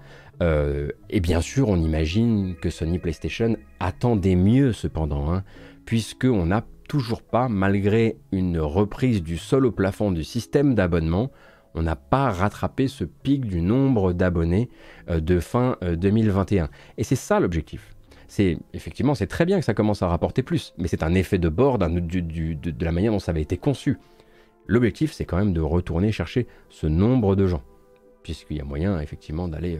Euh, 0.43 0.89
et 1.09 1.19
bien 1.19 1.41
sûr, 1.41 1.69
on 1.69 1.77
imagine 1.77 2.55
que 2.61 2.69
Sony 2.69 2.99
PlayStation 2.99 3.55
attendait 3.79 4.35
mieux 4.35 4.73
cependant, 4.73 5.31
hein, 5.31 5.43
puisqu'on 5.85 6.47
n'a 6.47 6.65
toujours 6.89 7.21
pas, 7.21 7.47
malgré 7.47 8.17
une 8.31 8.59
reprise 8.59 9.23
du 9.23 9.37
sol 9.37 9.65
au 9.65 9.71
plafond 9.71 10.11
du 10.11 10.23
système 10.23 10.75
d'abonnement, 10.75 11.31
on 11.75 11.83
n'a 11.83 11.95
pas 11.95 12.31
rattrapé 12.31 12.87
ce 12.87 13.03
pic 13.03 13.45
du 13.45 13.61
nombre 13.61 14.13
d'abonnés 14.13 14.69
euh, 15.09 15.19
de 15.19 15.39
fin 15.39 15.77
2021. 15.81 16.63
Euh, 16.63 16.67
Et 16.97 17.03
c'est 17.03 17.15
ça 17.15 17.39
l'objectif. 17.39 17.96
C'est 18.27 18.57
effectivement, 18.73 19.15
c'est 19.15 19.27
très 19.27 19.45
bien 19.45 19.59
que 19.59 19.65
ça 19.65 19.73
commence 19.73 20.01
à 20.01 20.07
rapporter 20.07 20.43
plus, 20.43 20.73
mais 20.77 20.87
c'est 20.87 21.03
un 21.03 21.13
effet 21.13 21.37
de 21.37 21.49
bord 21.49 21.77
de, 21.77 22.85
la 22.85 22.91
manière 22.91 23.11
dont 23.11 23.19
ça 23.19 23.31
avait 23.31 23.41
été 23.41 23.57
conçu. 23.57 23.97
L'objectif, 24.67 25.13
c'est 25.13 25.25
quand 25.25 25.37
même 25.37 25.53
de 25.53 25.61
retourner 25.61 26.11
chercher 26.11 26.45
ce 26.69 26.87
nombre 26.87 27.35
de 27.35 27.47
gens, 27.47 27.63
puisqu'il 28.23 28.57
y 28.57 28.61
a 28.61 28.65
moyen 28.65 28.99
effectivement 28.99 29.47
d'aller. 29.47 29.79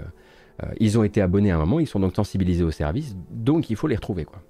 Euh, 0.64 0.68
ils 0.80 0.98
ont 0.98 1.04
été 1.04 1.22
abonnés 1.22 1.52
à 1.52 1.56
un 1.56 1.60
moment, 1.60 1.80
ils 1.80 1.88
sont 1.88 2.00
donc 2.00 2.16
sensibilisés 2.16 2.64
au 2.64 2.72
service, 2.72 3.18
donc 3.30 3.70
il 3.70 3.76
faut 3.76 3.88
les 3.88 3.96
retrouver 3.96 4.24
quoi. 4.24 4.42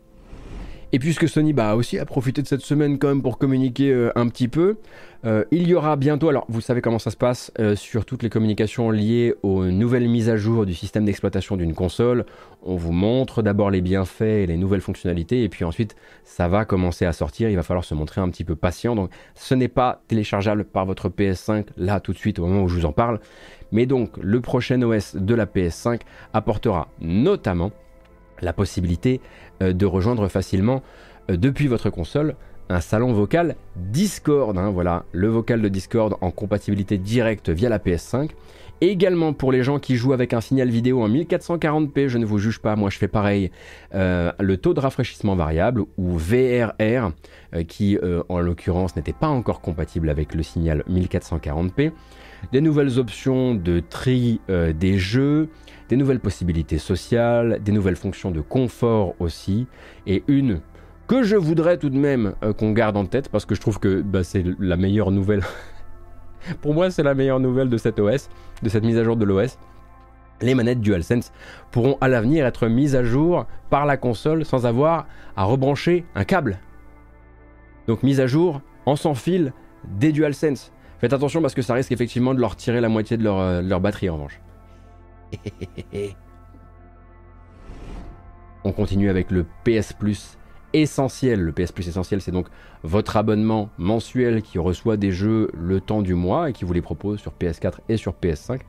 Et 0.94 1.00
puisque 1.00 1.28
Sony 1.28 1.52
bah, 1.52 1.76
aussi 1.76 2.00
a 2.00 2.06
profité 2.06 2.42
de 2.42 2.48
cette 2.48 2.62
semaine 2.62 2.98
quand 2.98 3.10
même 3.10 3.22
pour 3.22 3.38
communiquer 3.38 3.92
euh, 3.92 4.12
un 4.16 4.30
petit 4.30 4.48
peu, 4.48 4.78
euh, 5.26 5.44
il 5.52 5.68
y 5.68 5.74
aura 5.74 5.98
bientôt, 5.98 6.30
alors 6.30 6.46
vous 6.48 6.62
savez 6.62 6.80
comment 6.80 7.00
ça 7.00 7.12
se 7.12 7.18
passe 7.18 7.52
euh, 7.60 7.76
sur 7.76 8.06
toutes 8.06 8.24
les 8.24 8.30
communications 8.30 8.90
liées 8.90 9.36
aux 9.44 9.66
nouvelles 9.66 10.08
mises 10.08 10.30
à 10.30 10.38
jour 10.38 10.66
du 10.66 10.74
système 10.74 11.04
d'exploitation 11.04 11.58
d'une 11.58 11.74
console. 11.74 12.26
On 12.64 12.78
vous 12.78 12.94
montre 12.94 13.42
d'abord 13.42 13.70
les 13.70 13.82
bienfaits 13.82 14.22
et 14.22 14.48
les 14.48 14.56
nouvelles 14.56 14.80
fonctionnalités, 14.80 15.44
et 15.44 15.50
puis 15.50 15.66
ensuite 15.66 15.98
ça 16.24 16.48
va 16.48 16.64
commencer 16.64 17.06
à 17.06 17.12
sortir. 17.12 17.50
Il 17.50 17.58
va 17.58 17.64
falloir 17.64 17.84
se 17.84 17.94
montrer 17.94 18.22
un 18.22 18.30
petit 18.30 18.46
peu 18.46 18.56
patient. 18.56 18.96
Donc 18.96 19.10
ce 19.36 19.56
n'est 19.56 19.68
pas 19.68 20.02
téléchargeable 20.08 20.64
par 20.64 20.86
votre 20.86 21.10
PS5 21.10 21.66
là 21.76 22.00
tout 22.00 22.14
de 22.14 22.18
suite 22.18 22.40
au 22.40 22.46
moment 22.46 22.64
où 22.64 22.70
je 22.70 22.76
vous 22.76 22.86
en 22.86 22.94
parle. 22.94 23.20
Mais 23.74 23.86
donc 23.88 24.12
le 24.22 24.40
prochain 24.40 24.82
OS 24.82 25.18
de 25.18 25.36
la 25.36 25.46
PS5 25.46 26.00
apportera 26.34 26.88
notamment 27.02 27.72
la 28.42 28.54
possibilité 28.54 29.22
euh, 29.62 29.74
de 29.74 29.86
rejoindre 29.86 30.28
facilement 30.28 30.82
euh, 31.30 31.38
depuis 31.38 31.68
votre 31.68 31.90
console 31.90 32.36
un 32.70 32.82
salon 32.82 33.14
vocal 33.14 33.56
Discord. 33.76 34.58
Hein, 34.58 34.72
voilà, 34.72 35.06
le 35.12 35.28
vocal 35.28 35.62
de 35.62 35.70
Discord 35.70 36.18
en 36.22 36.32
compatibilité 36.32 36.98
directe 36.98 37.50
via 37.50 37.70
la 37.70 37.80
PS5. 37.80 38.32
Également 38.82 39.34
pour 39.34 39.52
les 39.52 39.64
gens 39.64 39.80
qui 39.80 39.96
jouent 39.96 40.14
avec 40.14 40.34
un 40.34 40.42
signal 40.42 40.70
vidéo 40.70 41.02
en 41.02 41.10
1440p, 41.10 42.08
je 42.08 42.18
ne 42.18 42.26
vous 42.26 42.38
juge 42.38 42.60
pas, 42.60 42.76
moi 42.76 42.90
je 42.90 42.98
fais 42.98 43.08
pareil, 43.08 43.52
euh, 43.96 44.32
le 44.40 44.58
taux 44.58 44.74
de 44.74 44.80
rafraîchissement 44.80 45.36
variable 45.36 45.84
ou 45.98 46.18
VRR, 46.18 47.12
qui 47.68 47.98
en 48.30 48.40
l'occurrence 48.40 48.96
n'était 48.96 49.14
pas 49.14 49.28
encore 49.28 49.62
compatible 49.62 50.10
avec 50.10 50.36
le 50.36 50.44
signal 50.44 50.84
1440p. 50.90 51.92
Des 52.52 52.62
nouvelles 52.62 53.00
options 53.00 53.56
de 53.56 53.80
tri 53.80 54.42
des 54.48 54.98
jeux, 54.98 55.50
des 55.90 55.96
nouvelles 55.96 56.20
possibilités 56.20 56.78
sociales, 56.78 57.60
des 57.64 57.72
nouvelles 57.72 57.96
fonctions 57.96 58.32
de 58.32 58.42
confort 58.42 59.16
aussi, 59.20 59.68
et 60.06 60.24
une 60.28 60.62
que 61.08 61.24
je 61.24 61.36
voudrais 61.36 61.78
tout 61.78 61.90
de 61.90 61.98
même 61.98 62.34
euh, 62.44 62.54
qu'on 62.54 62.72
garde 62.74 62.98
en 62.98 63.06
tête 63.06 63.30
parce 63.30 63.46
que 63.46 63.56
je 63.56 63.62
trouve 63.62 63.80
que 63.80 64.02
bah, 64.02 64.24
c'est 64.24 64.44
la 64.60 64.78
meilleure 64.78 65.12
nouvelle. 65.12 65.42
Pour 66.62 66.74
moi, 66.74 66.90
c'est 66.92 67.04
la 67.04 67.14
meilleure 67.14 67.40
nouvelle 67.40 67.70
de 67.70 67.78
cet 67.78 68.00
OS, 68.00 68.30
de 68.64 68.70
cette 68.70 68.84
mise 68.84 68.98
à 68.98 69.04
jour 69.04 69.16
de 69.16 69.26
l'OS. 69.26 69.58
Les 70.42 70.54
manettes 70.54 70.82
DualSense 70.82 71.32
pourront 71.72 71.98
à 72.00 72.08
l'avenir 72.08 72.46
être 72.46 72.68
mises 72.68 72.96
à 72.96 73.04
jour 73.04 73.48
par 73.70 73.86
la 73.86 73.98
console 73.98 74.46
sans 74.46 74.66
avoir 74.66 75.08
à 75.36 75.44
rebrancher 75.46 76.06
un 76.16 76.24
câble. 76.24 76.60
Donc 77.88 78.04
mise 78.04 78.20
à 78.20 78.28
jour 78.28 78.62
en 78.86 78.96
sans 78.96 79.16
fil 79.16 79.52
des 79.86 80.12
DualSense. 80.12 80.72
Faites 81.00 81.14
attention 81.14 81.42
parce 81.42 81.56
que 81.56 81.62
ça 81.62 81.74
risque 81.74 81.92
effectivement 81.92 82.34
de 82.34 82.40
leur 82.40 82.56
tirer 82.56 82.82
la 82.82 82.90
moitié 82.90 83.18
de 83.18 83.24
leur, 83.24 83.40
euh, 83.40 83.62
de 83.62 83.70
leur 83.70 83.82
batterie 83.82 84.10
en 84.10 84.16
revanche. 84.16 84.40
On 88.64 88.72
continue 88.72 89.10
avec 89.10 89.32
le 89.32 89.46
PS 89.64 89.94
Plus 89.94 90.37
essentiel. 90.74 91.42
Le 91.42 91.52
PS 91.52 91.72
Plus 91.72 91.88
essentiel, 91.88 92.22
c'est 92.22 92.32
donc 92.32 92.48
votre 92.84 93.18
abonnement 93.18 93.70
mensuel 93.78 94.42
qui 94.42 94.60
reçoit 94.60 94.98
des 94.98 95.12
jeux 95.12 95.50
le 95.54 95.82
temps 95.82 96.02
du 96.02 96.14
mois 96.14 96.50
et 96.50 96.54
qui 96.54 96.66
vous 96.66 96.74
les 96.74 96.82
propose 96.82 97.20
sur 97.20 97.34
PS4 97.40 97.80
et 97.90 97.98
sur 97.98 98.14
PS5 98.14 98.60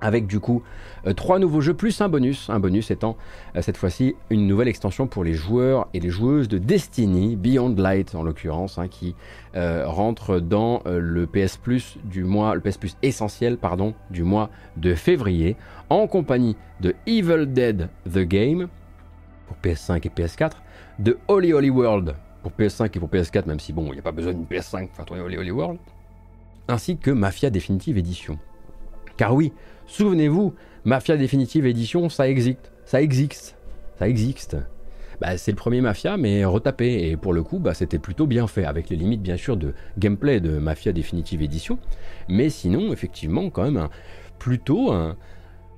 avec 0.00 0.26
du 0.26 0.40
coup 0.40 0.62
euh, 1.06 1.12
trois 1.12 1.38
nouveaux 1.38 1.60
jeux 1.60 1.74
plus 1.74 2.00
un 2.00 2.08
bonus, 2.08 2.50
un 2.50 2.60
bonus 2.60 2.90
étant 2.90 3.16
euh, 3.56 3.62
cette 3.62 3.76
fois-ci 3.76 4.14
une 4.30 4.46
nouvelle 4.46 4.68
extension 4.68 5.06
pour 5.06 5.24
les 5.24 5.34
joueurs 5.34 5.88
et 5.94 6.00
les 6.00 6.10
joueuses 6.10 6.48
de 6.48 6.58
Destiny, 6.58 7.36
Beyond 7.36 7.74
Light 7.76 8.14
en 8.14 8.22
l'occurrence, 8.22 8.78
hein, 8.78 8.88
qui 8.88 9.14
euh, 9.56 9.86
rentre 9.86 10.40
dans 10.40 10.82
le 10.86 11.26
PS 11.26 11.56
Plus 11.56 11.98
du 12.04 12.24
mois, 12.24 12.54
le 12.54 12.60
PS 12.60 12.78
Plus 12.78 12.96
essentiel 13.02 13.56
pardon 13.56 13.94
du 14.10 14.22
mois 14.22 14.50
de 14.76 14.94
février, 14.94 15.56
en 15.90 16.06
compagnie 16.06 16.56
de 16.80 16.94
Evil 17.06 17.46
Dead 17.46 17.88
The 18.10 18.20
Game 18.20 18.68
pour 19.46 19.56
PS5 19.62 20.06
et 20.06 20.10
PS4, 20.10 20.52
de 20.98 21.18
Holy 21.28 21.52
Holy 21.52 21.70
World 21.70 22.14
pour 22.42 22.52
PS5 22.52 22.96
et 22.96 23.00
pour 23.00 23.08
PS4, 23.08 23.46
même 23.46 23.60
si 23.60 23.72
bon, 23.72 23.86
il 23.88 23.94
n'y 23.94 23.98
a 23.98 24.02
pas 24.02 24.12
besoin 24.12 24.32
d'une 24.32 24.44
PS5 24.44 24.88
pour 24.88 25.04
tourner 25.04 25.22
Holy 25.22 25.36
Holy 25.36 25.50
World, 25.50 25.78
ainsi 26.68 26.96
que 26.96 27.10
Mafia 27.10 27.50
Definitive 27.50 27.98
Edition. 27.98 28.38
Car 29.16 29.34
oui, 29.34 29.52
Souvenez-vous, 29.88 30.54
Mafia 30.84 31.16
Définitive 31.16 31.66
Edition, 31.66 32.10
ça 32.10 32.28
existe. 32.28 32.70
Ça 32.84 33.00
existe. 33.00 33.56
Ça 33.98 34.06
existe. 34.06 34.56
Bah, 35.18 35.38
c'est 35.38 35.50
le 35.50 35.56
premier 35.56 35.80
Mafia, 35.80 36.18
mais 36.18 36.44
retapé. 36.44 37.08
Et 37.08 37.16
pour 37.16 37.32
le 37.32 37.42
coup, 37.42 37.58
bah, 37.58 37.72
c'était 37.72 37.98
plutôt 37.98 38.26
bien 38.26 38.46
fait, 38.46 38.66
avec 38.66 38.90
les 38.90 38.96
limites 38.96 39.22
bien 39.22 39.38
sûr 39.38 39.56
de 39.56 39.72
gameplay 39.98 40.40
de 40.40 40.58
Mafia 40.58 40.92
Definitive 40.92 41.42
Edition. 41.42 41.78
Mais 42.28 42.50
sinon, 42.50 42.92
effectivement, 42.92 43.48
quand 43.48 43.62
même, 43.62 43.88
plutôt 44.38 44.92
un, 44.92 45.16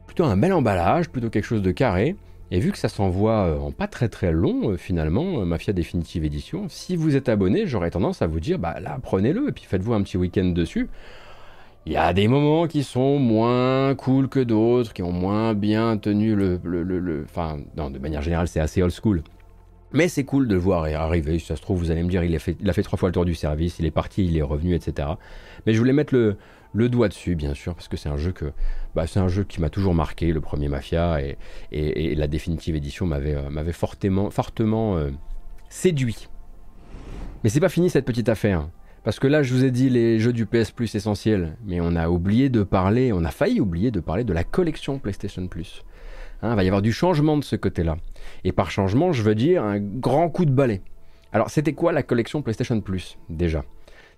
plutôt 0.06 0.24
un 0.24 0.36
bel 0.36 0.52
emballage, 0.52 1.08
plutôt 1.08 1.30
quelque 1.30 1.44
chose 1.44 1.62
de 1.62 1.70
carré. 1.70 2.16
Et 2.51 2.59
vu 2.59 2.72
que 2.72 2.78
ça 2.78 2.88
s'envoie 2.88 3.46
euh, 3.46 3.59
en 3.59 3.70
pas 3.70 3.86
très 3.86 4.09
très 4.09 4.32
long, 4.32 4.70
euh, 4.70 4.76
finalement, 4.76 5.44
Mafia 5.46 5.72
Definitive 5.72 6.24
Edition, 6.24 6.66
si 6.68 6.96
vous 6.96 7.14
êtes 7.14 7.28
abonné, 7.28 7.66
j'aurais 7.66 7.90
tendance 7.90 8.22
à 8.22 8.26
vous 8.26 8.40
dire, 8.40 8.59
bah 8.59 8.80
là, 8.80 8.98
prenez-le 9.03 9.48
et 9.48 9.53
puis 9.53 9.64
faites-vous 9.64 9.94
un 9.94 10.03
petit 10.03 10.16
week-end 10.16 10.46
dessus. 10.46 10.88
Il 11.86 11.92
y 11.92 11.96
a 11.96 12.12
des 12.12 12.28
moments 12.28 12.66
qui 12.66 12.82
sont 12.82 13.18
moins 13.18 13.94
cool 13.94 14.28
que 14.28 14.40
d'autres, 14.40 14.92
qui 14.92 15.03
ont 15.03 15.12
moins 15.12 15.55
bien 15.55 15.96
tenu 15.96 16.34
le... 16.34 17.24
Enfin, 17.24 17.59
de 17.74 17.98
manière 17.98 18.20
générale, 18.20 18.48
c'est 18.48 18.61
assez 18.61 18.82
old 18.82 18.92
school. 18.92 19.22
Mais 19.92 20.09
c'est 20.09 20.24
cool 20.24 20.46
de 20.46 20.55
le 20.55 20.61
voir 20.61 20.84
arriver. 20.84 21.38
Si 21.38 21.46
ça 21.46 21.57
se 21.57 21.62
trouve, 21.62 21.78
vous 21.78 21.90
allez 21.90 22.03
me 22.03 22.11
dire, 22.11 22.22
il 22.22 22.34
a, 22.36 22.38
fait, 22.38 22.57
il 22.61 22.68
a 22.68 22.72
fait 22.74 22.82
trois 22.82 22.98
fois 22.98 23.09
le 23.09 23.14
tour 23.14 23.24
du 23.24 23.34
service, 23.34 23.78
il 23.78 23.86
est 23.86 23.90
parti, 23.90 24.26
il 24.26 24.36
est 24.36 24.42
revenu, 24.42 24.74
etc. 24.74 25.09
Mais 25.66 25.72
je 25.72 25.78
voulais 25.78 25.94
mettre 25.94 26.14
le, 26.14 26.36
le 26.74 26.88
doigt 26.88 27.09
dessus, 27.09 27.34
bien 27.34 27.55
sûr, 27.55 27.74
parce 27.74 27.88
que 27.88 27.96
c'est 27.96 28.09
un 28.09 28.16
jeu 28.16 28.32
que, 28.32 28.53
bah, 28.95 29.07
c'est 29.07 29.20
un 29.20 29.28
jeu 29.28 29.45
qui 29.45 29.61
m'a 29.61 29.70
toujours 29.70 29.95
marqué, 29.95 30.32
le 30.32 30.41
premier 30.41 30.68
Mafia, 30.68 31.20
et, 31.22 32.14
la 32.14 32.26
définitive 32.26 32.76
édition 32.76 33.07
m'avait, 33.07 33.34
euh, 33.34 33.72
fortement, 33.72 34.97
euh, 34.97 35.11
séduit. 35.68 36.28
Mais 37.43 37.51
c'est 37.51 37.61
pas 37.61 37.68
fini 37.68 37.91
cette 37.91 38.05
petite 38.05 38.28
affaire. 38.28 38.68
Parce 39.03 39.18
que 39.18 39.26
là, 39.26 39.43
je 39.43 39.55
vous 39.55 39.64
ai 39.64 39.70
dit 39.70 39.88
les 39.88 40.18
jeux 40.18 40.32
du 40.32 40.45
PS 40.45 40.72
Plus 40.72 40.95
essentiels, 40.95 41.57
mais 41.64 41.80
on 41.80 41.97
a 41.97 42.11
oublié 42.11 42.51
de 42.51 42.62
parler, 42.62 43.12
on 43.12 43.24
a 43.24 43.30
failli 43.30 43.61
oublier 43.61 43.91
de 43.91 44.01
parler 44.01 44.24
de 44.24 44.32
la 44.32 44.45
collection 44.45 44.99
PlayStation 44.99 45.47
Plus. 45.49 45.82
Hein, 46.43 46.51
il 46.53 46.57
va 46.57 46.64
y 46.64 46.68
avoir 46.68 46.82
du 46.82 46.93
changement 46.93 47.38
de 47.38 47.45
ce 47.45 47.57
côté-là. 47.57 47.97
Et 48.45 48.53
par 48.53 48.70
changement, 48.70 49.12
je 49.12 49.22
veux 49.22 49.34
dire 49.34 49.64
un 49.64 49.78
grand 49.78 50.28
coup 50.28 50.45
de 50.45 50.51
balai. 50.51 50.82
Alors, 51.32 51.49
c'était 51.49 51.72
quoi 51.72 51.93
la 51.93 52.03
collection 52.03 52.43
PlayStation 52.43 52.80
Plus 52.80 53.16
déjà? 53.30 53.64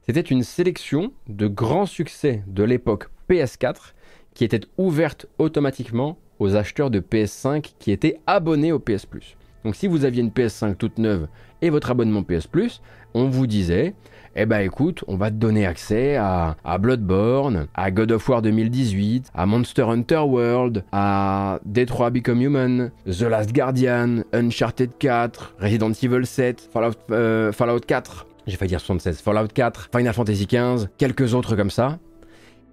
C'était 0.04 0.20
une 0.20 0.42
sélection 0.42 1.12
de 1.28 1.46
grands 1.46 1.86
succès 1.86 2.42
de 2.48 2.64
l'époque 2.64 3.08
PS4 3.30 3.92
qui 4.34 4.44
était 4.44 4.60
ouverte 4.78 5.26
automatiquement 5.38 6.18
aux 6.38 6.56
acheteurs 6.56 6.90
de 6.90 7.00
PS5 7.00 7.72
qui 7.78 7.92
étaient 7.92 8.18
abonnés 8.26 8.72
au 8.72 8.78
PS 8.78 9.06
Plus. 9.06 9.36
Donc 9.64 9.76
si 9.76 9.86
vous 9.86 10.04
aviez 10.04 10.22
une 10.22 10.30
PS5 10.30 10.76
toute 10.76 10.98
neuve 10.98 11.28
et 11.60 11.70
votre 11.70 11.90
abonnement 11.90 12.22
PS 12.22 12.46
Plus, 12.46 12.82
on 13.14 13.28
vous 13.28 13.46
disait 13.46 13.94
eh 14.34 14.46
ben 14.46 14.60
écoute, 14.60 15.04
on 15.08 15.16
va 15.16 15.30
te 15.30 15.36
donner 15.36 15.66
accès 15.66 16.16
à, 16.16 16.56
Bloodborne, 16.80 17.66
à 17.74 17.90
God 17.90 18.12
of 18.12 18.26
War 18.28 18.40
2018, 18.40 19.30
à 19.34 19.44
Monster 19.44 19.82
Hunter 19.82 20.20
World, 20.26 20.84
à 20.90 21.60
Detroit 21.66 22.10
Become 22.10 22.40
Human, 22.40 22.90
The 23.04 23.22
Last 23.22 23.52
Guardian, 23.52 24.22
Uncharted 24.32 24.92
4, 24.98 25.56
Resident 25.58 25.92
Evil 26.02 26.24
7, 26.24 26.70
Fallout, 26.72 26.94
euh, 27.10 27.52
Fallout 27.52 27.80
4, 27.80 28.26
j'ai 28.46 28.56
failli 28.56 28.70
dire 28.70 28.80
76, 28.80 29.20
Fallout 29.20 29.48
4, 29.52 29.90
Final 29.94 30.14
Fantasy 30.14 30.46
XV, 30.46 30.88
quelques 30.96 31.34
autres 31.34 31.54
comme 31.54 31.70
ça. 31.70 31.98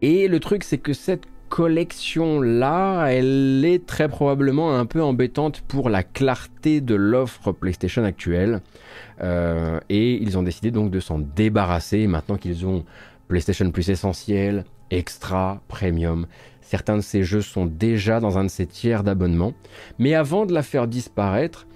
Et 0.02 0.30
le 0.30 0.40
truc, 0.40 0.64
c'est 0.64 0.78
que 0.78 0.94
cette 0.94 1.26
collection-là, 1.50 3.08
elle 3.08 3.66
est 3.66 3.86
très 3.86 4.08
probablement 4.08 4.78
un 4.78 4.86
peu 4.86 5.02
embêtante 5.02 5.62
pour 5.62 5.90
la 5.90 6.04
clarté 6.04 6.80
de 6.80 6.96
l'offre 6.96 7.52
PlayStation 7.52 8.04
actuelle. 8.04 8.62
Euh, 9.22 9.80
et 9.90 10.22
ils 10.22 10.38
ont 10.38 10.44
décidé 10.44 10.72
donc 10.72 10.92
de 10.92 11.00
s'en 11.00 11.20
débarrasser 11.20 12.08
maintenant 12.08 12.38
qu'ils 12.38 12.66
ont 12.66 12.86
PlayStation 13.28 13.70
Plus 13.72 13.90
essentiel, 13.90 14.64
Extra, 14.92 15.62
Premium. 15.68 16.28
Certains 16.62 16.98
de 16.98 17.02
ces 17.02 17.24
jeux 17.24 17.42
sont 17.42 17.66
déjà 17.66 18.20
dans 18.20 18.38
un 18.38 18.46
de 18.46 18.50
ces 18.50 18.66
tiers 18.66 19.04
d'abonnement. 19.04 19.54
Mais 19.98 20.14
avant 20.14 20.46
de 20.46 20.54
la 20.54 20.64
faire 20.64 20.88
disparaître, 20.88 21.68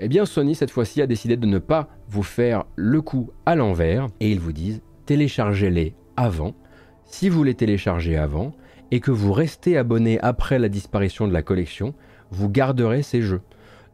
eh 0.00 0.08
bien, 0.08 0.26
Sony, 0.26 0.54
cette 0.54 0.70
fois-ci, 0.70 1.02
a 1.02 1.06
décidé 1.06 1.36
de 1.36 1.46
ne 1.46 1.58
pas 1.58 1.88
vous 2.08 2.22
faire 2.22 2.64
le 2.76 3.02
coup 3.02 3.30
à 3.46 3.54
l'envers 3.56 4.06
et 4.20 4.30
ils 4.30 4.40
vous 4.40 4.52
disent 4.52 4.80
téléchargez-les 5.06 5.94
avant. 6.16 6.54
Si 7.04 7.28
vous 7.28 7.44
les 7.44 7.54
téléchargez 7.54 8.16
avant 8.16 8.52
et 8.90 9.00
que 9.00 9.10
vous 9.10 9.32
restez 9.32 9.76
abonné 9.76 10.18
après 10.20 10.58
la 10.58 10.68
disparition 10.68 11.28
de 11.28 11.32
la 11.32 11.42
collection, 11.42 11.94
vous 12.30 12.48
garderez 12.48 13.02
ces 13.02 13.22
jeux. 13.22 13.40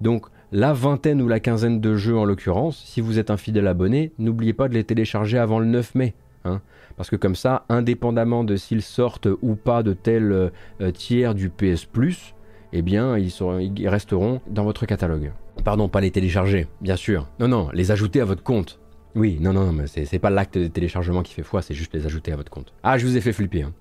Donc, 0.01 0.27
la 0.53 0.73
vingtaine 0.73 1.21
ou 1.21 1.29
la 1.29 1.41
quinzaine 1.41 1.81
de 1.81 1.97
jeux 1.97 2.17
en 2.17 2.25
l'occurrence, 2.25 2.83
si 2.85 3.01
vous 3.01 3.19
êtes 3.19 3.31
un 3.31 3.37
fidèle 3.37 3.67
abonné, 3.67 4.13
n'oubliez 4.19 4.53
pas 4.53 4.69
de 4.69 4.75
les 4.75 4.85
télécharger 4.85 5.39
avant 5.39 5.59
le 5.59 5.67
9 5.67 5.95
mai. 5.95 6.15
Hein. 6.47 6.61
parce 6.99 7.09
que 7.09 7.17
comme 7.17 7.37
ça, 7.37 7.65
indépendamment 7.71 8.45
de 8.45 8.57
s'ils 8.57 8.83
sortent 8.83 9.29
ou 9.41 9.55
pas 9.55 9.83
de 9.83 9.95
tel 9.95 10.31
euh, 10.31 10.91
tiers 10.93 11.35
du 11.35 11.49
PS 11.49 11.87
Plus, 11.87 12.35
eh 12.75 12.83
bien, 12.83 13.17
ils, 13.17 13.89
resteront 13.89 14.43
dans 14.47 14.65
votre 14.65 14.85
catalogue. 14.85 15.33
Pardon, 15.65 15.89
pas 15.89 16.03
les 16.03 16.11
télécharger, 16.11 16.67
bien 16.83 16.97
sûr. 16.97 17.29
Non, 17.41 17.49
non, 17.49 17.71
les 17.73 17.93
ajouter 17.93 18.21
à 18.21 18.27
votre 18.27 18.43
compte. 18.43 18.79
Oui, 19.15 19.39
non, 19.41 19.53
non, 19.53 19.73
mais 19.73 19.87
c'est 19.87 20.19
pas 20.19 20.31
l'acte 20.31 20.59
de 20.59 20.67
téléchargement 20.67 21.23
qui 21.23 21.33
fait 21.33 21.45
foi, 21.45 21.63
c'est 21.63 21.73
juste 21.73 21.95
les 21.95 22.05
ajouter 22.05 22.33
à 22.33 22.37
votre 22.37 22.51
compte. 22.51 22.75
Ah, 22.83 22.99
je 22.99 23.07
vous 23.07 23.17
ai 23.17 23.21
fait 23.21 23.33
flipper. 23.33 23.63
Hein. 23.63 23.73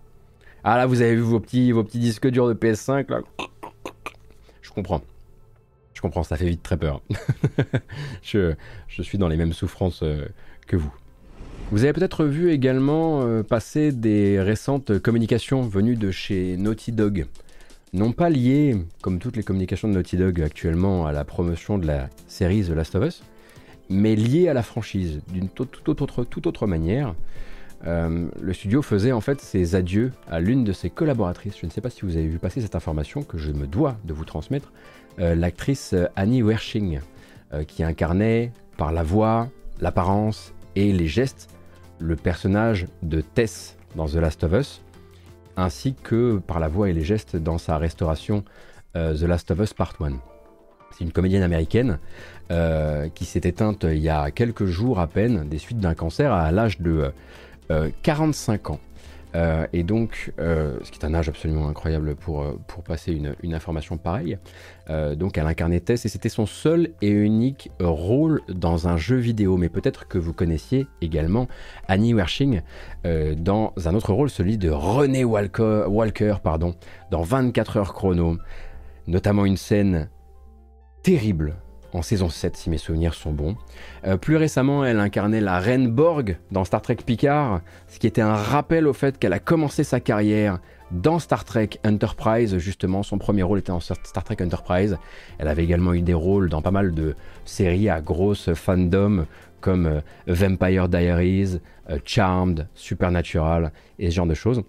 Ah 0.63 0.77
là, 0.77 0.85
vous 0.85 1.01
avez 1.01 1.15
vu 1.15 1.21
vos 1.21 1.39
petits, 1.39 1.71
vos 1.71 1.83
petits 1.83 1.99
disques 1.99 2.27
durs 2.27 2.47
de 2.47 2.53
PS5 2.53 3.09
là. 3.09 3.21
Je 4.61 4.69
comprends. 4.71 5.01
Je 5.93 6.01
comprends, 6.01 6.23
ça 6.23 6.37
fait 6.37 6.47
vite 6.47 6.63
très 6.63 6.77
peur. 6.77 7.01
je, 8.23 8.55
suis 8.87 9.17
dans 9.17 9.27
les 9.27 9.37
mêmes 9.37 9.53
souffrances 9.53 10.03
euh, 10.03 10.25
que 10.67 10.75
vous. 10.75 10.93
Vous 11.71 11.83
avez 11.83 11.93
peut-être 11.93 12.25
vu 12.25 12.51
également 12.51 13.21
euh, 13.23 13.43
passer 13.43 13.91
des 13.91 14.41
récentes 14.41 14.99
communications 14.99 15.61
venues 15.61 15.95
de 15.95 16.11
chez 16.11 16.57
Naughty 16.57 16.91
Dog 16.91 17.27
non 17.93 18.11
pas 18.11 18.29
liées, 18.29 18.75
comme 19.01 19.19
toutes 19.19 19.37
les 19.37 19.43
communications 19.43 19.87
de 19.87 19.93
Naughty 19.93 20.17
Dog 20.17 20.41
actuellement, 20.41 21.05
à 21.05 21.11
la 21.11 21.23
promotion 21.23 21.77
de 21.77 21.85
la 21.85 22.09
série 22.27 22.63
The 22.63 22.69
Last 22.69 22.95
of 22.95 23.05
Us, 23.05 23.23
mais 23.89 24.15
liées 24.15 24.49
à 24.49 24.53
la 24.53 24.63
franchise 24.63 25.21
d'une 25.31 25.47
toute, 25.47 25.83
toute 25.83 26.47
autre 26.47 26.67
manière. 26.67 27.13
Euh, 27.85 28.29
le 28.41 28.53
studio 28.53 28.81
faisait 28.81 29.11
en 29.11 29.21
fait 29.21 29.41
ses 29.41 29.75
adieux 29.75 30.13
à 30.29 30.39
l'une 30.39 30.63
de 30.63 30.71
ses 30.71 30.89
collaboratrices. 30.89 31.57
Je 31.59 31.65
ne 31.65 31.71
sais 31.71 31.81
pas 31.81 31.89
si 31.89 32.01
vous 32.03 32.15
avez 32.15 32.27
vu 32.27 32.39
passer 32.39 32.61
cette 32.61 32.75
information 32.75 33.23
que 33.23 33.37
je 33.37 33.51
me 33.51 33.67
dois 33.67 33.97
de 34.05 34.13
vous 34.13 34.25
transmettre. 34.25 34.71
Euh, 35.19 35.35
l'actrice 35.35 35.93
euh, 35.93 36.07
Annie 36.15 36.41
Wershing, 36.41 36.99
qui 37.67 37.83
incarnait 37.83 38.51
par 38.77 38.91
la 38.91 39.03
voix, 39.03 39.47
l'apparence 39.79 40.55
et 40.75 40.91
les 40.91 41.05
gestes 41.05 41.51
le 41.99 42.15
personnage 42.15 42.87
de 43.03 43.21
Tess 43.21 43.77
dans 43.95 44.07
The 44.07 44.15
Last 44.15 44.43
of 44.43 44.53
Us, 44.53 44.81
ainsi 45.55 45.93
que 45.93 46.39
par 46.39 46.59
la 46.59 46.67
voix 46.67 46.89
et 46.89 46.93
les 46.93 47.03
gestes 47.03 47.35
dans 47.35 47.59
sa 47.59 47.77
restauration 47.77 48.43
The 48.95 49.21
Last 49.21 49.51
of 49.51 49.59
Us 49.59 49.75
Part 49.75 49.93
1. 50.01 50.13
C'est 50.89 51.03
une 51.03 51.11
comédienne 51.11 51.43
américaine 51.43 51.99
qui 53.13 53.25
s'est 53.25 53.41
éteinte 53.43 53.83
il 53.87 53.99
y 53.99 54.09
a 54.09 54.31
quelques 54.31 54.65
jours 54.65 54.99
à 54.99 55.05
peine 55.05 55.47
des 55.47 55.59
suites 55.59 55.77
d'un 55.77 55.93
cancer 55.93 56.33
à 56.33 56.51
l'âge 56.51 56.79
de 56.79 57.13
45 58.01 58.69
euh, 58.69 58.73
ans. 58.73 58.79
Euh, 59.35 59.65
et 59.73 59.81
donc, 59.81 60.31
euh, 60.37 60.77
ce 60.83 60.91
qui 60.91 60.99
est 60.99 61.05
un 61.05 61.13
âge 61.15 61.27
absolument 61.27 61.67
incroyable 61.67 62.15
pour, 62.15 62.45
pour 62.67 62.83
passer 62.83 63.13
une, 63.13 63.53
information 63.55 63.97
pareille. 63.97 64.37
donc, 65.15 65.37
elle 65.37 65.47
incarnait 65.47 65.79
Tess 65.79 66.05
et 66.05 66.09
c'était 66.09 66.29
son 66.29 66.45
seul 66.45 66.89
et 67.01 67.09
unique 67.09 67.71
rôle 67.79 68.41
dans 68.47 68.87
un 68.87 68.97
jeu 68.97 69.15
vidéo. 69.15 69.57
Mais 69.57 69.69
peut-être 69.69 70.07
que 70.07 70.19
vous 70.19 70.33
connaissiez 70.33 70.85
également 71.01 71.47
Annie 71.87 72.13
Wershing 72.13 72.61
dans 73.03 73.73
un 73.85 73.95
autre 73.95 74.13
rôle, 74.13 74.29
celui 74.29 74.57
de 74.57 74.69
René 74.69 75.23
Walker, 75.23 75.85
Walker 75.87 76.35
pardon, 76.43 76.75
dans 77.09 77.23
24 77.23 77.77
heures 77.77 77.93
chrono. 77.93 78.37
Notamment 79.07 79.45
une 79.45 79.57
scène 79.57 80.09
terrible 81.01 81.55
en 81.93 82.01
saison 82.01 82.29
7 82.29 82.55
si 82.57 82.69
mes 82.69 82.77
souvenirs 82.77 83.13
sont 83.13 83.31
bons. 83.31 83.55
Euh, 84.05 84.17
plus 84.17 84.35
récemment, 84.35 84.83
elle 84.85 84.99
incarnait 84.99 85.41
la 85.41 85.59
Reine 85.59 85.87
Borg 85.87 86.37
dans 86.51 86.63
Star 86.63 86.81
Trek 86.81 86.97
Picard, 87.05 87.61
ce 87.87 87.99
qui 87.99 88.07
était 88.07 88.21
un 88.21 88.35
rappel 88.35 88.87
au 88.87 88.93
fait 88.93 89.17
qu'elle 89.17 89.33
a 89.33 89.39
commencé 89.39 89.83
sa 89.83 89.99
carrière 89.99 90.59
dans 90.91 91.17
Star 91.17 91.43
Trek 91.43 91.69
Enterprise, 91.85 92.57
justement, 92.57 93.01
son 93.01 93.17
premier 93.17 93.41
rôle 93.43 93.59
était 93.59 93.71
en 93.71 93.79
Star 93.79 94.23
Trek 94.23 94.37
Enterprise. 94.41 94.97
Elle 95.39 95.47
avait 95.47 95.63
également 95.63 95.93
eu 95.93 96.01
des 96.01 96.13
rôles 96.13 96.49
dans 96.49 96.61
pas 96.61 96.71
mal 96.71 96.93
de 96.93 97.15
séries 97.45 97.89
à 97.89 97.99
grosse 97.99 98.53
fandom 98.53 99.25
comme 99.59 99.87
euh, 99.87 100.01
Vampire 100.27 100.89
Diaries, 100.89 101.59
euh, 101.89 101.97
Charmed, 102.05 102.67
Supernatural 102.75 103.71
et 103.97 104.11
ce 104.11 104.15
genre 104.15 104.27
de 104.27 104.33
choses. 104.33 104.61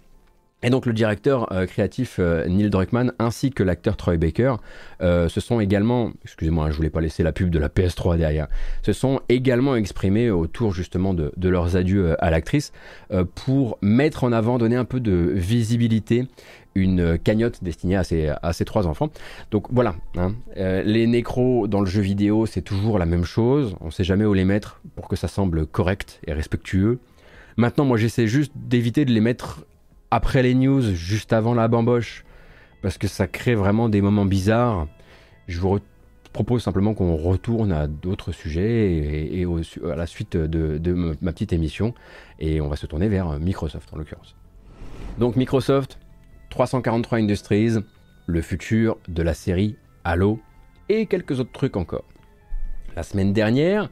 Et 0.64 0.70
donc 0.70 0.86
le 0.86 0.94
directeur 0.94 1.52
euh, 1.52 1.66
créatif 1.66 2.16
euh, 2.18 2.46
Neil 2.46 2.70
Druckmann 2.70 3.12
ainsi 3.18 3.50
que 3.50 3.62
l'acteur 3.62 3.98
Troy 3.98 4.16
Baker 4.16 4.54
euh, 5.02 5.28
se 5.28 5.40
sont 5.40 5.60
également, 5.60 6.10
excusez-moi, 6.24 6.70
je 6.70 6.76
voulais 6.76 6.88
pas 6.88 7.02
laisser 7.02 7.22
la 7.22 7.32
pub 7.32 7.50
de 7.50 7.58
la 7.58 7.68
PS3 7.68 8.16
derrière, 8.16 8.48
se 8.82 8.94
sont 8.94 9.20
également 9.28 9.76
exprimés 9.76 10.30
autour 10.30 10.72
justement 10.72 11.12
de, 11.12 11.32
leurs 11.48 11.76
adieux 11.76 12.16
à 12.24 12.30
l'actrice 12.30 12.72
pour 13.34 13.76
mettre 13.82 14.24
en 14.24 14.32
avant, 14.32 14.56
donner 14.56 14.76
un 14.76 14.86
peu 14.86 15.00
de 15.00 15.12
visibilité 15.34 16.26
une 16.74 17.18
cagnotte 17.18 17.62
destinée 17.62 17.96
à 17.96 18.02
ces, 18.02 18.28
à 18.28 18.52
trois 18.64 18.86
enfants. 18.86 19.10
Donc 19.50 19.66
voilà, 19.70 19.94
hein. 20.16 20.32
les 20.56 21.06
nécros 21.06 21.68
dans 21.68 21.80
le 21.80 21.86
jeu 21.86 22.00
vidéo, 22.00 22.46
c'est 22.46 22.62
toujours 22.62 22.98
la 22.98 23.06
même 23.06 23.24
chose. 23.24 23.76
On 23.80 23.90
sait 23.90 24.04
jamais 24.04 24.24
où 24.24 24.32
les 24.32 24.44
mettre 24.44 24.80
pour 24.96 25.08
que 25.08 25.16
ça 25.16 25.28
semble 25.28 25.66
correct 25.66 26.20
et 26.26 26.32
respectueux. 26.32 26.98
Maintenant, 27.56 27.84
moi, 27.84 27.98
j'essaie 27.98 28.26
juste 28.26 28.52
d'éviter 28.56 29.04
de 29.04 29.12
les 29.12 29.20
mettre 29.20 29.64
après 30.14 30.44
les 30.44 30.54
news, 30.54 30.80
juste 30.94 31.32
avant 31.32 31.54
la 31.54 31.66
bamboche, 31.66 32.24
parce 32.82 32.98
que 32.98 33.08
ça 33.08 33.26
crée 33.26 33.56
vraiment 33.56 33.88
des 33.88 34.00
moments 34.00 34.24
bizarres. 34.24 34.86
Je 35.48 35.58
vous 35.58 35.80
propose 36.32 36.62
simplement 36.62 36.94
qu'on 36.94 37.16
retourne 37.16 37.72
à 37.72 37.88
d'autres 37.88 38.30
sujets 38.30 39.32
et, 39.36 39.44
à 39.90 39.96
la 39.96 40.06
suite 40.06 40.36
de, 40.36 41.16
ma 41.20 41.32
petite 41.32 41.52
émission, 41.52 41.94
et 42.38 42.60
on 42.60 42.68
va 42.68 42.76
se 42.76 42.86
tourner 42.86 43.08
vers 43.08 43.40
Microsoft 43.40 43.92
en 43.92 43.96
l'occurrence. 43.96 44.36
Donc 45.18 45.34
Microsoft, 45.34 45.98
343 46.50 47.18
Industries, 47.18 47.78
le 48.26 48.40
futur 48.40 48.98
de 49.08 49.22
la 49.24 49.34
série 49.34 49.74
Halo 50.04 50.38
et 50.88 51.06
quelques 51.06 51.40
autres 51.40 51.52
trucs 51.52 51.76
encore. 51.76 52.04
La 52.94 53.02
semaine 53.02 53.32
dernière, 53.32 53.90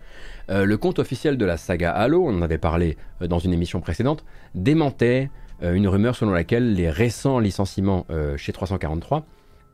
euh, 0.51 0.65
le 0.65 0.77
compte 0.77 1.01
officiel 1.01 1.37
de 1.37 1.45
la 1.45 1.57
saga 1.57 1.91
Halo, 1.91 2.25
on 2.25 2.39
en 2.39 2.43
avait 2.43 2.59
parlé 2.59 2.97
euh, 3.21 3.27
dans 3.27 3.41
une 3.41 3.53
émission 3.53 3.81
précédente, 3.81 4.25
démentait 4.55 5.25
euh, 5.25 5.42
une 5.63 5.87
rumeur 5.87 6.17
selon 6.17 6.33
laquelle 6.33 6.75
les 6.75 6.91
récents 6.91 7.39
licenciements 7.39 8.07
chez 8.37 8.53
343, 8.53 9.25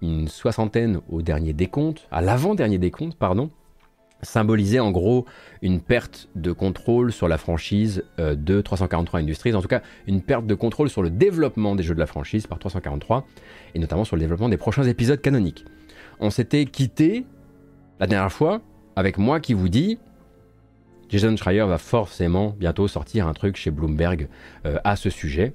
une 0.03 0.29
soixantaine 0.29 1.01
au 1.09 1.23
dernier 1.23 1.53
décompte, 1.53 2.07
à 2.11 2.21
l'avant-dernier 2.21 2.79
décompte, 2.79 3.17
pardon, 3.17 3.51
symbolisaient 4.23 4.81
en 4.81 4.91
gros 4.91 5.27
une 5.63 5.81
perte 5.81 6.29
de 6.35 6.53
contrôle 6.53 7.13
sur 7.13 7.29
la 7.29 7.39
franchise 7.39 8.05
de 8.19 8.61
343 8.61 9.21
Industries, 9.21 9.55
en 9.55 9.63
tout 9.63 9.69
cas 9.69 9.83
une 10.07 10.23
perte 10.23 10.47
de 10.47 10.55
contrôle 10.55 10.91
sur 10.91 11.03
le 11.03 11.11
développement 11.11 11.75
des 11.75 11.83
jeux 11.83 11.95
de 11.95 12.01
la 12.01 12.07
franchise 12.07 12.47
par 12.47 12.59
343, 12.59 13.27
et 13.75 13.79
notamment 13.79 14.05
sur 14.05 14.17
le 14.17 14.21
développement 14.21 14.49
des 14.49 14.57
prochains 14.57 14.85
épisodes 14.85 15.21
canoniques. 15.21 15.65
On 16.21 16.31
s'était 16.31 16.65
quitté 16.67 17.25
la 18.01 18.07
dernière 18.07 18.33
fois 18.33 18.61
avec 18.97 19.19
moi 19.19 19.41
qui 19.41 19.55
vous 19.55 19.69
dit 19.69 19.99
Jason 21.09 21.37
Schreier 21.37 21.65
va 21.65 21.79
forcément 21.79 22.55
bientôt 22.59 22.89
sortir 22.89 23.27
un 23.27 23.33
truc 23.33 23.57
chez 23.57 23.71
Bloomberg 23.71 24.29
euh, 24.67 24.79
à 24.85 24.97
ce 24.97 25.11
sujet. 25.11 25.53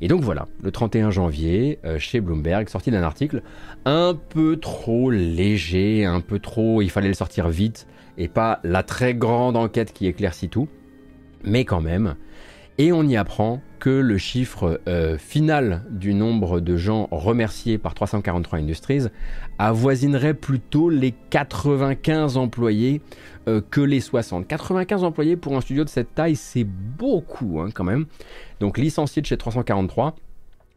Et 0.00 0.08
donc 0.08 0.22
voilà, 0.22 0.48
le 0.62 0.70
31 0.70 1.10
janvier, 1.10 1.78
euh, 1.84 1.98
chez 1.98 2.20
Bloomberg, 2.20 2.68
sorti 2.68 2.90
d'un 2.90 3.02
article 3.02 3.42
un 3.84 4.14
peu 4.14 4.56
trop 4.56 5.10
léger, 5.10 6.04
un 6.06 6.20
peu 6.20 6.38
trop, 6.38 6.80
il 6.80 6.90
fallait 6.90 7.08
le 7.08 7.14
sortir 7.14 7.48
vite, 7.48 7.86
et 8.16 8.28
pas 8.28 8.60
la 8.64 8.82
très 8.82 9.14
grande 9.14 9.56
enquête 9.56 9.92
qui 9.92 10.06
éclaircit 10.06 10.48
tout, 10.48 10.68
mais 11.44 11.64
quand 11.64 11.82
même. 11.82 12.16
Et 12.78 12.92
on 12.92 13.02
y 13.02 13.16
apprend 13.16 13.60
que 13.80 13.90
le 13.90 14.18
chiffre 14.18 14.80
euh, 14.86 15.18
final 15.18 15.82
du 15.90 16.14
nombre 16.14 16.60
de 16.60 16.76
gens 16.76 17.08
remerciés 17.10 17.78
par 17.78 17.94
343 17.94 18.60
Industries 18.60 19.06
avoisinerait 19.58 20.34
plutôt 20.34 20.90
les 20.90 21.12
95 21.30 22.36
employés 22.36 23.00
euh, 23.48 23.60
que 23.70 23.80
les 23.80 24.00
60. 24.00 24.46
95 24.46 25.02
employés 25.02 25.36
pour 25.36 25.56
un 25.56 25.62
studio 25.62 25.82
de 25.82 25.88
cette 25.88 26.14
taille, 26.14 26.36
c'est 26.36 26.64
beaucoup 26.64 27.60
hein, 27.60 27.70
quand 27.74 27.84
même. 27.84 28.06
Donc 28.60 28.78
licenciés 28.78 29.22
de 29.22 29.26
chez 29.26 29.38
343, 29.38 30.14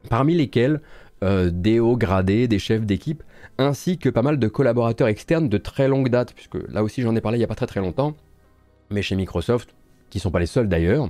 parmi 0.09 0.33
lesquels 0.33 0.81
euh, 1.23 1.51
des 1.53 1.79
hauts 1.79 1.97
gradés, 1.97 2.47
des 2.47 2.59
chefs 2.59 2.85
d'équipe, 2.85 3.21
ainsi 3.57 3.97
que 3.97 4.09
pas 4.09 4.21
mal 4.21 4.39
de 4.39 4.47
collaborateurs 4.47 5.09
externes 5.09 5.49
de 5.49 5.57
très 5.57 5.87
longue 5.87 6.09
date, 6.09 6.33
puisque 6.33 6.57
là 6.69 6.83
aussi 6.83 7.01
j'en 7.01 7.15
ai 7.15 7.21
parlé 7.21 7.37
il 7.37 7.41
n'y 7.41 7.45
a 7.45 7.47
pas 7.47 7.55
très 7.55 7.67
très 7.67 7.81
longtemps, 7.81 8.15
mais 8.89 9.01
chez 9.01 9.15
Microsoft, 9.15 9.75
qui 10.09 10.19
ne 10.19 10.21
sont 10.21 10.31
pas 10.31 10.39
les 10.39 10.45
seuls 10.45 10.69
d'ailleurs, 10.69 11.09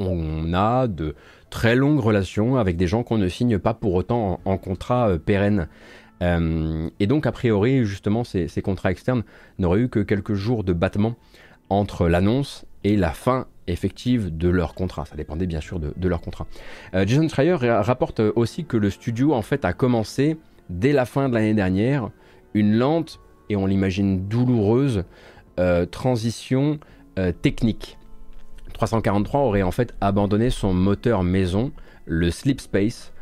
on 0.00 0.52
a 0.54 0.88
de 0.88 1.14
très 1.50 1.76
longues 1.76 2.00
relations 2.00 2.56
avec 2.56 2.76
des 2.76 2.86
gens 2.86 3.02
qu'on 3.02 3.18
ne 3.18 3.28
signe 3.28 3.58
pas 3.58 3.74
pour 3.74 3.94
autant 3.94 4.40
en, 4.44 4.56
contrat 4.56 5.10
euh, 5.10 5.18
pérenne. 5.18 5.68
Euh, 6.22 6.88
et 6.98 7.06
donc, 7.06 7.26
a 7.26 7.32
priori, 7.32 7.84
justement, 7.84 8.24
ces, 8.24 8.48
contrats 8.62 8.90
externes 8.90 9.22
n'auraient 9.58 9.80
eu 9.80 9.88
que 9.88 10.00
quelques 10.00 10.34
jours 10.34 10.64
de 10.64 10.72
battement 10.72 11.16
entre 11.68 12.08
l'annonce 12.08 12.64
et 12.84 12.96
la 12.96 13.10
fin 13.10 13.46
effective 13.66 14.36
de 14.36 14.48
leur 14.48 14.74
contrat. 14.74 15.04
Ça 15.04 15.16
dépendait 15.16 15.46
bien 15.46 15.60
sûr 15.60 15.78
de, 15.78 16.08
leur 16.08 16.20
contrat. 16.20 16.46
Euh, 16.94 17.04
Jason 17.06 17.28
Schreier 17.28 17.54
rapporte 17.54 18.20
aussi 18.20 18.64
que 18.64 18.76
le 18.76 18.90
studio, 18.90 19.34
en 19.34 19.42
fait, 19.42 19.64
a 19.64 19.72
commencé 19.72 20.36
dès 20.68 20.92
la 20.92 21.04
fin 21.04 21.28
de 21.28 21.34
l'année 21.34 21.54
dernière 21.54 22.10
une 22.54 22.76
lente 22.76 23.20
et 23.48 23.56
on 23.56 23.66
l'imagine 23.66 24.26
douloureuse 24.28 25.04
transition 25.90 26.78
technique 27.42 27.98
343 28.80 29.42
aurait 29.42 29.62
en 29.62 29.72
fait 29.72 29.94
abandonné 30.00 30.48
son 30.48 30.72
moteur 30.72 31.22
maison, 31.22 31.70
le 32.06 32.30
Sleep 32.30 32.62
Space, 32.62 33.12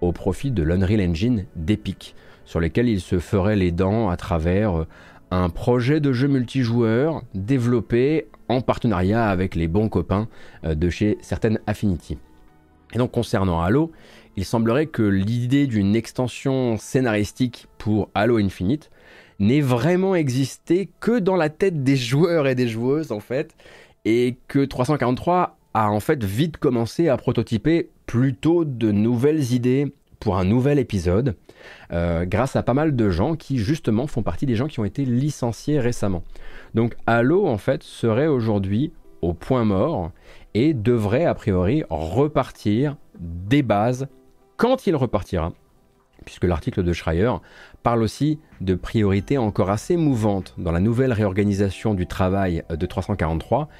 au 0.00 0.12
profit 0.12 0.52
de 0.52 0.62
l'Unreal 0.62 1.00
Engine 1.00 1.46
d'Epic, 1.56 2.14
sur 2.44 2.60
lequel 2.60 2.88
il 2.88 3.00
se 3.00 3.18
ferait 3.18 3.56
les 3.56 3.72
dents 3.72 4.10
à 4.10 4.16
travers 4.16 4.82
euh, 4.82 4.86
un 5.32 5.48
projet 5.48 5.98
de 5.98 6.12
jeu 6.12 6.28
multijoueur 6.28 7.22
développé 7.34 8.28
en 8.48 8.60
partenariat 8.60 9.28
avec 9.28 9.56
les 9.56 9.66
bons 9.66 9.88
copains 9.88 10.28
euh, 10.64 10.76
de 10.76 10.88
chez 10.88 11.18
certaines 11.20 11.58
Affinity. 11.66 12.16
Et 12.94 12.98
donc 12.98 13.10
concernant 13.10 13.60
Halo, 13.60 13.90
il 14.36 14.44
semblerait 14.44 14.86
que 14.86 15.02
l'idée 15.02 15.66
d'une 15.66 15.96
extension 15.96 16.76
scénaristique 16.78 17.66
pour 17.76 18.08
Halo 18.14 18.38
Infinite 18.38 18.88
n'ait 19.40 19.60
vraiment 19.60 20.14
existé 20.14 20.88
que 21.00 21.18
dans 21.18 21.36
la 21.36 21.48
tête 21.48 21.82
des 21.82 21.96
joueurs 21.96 22.46
et 22.46 22.54
des 22.54 22.68
joueuses 22.68 23.10
en 23.10 23.20
fait, 23.20 23.56
et 24.08 24.38
que 24.48 24.64
343 24.64 25.58
a 25.74 25.90
en 25.90 26.00
fait 26.00 26.24
vite 26.24 26.56
commencé 26.56 27.10
à 27.10 27.18
prototyper 27.18 27.90
plutôt 28.06 28.64
de 28.64 28.90
nouvelles 28.90 29.52
idées 29.52 29.92
pour 30.18 30.38
un 30.38 30.46
nouvel 30.46 30.78
épisode, 30.78 31.36
euh, 31.92 32.24
grâce 32.24 32.56
à 32.56 32.62
pas 32.62 32.72
mal 32.72 32.96
de 32.96 33.10
gens 33.10 33.36
qui 33.36 33.58
justement 33.58 34.06
font 34.06 34.22
partie 34.22 34.46
des 34.46 34.56
gens 34.56 34.66
qui 34.66 34.80
ont 34.80 34.86
été 34.86 35.04
licenciés 35.04 35.78
récemment. 35.78 36.24
Donc 36.74 36.96
Halo 37.06 37.46
en 37.46 37.58
fait 37.58 37.82
serait 37.82 38.28
aujourd'hui 38.28 38.92
au 39.20 39.34
point 39.34 39.64
mort 39.64 40.10
et 40.54 40.72
devrait 40.72 41.26
a 41.26 41.34
priori 41.34 41.82
repartir 41.90 42.96
des 43.20 43.62
bases 43.62 44.08
quand 44.56 44.86
il 44.86 44.96
repartira, 44.96 45.52
puisque 46.28 46.44
l'article 46.44 46.82
de 46.82 46.92
Schreier 46.92 47.32
parle 47.82 48.02
aussi 48.02 48.38
de 48.60 48.74
priorités 48.74 49.38
encore 49.38 49.70
assez 49.70 49.96
mouvantes 49.96 50.52
dans 50.58 50.72
la 50.72 50.78
nouvelle 50.78 51.14
réorganisation 51.14 51.94
du 51.94 52.06
travail 52.06 52.64
de 52.68 52.84
343 52.84 53.70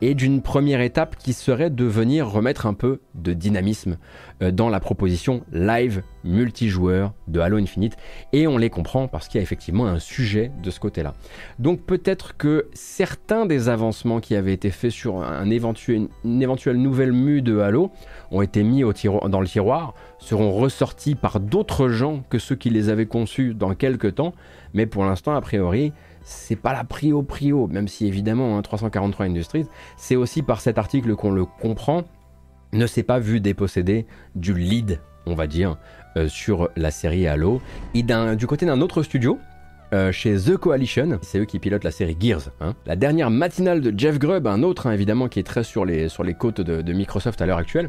et 0.00 0.14
d'une 0.14 0.42
première 0.42 0.80
étape 0.80 1.16
qui 1.16 1.32
serait 1.32 1.70
de 1.70 1.84
venir 1.84 2.28
remettre 2.28 2.66
un 2.66 2.74
peu 2.74 3.00
de 3.14 3.32
dynamisme 3.32 3.98
euh, 4.42 4.50
dans 4.50 4.68
la 4.68 4.80
proposition 4.80 5.42
live 5.52 6.02
multijoueur 6.24 7.12
de 7.26 7.40
Halo 7.40 7.56
Infinite 7.56 7.96
et 8.32 8.46
on 8.46 8.58
les 8.58 8.70
comprend 8.70 9.08
parce 9.08 9.28
qu'il 9.28 9.38
y 9.38 9.40
a 9.40 9.42
effectivement 9.42 9.86
un 9.86 9.98
sujet 9.98 10.50
de 10.62 10.70
ce 10.70 10.80
côté-là. 10.80 11.14
Donc 11.58 11.82
peut-être 11.82 12.36
que 12.36 12.68
certains 12.74 13.46
des 13.46 13.68
avancements 13.68 14.20
qui 14.20 14.34
avaient 14.34 14.52
été 14.52 14.70
faits 14.70 14.90
sur 14.90 15.22
un 15.22 15.50
éventuel, 15.50 16.08
une 16.24 16.42
éventuelle 16.42 16.76
nouvelle 16.76 17.12
mue 17.12 17.42
de 17.42 17.58
Halo 17.58 17.90
ont 18.30 18.42
été 18.42 18.62
mis 18.62 18.82
dans 18.82 19.40
le 19.40 19.46
tiroir, 19.46 19.94
seront 20.18 20.52
ressortis 20.52 21.14
par 21.14 21.40
d'autres 21.40 21.88
gens 21.88 22.22
que 22.28 22.38
ceux 22.38 22.56
qui 22.56 22.70
les 22.70 22.88
avaient 22.88 23.06
conçus 23.06 23.54
dans 23.54 23.74
quelques 23.74 24.16
temps, 24.16 24.32
mais 24.74 24.86
pour 24.86 25.04
l'instant 25.04 25.34
a 25.34 25.40
priori 25.40 25.92
c'est 26.28 26.56
pas 26.56 26.72
la 26.72 26.84
prio 26.84 27.22
prio, 27.22 27.66
même 27.66 27.88
si 27.88 28.06
évidemment 28.06 28.60
343 28.60 29.24
hein, 29.24 29.30
Industries, 29.30 29.66
c'est 29.96 30.16
aussi 30.16 30.42
par 30.42 30.60
cet 30.60 30.78
article 30.78 31.14
qu'on 31.16 31.30
le 31.30 31.44
comprend, 31.46 32.04
ne 32.72 32.86
s'est 32.86 33.02
pas 33.02 33.18
vu 33.18 33.40
déposséder 33.40 34.06
du 34.34 34.52
lead, 34.52 35.00
on 35.26 35.34
va 35.34 35.46
dire, 35.46 35.78
euh, 36.16 36.28
sur 36.28 36.68
la 36.76 36.90
série 36.90 37.26
Halo. 37.26 37.62
Et 37.94 38.02
du 38.02 38.46
côté 38.46 38.66
d'un 38.66 38.82
autre 38.82 39.02
studio, 39.02 39.38
euh, 39.94 40.12
chez 40.12 40.36
The 40.36 40.58
Coalition, 40.58 41.18
c'est 41.22 41.38
eux 41.38 41.46
qui 41.46 41.58
pilotent 41.58 41.84
la 41.84 41.90
série 41.90 42.16
Gears. 42.20 42.50
Hein. 42.60 42.74
La 42.84 42.94
dernière 42.94 43.30
matinale 43.30 43.80
de 43.80 43.98
Jeff 43.98 44.18
Grubb, 44.18 44.46
un 44.46 44.62
autre 44.62 44.86
hein, 44.86 44.92
évidemment 44.92 45.28
qui 45.28 45.38
est 45.38 45.44
très 45.44 45.64
sur 45.64 45.86
les, 45.86 46.10
sur 46.10 46.24
les 46.24 46.34
côtes 46.34 46.60
de 46.60 46.92
Microsoft 46.92 47.40
à 47.40 47.46
l'heure 47.46 47.58
actuelle, 47.58 47.88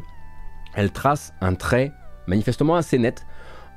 elle 0.74 0.90
trace 0.90 1.34
un 1.42 1.54
trait 1.54 1.92
manifestement 2.26 2.76
assez 2.76 2.98
net 2.98 3.26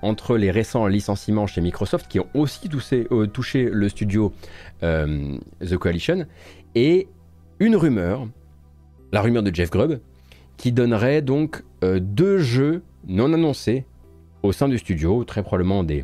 entre 0.04 0.38
les 0.38 0.52
récents 0.52 0.86
licenciements 0.88 1.48
chez 1.48 1.62
Microsoft 1.62 2.08
qui 2.08 2.20
ont 2.20 2.28
aussi 2.34 2.70
euh, 2.94 3.26
touché, 3.28 3.70
le 3.72 3.90
studio 3.90 4.34
euh, 4.84 5.38
The 5.62 5.78
Coalition 5.78 6.26
et 6.76 7.08
une 7.60 7.76
rumeur, 7.76 8.28
la 9.12 9.22
rumeur 9.22 9.44
de 9.44 9.54
Jeff 9.54 9.70
Grubb, 9.70 10.00
qui 10.58 10.72
donnerait 10.72 11.22
donc 11.22 11.64
euh, 11.84 12.00
deux 12.00 12.40
jeux 12.40 12.84
non 13.08 13.34
annoncés 13.34 13.86
au 14.44 14.52
sein 14.52 14.68
du 14.68 14.78
studio, 14.78 15.24
très 15.24 15.42
probablement 15.42 15.86
des, 15.86 16.04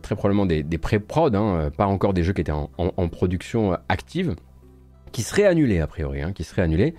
très 0.00 0.16
des, 0.46 0.78
pré-prod, 0.78 1.34
hein, 1.34 1.70
pas 1.76 1.84
encore 1.84 2.14
des 2.14 2.22
jeux 2.22 2.32
qui 2.32 2.40
étaient 2.40 2.52
en, 2.52 3.08
production 3.08 3.76
active, 3.90 4.34
qui 5.12 5.20
seraient 5.20 5.44
annulés 5.44 5.78
a 5.80 5.86
priori, 5.86 6.22
hein, 6.22 6.32
qui 6.32 6.42
seraient 6.42 6.62
annulés. 6.62 6.94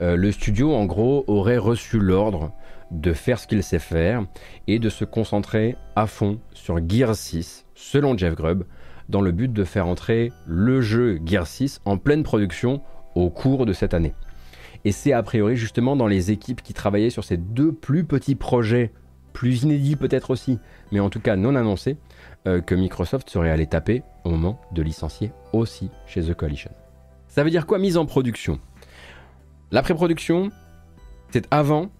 le 0.00 0.32
studio 0.32 0.72
en 0.72 0.86
gros 0.86 1.24
aurait 1.26 1.58
reçu 1.58 1.98
l'ordre 1.98 2.50
de 2.90 3.12
faire 3.12 3.38
ce 3.38 3.46
qu'il 3.46 3.62
sait 3.62 3.78
faire 3.78 4.24
et 4.66 4.78
de 4.78 4.88
se 4.88 5.04
concentrer 5.04 5.76
à 5.96 6.06
fond 6.06 6.40
sur 6.52 6.78
Gear 6.88 7.14
6, 7.14 7.66
selon 7.74 8.16
Jeff 8.16 8.34
Grubb, 8.34 8.64
dans 9.08 9.20
le 9.20 9.32
but 9.32 9.52
de 9.52 9.64
faire 9.64 9.86
entrer 9.86 10.32
le 10.46 10.80
jeu 10.80 11.20
Gear 11.24 11.46
6 11.46 11.80
en 11.84 11.98
pleine 11.98 12.22
production 12.22 12.82
au 13.14 13.30
cours 13.30 13.66
de 13.66 13.72
cette 13.72 13.94
année. 13.94 14.14
Et 14.84 14.92
c'est 14.92 15.12
a 15.12 15.22
priori 15.22 15.56
justement 15.56 15.96
dans 15.96 16.06
les 16.06 16.30
équipes 16.30 16.62
qui 16.62 16.72
travaillaient 16.72 17.10
sur 17.10 17.24
ces 17.24 17.36
deux 17.36 17.72
plus 17.72 18.04
petits 18.04 18.34
projets, 18.34 18.92
plus 19.32 19.62
inédits 19.62 19.96
peut-être 19.96 20.30
aussi, 20.30 20.58
mais 20.90 21.00
en 21.00 21.10
tout 21.10 21.20
cas 21.20 21.36
non 21.36 21.54
annoncés, 21.54 21.96
euh, 22.46 22.60
que 22.60 22.74
Microsoft 22.74 23.28
serait 23.28 23.50
allé 23.50 23.66
taper 23.66 24.02
au 24.24 24.30
moment 24.30 24.60
de 24.72 24.82
licencier 24.82 25.32
aussi 25.52 25.90
chez 26.06 26.22
The 26.22 26.34
Coalition. 26.34 26.70
Ça 27.28 27.44
veut 27.44 27.50
dire 27.50 27.66
quoi 27.66 27.78
mise 27.78 27.96
en 27.96 28.06
production? 28.06 28.58
La 29.70 29.82
pré-production, 29.82 30.50
c'est 31.30 31.46
avant 31.52 31.90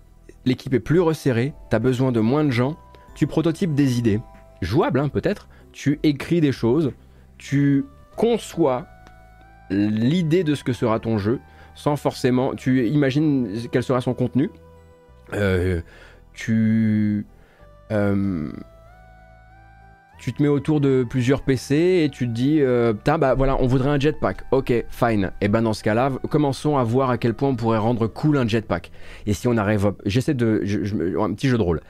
l'équipe 0.45 0.72
est 0.74 0.80
plus 0.80 1.01
resserrée, 1.01 1.55
tu 1.70 1.76
as 1.76 1.78
besoin 1.78 2.12
de 2.12 2.20
moins 2.20 2.45
de 2.45 2.51
gens, 2.51 2.76
tu 3.14 3.26
prototypes 3.26 3.74
des 3.74 3.99
idées, 3.99 4.20
jouables 4.61 5.01
hein, 5.01 5.09
peut-être, 5.09 5.49
tu 5.72 6.01
écris 6.03 6.41
des 6.41 6.53
choses, 6.53 6.93
tu 7.38 7.84
conçois 8.16 8.86
l'idée 9.70 10.45
de 10.45 10.55
ce 10.55 10.64
que 10.64 10.72
sera 10.72 10.99
ton 11.01 11.18
jeu, 11.18 11.41
sans 11.74 11.97
forcément, 11.97 12.55
tu 12.55 12.86
imagines 12.88 13.49
quel 13.70 13.82
sera 13.82 14.01
son 14.01 14.14
contenu, 14.14 14.51
euh, 15.34 15.80
tu... 16.34 17.26
Euh, 17.93 18.51
tu 20.21 20.35
te 20.35 20.43
mets 20.43 20.49
autour 20.49 20.83
de 20.83 21.05
plusieurs 21.09 21.41
PC 21.41 22.03
et 22.05 22.11
tu 22.11 22.29
te 22.29 22.33
dis, 22.33 22.61
euh, 22.61 22.93
bah 22.93 23.35
voilà, 23.35 23.57
on 23.59 23.66
voudrait 23.66 23.89
un 23.89 23.99
jetpack. 23.99 24.43
Ok, 24.51 24.71
fine. 24.91 25.33
Et 25.41 25.47
eh 25.47 25.49
ben 25.49 25.62
dans 25.62 25.73
ce 25.73 25.83
cas-là, 25.83 26.11
commençons 26.29 26.77
à 26.77 26.85
voir 26.85 27.09
à 27.09 27.16
quel 27.16 27.33
point 27.33 27.49
on 27.49 27.57
pourrait 27.57 27.79
rendre 27.79 28.07
cool 28.07 28.37
un 28.37 28.47
jetpack. 28.47 28.93
Et 29.25 29.33
si 29.33 29.49
on 29.49 29.57
arrive, 29.57 29.95
j'essaie 30.05 30.35
de, 30.35 30.62
un 31.18 31.33
petit 31.33 31.49
jeu 31.49 31.57
de 31.57 31.62
rôle. 31.62 31.81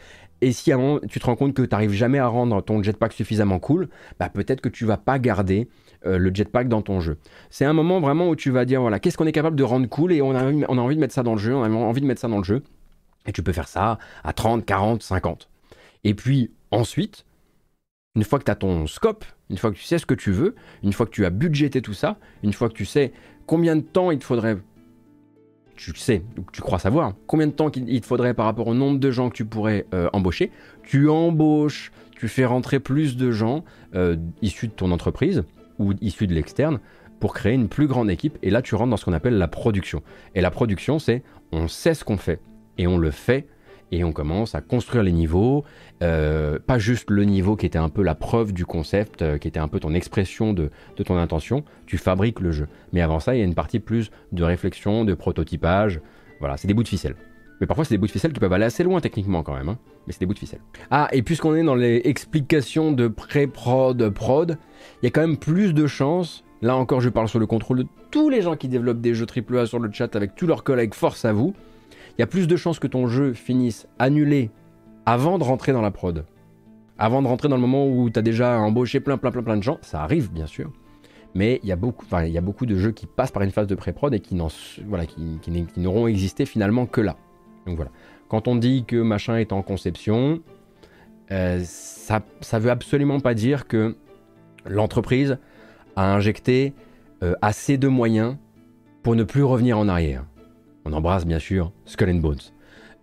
Et 0.42 0.52
si 0.52 0.70
à 0.70 0.76
un 0.76 0.78
moment 0.78 1.00
tu 1.08 1.18
te 1.18 1.26
rends 1.26 1.34
compte 1.34 1.54
que 1.54 1.62
tu 1.62 1.68
n'arrives 1.70 1.92
jamais 1.92 2.20
à 2.20 2.28
rendre 2.28 2.62
ton 2.62 2.80
jetpack 2.80 3.12
suffisamment 3.12 3.58
cool, 3.58 3.88
bah 4.20 4.28
peut-être 4.28 4.60
que 4.60 4.68
tu 4.68 4.84
vas 4.84 4.96
pas 4.96 5.18
garder 5.18 5.68
euh, 6.06 6.16
le 6.16 6.32
jetpack 6.32 6.68
dans 6.68 6.82
ton 6.82 7.00
jeu. 7.00 7.18
C'est 7.50 7.64
un 7.64 7.72
moment 7.72 7.98
vraiment 7.98 8.28
où 8.28 8.36
tu 8.36 8.52
vas 8.52 8.64
dire 8.64 8.80
voilà, 8.80 9.00
qu'est-ce 9.00 9.18
qu'on 9.18 9.26
est 9.26 9.32
capable 9.32 9.56
de 9.56 9.64
rendre 9.64 9.88
cool 9.88 10.12
et 10.12 10.22
on 10.22 10.36
a, 10.36 10.44
on 10.68 10.78
a 10.78 10.80
envie 10.80 10.94
de 10.94 11.00
mettre 11.00 11.14
ça 11.14 11.24
dans 11.24 11.34
le 11.34 11.40
jeu, 11.40 11.54
on 11.54 11.64
a 11.64 11.68
envie 11.68 12.00
de 12.00 12.06
mettre 12.06 12.20
ça 12.20 12.28
dans 12.28 12.38
le 12.38 12.44
jeu. 12.44 12.62
Et 13.26 13.32
tu 13.32 13.42
peux 13.42 13.52
faire 13.52 13.68
ça 13.68 13.98
à 14.22 14.32
30, 14.32 14.64
40, 14.64 15.02
50. 15.02 15.48
Et 16.04 16.14
puis 16.14 16.52
ensuite, 16.70 17.24
une 18.16 18.24
fois 18.24 18.38
que 18.38 18.44
tu 18.44 18.50
as 18.50 18.56
ton 18.56 18.86
scope, 18.86 19.24
une 19.50 19.56
fois 19.56 19.70
que 19.70 19.76
tu 19.76 19.84
sais 19.84 19.98
ce 19.98 20.06
que 20.06 20.14
tu 20.14 20.32
veux, 20.32 20.54
une 20.82 20.92
fois 20.92 21.06
que 21.06 21.12
tu 21.12 21.24
as 21.24 21.30
budgété 21.30 21.80
tout 21.80 21.94
ça, 21.94 22.18
une 22.42 22.52
fois 22.52 22.68
que 22.68 22.74
tu 22.74 22.84
sais 22.84 23.12
combien 23.46 23.76
de 23.76 23.82
temps 23.82 24.10
il 24.10 24.18
te 24.18 24.24
faudrait, 24.24 24.58
tu 25.76 25.94
sais, 25.94 26.22
tu 26.52 26.60
crois 26.60 26.78
savoir, 26.78 27.14
combien 27.26 27.46
de 27.46 27.52
temps 27.52 27.70
il 27.74 28.00
te 28.00 28.06
faudrait 28.06 28.34
par 28.34 28.46
rapport 28.46 28.66
au 28.66 28.74
nombre 28.74 28.98
de 28.98 29.10
gens 29.10 29.30
que 29.30 29.36
tu 29.36 29.44
pourrais 29.44 29.86
euh, 29.94 30.08
embaucher, 30.12 30.50
tu 30.82 31.08
embauches, 31.08 31.92
tu 32.16 32.28
fais 32.28 32.44
rentrer 32.44 32.80
plus 32.80 33.16
de 33.16 33.30
gens 33.30 33.64
euh, 33.94 34.16
issus 34.42 34.68
de 34.68 34.72
ton 34.72 34.90
entreprise 34.90 35.44
ou 35.78 35.94
issus 36.00 36.26
de 36.26 36.34
l'externe 36.34 36.80
pour 37.20 37.32
créer 37.32 37.54
une 37.54 37.68
plus 37.68 37.86
grande 37.86 38.10
équipe. 38.10 38.38
Et 38.42 38.50
là, 38.50 38.60
tu 38.62 38.74
rentres 38.74 38.90
dans 38.90 38.96
ce 38.96 39.04
qu'on 39.04 39.12
appelle 39.12 39.38
la 39.38 39.48
production. 39.48 40.02
Et 40.34 40.40
la 40.40 40.50
production, 40.50 40.98
c'est 40.98 41.22
on 41.52 41.68
sait 41.68 41.94
ce 41.94 42.04
qu'on 42.04 42.16
fait 42.16 42.40
et 42.76 42.86
on 42.86 42.98
le 42.98 43.10
fait 43.10 43.46
et 43.92 44.04
on 44.04 44.12
commence 44.12 44.54
à 44.54 44.60
construire 44.60 45.02
les 45.02 45.12
niveaux, 45.12 45.64
euh, 46.02 46.58
pas 46.64 46.78
juste 46.78 47.10
le 47.10 47.24
niveau 47.24 47.56
qui 47.56 47.66
était 47.66 47.78
un 47.78 47.88
peu 47.88 48.02
la 48.02 48.14
preuve 48.14 48.52
du 48.52 48.64
concept, 48.64 49.22
euh, 49.22 49.38
qui 49.38 49.48
était 49.48 49.60
un 49.60 49.68
peu 49.68 49.80
ton 49.80 49.94
expression 49.94 50.52
de, 50.52 50.70
ton 51.04 51.16
intention, 51.16 51.64
tu 51.86 51.98
fabriques 51.98 52.40
le 52.40 52.52
jeu. 52.52 52.68
Mais 52.92 53.00
avant 53.00 53.20
ça, 53.20 53.34
il 53.34 53.38
y 53.38 53.42
a 53.42 53.44
une 53.44 53.54
partie 53.54 53.80
plus 53.80 54.10
de 54.32 54.42
réflexion, 54.44 55.04
de 55.04 55.14
prototypage, 55.14 56.00
voilà, 56.38 56.56
c'est 56.56 56.68
des 56.68 56.74
bouts 56.74 56.82
de 56.82 56.88
ficelle. 56.88 57.16
Mais 57.60 57.66
parfois, 57.66 57.84
c'est 57.84 57.94
des 57.94 57.98
bouts 57.98 58.06
de 58.06 58.12
ficelle 58.12 58.32
qui 58.32 58.40
peuvent 58.40 58.52
aller 58.52 58.64
assez 58.64 58.82
loin 58.82 59.00
techniquement 59.00 59.42
quand 59.42 59.54
même, 59.54 59.68
hein. 59.68 59.78
mais 60.06 60.12
c'est 60.12 60.20
des 60.20 60.26
bouts 60.26 60.34
de 60.34 60.38
ficelle. 60.38 60.60
Ah, 60.90 61.08
et 61.12 61.22
puisqu'on 61.22 61.54
est 61.54 61.62
dans 61.62 61.74
les 61.74 62.00
explications 62.04 62.92
de 62.92 63.08
pré-prod, 63.08 64.08
prod, 64.10 64.56
il 65.02 65.06
y 65.06 65.08
a 65.08 65.10
quand 65.10 65.20
même 65.20 65.36
plus 65.36 65.74
de 65.74 65.86
chances 65.86 66.44
Là 66.62 66.76
encore, 66.76 67.00
je 67.00 67.08
parle 67.08 67.26
sur 67.26 67.38
le 67.38 67.46
contrôle 67.46 67.78
de 67.78 67.86
tous 68.10 68.28
les 68.28 68.42
gens 68.42 68.54
qui 68.54 68.68
développent 68.68 69.00
des 69.00 69.14
jeux 69.14 69.24
AAA 69.26 69.64
sur 69.64 69.78
le 69.78 69.90
chat 69.90 70.14
avec 70.14 70.34
tous 70.34 70.46
leurs 70.46 70.62
collègues, 70.62 70.92
force 70.92 71.24
à 71.24 71.32
vous 71.32 71.54
il 72.20 72.24
y 72.24 72.24
a 72.24 72.26
plus 72.26 72.46
de 72.46 72.56
chances 72.56 72.78
que 72.78 72.86
ton 72.86 73.06
jeu 73.06 73.32
finisse 73.32 73.88
annulé 73.98 74.50
avant 75.06 75.38
de 75.38 75.42
rentrer 75.42 75.72
dans 75.72 75.80
la 75.80 75.90
prod. 75.90 76.26
Avant 76.98 77.22
de 77.22 77.26
rentrer 77.26 77.48
dans 77.48 77.56
le 77.56 77.62
moment 77.62 77.88
où 77.88 78.10
tu 78.10 78.18
as 78.18 78.20
déjà 78.20 78.60
embauché 78.60 79.00
plein, 79.00 79.16
plein, 79.16 79.30
plein, 79.30 79.42
plein 79.42 79.56
de 79.56 79.62
gens. 79.62 79.78
Ça 79.80 80.02
arrive, 80.02 80.30
bien 80.30 80.44
sûr. 80.44 80.70
Mais 81.34 81.60
il 81.62 81.68
y, 81.70 81.72
a 81.72 81.76
beaucoup, 81.76 82.66
de 82.66 82.76
jeux 82.76 82.90
qui 82.90 83.06
passent 83.06 83.30
par 83.30 83.40
une 83.40 83.50
phase 83.50 83.66
de 83.68 83.74
pré-prod 83.74 84.12
et 84.12 84.20
qui, 84.20 84.36
qui, 84.36 85.80
n'auront 85.80 86.08
existé 86.08 86.44
finalement 86.44 86.84
que 86.84 87.00
là. 87.00 87.16
Donc 87.66 87.76
voilà. 87.76 87.90
Quand 88.28 88.48
on 88.48 88.54
dit 88.54 88.84
que 88.84 89.00
machin 89.00 89.38
est 89.38 89.54
en 89.54 89.62
conception, 89.62 90.42
euh, 91.30 91.62
ça 91.64 92.20
ne 92.52 92.58
veut 92.58 92.70
absolument 92.70 93.20
pas 93.20 93.32
dire 93.32 93.66
que 93.66 93.96
l'entreprise 94.66 95.38
a 95.96 96.12
injecté 96.12 96.74
euh, 97.22 97.32
assez 97.40 97.78
de 97.78 97.88
moyens 97.88 98.36
pour 99.02 99.16
ne 99.16 99.24
plus 99.24 99.42
revenir 99.42 99.78
en 99.78 99.88
arrière. 99.88 100.26
On 100.84 100.92
embrasse 100.92 101.26
bien 101.26 101.38
sûr 101.38 101.72
Skull 101.84 102.10
and 102.10 102.14
Bones. 102.16 102.38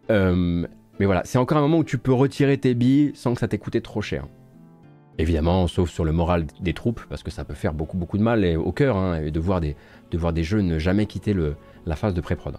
Euh, 0.09 0.65
mais 0.99 1.05
voilà, 1.05 1.21
c'est 1.25 1.37
encore 1.37 1.57
un 1.57 1.61
moment 1.61 1.79
où 1.79 1.83
tu 1.83 1.97
peux 1.97 2.13
retirer 2.13 2.57
tes 2.57 2.73
billes 2.73 3.11
sans 3.13 3.33
que 3.33 3.39
ça 3.39 3.47
t'ait 3.47 3.57
coûté 3.57 3.81
trop 3.81 4.01
cher. 4.01 4.25
Évidemment, 5.19 5.67
sauf 5.67 5.89
sur 5.89 6.05
le 6.05 6.11
moral 6.11 6.45
des 6.59 6.73
troupes, 6.73 7.01
parce 7.09 7.23
que 7.23 7.31
ça 7.31 7.43
peut 7.43 7.55
faire 7.55 7.73
beaucoup 7.73 7.97
beaucoup 7.97 8.17
de 8.17 8.23
mal 8.23 8.45
au 8.57 8.71
cœur, 8.71 8.97
hein, 8.97 9.19
et 9.19 9.31
de 9.31 9.39
voir, 9.39 9.61
des, 9.61 9.75
de 10.11 10.31
des 10.31 10.43
jeux 10.43 10.61
ne 10.61 10.77
jamais 10.77 11.07
quitter 11.07 11.33
le, 11.33 11.55
la 11.85 11.95
phase 11.95 12.13
de 12.13 12.21
pré-prod. 12.21 12.57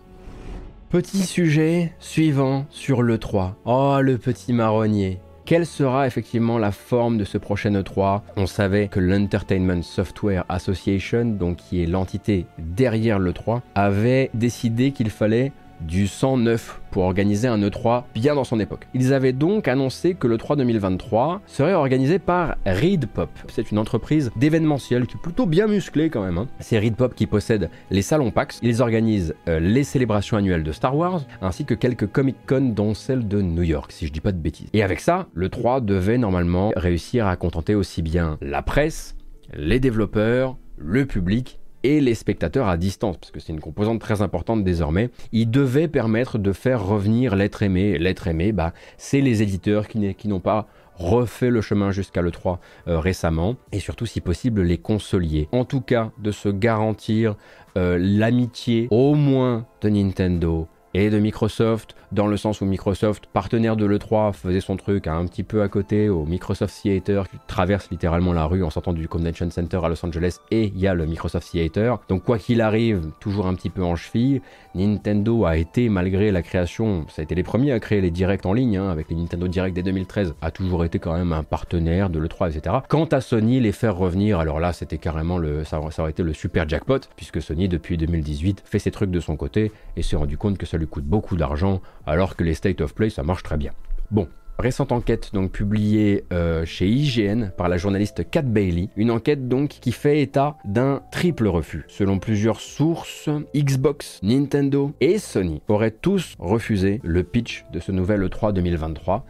Petit 0.88 1.18
sujet 1.18 1.92
suivant 1.98 2.66
sur 2.70 3.02
le 3.02 3.18
3. 3.18 3.56
Oh, 3.64 3.98
le 4.00 4.18
petit 4.18 4.52
marronnier. 4.52 5.20
Quelle 5.48 5.64
sera 5.64 6.06
effectivement 6.06 6.58
la 6.58 6.70
forme 6.72 7.16
de 7.16 7.24
ce 7.24 7.38
prochain 7.38 7.72
E3 7.72 8.20
On 8.36 8.46
savait 8.46 8.88
que 8.88 9.00
l'Entertainment 9.00 9.82
Software 9.82 10.44
Association, 10.50 11.24
donc 11.24 11.56
qui 11.56 11.82
est 11.82 11.86
l'entité 11.86 12.44
derrière 12.58 13.18
l'E3, 13.18 13.62
avait 13.74 14.28
décidé 14.34 14.92
qu'il 14.92 15.08
fallait 15.08 15.52
du 15.80 16.06
109 16.06 16.80
pour 16.90 17.04
organiser 17.04 17.48
un 17.48 17.58
E3 17.58 18.04
bien 18.14 18.34
dans 18.34 18.44
son 18.44 18.60
époque. 18.60 18.88
Ils 18.94 19.12
avaient 19.12 19.32
donc 19.32 19.68
annoncé 19.68 20.14
que 20.14 20.26
l'E3 20.26 20.56
2023 20.56 21.42
serait 21.46 21.74
organisé 21.74 22.18
par 22.18 22.56
ReadPop. 22.66 23.30
C'est 23.48 23.70
une 23.70 23.78
entreprise 23.78 24.30
d'événementiel 24.36 25.06
qui 25.06 25.16
est 25.16 25.20
plutôt 25.20 25.46
bien 25.46 25.66
musclée 25.66 26.10
quand 26.10 26.24
même. 26.24 26.38
Hein. 26.38 26.48
C'est 26.60 26.78
ReadPop 26.78 27.14
qui 27.14 27.26
possède 27.26 27.70
les 27.90 28.02
salons 28.02 28.30
PAX. 28.30 28.58
Ils 28.62 28.82
organisent 28.82 29.34
euh, 29.48 29.60
les 29.60 29.84
célébrations 29.84 30.36
annuelles 30.36 30.64
de 30.64 30.72
Star 30.72 30.96
Wars 30.96 31.22
ainsi 31.42 31.64
que 31.64 31.74
quelques 31.74 32.06
Comic 32.06 32.36
Con 32.46 32.72
dont 32.74 32.94
celle 32.94 33.28
de 33.28 33.42
New 33.42 33.62
York 33.62 33.92
si 33.92 34.06
je 34.06 34.12
dis 34.12 34.20
pas 34.20 34.32
de 34.32 34.38
bêtises. 34.38 34.68
Et 34.72 34.82
avec 34.82 35.00
ça, 35.00 35.26
l'E3 35.34 35.84
devait 35.84 36.18
normalement 36.18 36.72
réussir 36.76 37.26
à 37.26 37.36
contenter 37.36 37.74
aussi 37.74 38.02
bien 38.02 38.38
la 38.40 38.62
presse, 38.62 39.16
les 39.54 39.80
développeurs, 39.80 40.56
le 40.76 41.06
public 41.06 41.57
et 41.82 42.00
les 42.00 42.14
spectateurs 42.14 42.68
à 42.68 42.76
distance, 42.76 43.16
parce 43.16 43.30
que 43.30 43.40
c'est 43.40 43.52
une 43.52 43.60
composante 43.60 44.00
très 44.00 44.22
importante 44.22 44.64
désormais, 44.64 45.10
il 45.32 45.50
devait 45.50 45.88
permettre 45.88 46.38
de 46.38 46.52
faire 46.52 46.84
revenir 46.84 47.36
l'être 47.36 47.62
aimé. 47.62 47.98
L'être 47.98 48.26
aimé, 48.26 48.52
bah, 48.52 48.72
c'est 48.96 49.20
les 49.20 49.42
éditeurs 49.42 49.88
qui, 49.88 50.28
n'ont 50.28 50.40
pas 50.40 50.66
refait 50.96 51.50
le 51.50 51.60
chemin 51.60 51.92
jusqu'à 51.92 52.22
l'E3 52.22 52.58
euh, 52.88 52.98
récemment, 52.98 53.56
et 53.72 53.78
surtout 53.78 54.06
si 54.06 54.20
possible 54.20 54.62
les 54.62 54.78
consolier. 54.78 55.48
En 55.52 55.64
tout 55.64 55.80
cas, 55.80 56.10
de 56.18 56.32
se 56.32 56.48
garantir 56.48 57.36
euh, 57.76 57.98
l'amitié 58.00 58.88
au 58.90 59.14
moins 59.14 59.66
de 59.80 59.88
Nintendo 59.88 60.66
et 60.94 61.10
de 61.10 61.18
Microsoft, 61.18 61.94
dans 62.12 62.26
le 62.26 62.36
sens 62.36 62.60
où 62.60 62.64
Microsoft, 62.64 63.26
partenaire 63.26 63.76
de 63.76 63.84
l'E3, 63.84 64.32
faisait 64.32 64.60
son 64.60 64.76
truc 64.76 65.06
un 65.06 65.26
petit 65.26 65.42
peu 65.42 65.62
à 65.62 65.68
côté 65.68 66.08
au 66.08 66.24
Microsoft 66.24 66.82
Theater 66.82 67.28
qui 67.28 67.36
traverse 67.46 67.90
littéralement 67.90 68.32
la 68.32 68.46
rue 68.46 68.64
en 68.64 68.70
sortant 68.70 68.92
du 68.92 69.08
Convention 69.08 69.50
Center 69.50 69.80
à 69.82 69.88
Los 69.88 70.04
Angeles 70.04 70.38
et 70.50 70.64
il 70.64 70.78
y 70.78 70.86
a 70.86 70.94
le 70.94 71.06
Microsoft 71.06 71.50
Theater. 71.50 71.98
Donc 72.08 72.24
quoi 72.24 72.38
qu'il 72.38 72.60
arrive, 72.60 73.10
toujours 73.20 73.46
un 73.46 73.54
petit 73.54 73.70
peu 73.70 73.82
en 73.82 73.96
cheville, 73.96 74.40
Nintendo 74.74 75.44
a 75.44 75.56
été, 75.56 75.88
malgré 75.88 76.30
la 76.30 76.42
création, 76.42 77.06
ça 77.08 77.20
a 77.20 77.24
été 77.24 77.34
les 77.34 77.42
premiers 77.42 77.72
à 77.72 77.80
créer 77.80 78.00
les 78.00 78.10
directs 78.10 78.46
en 78.46 78.52
ligne, 78.52 78.78
hein, 78.78 78.90
avec 78.90 79.10
les 79.10 79.16
Nintendo 79.16 79.48
Direct 79.48 79.74
dès 79.74 79.82
2013, 79.82 80.34
a 80.40 80.50
toujours 80.50 80.84
été 80.84 80.98
quand 80.98 81.14
même 81.14 81.32
un 81.32 81.42
partenaire 81.42 82.10
de 82.10 82.18
l'E3, 82.18 82.56
etc. 82.56 82.76
Quant 82.88 83.06
à 83.06 83.20
Sony, 83.20 83.60
les 83.60 83.72
faire 83.72 83.96
revenir, 83.96 84.38
alors 84.38 84.60
là 84.60 84.72
c'était 84.72 84.98
carrément 84.98 85.38
le, 85.38 85.64
ça 85.64 85.80
aurait 85.80 86.10
été 86.10 86.22
le 86.22 86.32
super 86.32 86.68
jackpot, 86.68 87.00
puisque 87.16 87.42
Sony 87.42 87.68
depuis 87.68 87.96
2018 87.96 88.62
fait 88.64 88.78
ses 88.78 88.90
trucs 88.90 89.10
de 89.10 89.20
son 89.20 89.36
côté 89.36 89.72
et 89.96 90.02
s'est 90.02 90.16
rendu 90.16 90.38
compte 90.38 90.58
que 90.58 90.66
lui 90.78 90.86
coûte 90.86 91.04
beaucoup 91.04 91.36
d'argent, 91.36 91.82
alors 92.06 92.36
que 92.36 92.44
les 92.44 92.54
State 92.54 92.80
of 92.80 92.94
Play, 92.94 93.10
ça 93.10 93.22
marche 93.22 93.42
très 93.42 93.56
bien. 93.56 93.72
Bon, 94.10 94.28
Récente 94.60 94.90
enquête 94.90 95.30
donc 95.32 95.52
publiée 95.52 96.24
euh, 96.32 96.64
chez 96.64 96.88
IGN 96.88 97.50
par 97.56 97.68
la 97.68 97.76
journaliste 97.76 98.28
Kat 98.28 98.42
Bailey, 98.42 98.88
une 98.96 99.12
enquête 99.12 99.46
donc 99.46 99.68
qui 99.68 99.92
fait 99.92 100.20
état 100.20 100.56
d'un 100.64 101.00
triple 101.12 101.46
refus. 101.46 101.84
Selon 101.86 102.18
plusieurs 102.18 102.58
sources, 102.58 103.30
Xbox, 103.54 104.18
Nintendo 104.24 104.92
et 105.00 105.18
Sony 105.18 105.62
auraient 105.68 105.92
tous 105.92 106.34
refusé 106.40 107.00
le 107.04 107.22
pitch 107.22 107.66
de 107.72 107.78
ce 107.78 107.92
nouvel 107.92 108.24
E3 108.24 108.52
2023 108.52 109.24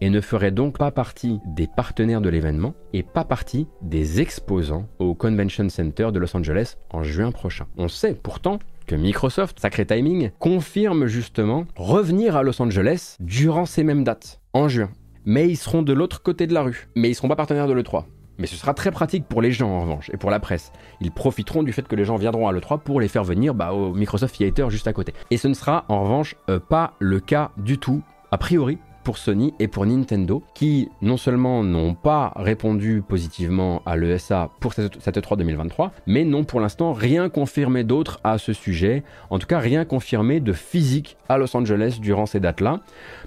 et 0.00 0.10
ne 0.10 0.20
feraient 0.20 0.50
donc 0.50 0.78
pas 0.78 0.90
partie 0.90 1.38
des 1.46 1.68
partenaires 1.68 2.20
de 2.20 2.28
l'événement 2.28 2.74
et 2.92 3.04
pas 3.04 3.24
partie 3.24 3.68
des 3.82 4.20
exposants 4.20 4.88
au 4.98 5.14
Convention 5.14 5.68
Center 5.68 6.08
de 6.12 6.18
Los 6.18 6.36
Angeles 6.36 6.74
en 6.90 7.04
juin 7.04 7.30
prochain. 7.30 7.66
On 7.76 7.86
sait 7.86 8.14
pourtant 8.20 8.58
que 8.86 8.94
Microsoft, 8.94 9.60
sacré 9.60 9.86
timing, 9.86 10.30
confirme 10.38 11.06
justement 11.06 11.64
revenir 11.76 12.36
à 12.36 12.42
Los 12.42 12.60
Angeles 12.60 13.16
durant 13.20 13.66
ces 13.66 13.84
mêmes 13.84 14.04
dates, 14.04 14.40
en 14.52 14.68
juin. 14.68 14.90
Mais 15.24 15.48
ils 15.48 15.56
seront 15.56 15.82
de 15.82 15.92
l'autre 15.92 16.22
côté 16.22 16.46
de 16.46 16.54
la 16.54 16.62
rue. 16.62 16.88
Mais 16.96 17.10
ils 17.10 17.14
seront 17.14 17.28
pas 17.28 17.36
partenaires 17.36 17.68
de 17.68 17.72
l'E3. 17.72 18.04
Mais 18.38 18.46
ce 18.46 18.56
sera 18.56 18.74
très 18.74 18.90
pratique 18.90 19.26
pour 19.26 19.42
les 19.42 19.52
gens 19.52 19.70
en 19.70 19.80
revanche 19.82 20.10
et 20.12 20.16
pour 20.16 20.30
la 20.30 20.40
presse. 20.40 20.72
Ils 21.00 21.12
profiteront 21.12 21.62
du 21.62 21.72
fait 21.72 21.86
que 21.86 21.94
les 21.94 22.04
gens 22.04 22.16
viendront 22.16 22.48
à 22.48 22.52
l'E3 22.52 22.80
pour 22.80 23.00
les 23.00 23.08
faire 23.08 23.24
venir 23.24 23.54
bah, 23.54 23.72
au 23.72 23.92
Microsoft 23.92 24.36
Theater 24.36 24.70
juste 24.70 24.88
à 24.88 24.92
côté. 24.92 25.12
Et 25.30 25.36
ce 25.36 25.48
ne 25.48 25.54
sera 25.54 25.84
en 25.88 26.02
revanche 26.02 26.34
euh, 26.48 26.58
pas 26.58 26.94
le 26.98 27.20
cas 27.20 27.52
du 27.56 27.78
tout, 27.78 28.02
a 28.30 28.38
priori, 28.38 28.78
pour 29.04 29.18
Sony 29.18 29.54
et 29.58 29.68
pour 29.68 29.86
Nintendo, 29.86 30.42
qui 30.54 30.88
non 31.00 31.16
seulement 31.16 31.62
n'ont 31.62 31.94
pas 31.94 32.32
répondu 32.36 33.02
positivement 33.06 33.82
à 33.86 33.96
l'ESA 33.96 34.50
pour 34.60 34.72
cette, 34.74 34.96
E3 34.96 35.36
2023, 35.36 35.92
mais 36.06 36.24
n'ont 36.24 36.44
pour 36.44 36.60
l'instant 36.60 36.92
rien 36.92 37.28
confirmé 37.28 37.84
d'autre 37.84 38.20
à 38.24 38.38
ce 38.38 38.52
sujet, 38.52 39.02
en 39.30 39.38
tout 39.38 39.46
cas 39.46 39.58
rien 39.58 39.84
confirmé 39.84 40.40
de 40.40 40.52
physique 40.52 41.16
à 41.28 41.38
Los 41.38 41.56
Angeles 41.56 41.98
durant 42.00 42.26
ces 42.26 42.40
dates-là, 42.40 42.80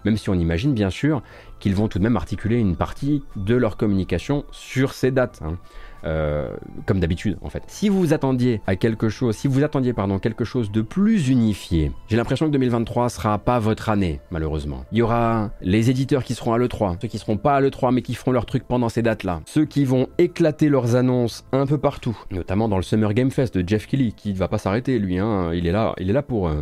même 0.04 0.18
si 0.18 0.30
on 0.30 0.36
imagine 0.36 0.74
bien 0.74 0.90
sûr 0.90 1.22
qu'ils 1.60 1.76
vont 1.76 1.88
tout 1.88 2.00
de 2.00 2.04
même 2.04 2.18
articuler 2.18 2.60
une 2.60 2.76
partie 2.76 3.24
de 3.36 3.56
leur 3.56 3.78
communication 3.78 4.46
sur 4.52 4.94
ces 4.94 5.12
dates. 5.12 5.42
Hein. 5.44 5.58
Euh, 6.06 6.50
comme 6.86 7.00
d'habitude 7.00 7.38
en 7.42 7.50
fait. 7.50 7.64
Si 7.68 7.90
vous 7.90 8.14
attendiez 8.14 8.62
à 8.68 8.76
quelque 8.76 9.10
chose, 9.10 9.36
si 9.36 9.48
vous 9.48 9.64
attendiez 9.64 9.94
pardon 9.94 10.20
quelque 10.20 10.46
chose 10.46 10.72
de 10.72 10.82
plus 10.82 11.30
unifié, 11.30 11.92
j'ai 12.08 12.18
l'impression 12.18 12.48
que 12.48 12.52
2023 12.52 13.10
sera 13.10 13.38
pas 13.38 13.60
votre 13.60 13.90
année 13.90 14.20
malheureusement. 14.32 14.86
Il 14.92 15.00
y 15.00 15.02
aura 15.02 15.52
les 15.62 15.90
éditeurs 15.90 16.24
qui 16.24 16.36
seront 16.36 16.54
à 16.54 16.58
l'E3, 16.58 16.98
ceux 17.02 17.08
qui 17.08 17.18
seront 17.18 17.38
pas 17.38 17.56
à 17.56 17.62
l'E3 17.62 17.94
mais 17.94 18.02
qui 18.02 18.14
feront 18.14 18.32
leur 18.32 18.46
truc 18.46 18.64
pendant 18.68 18.90
ces 18.90 19.02
dates-là, 19.02 19.42
ceux 19.46 19.66
qui 19.66 19.86
vont 19.86 20.08
éclater 20.18 20.70
leurs 20.70 20.96
annonces 20.96 21.46
un 21.52 21.66
peu 21.66 21.78
partout, 21.78 22.18
notamment 22.32 22.68
dans 22.68 22.78
le 22.78 22.84
Summer 22.84 23.14
Game 23.14 23.32
Fest 23.32 23.58
de 23.58 23.68
Jeff 23.68 23.88
Kelly 23.88 24.14
qui 24.14 24.34
ne 24.34 24.38
va 24.38 24.48
pas 24.48 24.58
s'arrêter 24.58 25.00
lui, 25.00 25.18
hein. 25.20 25.52
il 25.54 25.68
est 25.68 25.72
là, 25.72 25.94
il 26.00 26.10
est 26.10 26.14
là 26.14 26.22
pour, 26.22 26.48
euh, 26.48 26.62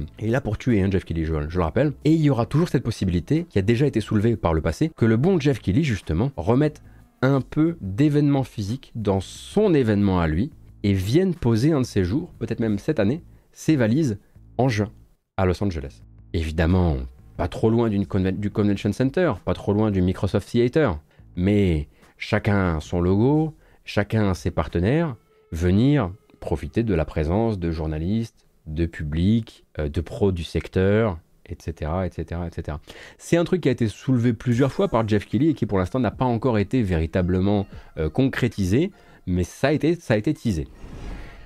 tuer 0.60 0.82
hein, 0.82 0.90
Jeff 0.92 1.06
Kelly, 1.06 1.26
je, 1.26 1.34
je 1.50 1.58
le 1.58 1.64
rappelle. 1.64 1.94
Et 2.06 2.12
il 2.12 2.22
y 2.22 2.30
aura 2.30 2.46
toujours 2.46 2.70
cette 2.70 2.84
possibilité 2.84 3.46
qui 3.50 3.60
a 3.60 3.62
déjà 3.62 3.86
été 3.86 4.02
soulevée 4.02 4.36
par 4.36 4.54
le 4.54 4.62
passé 4.62 4.92
que 4.96 5.06
le 5.06 5.18
bon 5.18 5.40
Jeff 5.40 5.60
Kelly 5.60 5.84
justement 5.84 6.32
remette 6.38 6.82
un 7.24 7.42
peu 7.42 7.78
d'événement 7.82 8.44
physique 8.44 8.92
dans 8.96 9.22
son 9.22 9.74
événement 9.74 10.20
à 10.20 10.28
lui 10.28 10.52
et 10.84 10.94
viennent 10.94 11.34
poser 11.34 11.72
un 11.72 11.82
de 11.82 11.86
ces 11.86 12.04
jours, 12.04 12.34
peut-être 12.38 12.60
même 12.60 12.78
cette 12.78 13.00
année, 13.00 13.24
ses 13.54 13.76
valises 13.76 14.20
en 14.58 14.68
juin 14.68 14.92
à 15.38 15.46
Los 15.46 15.64
Angeles. 15.64 16.02
Évidemment, 16.34 16.98
pas 17.38 17.48
trop 17.48 17.70
loin 17.70 17.90
du 17.90 18.52
Convention 18.52 18.92
Center, 18.92 19.34
pas 19.46 19.54
trop 19.54 19.74
loin 19.74 19.90
du 19.90 20.02
Microsoft 20.02 20.50
Theater, 20.50 21.00
mais 21.36 21.88
chacun 22.18 22.80
son 22.82 23.00
logo, 23.00 23.56
chacun 23.86 24.34
ses 24.34 24.52
partenaires, 24.52 25.16
venir 25.52 26.12
profiter 26.42 26.84
de 26.84 26.94
la 26.94 27.06
présence 27.06 27.58
de 27.58 27.72
journalistes, 27.72 28.48
de 28.68 28.86
publics, 28.86 29.66
euh, 29.80 29.88
de 29.88 30.02
pros 30.02 30.34
du 30.34 30.44
secteur, 30.44 31.20
etc., 31.54 31.92
etc., 32.06 32.42
etc. 32.48 32.78
C'est 33.18 33.38
un 33.38 33.46
truc 33.46 33.62
qui 33.62 33.70
a 33.70 33.72
été 33.72 33.88
soulevé 33.88 34.34
plusieurs 34.34 34.72
fois 34.72 34.90
par 34.90 35.08
Jeff 35.08 35.26
Kelly 35.26 35.50
et 35.50 35.54
qui 35.54 35.66
pour 35.66 35.78
l'instant 35.78 36.00
n'a 36.00 36.12
pas 36.12 36.26
encore 36.26 36.58
été 36.58 36.84
véritablement 36.84 37.66
euh, 37.98 38.10
concrétisé, 38.10 38.92
mais 39.26 39.44
ça 39.44 39.70
a 39.70 39.72
été, 39.72 39.96
ça 39.96 40.20
teasé. 40.22 40.68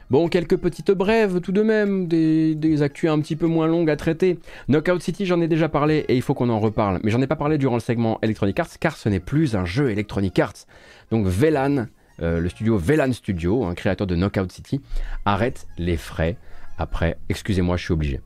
Bon, 0.09 0.29
quelques 0.29 0.55
petites 0.55 0.91
brèves 0.91 1.41
tout 1.41 1.51
de 1.51 1.61
même, 1.61 2.07
des, 2.07 2.55
des 2.55 2.81
un 2.81 2.87
petit 2.87 3.35
peu 3.35 3.45
moins 3.45 3.67
longues 3.67 3.89
à 3.89 3.97
traiter. 3.97 4.39
Knockout 4.69 5.01
City, 5.01 5.25
j'en 5.25 5.41
ai 5.41 5.49
déjà 5.49 5.67
parlé 5.67 6.05
et 6.07 6.15
il 6.15 6.21
faut 6.21 6.33
qu'on 6.33 6.49
en 6.49 6.61
reparle, 6.61 7.01
mais 7.03 7.11
j'en 7.11 7.21
ai 7.21 7.27
pas 7.27 7.35
parlé 7.35 7.57
durant 7.57 7.75
le 7.75 7.81
segment 7.81 8.17
Electronic 8.21 8.57
Arts 8.57 8.79
car 8.79 8.95
ce 8.95 9.09
n'est 9.09 9.19
plus 9.19 9.55
un 9.55 9.65
jeu 9.65 9.91
Electronic 9.91 10.39
Arts. 10.39 10.65
Donc 11.11 11.27
VLAN, 11.27 11.87
euh, 12.21 12.39
le 12.39 12.47
studio 12.47 12.77
VLAN 12.77 13.11
Studio, 13.11 13.65
un 13.65 13.73
créateur 13.73 14.07
de 14.07 14.15
Knockout 14.15 14.49
City, 14.49 14.79
arrête 15.25 15.67
les 15.77 15.97
frais 15.97 16.37
après, 16.77 17.17
excusez-moi, 17.29 17.75
je 17.77 17.83
suis 17.83 17.93
obligé. 17.93 18.21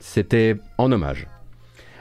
C'était 0.00 0.56
en 0.78 0.92
hommage. 0.92 1.26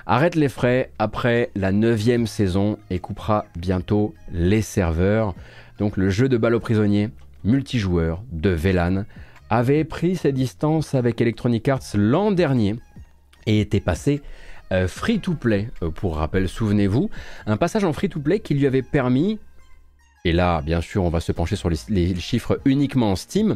Arrête 0.05 0.36
les 0.36 0.49
frais 0.49 0.91
après 0.99 1.51
la 1.55 1.72
neuvième 1.72 2.28
saison 2.28 2.78
et 2.89 2.99
coupera 2.99 3.45
bientôt 3.57 4.15
les 4.32 4.61
serveurs. 4.61 5.36
Donc 5.80 5.97
le 5.97 6.09
jeu 6.09 6.30
de 6.30 6.38
balle 6.38 6.55
aux 6.55 6.59
prisonniers 6.59 7.09
multijoueur 7.43 8.24
de 8.32 8.49
VLAN 8.49 9.05
avait 9.49 9.84
pris 9.84 10.15
ses 10.15 10.32
distances 10.32 10.95
avec 10.95 11.22
Electronic 11.22 11.68
Arts 11.70 11.84
l'an 11.95 12.32
dernier 12.32 12.76
et 13.45 13.61
était 13.61 13.80
passé 13.80 14.22
euh, 14.72 14.88
free 14.88 15.20
to 15.20 15.34
play. 15.34 15.70
Euh, 15.82 15.89
pour 15.89 16.18
rappel, 16.18 16.49
souvenez-vous, 16.49 17.09
un 17.45 17.57
passage 17.57 17.84
en 17.84 17.93
free 17.93 18.09
to 18.09 18.20
play 18.20 18.39
qui 18.39 18.53
lui 18.53 18.68
avait 18.68 18.82
permis 18.82 19.39
et 20.26 20.34
là, 20.34 20.61
bien 20.61 20.82
sûr, 20.82 21.05
on 21.05 21.09
va 21.09 21.22
se 21.22 21.32
pencher 21.32 21.55
sur 21.55 21.70
les, 21.70 22.15
chiffres 22.15 22.59
uniquement 22.65 23.11
en 23.11 23.15
Steam, 23.15 23.55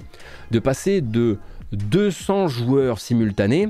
de 0.52 0.60
passer 0.60 1.02
de 1.02 1.38
200 1.72 2.48
joueurs 2.48 3.00
simultanés, 3.00 3.70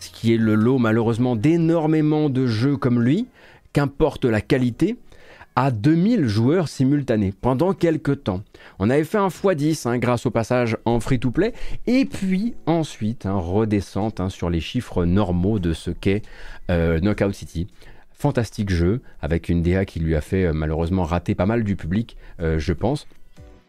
ce 0.00 0.10
qui 0.10 0.34
est 0.34 0.38
le 0.38 0.54
lot 0.54 0.78
malheureusement 0.78 1.36
d'énormément 1.36 2.28
de 2.28 2.46
jeux 2.46 2.76
comme 2.76 3.00
lui, 3.00 3.26
qu'importe 3.72 4.24
la 4.24 4.40
qualité, 4.40 4.96
à 5.56 5.70
2000 5.70 6.26
joueurs 6.26 6.68
simultanés 6.68 7.32
pendant 7.38 7.74
quelques 7.74 8.24
temps. 8.24 8.42
On 8.78 8.90
avait 8.90 9.04
fait 9.04 9.18
un 9.18 9.28
x10 9.28 9.88
hein, 9.88 9.98
grâce 9.98 10.26
au 10.26 10.30
passage 10.30 10.76
en 10.84 11.00
free-to-play, 11.00 11.52
et 11.86 12.04
puis 12.04 12.54
ensuite 12.66 13.26
un 13.26 13.38
redescente 13.38 14.20
hein, 14.20 14.28
sur 14.28 14.50
les 14.50 14.60
chiffres 14.60 15.04
normaux 15.04 15.58
de 15.58 15.72
ce 15.72 15.90
qu'est 15.90 16.22
euh, 16.70 17.00
Knockout 17.00 17.34
City. 17.34 17.66
Fantastique 18.12 18.70
jeu, 18.70 19.02
avec 19.20 19.48
une 19.48 19.62
DA 19.62 19.84
qui 19.84 20.00
lui 20.00 20.14
a 20.14 20.20
fait 20.20 20.44
euh, 20.44 20.52
malheureusement 20.52 21.04
rater 21.04 21.34
pas 21.34 21.46
mal 21.46 21.64
du 21.64 21.76
public, 21.76 22.16
euh, 22.40 22.58
je 22.58 22.72
pense. 22.72 23.06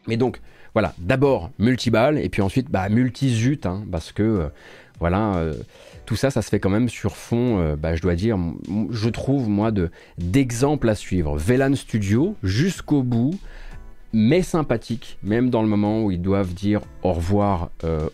Mais 0.06 0.16
donc, 0.16 0.40
voilà, 0.74 0.92
d'abord 0.98 1.50
multi-balles 1.58 2.18
et 2.18 2.28
puis 2.28 2.42
ensuite 2.42 2.70
bah, 2.70 2.88
multi-zut, 2.88 3.64
hein, 3.64 3.84
parce 3.90 4.12
que 4.12 4.22
euh, 4.22 4.48
voilà, 4.98 5.36
euh, 5.36 5.54
tout 6.04 6.16
ça, 6.16 6.30
ça 6.30 6.42
se 6.42 6.48
fait 6.48 6.58
quand 6.58 6.70
même 6.70 6.88
sur 6.88 7.16
fond, 7.16 7.60
euh, 7.60 7.76
bah, 7.76 7.94
je 7.94 8.02
dois 8.02 8.16
dire, 8.16 8.36
je 8.90 9.08
trouve 9.08 9.48
moi 9.48 9.70
d'exemples 10.18 10.88
à 10.88 10.96
suivre. 10.96 11.36
VLAN 11.38 11.76
Studio 11.76 12.34
jusqu'au 12.42 13.04
bout, 13.04 13.38
mais 14.12 14.42
sympathique, 14.42 15.18
même 15.22 15.48
dans 15.48 15.62
le 15.62 15.68
moment 15.68 16.02
où 16.02 16.10
ils 16.10 16.22
doivent 16.22 16.54
dire 16.54 16.82
au 17.02 17.12
revoir 17.12 17.70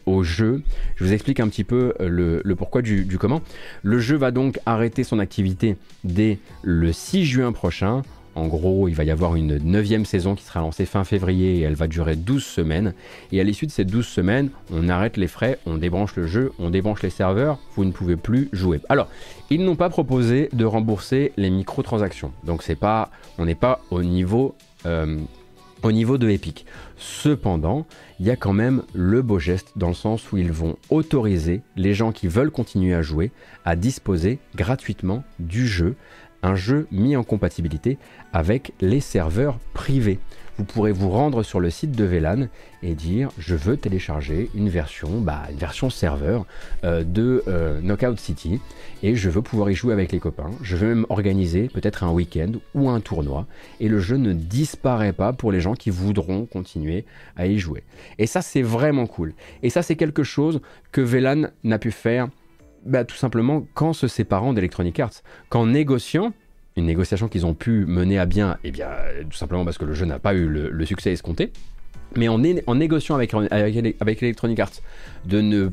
au 0.06 0.22
jeu. 0.22 0.62
Je 0.96 1.04
vous 1.04 1.12
explique 1.12 1.40
un 1.40 1.48
petit 1.48 1.62
peu 1.62 1.92
le, 2.00 2.42
pourquoi 2.54 2.80
du, 2.80 3.06
comment. 3.18 3.42
Le 3.82 3.98
jeu 3.98 4.16
va 4.16 4.30
donc 4.30 4.58
arrêter 4.64 5.04
son 5.04 5.18
activité 5.18 5.76
dès 6.02 6.38
le 6.62 6.90
6 6.90 7.26
juin 7.26 7.52
prochain 7.52 8.00
en 8.34 8.46
gros, 8.46 8.88
il 8.88 8.94
va 8.94 9.04
y 9.04 9.10
avoir 9.10 9.34
une 9.34 9.58
neuvième 9.58 10.04
saison 10.04 10.34
qui 10.34 10.44
sera 10.44 10.60
lancée 10.60 10.86
fin 10.86 11.04
février 11.04 11.58
et 11.58 11.60
elle 11.62 11.74
va 11.74 11.88
durer 11.88 12.16
12 12.16 12.44
semaines. 12.44 12.94
Et 13.32 13.40
à 13.40 13.44
l'issue 13.44 13.66
de 13.66 13.72
ces 13.72 13.84
12 13.84 14.06
semaines, 14.06 14.50
on 14.72 14.88
arrête 14.88 15.16
les 15.16 15.26
frais, 15.26 15.58
on 15.66 15.76
débranche 15.76 16.16
le 16.16 16.26
jeu, 16.26 16.52
on 16.58 16.70
débranche 16.70 17.02
les 17.02 17.10
serveurs, 17.10 17.58
vous 17.74 17.84
ne 17.84 17.92
pouvez 17.92 18.16
plus 18.16 18.48
jouer. 18.52 18.80
Alors, 18.88 19.08
ils 19.50 19.64
n'ont 19.64 19.76
pas 19.76 19.90
proposé 19.90 20.48
de 20.52 20.64
rembourser 20.64 21.32
les 21.36 21.50
microtransactions. 21.50 22.32
Donc 22.44 22.62
on 23.38 23.44
n'est 23.44 23.54
pas 23.54 23.80
au 23.90 24.02
niveau, 24.02 24.54
euh, 24.86 25.18
au 25.82 25.92
niveau 25.92 26.18
de 26.18 26.28
Epic. 26.28 26.66
Cependant, 26.96 27.86
il 28.20 28.26
y 28.26 28.30
a 28.30 28.36
quand 28.36 28.52
même 28.52 28.82
le 28.92 29.22
beau 29.22 29.38
geste 29.38 29.72
dans 29.76 29.88
le 29.88 29.94
sens 29.94 30.30
où 30.30 30.36
ils 30.36 30.52
vont 30.52 30.76
autoriser 30.90 31.62
les 31.76 31.94
gens 31.94 32.12
qui 32.12 32.28
veulent 32.28 32.50
continuer 32.50 32.94
à 32.94 33.02
jouer 33.02 33.32
à 33.64 33.76
disposer 33.76 34.38
gratuitement 34.54 35.24
du 35.38 35.66
jeu 35.66 35.96
un 36.42 36.54
jeu 36.54 36.86
mis 36.90 37.16
en 37.16 37.24
compatibilité 37.24 37.98
avec 38.32 38.72
les 38.80 39.00
serveurs 39.00 39.58
privés. 39.74 40.18
Vous 40.60 40.66
pourrez 40.66 40.92
vous 40.92 41.08
rendre 41.08 41.42
sur 41.42 41.58
le 41.58 41.70
site 41.70 41.92
de 41.92 42.04
VLAN 42.04 42.48
et 42.82 42.94
dire 42.94 43.30
je 43.38 43.54
veux 43.54 43.78
télécharger 43.78 44.50
une 44.54 44.68
version, 44.68 45.18
bah, 45.18 45.44
une 45.50 45.56
version 45.56 45.88
serveur 45.88 46.44
euh, 46.84 47.02
de 47.02 47.42
euh, 47.48 47.80
Knockout 47.80 48.18
City 48.18 48.60
et 49.02 49.16
je 49.16 49.30
veux 49.30 49.40
pouvoir 49.40 49.70
y 49.70 49.74
jouer 49.74 49.94
avec 49.94 50.12
les 50.12 50.18
copains. 50.18 50.50
Je 50.60 50.76
veux 50.76 50.88
même 50.88 51.06
organiser 51.08 51.68
peut-être 51.68 52.04
un 52.04 52.10
week-end 52.10 52.52
ou 52.74 52.90
un 52.90 53.00
tournoi 53.00 53.46
et 53.80 53.88
le 53.88 54.00
jeu 54.00 54.18
ne 54.18 54.34
disparaît 54.34 55.14
pas 55.14 55.32
pour 55.32 55.50
les 55.50 55.62
gens 55.62 55.72
qui 55.72 55.88
voudront 55.88 56.44
continuer 56.44 57.06
à 57.36 57.46
y 57.46 57.58
jouer. 57.58 57.82
Et 58.18 58.26
ça 58.26 58.42
c'est 58.42 58.60
vraiment 58.60 59.06
cool. 59.06 59.32
Et 59.62 59.70
ça 59.70 59.80
c'est 59.80 59.96
quelque 59.96 60.24
chose 60.24 60.60
que 60.92 61.00
VLAN 61.00 61.48
n'a 61.64 61.78
pu 61.78 61.90
faire 61.90 62.28
bah, 62.84 63.04
tout 63.04 63.16
simplement 63.16 63.66
qu'en 63.74 63.92
se 63.92 64.08
séparant 64.08 64.52
d'Electronic 64.52 64.98
Arts, 65.00 65.22
qu'en 65.48 65.66
négociant, 65.66 66.32
une 66.76 66.86
négociation 66.86 67.28
qu'ils 67.28 67.46
ont 67.46 67.54
pu 67.54 67.84
mener 67.86 68.18
à 68.18 68.26
bien, 68.26 68.52
et 68.64 68.68
eh 68.68 68.70
bien 68.70 68.88
tout 69.28 69.36
simplement 69.36 69.64
parce 69.64 69.78
que 69.78 69.84
le 69.84 69.94
jeu 69.94 70.06
n'a 70.06 70.18
pas 70.18 70.34
eu 70.34 70.46
le, 70.48 70.86
succès 70.86 71.12
escompté, 71.12 71.52
mais 72.16 72.28
en, 72.28 72.38
négociant 72.38 73.14
avec, 73.14 73.34
Electronic 74.22 74.58
Arts 74.58 74.72
de, 75.24 75.70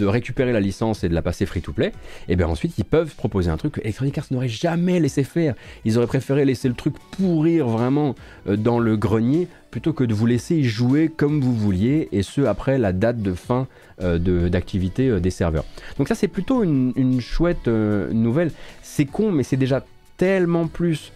récupérer 0.00 0.52
la 0.52 0.60
licence 0.60 1.04
et 1.04 1.08
de 1.08 1.14
la 1.14 1.22
passer 1.22 1.46
free-to-play, 1.46 1.88
et 1.88 1.92
eh 2.28 2.36
bien 2.36 2.48
ensuite 2.48 2.74
ils 2.78 2.84
peuvent 2.84 3.14
proposer 3.14 3.50
un 3.50 3.56
truc 3.56 3.74
que 3.74 3.80
Electronic 3.80 4.18
Arts 4.18 4.26
n'aurait 4.30 4.48
jamais 4.48 4.98
laissé 5.00 5.22
faire. 5.22 5.54
Ils 5.84 5.98
auraient 5.98 6.06
préféré 6.06 6.44
laisser 6.44 6.68
le 6.68 6.74
truc 6.74 6.94
pourrir 7.12 7.66
vraiment 7.68 8.14
euh, 8.48 8.56
dans 8.56 8.78
le 8.78 8.96
grenier 8.96 9.48
plutôt 9.70 9.92
que 9.92 10.04
de 10.04 10.14
vous 10.14 10.26
laisser 10.26 10.56
y 10.56 10.64
jouer 10.64 11.10
comme 11.14 11.40
vous 11.40 11.54
vouliez, 11.54 12.08
et 12.10 12.22
ce 12.22 12.40
après 12.42 12.78
la 12.78 12.92
date 12.92 13.20
de 13.20 13.34
fin 13.34 13.68
euh, 14.00 14.48
d'activité 14.48 15.08
euh, 15.08 15.20
des 15.20 15.30
serveurs. 15.30 15.64
Donc 15.98 16.08
ça 16.08 16.14
c'est 16.14 16.28
plutôt 16.28 16.62
une, 16.64 17.20
chouette 17.20 17.68
nouvelle. 17.68 18.50
C'est 18.82 19.04
con 19.04 19.30
mais 19.30 19.42
c'est 19.42 19.56
déjà 19.56 19.84
tellement 20.16 20.66
plus 20.66 21.12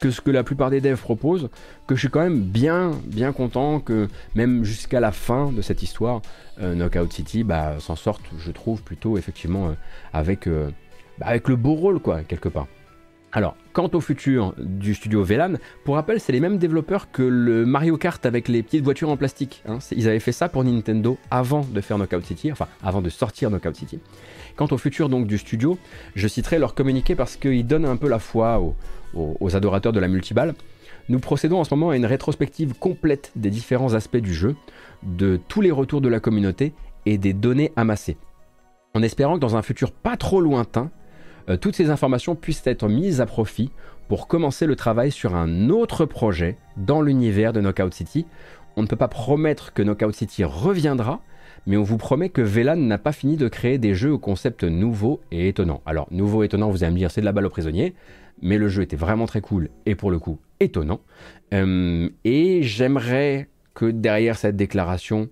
que 0.00 0.10
ce 0.10 0.20
que 0.20 0.30
la 0.30 0.44
plupart 0.44 0.70
des 0.70 0.80
devs 0.80 1.00
proposent, 1.00 1.48
que 1.86 1.94
je 1.94 2.00
suis 2.00 2.10
quand 2.10 2.20
même 2.20 2.40
bien, 2.40 2.92
bien 3.04 3.32
content 3.32 3.80
que 3.80 4.08
même 4.34 4.64
jusqu'à 4.64 5.00
la 5.00 5.12
fin 5.12 5.52
de 5.52 5.62
cette 5.62 5.82
histoire, 5.82 6.20
Knockout 6.60 7.12
City 7.12 7.44
bah, 7.44 7.76
s'en 7.78 7.96
sorte, 7.96 8.22
je 8.38 8.50
trouve, 8.50 8.82
plutôt 8.82 9.16
effectivement 9.16 9.74
avec, 10.12 10.48
bah, 10.48 11.26
avec 11.26 11.48
le 11.48 11.56
beau 11.56 11.74
rôle, 11.74 12.00
quoi, 12.00 12.22
quelque 12.22 12.48
part. 12.48 12.66
Alors, 13.36 13.54
quant 13.74 13.90
au 13.92 14.00
futur 14.00 14.54
du 14.56 14.94
studio 14.94 15.22
VLAN, 15.22 15.58
pour 15.84 15.96
rappel, 15.96 16.20
c'est 16.20 16.32
les 16.32 16.40
mêmes 16.40 16.56
développeurs 16.56 17.10
que 17.10 17.22
le 17.22 17.66
Mario 17.66 17.98
Kart 17.98 18.24
avec 18.24 18.48
les 18.48 18.62
petites 18.62 18.82
voitures 18.82 19.10
en 19.10 19.18
plastique. 19.18 19.62
Hein. 19.68 19.78
Ils 19.94 20.08
avaient 20.08 20.20
fait 20.20 20.32
ça 20.32 20.48
pour 20.48 20.64
Nintendo 20.64 21.18
avant 21.30 21.60
de 21.60 21.80
faire 21.82 21.98
Knockout 21.98 22.24
City, 22.24 22.50
enfin 22.50 22.66
avant 22.82 23.02
de 23.02 23.10
sortir 23.10 23.50
Knockout 23.50 23.76
City. 23.76 24.00
Quant 24.56 24.68
au 24.70 24.78
futur 24.78 25.10
donc 25.10 25.26
du 25.26 25.36
studio, 25.36 25.76
je 26.14 26.28
citerai 26.28 26.58
leur 26.58 26.74
communiqué 26.74 27.14
parce 27.14 27.36
qu'ils 27.36 27.66
donnent 27.66 27.84
un 27.84 27.98
peu 27.98 28.08
la 28.08 28.18
foi 28.18 28.58
aux, 28.58 28.74
adorateurs 29.54 29.92
de 29.92 30.00
la 30.00 30.08
multiballe. 30.08 30.54
Nous 31.08 31.20
procédons 31.20 31.60
en 31.60 31.64
ce 31.64 31.72
moment 31.74 31.90
à 31.90 31.96
une 31.96 32.06
rétrospective 32.06 32.74
complète 32.74 33.32
des 33.36 33.50
différents 33.50 33.94
aspects 33.94 34.16
du 34.16 34.34
jeu, 34.34 34.56
de 35.02 35.38
tous 35.48 35.60
les 35.60 35.70
retours 35.70 36.00
de 36.00 36.08
la 36.08 36.20
communauté 36.20 36.72
et 37.04 37.18
des 37.18 37.32
données 37.32 37.72
amassées. 37.76 38.16
En 38.94 39.02
espérant 39.02 39.34
que 39.34 39.40
dans 39.40 39.56
un 39.56 39.62
futur 39.62 39.92
pas 39.92 40.16
trop 40.16 40.40
lointain, 40.40 40.90
euh, 41.48 41.56
toutes 41.56 41.76
ces 41.76 41.90
informations 41.90 42.34
puissent 42.34 42.66
être 42.66 42.88
mises 42.88 43.20
à 43.20 43.26
profit 43.26 43.70
pour 44.08 44.26
commencer 44.26 44.66
le 44.66 44.76
travail 44.76 45.10
sur 45.12 45.36
un 45.36 45.68
autre 45.68 46.06
projet 46.06 46.58
dans 46.76 47.02
l'univers 47.02 47.52
de 47.52 47.60
Knockout 47.60 47.94
City. 47.94 48.26
On 48.76 48.82
ne 48.82 48.86
peut 48.86 48.96
pas 48.96 49.08
promettre 49.08 49.72
que 49.72 49.82
Knockout 49.82 50.14
City 50.14 50.44
reviendra, 50.44 51.20
mais 51.66 51.76
on 51.76 51.82
vous 51.82 51.98
promet 51.98 52.28
que 52.28 52.42
Velan 52.42 52.76
n'a 52.76 52.98
pas 52.98 53.12
fini 53.12 53.36
de 53.36 53.48
créer 53.48 53.78
des 53.78 53.94
jeux 53.94 54.12
au 54.12 54.18
concept 54.18 54.64
nouveau 54.64 55.20
et 55.30 55.48
étonnant. 55.48 55.82
Alors, 55.86 56.06
nouveau 56.10 56.42
et 56.42 56.46
étonnant, 56.46 56.70
vous 56.70 56.84
allez 56.84 56.92
me 56.92 56.98
dire, 56.98 57.10
c'est 57.10 57.20
de 57.20 57.26
la 57.26 57.32
balle 57.32 57.46
aux 57.46 57.50
prisonniers, 57.50 57.94
mais 58.42 58.58
le 58.58 58.68
jeu 58.68 58.82
était 58.82 58.96
vraiment 58.96 59.26
très 59.26 59.40
cool 59.40 59.70
et 59.86 59.94
pour 59.94 60.10
le 60.10 60.18
coup 60.18 60.38
étonnant. 60.60 61.00
Euh, 61.54 62.08
et 62.24 62.62
j'aimerais 62.62 63.48
que 63.74 63.86
derrière 63.86 64.36
cette 64.36 64.56
déclaration, 64.56 65.28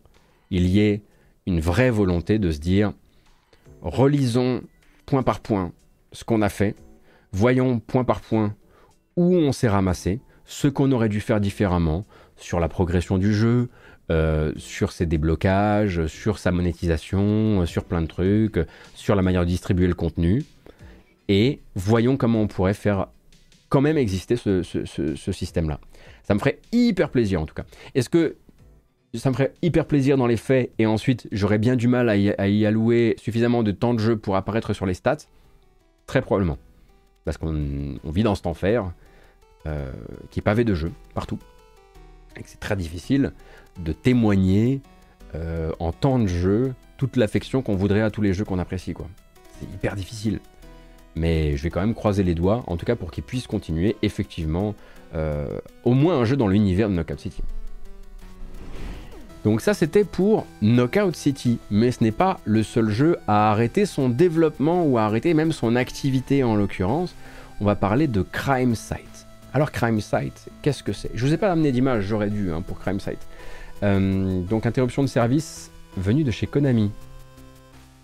il 0.51 0.67
y 0.67 0.81
ait 0.81 1.03
une 1.47 1.61
vraie 1.61 1.91
volonté 1.91 2.39
de 2.39 2.51
se 2.51 2.59
dire, 2.59 2.93
relisons 3.83 4.63
point 5.07 5.23
par 5.23 5.41
point 5.41 5.73
ce 6.13 6.25
qu'on 6.25 6.43
a 6.43 6.49
fait, 6.49 6.77
voyons 7.33 7.81
point 7.81 8.05
par 8.05 8.21
point 8.21 8.55
où 9.17 9.35
on 9.35 9.53
s'est 9.53 9.69
ramassé, 9.69 10.21
ce 10.45 10.69
qu'on 10.69 10.93
aurait 10.93 11.09
dû 11.09 11.21
faire 11.21 11.41
différemment 11.41 12.05
sur 12.37 12.61
la 12.61 12.69
progression 12.69 13.19
du 13.19 13.33
jeu, 13.33 13.69
euh, 14.11 14.53
sur 14.57 14.93
ses 14.93 15.07
déblocages, 15.07 16.07
sur 16.07 16.39
sa 16.39 16.53
monétisation, 16.53 17.65
sur 17.67 17.85
plein 17.85 18.03
de 18.03 18.07
trucs, 18.07 18.59
sur 18.95 19.15
la 19.15 19.23
manière 19.23 19.43
de 19.43 19.49
distribuer 19.49 19.87
le 19.87 19.95
contenu. 19.95 20.45
Et 21.29 21.61
voyons 21.75 22.16
comment 22.16 22.41
on 22.41 22.47
pourrait 22.47 22.75
faire 22.75 23.09
quand 23.68 23.81
même 23.81 23.99
exister 23.99 24.37
ce, 24.37 24.62
système-là. 25.33 25.81
Ça 26.22 26.35
me 26.35 26.39
ferait 26.39 26.61
hyper 26.72 27.11
plaisir 27.11 27.41
en 27.41 27.47
tout 27.47 27.55
cas. 27.55 27.64
Est-ce 27.95 28.09
que 28.09 28.37
ça 29.14 29.31
me 29.31 29.35
ferait 29.35 29.55
hyper 29.62 29.87
plaisir 29.87 30.16
dans 30.16 30.27
les 30.27 30.37
faits 30.37 30.72
et 30.79 30.87
ensuite 30.87 31.29
j'aurais 31.33 31.59
bien 31.59 31.77
du 31.77 31.89
mal 31.89 32.09
à 32.09 32.16
y, 32.16 32.66
allouer 32.66 33.14
suffisamment 33.18 33.62
de 33.62 33.70
temps 33.70 33.95
de 33.95 34.01
jeu 34.01 34.16
pour 34.16 34.37
apparaître 34.37 34.72
sur 34.75 34.87
les 34.87 34.95
stats? 34.95 35.27
Très 36.07 36.20
probablement. 36.20 36.59
Parce 37.25 37.39
qu'on 37.39 37.99
vit 38.05 38.22
dans 38.22 38.35
cet 38.35 38.47
enfer 38.47 38.93
euh, 39.66 39.91
qui 40.31 40.41
est 40.41 40.43
pavé 40.43 40.64
de 40.64 40.75
jeux 40.75 40.93
partout. 41.14 41.39
Et 42.37 42.43
que 42.43 42.49
c'est 42.49 42.61
très 42.61 42.77
difficile 42.77 43.33
de 43.81 43.93
témoigner 43.93 44.83
euh, 45.35 45.72
en 45.79 45.93
temps 45.93 46.18
de 46.18 46.27
jeu 46.27 46.75
toute 46.97 47.16
l'affection 47.16 47.62
qu'on 47.62 47.75
voudrait 47.75 48.03
à 48.03 48.11
tous 48.11 48.22
les 48.22 48.35
jeux 48.35 48.45
qu'on 48.45 48.59
apprécie. 48.59 48.95
C'est 49.59 49.66
hyper 49.66 49.97
difficile. 49.97 50.41
Mais 51.17 51.57
je 51.57 51.62
vais 51.62 51.71
quand 51.71 51.81
même 51.81 51.95
croiser 51.95 52.23
les 52.23 52.35
doigts, 52.35 52.65
en 52.67 52.77
tout 52.77 52.87
cas 52.87 52.97
pour 52.97 53.11
qu'ils 53.11 53.25
puissent 53.25 53.47
continuer 53.47 53.97
effectivement 54.03 54.75
euh, 55.15 55.47
au 55.85 55.95
moins 55.95 56.19
un 56.19 56.25
jeu 56.25 56.37
dans 56.37 56.49
l'univers 56.49 56.89
de 56.89 56.95
Knockout 56.95 57.21
City. 57.21 57.43
Donc 59.45 59.61
ça 59.61 59.75
c'était 59.75 60.05
pour 60.05 60.47
Knockout 60.62 61.15
City, 61.15 61.59
mais 61.71 61.91
ce 61.91 62.03
n'est 62.03 62.12
pas 62.12 62.41
le 62.45 62.62
seul 62.62 62.89
jeu 62.89 63.19
à 63.29 63.51
arrêter 63.51 63.85
son 63.85 64.09
développement 64.09 64.85
ou 64.85 64.97
à 64.99 65.03
arrêter 65.03 65.35
même 65.35 65.53
son 65.53 65.77
activité 65.77 66.43
en 66.43 66.57
l'occurrence. 66.57 67.15
On 67.61 67.65
va 67.65 67.77
parler 67.77 68.09
de 68.09 68.23
Crime 68.23 68.75
Site. 68.75 69.27
Alors 69.53 69.71
Crime 69.71 70.01
Site, 70.01 70.49
qu'est-ce 70.62 70.83
que 70.83 70.93
c'est? 70.93 71.11
Je 71.15 71.25
vous 71.27 71.33
ai 71.33 71.37
pas 71.37 71.53
amené 71.53 71.71
d'image, 71.73 72.05
j'aurais 72.05 72.31
dû 72.31 72.51
hein, 72.51 72.62
pour 72.62 72.81
Crime 72.81 72.99
Site. 72.99 73.27
Euh, 73.83 74.41
donc 74.41 74.67
interruption 74.67 75.03
de 75.03 75.09
service 75.09 75.71
venue 75.97 76.25
de 76.25 76.31
chez 76.31 76.47
Konami. 76.47 76.91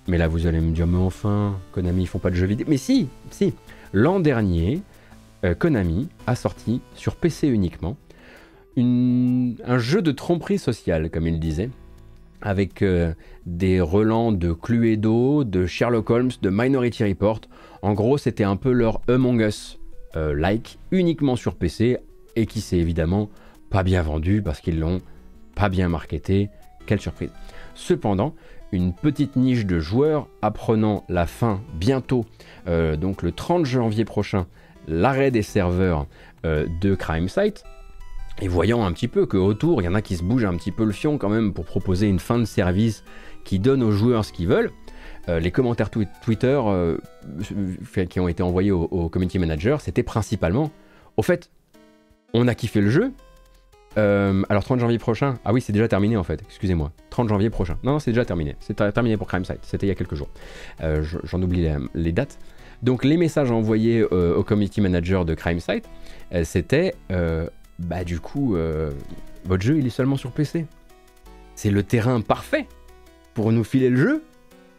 Mais 0.08 0.18
là 0.18 0.28
vous 0.28 0.46
allez 0.46 0.60
me 0.60 0.72
dire 0.72 0.86
mais 0.86 0.98
enfin, 0.98 1.58
Konami 1.72 2.02
ils 2.02 2.06
font 2.06 2.18
pas 2.18 2.30
de 2.30 2.34
jeux 2.34 2.46
vidéo. 2.46 2.66
Mais 2.68 2.76
si, 2.76 3.08
si. 3.30 3.54
L'an 3.92 4.20
dernier, 4.20 4.82
euh, 5.44 5.54
Konami 5.54 6.08
a 6.26 6.34
sorti 6.34 6.80
sur 6.94 7.16
PC 7.16 7.48
uniquement 7.48 7.96
un 8.76 9.78
jeu 9.78 10.00
de 10.00 10.10
tromperie 10.10 10.58
sociale, 10.58 11.10
comme 11.10 11.26
il 11.26 11.38
disait, 11.38 11.68
avec 12.40 12.80
euh, 12.80 13.12
des 13.44 13.80
relents 13.80 14.32
de 14.32 14.52
Cluedo, 14.52 15.44
de 15.44 15.66
Sherlock 15.66 16.08
Holmes, 16.08 16.30
de 16.40 16.48
Minority 16.50 17.04
Report. 17.04 17.40
En 17.82 17.92
gros, 17.92 18.16
c'était 18.16 18.44
un 18.44 18.56
peu 18.56 18.72
leur 18.72 19.02
Among 19.08 19.40
Us 19.42 19.78
like, 20.14 20.78
uniquement 20.92 21.36
sur 21.36 21.56
PC, 21.56 21.98
et 22.36 22.46
qui 22.46 22.60
s'est 22.60 22.78
évidemment 22.78 23.28
pas 23.70 23.82
bien 23.82 24.02
vendu 24.02 24.42
parce 24.42 24.60
qu'ils 24.60 24.78
l'ont 24.78 25.00
pas 25.54 25.68
bien 25.68 25.88
marketé, 25.88 26.48
quelle 26.86 27.00
surprise. 27.00 27.30
Cependant, 27.74 28.34
une 28.72 28.92
petite 28.92 29.36
niche 29.36 29.66
de 29.66 29.78
joueurs 29.80 30.28
apprenant 30.42 31.04
la 31.08 31.26
fin 31.26 31.60
bientôt, 31.74 32.24
euh, 32.68 32.96
donc 32.96 33.22
le 33.22 33.32
30 33.32 33.64
janvier 33.64 34.04
prochain, 34.04 34.46
l'arrêt 34.86 35.30
des 35.30 35.42
serveurs 35.42 36.06
euh, 36.44 36.66
de 36.80 36.94
Crime 36.94 37.28
Site, 37.28 37.64
et 38.40 38.48
voyant 38.48 38.84
un 38.84 38.92
petit 38.92 39.08
peu 39.08 39.26
qu'autour, 39.26 39.82
il 39.82 39.84
y 39.84 39.88
en 39.88 39.94
a 39.94 40.02
qui 40.02 40.16
se 40.16 40.22
bougent 40.22 40.44
un 40.44 40.56
petit 40.56 40.72
peu 40.72 40.84
le 40.84 40.92
fion 40.92 41.18
quand 41.18 41.28
même 41.28 41.52
pour 41.52 41.64
proposer 41.64 42.06
une 42.06 42.20
fin 42.20 42.38
de 42.38 42.44
service 42.44 43.04
qui 43.44 43.58
donne 43.58 43.82
aux 43.82 43.90
joueurs 43.90 44.24
ce 44.24 44.32
qu'ils 44.32 44.48
veulent, 44.48 44.70
euh, 45.28 45.40
les 45.40 45.50
commentaires 45.50 45.90
Twitter 45.90 46.60
qui 48.08 48.20
ont 48.20 48.28
été 48.28 48.42
envoyés 48.42 48.70
au, 48.70 48.84
au 48.84 49.08
community 49.08 49.38
manager, 49.38 49.80
c'était 49.80 50.02
principalement, 50.02 50.70
au 51.16 51.22
fait, 51.22 51.50
on 52.32 52.48
a 52.48 52.54
kiffé 52.54 52.80
le 52.80 52.90
jeu, 52.90 53.12
euh, 53.98 54.42
alors 54.48 54.62
30 54.62 54.78
janvier 54.78 54.98
prochain, 54.98 55.38
ah 55.44 55.52
oui 55.52 55.60
c'est 55.60 55.72
déjà 55.72 55.88
terminé 55.88 56.16
en 56.16 56.22
fait, 56.22 56.40
excusez-moi. 56.42 56.92
30 57.10 57.28
janvier 57.28 57.50
prochain. 57.50 57.76
Non, 57.82 57.98
c'est 57.98 58.12
déjà 58.12 58.24
terminé. 58.24 58.56
C'est 58.60 58.74
terminé 58.92 59.16
pour 59.16 59.26
Crime 59.26 59.44
Site, 59.44 59.60
c'était 59.62 59.86
il 59.86 59.88
y 59.88 59.92
a 59.92 59.96
quelques 59.96 60.14
jours. 60.14 60.28
Euh, 60.82 61.02
j'en 61.24 61.42
oublie 61.42 61.68
les, 61.94 62.12
dates. 62.12 62.38
Donc 62.82 63.04
les 63.04 63.16
messages 63.16 63.50
envoyés 63.50 64.06
euh, 64.12 64.36
au 64.36 64.44
community 64.44 64.80
manager 64.80 65.24
de 65.24 65.34
Crime 65.34 65.60
Site, 65.60 65.88
c'était 66.44 66.94
bah 67.78 68.04
du 68.04 68.20
coup 68.20 68.56
votre 69.44 69.62
jeu 69.62 69.78
il 69.78 69.86
est 69.86 69.90
seulement 69.90 70.16
sur 70.16 70.30
PC. 70.30 70.66
C'est 71.56 71.70
le 71.70 71.82
terrain 71.82 72.20
parfait 72.20 72.66
pour 73.34 73.52
nous 73.52 73.64
filer 73.64 73.90
le 73.90 73.96
jeu 73.96 74.22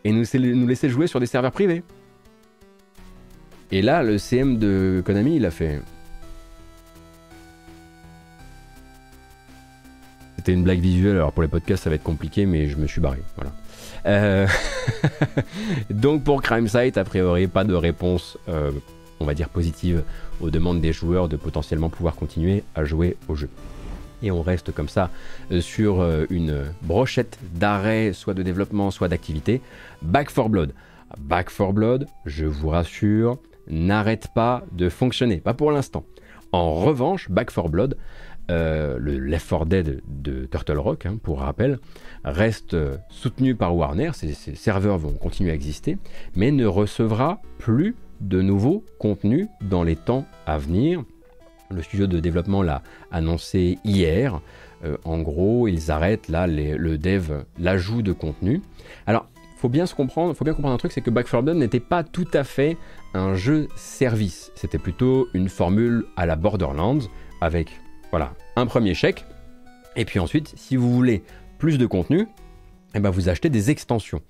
et 0.03 0.11
nous 0.13 0.67
laisser 0.67 0.89
jouer 0.89 1.07
sur 1.07 1.19
des 1.19 1.25
serveurs 1.25 1.51
privés. 1.51 1.83
Et 3.71 3.81
là 3.81 4.03
le 4.03 4.17
CM 4.17 4.57
de 4.57 5.03
Konami 5.05 5.35
il 5.35 5.45
a 5.45 5.51
fait 5.51 5.81
C'était 10.41 10.53
une 10.53 10.63
blague 10.63 10.79
visuelle, 10.79 11.17
alors 11.17 11.33
pour 11.33 11.43
les 11.43 11.47
podcasts 11.47 11.83
ça 11.83 11.91
va 11.91 11.97
être 11.97 12.03
compliqué, 12.03 12.47
mais 12.47 12.67
je 12.67 12.75
me 12.75 12.87
suis 12.87 12.99
barré. 12.99 13.19
Voilà. 13.35 13.51
Euh, 14.07 14.47
donc 15.91 16.23
pour 16.23 16.41
Crime 16.41 16.67
Site, 16.67 16.97
a 16.97 17.03
priori, 17.03 17.45
pas 17.45 17.63
de 17.63 17.75
réponse, 17.75 18.39
euh, 18.49 18.71
on 19.19 19.25
va 19.25 19.35
dire 19.35 19.49
positive, 19.49 20.01
aux 20.39 20.49
demandes 20.49 20.81
des 20.81 20.93
joueurs 20.93 21.29
de 21.29 21.37
potentiellement 21.37 21.89
pouvoir 21.89 22.15
continuer 22.15 22.63
à 22.73 22.85
jouer 22.85 23.17
au 23.27 23.35
jeu. 23.35 23.49
Et 24.23 24.31
on 24.31 24.41
reste 24.41 24.71
comme 24.71 24.89
ça 24.89 25.11
euh, 25.51 25.61
sur 25.61 26.03
une 26.31 26.63
brochette 26.81 27.37
d'arrêt, 27.53 28.11
soit 28.11 28.33
de 28.33 28.41
développement, 28.41 28.89
soit 28.89 29.09
d'activité. 29.09 29.61
Back 30.01 30.31
for 30.31 30.49
Blood. 30.49 30.73
Back 31.19 31.51
for 31.51 31.71
Blood, 31.71 32.07
je 32.25 32.47
vous 32.47 32.69
rassure, 32.69 33.37
n'arrête 33.67 34.29
pas 34.33 34.63
de 34.71 34.89
fonctionner, 34.89 35.37
pas 35.37 35.53
pour 35.53 35.71
l'instant. 35.71 36.03
En 36.51 36.73
revanche, 36.73 37.29
Back 37.29 37.51
for 37.51 37.69
Blood 37.69 37.95
euh, 38.51 38.97
le 38.99 39.17
Left 39.17 39.49
4 39.49 39.65
Dead 39.65 40.01
de 40.07 40.45
Turtle 40.45 40.77
Rock, 40.77 41.05
hein, 41.05 41.17
pour 41.21 41.39
rappel, 41.39 41.79
reste 42.23 42.75
soutenu 43.09 43.55
par 43.55 43.75
Warner, 43.75 44.11
ses, 44.13 44.33
serveurs 44.33 44.97
vont 44.97 45.13
continuer 45.13 45.51
à 45.51 45.53
exister, 45.55 45.97
mais 46.35 46.51
ne 46.51 46.65
recevra 46.65 47.41
plus 47.57 47.95
de 48.19 48.41
nouveaux 48.41 48.83
contenus 48.99 49.47
dans 49.61 49.83
les 49.83 49.95
temps 49.95 50.25
à 50.45 50.57
venir. 50.57 51.03
Le 51.71 51.81
studio 51.81 52.07
de 52.07 52.19
développement 52.19 52.61
l'a 52.61 52.83
annoncé 53.11 53.79
hier. 53.85 54.41
Euh, 54.83 54.97
en 55.05 55.19
gros, 55.19 55.67
ils 55.67 55.89
arrêtent 55.89 56.27
là 56.27 56.45
le 56.45 56.97
dev, 56.97 57.43
l'ajout 57.57 58.01
de 58.01 58.11
contenu. 58.11 58.61
Alors, 59.07 59.27
faut 59.61 59.69
bien 59.69 59.85
se 59.85 59.93
comprendre, 59.93 60.33
faut 60.33 60.43
bien 60.43 60.55
comprendre 60.55 60.73
un 60.73 60.79
truc, 60.79 60.91
c'est 60.91 61.01
que 61.01 61.11
Back 61.11 61.29
4 61.29 61.43
Blood 61.43 61.57
n'était 61.57 61.79
pas 61.79 62.03
tout 62.03 62.27
à 62.33 62.43
fait 62.43 62.77
un 63.13 63.35
jeu 63.35 63.67
service. 63.75 64.51
C'était 64.55 64.79
plutôt 64.79 65.27
une 65.35 65.49
formule 65.49 66.03
à 66.17 66.25
la 66.25 66.35
Borderlands 66.35 67.07
avec 67.41 67.69
voilà, 68.09 68.33
un 68.55 68.65
premier 68.65 68.93
chèque. 68.93 69.25
Et 69.95 70.05
puis 70.05 70.19
ensuite, 70.19 70.53
si 70.55 70.75
vous 70.75 70.91
voulez 70.91 71.23
plus 71.57 71.77
de 71.77 71.85
contenu, 71.85 72.27
eh 72.93 72.99
ben 72.99 73.09
vous 73.09 73.29
achetez 73.29 73.49
des 73.49 73.69
extensions. 73.71 74.21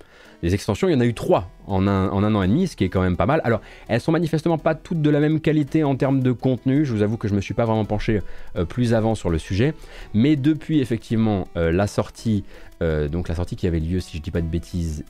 Les 0.42 0.54
extensions, 0.54 0.88
il 0.88 0.92
y 0.92 0.94
en 0.94 1.00
a 1.00 1.04
eu 1.04 1.14
trois 1.14 1.50
en 1.66 1.86
un, 1.86 2.08
en 2.08 2.24
un, 2.24 2.34
an 2.34 2.42
et 2.42 2.48
demi, 2.48 2.66
ce 2.66 2.74
qui 2.74 2.84
est 2.84 2.88
quand 2.88 3.00
même 3.00 3.16
pas 3.16 3.26
mal. 3.26 3.40
Alors, 3.44 3.60
elles 3.86 4.00
sont 4.00 4.10
manifestement 4.10 4.58
pas 4.58 4.74
toutes 4.74 5.00
de 5.00 5.10
la 5.10 5.20
même 5.20 5.40
qualité 5.40 5.84
en 5.84 5.94
termes 5.94 6.20
de 6.20 6.32
contenu. 6.32 6.84
Je 6.84 6.92
vous 6.92 7.02
avoue 7.02 7.16
que 7.16 7.28
je 7.28 7.34
me 7.34 7.40
suis 7.40 7.54
pas 7.54 7.64
vraiment 7.64 7.84
penché 7.84 8.22
euh, 8.56 8.64
plus 8.64 8.92
avant 8.92 9.14
sur 9.14 9.30
le 9.30 9.38
sujet. 9.38 9.72
Mais 10.14 10.34
depuis 10.34 10.80
effectivement 10.80 11.46
euh, 11.56 11.70
la 11.70 11.86
sortie, 11.86 12.42
euh, 12.82 13.08
donc 13.08 13.28
la 13.28 13.36
sortie 13.36 13.54
qui 13.54 13.68
avait 13.68 13.78
lieu, 13.78 14.00
si 14.00 14.16
je 14.16 14.22
dis 14.22 14.32
pas 14.32 14.40
de 14.40 14.46
bêtises, 14.46 15.04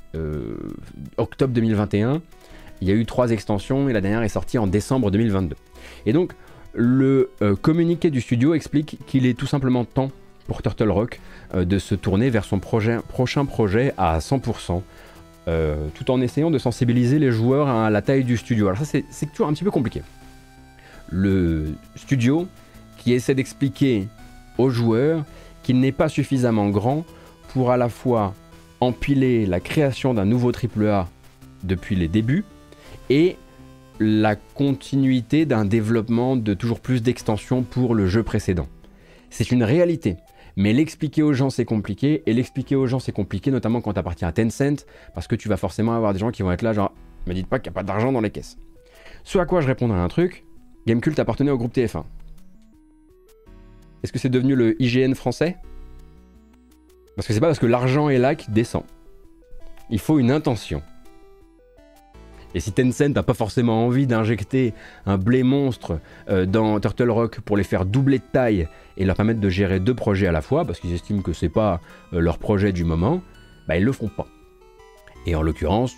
octobre 1.17 1.55
2021, 1.55 2.21
il 2.83 2.89
y 2.89 2.91
a 2.91 2.95
eu 2.95 3.07
trois 3.07 3.31
extensions 3.31 3.89
et 3.89 3.93
la 3.93 4.01
dernière 4.01 4.23
est 4.23 4.29
sortie 4.29 4.59
en 4.59 4.67
décembre 4.67 5.11
2022. 5.11 5.57
Et 6.05 6.13
donc, 6.13 6.33
le 6.75 7.31
euh, 7.43 7.55
communiqué 7.55 8.11
du 8.11 8.21
studio 8.21 8.55
explique 8.55 8.99
qu'il 9.07 9.27
est 9.27 9.35
tout 9.35 9.47
simplement 9.47 9.85
temps 9.85 10.11
pour 10.47 10.63
Turtle 10.63 10.91
Rock 10.91 11.21
euh, 11.55 11.65
de 11.65 11.79
se 11.79 11.95
tourner 11.95 12.31
vers 12.31 12.45
son 12.45 12.59
prochain 12.59 13.45
projet 13.45 13.93
à 13.97 14.19
100%, 14.19 14.83
euh, 15.49 15.89
tout 15.95 16.11
en 16.11 16.21
essayant 16.21 16.51
de 16.51 16.59
sensibiliser 16.59 17.19
les 17.19 17.31
joueurs 17.31 17.69
à 17.69 17.91
la 17.91 18.03
taille 18.03 18.25
du 18.25 18.37
studio. 18.37 18.69
Alors 18.69 18.85
ça 18.85 18.99
c'est 19.11 19.27
toujours 19.27 19.49
un 19.49 19.53
petit 19.53 19.65
peu 19.65 19.71
compliqué. 19.71 20.03
Le 21.11 21.75
studio 21.97 22.49
qui 22.99 23.13
essaie 23.13 23.35
d'expliquer 23.35 24.09
aux 24.59 24.71
joueurs 24.71 25.25
qu'il 25.63 25.79
n'est 25.79 25.93
pas 25.93 26.09
suffisamment 26.09 26.71
grand 26.71 27.05
pour 27.49 27.71
à 27.71 27.77
la 27.77 27.89
fois 27.89 28.35
empiler 28.81 29.47
la 29.47 29.61
création 29.61 30.15
d'un 30.15 30.25
nouveau 30.25 30.53
AAA 30.53 31.09
depuis 31.63 31.97
les 31.97 32.09
débuts 32.09 32.45
et 33.11 33.37
la 34.03 34.37
continuité 34.37 35.47
d'un 35.47 35.65
développement 35.65 36.37
de 36.37 36.55
toujours 36.55 36.81
plus 36.81 37.03
d'extensions 37.03 37.63
pour 37.63 37.95
le 37.95 38.07
jeu 38.07 38.23
précédent. 38.23 38.67
C'est 39.31 39.51
une 39.51 39.65
réalité. 39.65 40.17
Mais 40.57 40.73
l'expliquer 40.73 41.23
aux 41.23 41.33
gens, 41.33 41.51
c'est 41.51 41.65
compliqué. 41.65 42.23
Et 42.27 42.33
l'expliquer 42.35 42.77
aux 42.77 42.87
gens, 42.87 42.99
c'est 42.99 43.13
compliqué, 43.13 43.51
notamment 43.51 43.81
quand 43.81 43.95
tu 43.95 43.99
appartiens 43.99 44.29
à 44.29 44.33
Tencent, 44.33 44.85
parce 45.15 45.27
que 45.27 45.35
tu 45.37 45.49
vas 45.49 45.57
forcément 45.57 45.95
avoir 45.95 46.13
des 46.13 46.19
gens 46.19 46.31
qui 46.31 46.43
vont 46.43 46.53
être 46.53 46.63
là, 46.63 46.73
genre, 46.73 46.93
me 47.27 47.35
dites 47.35 47.47
pas 47.47 47.59
qu'il 47.59 47.71
n'y 47.71 47.75
a 47.75 47.79
pas 47.81 47.83
d'argent 47.83 48.13
dans 48.13 48.21
les 48.21 48.31
caisses. 48.31 48.59
Ce 49.25 49.39
à 49.39 49.47
quoi 49.47 49.61
je 49.61 49.67
répondrai 49.67 49.99
un 49.99 50.09
truc 50.09 50.45
Gamecult 50.87 51.19
appartenait 51.19 51.51
au 51.51 51.59
groupe 51.59 51.75
TF1. 51.75 52.05
Est-ce 54.03 54.13
que 54.13 54.19
c'est 54.19 54.29
devenu 54.29 54.57
le 54.57 54.81
IGN 54.83 55.15
français? 55.15 55.57
Parce 57.15 57.29
que 57.29 57.33
c'est 57.33 57.41
pas 57.41 57.47
parce 57.47 57.61
que 57.61 57.67
l'argent 57.67 58.09
est 58.09 58.19
là 58.19 58.35
qu'il 58.35 58.53
descend. 58.53 58.83
Il 59.91 60.01
faut 60.01 60.19
une 60.19 60.31
intention. 60.31 60.83
Et 62.55 62.61
si 62.61 62.73
Tencent 62.73 63.15
n'a 63.15 63.23
pas 63.23 63.35
forcément 63.35 63.87
envie 63.87 64.07
d'injecter 64.07 64.75
un 65.07 65.19
blé 65.19 65.43
monstre 65.43 65.99
euh, 66.29 66.47
dans 66.47 66.79
Turtle 66.81 67.11
Rock 67.11 67.41
pour 67.41 67.57
les 67.57 67.65
faire 67.65 67.85
doubler 67.85 68.19
de 68.19 68.25
taille 68.33 68.69
et 68.97 69.05
leur 69.05 69.17
permettre 69.17 69.41
de 69.41 69.49
gérer 69.49 69.81
deux 69.81 69.95
projets 69.95 70.27
à 70.27 70.33
la 70.33 70.43
fois, 70.43 70.65
parce 70.65 70.81
qu'ils 70.81 70.93
estiment 70.93 71.23
que 71.23 71.33
c'est 71.33 71.49
pas 71.49 71.81
euh, 72.13 72.21
leur 72.21 72.39
projet 72.39 72.73
du 72.73 72.85
moment, 72.85 73.23
bah 73.67 73.77
ils 73.77 73.85
le 73.85 73.93
feront 73.93 74.09
pas. 74.09 74.27
Et 75.27 75.35
en 75.35 75.43
l'occurrence, 75.43 75.95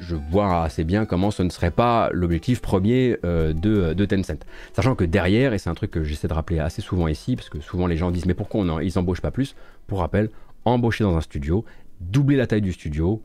je 0.00 0.16
vois 0.16 0.64
assez 0.64 0.82
bien 0.82 1.04
comment 1.04 1.30
ce 1.30 1.42
ne 1.42 1.50
serait 1.50 1.70
pas 1.70 2.08
l'objectif 2.12 2.60
premier 2.60 3.18
euh, 3.24 3.52
de, 3.52 4.04
Tencent. 4.06 4.44
Sachant 4.74 4.94
que 4.94 5.04
derrière, 5.04 5.52
et 5.52 5.58
c'est 5.58 5.70
un 5.70 5.74
truc 5.74 5.90
que 5.90 6.02
j'essaie 6.02 6.26
de 6.26 6.32
rappeler 6.32 6.58
assez 6.58 6.82
souvent 6.82 7.06
ici, 7.06 7.36
parce 7.36 7.50
que 7.50 7.60
souvent 7.60 7.86
les 7.86 7.96
gens 7.96 8.10
disent 8.10 8.26
mais 8.26 8.34
pourquoi 8.34 8.62
on 8.62 8.80
ils 8.80 8.98
embauchent 8.98 9.20
pas 9.20 9.30
plus? 9.30 9.54
Pour 9.86 10.00
rappel, 10.00 10.30
embaucher 10.64 11.04
dans 11.04 11.16
un 11.16 11.20
studio, 11.20 11.64
doubler 12.00 12.36
la 12.36 12.46
taille 12.46 12.62
du 12.62 12.72
studio, 12.72 13.22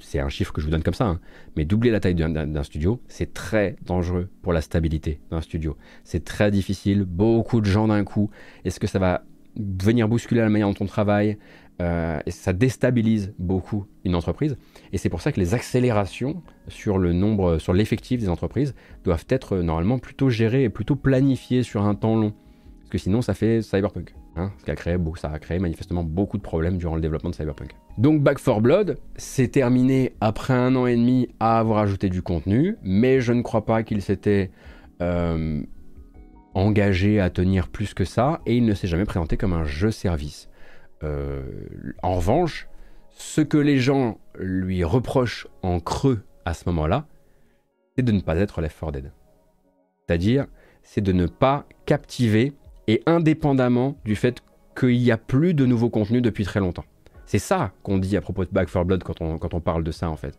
c'est 0.00 0.20
un 0.20 0.28
chiffre 0.28 0.52
que 0.52 0.60
je 0.60 0.66
vous 0.66 0.70
donne 0.70 0.82
comme 0.82 0.94
ça, 0.94 1.06
hein. 1.06 1.20
mais 1.56 1.64
doubler 1.64 1.90
la 1.90 2.00
taille 2.00 2.14
d'un 2.14 2.62
studio, 2.62 3.00
c'est 3.08 3.32
très 3.32 3.76
dangereux 3.84 4.28
pour 4.42 4.52
la 4.52 4.60
stabilité 4.60 5.20
d'un 5.30 5.40
studio. 5.40 5.76
C'est 6.04 6.24
très 6.24 6.50
difficile, 6.50 7.04
beaucoup 7.04 7.60
de 7.60 7.66
gens 7.66 7.88
d'un 7.88 8.04
coup. 8.04 8.30
Est-ce 8.64 8.80
que 8.80 8.86
ça 8.86 8.98
va 8.98 9.24
venir 9.56 10.08
bousculer 10.08 10.40
la 10.40 10.48
manière 10.48 10.68
dont 10.68 10.76
on 10.80 10.86
travaille? 10.86 11.38
Euh, 11.82 12.20
et 12.24 12.30
ça 12.30 12.54
déstabilise 12.54 13.34
beaucoup 13.38 13.86
une 14.04 14.14
entreprise. 14.14 14.56
Et 14.92 14.98
c'est 14.98 15.10
pour 15.10 15.20
ça 15.20 15.30
que 15.30 15.40
les 15.40 15.52
accélérations 15.52 16.42
sur 16.68 16.96
le 16.96 17.12
nombre, 17.12 17.58
sur 17.58 17.74
l'effectif 17.74 18.20
des 18.20 18.30
entreprises 18.30 18.74
doivent 19.04 19.26
être 19.28 19.58
normalement 19.58 19.98
plutôt 19.98 20.30
gérées 20.30 20.64
et 20.64 20.70
plutôt 20.70 20.96
planifiées 20.96 21.62
sur 21.62 21.84
un 21.84 21.94
temps 21.94 22.16
long. 22.16 22.32
Parce 22.80 22.90
que 22.90 22.98
sinon, 22.98 23.20
ça 23.20 23.34
fait 23.34 23.60
cyberpunk. 23.60 24.14
Hein, 24.38 24.52
ce 24.58 24.64
qui 24.64 24.70
a 24.70 24.74
créé, 24.74 24.98
ça 25.16 25.30
a 25.30 25.38
créé 25.38 25.58
manifestement 25.58 26.04
beaucoup 26.04 26.36
de 26.36 26.42
problèmes 26.42 26.76
durant 26.76 26.94
le 26.94 27.00
développement 27.00 27.30
de 27.30 27.34
Cyberpunk. 27.34 27.74
Donc 27.96 28.22
Back 28.22 28.38
4 28.38 28.60
Blood 28.60 28.98
s'est 29.16 29.48
terminé 29.48 30.14
après 30.20 30.52
un 30.52 30.76
an 30.76 30.86
et 30.86 30.94
demi 30.94 31.28
à 31.40 31.58
avoir 31.58 31.78
ajouté 31.78 32.10
du 32.10 32.20
contenu, 32.20 32.76
mais 32.82 33.22
je 33.22 33.32
ne 33.32 33.40
crois 33.40 33.64
pas 33.64 33.82
qu'il 33.82 34.02
s'était 34.02 34.50
euh, 35.00 35.62
engagé 36.52 37.18
à 37.18 37.30
tenir 37.30 37.68
plus 37.68 37.94
que 37.94 38.04
ça, 38.04 38.40
et 38.44 38.56
il 38.56 38.66
ne 38.66 38.74
s'est 38.74 38.88
jamais 38.88 39.06
présenté 39.06 39.38
comme 39.38 39.54
un 39.54 39.64
jeu 39.64 39.90
service. 39.90 40.50
Euh, 41.02 41.42
en 42.02 42.16
revanche, 42.16 42.68
ce 43.08 43.40
que 43.40 43.56
les 43.56 43.78
gens 43.78 44.18
lui 44.38 44.84
reprochent 44.84 45.46
en 45.62 45.80
creux 45.80 46.22
à 46.44 46.52
ce 46.52 46.64
moment-là, 46.66 47.06
c'est 47.96 48.04
de 48.04 48.12
ne 48.12 48.20
pas 48.20 48.36
être 48.36 48.60
Left 48.60 48.78
4 48.78 48.92
Dead. 48.92 49.12
C'est-à-dire, 50.06 50.46
c'est 50.82 51.00
de 51.00 51.12
ne 51.12 51.26
pas 51.26 51.66
captiver 51.86 52.52
et 52.88 53.02
indépendamment 53.06 53.96
du 54.04 54.16
fait 54.16 54.42
qu'il 54.78 54.98
n'y 54.98 55.10
a 55.10 55.16
plus 55.16 55.54
de 55.54 55.66
nouveaux 55.66 55.90
contenus 55.90 56.22
depuis 56.22 56.44
très 56.44 56.60
longtemps. 56.60 56.84
C'est 57.24 57.38
ça 57.38 57.72
qu'on 57.82 57.98
dit 57.98 58.16
à 58.16 58.20
propos 58.20 58.44
de 58.44 58.50
Back 58.50 58.70
4 58.70 58.84
Blood 58.84 59.02
quand 59.02 59.20
on, 59.20 59.38
quand 59.38 59.54
on 59.54 59.60
parle 59.60 59.82
de 59.82 59.90
ça 59.90 60.08
en 60.08 60.16
fait. 60.16 60.38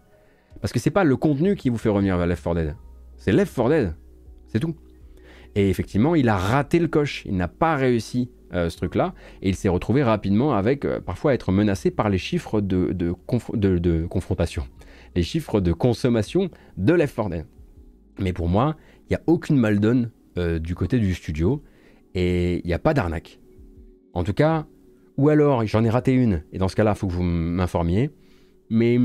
Parce 0.61 0.73
que 0.73 0.79
c'est 0.79 0.91
pas 0.91 1.03
le 1.03 1.15
contenu 1.15 1.55
qui 1.55 1.69
vous 1.69 1.77
fait 1.77 1.89
revenir 1.89 2.17
vers 2.17 2.27
Left 2.27 2.43
4 2.43 2.55
Dead. 2.55 2.75
C'est 3.17 3.31
Left 3.31 3.53
4 3.55 3.69
Dead. 3.69 3.95
C'est 4.47 4.59
tout. 4.59 4.75
Et 5.55 5.69
effectivement, 5.69 6.15
il 6.15 6.29
a 6.29 6.37
raté 6.37 6.79
le 6.79 6.87
coche. 6.87 7.23
Il 7.25 7.35
n'a 7.35 7.47
pas 7.47 7.75
réussi 7.75 8.29
euh, 8.53 8.69
ce 8.69 8.77
truc-là. 8.77 9.13
Et 9.41 9.49
il 9.49 9.55
s'est 9.55 9.69
retrouvé 9.69 10.03
rapidement 10.03 10.53
avec 10.53 10.85
euh, 10.85 10.99
parfois 10.99 11.33
être 11.33 11.51
menacé 11.51 11.91
par 11.91 12.09
les 12.09 12.17
chiffres 12.17 12.61
de, 12.61 12.93
de, 12.93 13.11
confrontation. 14.07 14.65
Les 15.15 15.23
chiffres 15.23 15.59
de 15.59 15.73
consommation 15.73 16.49
de 16.77 16.93
Left 16.93 17.15
4 17.15 17.29
Dead. 17.29 17.45
Mais 18.19 18.33
pour 18.33 18.47
moi, 18.47 18.75
il 19.09 19.13
n'y 19.13 19.15
a 19.15 19.21
aucune 19.27 19.57
maldonne 19.57 20.11
euh, 20.37 20.59
du 20.59 20.75
côté 20.75 20.99
du 20.99 21.13
studio. 21.13 21.61
Et 22.19 22.61
il 22.63 22.65
n'y 22.65 22.73
a 22.73 22.79
pas 22.79 22.95
d'arnaque. 22.95 23.39
En 24.13 24.23
tout 24.23 24.33
cas, 24.33 24.65
ou 25.17 25.29
alors 25.29 25.63
j'en 25.67 25.83
ai 25.83 25.89
raté 25.91 26.13
une, 26.13 26.41
et 26.51 26.57
dans 26.57 26.67
ce 26.67 26.75
cas-là, 26.75 26.93
il 26.95 26.97
faut 26.97 27.05
que 27.05 27.13
vous 27.13 27.21
m'informiez. 27.21 28.09
Mais 28.71 28.97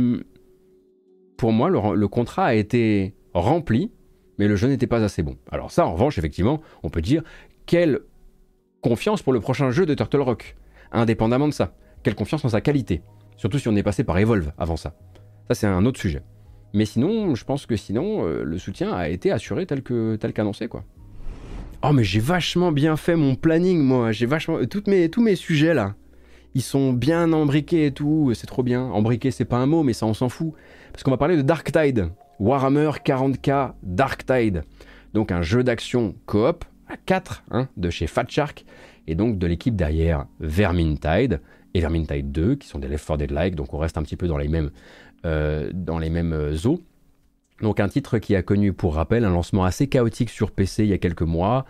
pour 1.36 1.52
moi, 1.52 1.68
le, 1.68 2.08
contrat 2.08 2.46
a 2.46 2.54
été 2.54 3.14
rempli, 3.34 3.92
mais 4.38 4.48
le 4.48 4.56
jeu 4.56 4.66
n'était 4.66 4.86
pas 4.86 5.04
assez 5.04 5.22
bon. 5.22 5.36
Alors 5.50 5.70
ça, 5.70 5.84
en 5.86 5.92
revanche, 5.92 6.16
effectivement, 6.16 6.62
on 6.82 6.88
peut 6.88 7.02
dire 7.02 7.22
quelle 7.66 8.00
confiance 8.80 9.22
pour 9.22 9.34
le 9.34 9.40
prochain 9.40 9.70
jeu 9.70 9.84
de 9.84 9.92
Turtle 9.92 10.22
Rock, 10.22 10.56
indépendamment 10.90 11.48
de 11.48 11.52
ça. 11.52 11.74
Quelle 12.02 12.14
confiance 12.14 12.46
en 12.46 12.48
sa 12.48 12.62
qualité, 12.62 13.02
surtout 13.36 13.58
si 13.58 13.68
on 13.68 13.76
est 13.76 13.82
passé 13.82 14.04
par 14.04 14.16
Evolve 14.16 14.52
avant 14.56 14.76
ça. 14.76 14.96
Ça, 15.48 15.54
c'est 15.54 15.66
un 15.66 15.84
autre 15.84 16.00
sujet. 16.00 16.22
Mais 16.72 16.86
sinon, 16.86 17.34
je 17.34 17.44
pense 17.44 17.66
que 17.66 17.76
sinon, 17.76 18.26
euh, 18.26 18.42
le 18.42 18.56
soutien 18.56 18.90
a 18.94 19.10
été 19.10 19.30
assuré 19.30 19.66
tel 19.66 19.82
que 19.82 20.16
tel 20.16 20.32
qu'annoncé, 20.32 20.68
quoi. 20.68 20.84
Oh, 21.84 21.92
mais 21.92 22.04
j'ai 22.04 22.20
vachement 22.20 22.70
bien 22.70 22.96
fait 22.96 23.16
mon 23.16 23.34
planning, 23.34 23.82
moi. 23.82 24.12
J'ai 24.12 24.26
vachement. 24.26 24.58
Mes, 24.86 25.08
tous 25.08 25.20
mes 25.20 25.34
sujets, 25.34 25.74
là, 25.74 25.96
ils 26.54 26.62
sont 26.62 26.92
bien 26.92 27.32
embriqués 27.32 27.86
et 27.86 27.92
tout. 27.92 28.30
C'est 28.34 28.46
trop 28.46 28.62
bien. 28.62 28.82
Embriqué, 28.82 29.32
c'est 29.32 29.44
pas 29.44 29.56
un 29.56 29.66
mot, 29.66 29.82
mais 29.82 29.92
ça, 29.92 30.06
on 30.06 30.14
s'en 30.14 30.28
fout. 30.28 30.52
Parce 30.92 31.02
qu'on 31.02 31.10
va 31.10 31.16
parler 31.16 31.36
de 31.36 31.42
Dark 31.42 31.72
Tide. 31.72 32.10
Warhammer 32.38 32.90
40k 33.04 33.72
Dark 33.82 34.24
Tide. 34.24 34.62
Donc, 35.12 35.32
un 35.32 35.42
jeu 35.42 35.64
d'action 35.64 36.14
coop 36.26 36.64
à 36.88 36.96
4 36.96 37.44
hein, 37.50 37.68
de 37.76 37.90
chez 37.90 38.06
Fat 38.06 38.26
Shark. 38.28 38.64
Et 39.08 39.16
donc, 39.16 39.38
de 39.38 39.46
l'équipe 39.48 39.74
derrière 39.74 40.26
Vermintide 40.38 41.40
et 41.74 41.80
Vermintide 41.80 42.30
2, 42.30 42.54
qui 42.54 42.68
sont 42.68 42.78
des 42.78 42.86
Left 42.86 43.04
4 43.04 43.18
Dead-like. 43.18 43.56
Donc, 43.56 43.74
on 43.74 43.78
reste 43.78 43.98
un 43.98 44.02
petit 44.02 44.16
peu 44.16 44.28
dans 44.28 44.38
les 44.38 44.48
mêmes, 44.48 44.70
euh, 45.26 45.68
dans 45.74 45.98
les 45.98 46.10
mêmes 46.10 46.32
euh, 46.32 46.54
eaux. 46.64 46.80
Donc 47.62 47.78
un 47.80 47.88
titre 47.88 48.18
qui 48.18 48.34
a 48.36 48.42
connu, 48.42 48.72
pour 48.72 48.94
rappel, 48.96 49.24
un 49.24 49.30
lancement 49.30 49.64
assez 49.64 49.86
chaotique 49.86 50.30
sur 50.30 50.50
PC 50.50 50.84
il 50.84 50.90
y 50.90 50.92
a 50.92 50.98
quelques 50.98 51.22
mois. 51.22 51.64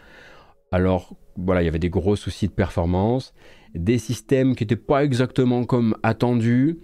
Alors 0.73 1.15
voilà, 1.37 1.63
il 1.63 1.67
y 1.67 1.69
avait 1.69 1.79
des 1.79 1.91
gros 1.91 2.17
soucis 2.17 2.49
de 2.49 2.53
performance, 2.53 3.35
des 3.75 3.99
systèmes 3.99 4.55
qui 4.55 4.65
n'étaient 4.65 4.77
pas 4.77 5.05
exactement 5.05 5.65
comme 5.65 5.95
attendus, 6.03 6.79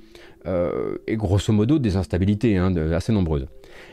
euh, 0.47 0.99
et 1.07 1.17
grosso 1.17 1.53
modo 1.53 1.79
des 1.79 1.97
instabilités 1.97 2.57
hein, 2.57 2.75
assez 2.93 3.13
nombreuses. 3.13 3.47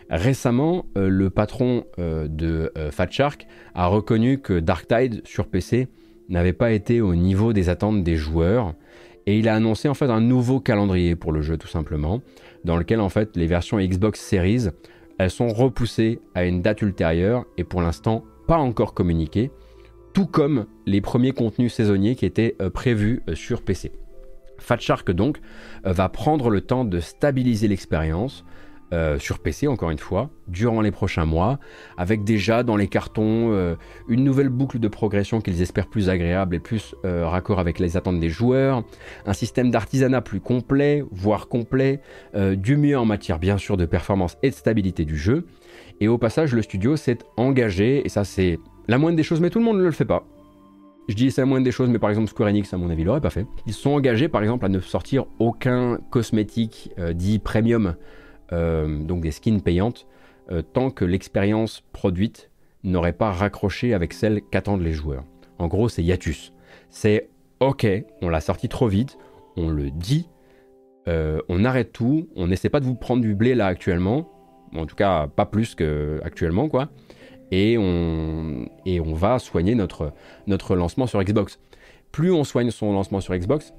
Récemment, 0.10 0.86
euh, 0.98 1.08
le 1.10 1.30
patron 1.30 1.86
euh, 1.98 2.28
de 2.28 2.72
Fat 2.92 3.10
Shark 3.10 3.48
a 3.74 3.88
reconnu 3.88 4.40
que 4.40 4.60
Dark 4.60 4.88
Tide 4.88 5.22
sur 5.26 5.48
PC 5.48 5.88
n'avait 6.30 6.54
pas 6.54 6.72
été 6.72 7.02
au 7.02 7.16
niveau 7.16 7.54
des 7.54 7.70
attentes 7.70 8.04
des 8.04 8.16
joueurs, 8.16 8.74
et 9.26 9.40
il 9.40 9.48
a 9.48 9.56
annoncé 9.56 9.90
en 9.90 9.94
fait 9.94 10.10
un 10.10 10.22
nouveau 10.22 10.60
calendrier 10.60 11.16
pour 11.16 11.32
le 11.32 11.42
jeu 11.42 11.58
tout 11.58 11.68
simplement, 11.68 12.22
dans 12.64 12.78
lequel 12.78 13.00
en 13.00 13.10
fait 13.10 13.36
les 13.36 13.48
versions 13.48 13.80
Xbox 13.80 14.20
Series 14.20 14.70
elles 15.18 15.32
sont 15.32 15.48
repoussées 15.48 16.20
à 16.34 16.46
une 16.46 16.62
date 16.62 16.82
ultérieure 16.82 17.46
et 17.58 17.64
pour 17.64 17.82
l'instant 17.82 18.24
pas 18.48 18.58
encore 18.58 18.94
communiquées, 18.94 19.52
tout 20.14 20.28
comme 20.28 20.68
les 20.86 21.02
premiers 21.02 21.32
contenus 21.32 21.74
saisonniers 21.74 22.16
qui 22.16 22.26
étaient 22.26 22.56
euh, 22.62 22.70
prévus 22.70 23.22
euh, 23.28 23.36
sur 23.36 23.62
PC. 23.62 23.92
Fat 24.60 24.78
Shark 24.80 25.12
donc 25.12 25.40
euh, 25.86 25.92
va 25.92 26.10
prendre 26.10 26.50
le 26.50 26.62
temps 26.62 26.86
de 26.86 27.00
stabiliser 27.00 27.68
l'expérience, 27.68 28.46
euh, 28.94 29.18
sur 29.18 29.40
PC 29.40 29.68
encore 29.68 29.90
une 29.90 29.98
fois, 29.98 30.30
durant 30.48 30.80
les 30.80 30.92
prochains 30.92 31.26
mois, 31.26 31.58
avec 31.98 32.24
déjà 32.24 32.62
dans 32.62 32.76
les 32.76 32.88
cartons 32.88 33.52
euh, 33.52 33.76
une 34.08 34.24
nouvelle 34.24 34.50
boucle 34.50 34.78
de 34.78 34.88
progression 34.88 35.42
qu'ils 35.42 35.64
espèrent 35.64 35.88
plus 35.88 36.08
agréable 36.08 36.56
et 36.56 36.60
plus 36.60 36.94
euh, 37.04 37.28
raccord 37.28 37.60
avec 37.60 37.80
les 37.80 37.98
attentes 37.98 38.20
des 38.20 38.30
joueurs, 38.30 38.84
un 39.26 39.34
système 39.34 39.72
d'artisanat 39.72 40.22
plus 40.22 40.40
complet, 40.40 41.04
voire 41.12 41.48
complet, 41.48 42.00
du 42.36 42.78
mieux 42.78 42.98
en 42.98 43.06
matière 43.06 43.40
bien 43.40 43.58
sûr 43.58 43.76
de 43.76 43.86
performance 43.86 44.38
et 44.44 44.52
de 44.52 44.56
stabilité 44.56 45.04
du 45.04 45.18
jeu. 45.18 45.48
Et 46.00 46.08
au 46.08 46.20
passage, 46.20 46.54
le 46.54 46.62
studio 46.62 46.96
s'est 46.96 47.18
engagé, 47.38 48.06
et 48.06 48.10
ça 48.10 48.24
c'est 48.24 48.60
la 48.88 49.00
moindre 49.00 49.18
des 49.18 49.24
choses, 49.24 49.42
mais 49.42 49.50
tout 49.50 49.60
le 49.60 49.66
monde 49.66 49.80
ne 49.80 49.84
le 49.84 49.92
fait 49.92 50.06
pas. 50.06 50.28
Je 51.10 51.16
dis 51.16 51.32
c'est 51.32 51.42
la 51.42 51.48
moindre 51.48 51.66
des 51.66 51.72
choses, 51.72 51.90
mais 51.90 52.00
par 52.00 52.12
exemple 52.12 52.30
Square 52.30 52.50
Enix, 52.50 52.72
à 52.72 52.78
mon 52.78 52.92
avis, 52.92 53.04
l'aurait 53.04 53.22
pas 53.22 53.32
fait. 53.32 53.48
Ils 53.66 53.74
sont 53.74 53.92
engagés, 53.92 54.28
par 54.28 54.44
exemple, 54.44 54.64
à 54.66 54.70
ne 54.70 54.80
sortir 54.80 55.26
aucun 55.40 55.98
cosmétique 56.12 56.92
dit 57.14 57.40
premium 57.40 57.96
donc 58.52 59.22
des 59.22 59.32
skins 59.32 59.62
payantes, 59.62 60.08
euh, 60.52 60.62
tant 60.62 60.92
que 60.92 61.06
l'expérience 61.06 61.84
produite 61.92 62.52
n'aurait 62.84 63.14
pas 63.14 63.32
raccroché 63.32 63.94
avec 63.94 64.14
celle 64.14 64.42
qu'attendent 64.42 64.84
les 64.84 64.94
joueurs. 64.94 65.24
En 65.58 65.68
gros, 65.68 65.90
c'est 65.90 66.04
Yatus. 66.04 66.54
C'est 66.90 67.30
ok, 67.60 67.88
on 68.22 68.30
l'a 68.30 68.42
sorti 68.42 68.70
trop 68.70 68.88
vite, 68.88 69.18
on 69.58 69.70
le 69.70 69.90
dit, 69.90 70.30
euh, 71.08 71.40
on 71.50 71.66
arrête 71.66 71.94
tout, 71.94 72.28
on 72.36 72.48
n'essaie 72.48 72.70
pas 72.70 72.80
de 72.80 72.86
vous 72.86 72.96
prendre 72.96 73.22
du 73.22 73.34
blé 73.34 73.56
là 73.56 73.68
actuellement, 73.68 74.30
en 74.76 74.86
tout 74.86 74.96
cas 74.96 75.28
pas 75.28 75.46
plus 75.46 75.74
que 75.74 76.20
actuellement 76.24 76.68
quoi, 76.68 76.90
et 77.52 77.78
on, 77.78 78.68
et 78.86 79.00
on 79.00 79.14
va 79.14 79.40
soigner 79.40 79.76
notre, 79.76 80.14
notre 80.48 80.76
lancement 80.76 81.08
sur 81.08 81.24
Xbox. 81.24 81.60
Plus 82.12 82.32
on 82.32 82.44
soigne 82.44 82.72
son 82.72 82.92
lancement 82.94 83.22
sur 83.22 83.36
Xbox, 83.36 83.74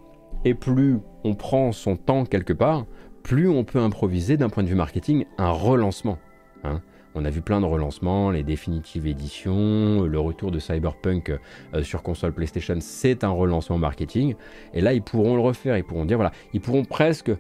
et 0.44 0.54
plus 0.54 0.98
on 1.24 1.34
prend 1.34 1.72
son 1.72 1.96
temps 1.96 2.24
quelque 2.24 2.52
part, 2.52 2.86
plus 3.26 3.48
on 3.48 3.64
peut 3.64 3.80
improviser 3.80 4.36
d'un 4.36 4.48
point 4.48 4.62
de 4.62 4.68
vue 4.68 4.76
marketing 4.76 5.24
un 5.36 5.50
relancement 5.50 6.16
Hein. 6.62 6.80
On 7.16 7.24
a 7.24 7.30
vu 7.30 7.40
plein 7.40 7.60
de 7.60 7.66
relancements, 7.66 8.30
les 8.30 8.42
définitives 8.42 9.06
éditions, 9.06 10.02
le 10.02 10.18
retour 10.20 10.52
de 10.52 10.58
Cyberpunk 10.58 11.30
euh, 11.74 11.82
sur 11.82 12.02
console 12.02 12.32
PlayStation, 12.32 12.76
c'est 12.80 13.24
un 13.24 13.30
relancement 13.30 13.78
marketing. 13.78 14.34
Et 14.74 14.80
là, 14.80 14.92
ils 14.92 15.02
pourront 15.02 15.34
le 15.34 15.40
refaire, 15.40 15.76
ils 15.76 15.84
pourront 15.84 16.04
dire, 16.04 16.18
voilà, 16.18 16.32
ils 16.52 16.60
pourront 16.60 16.84
presque 16.84 17.32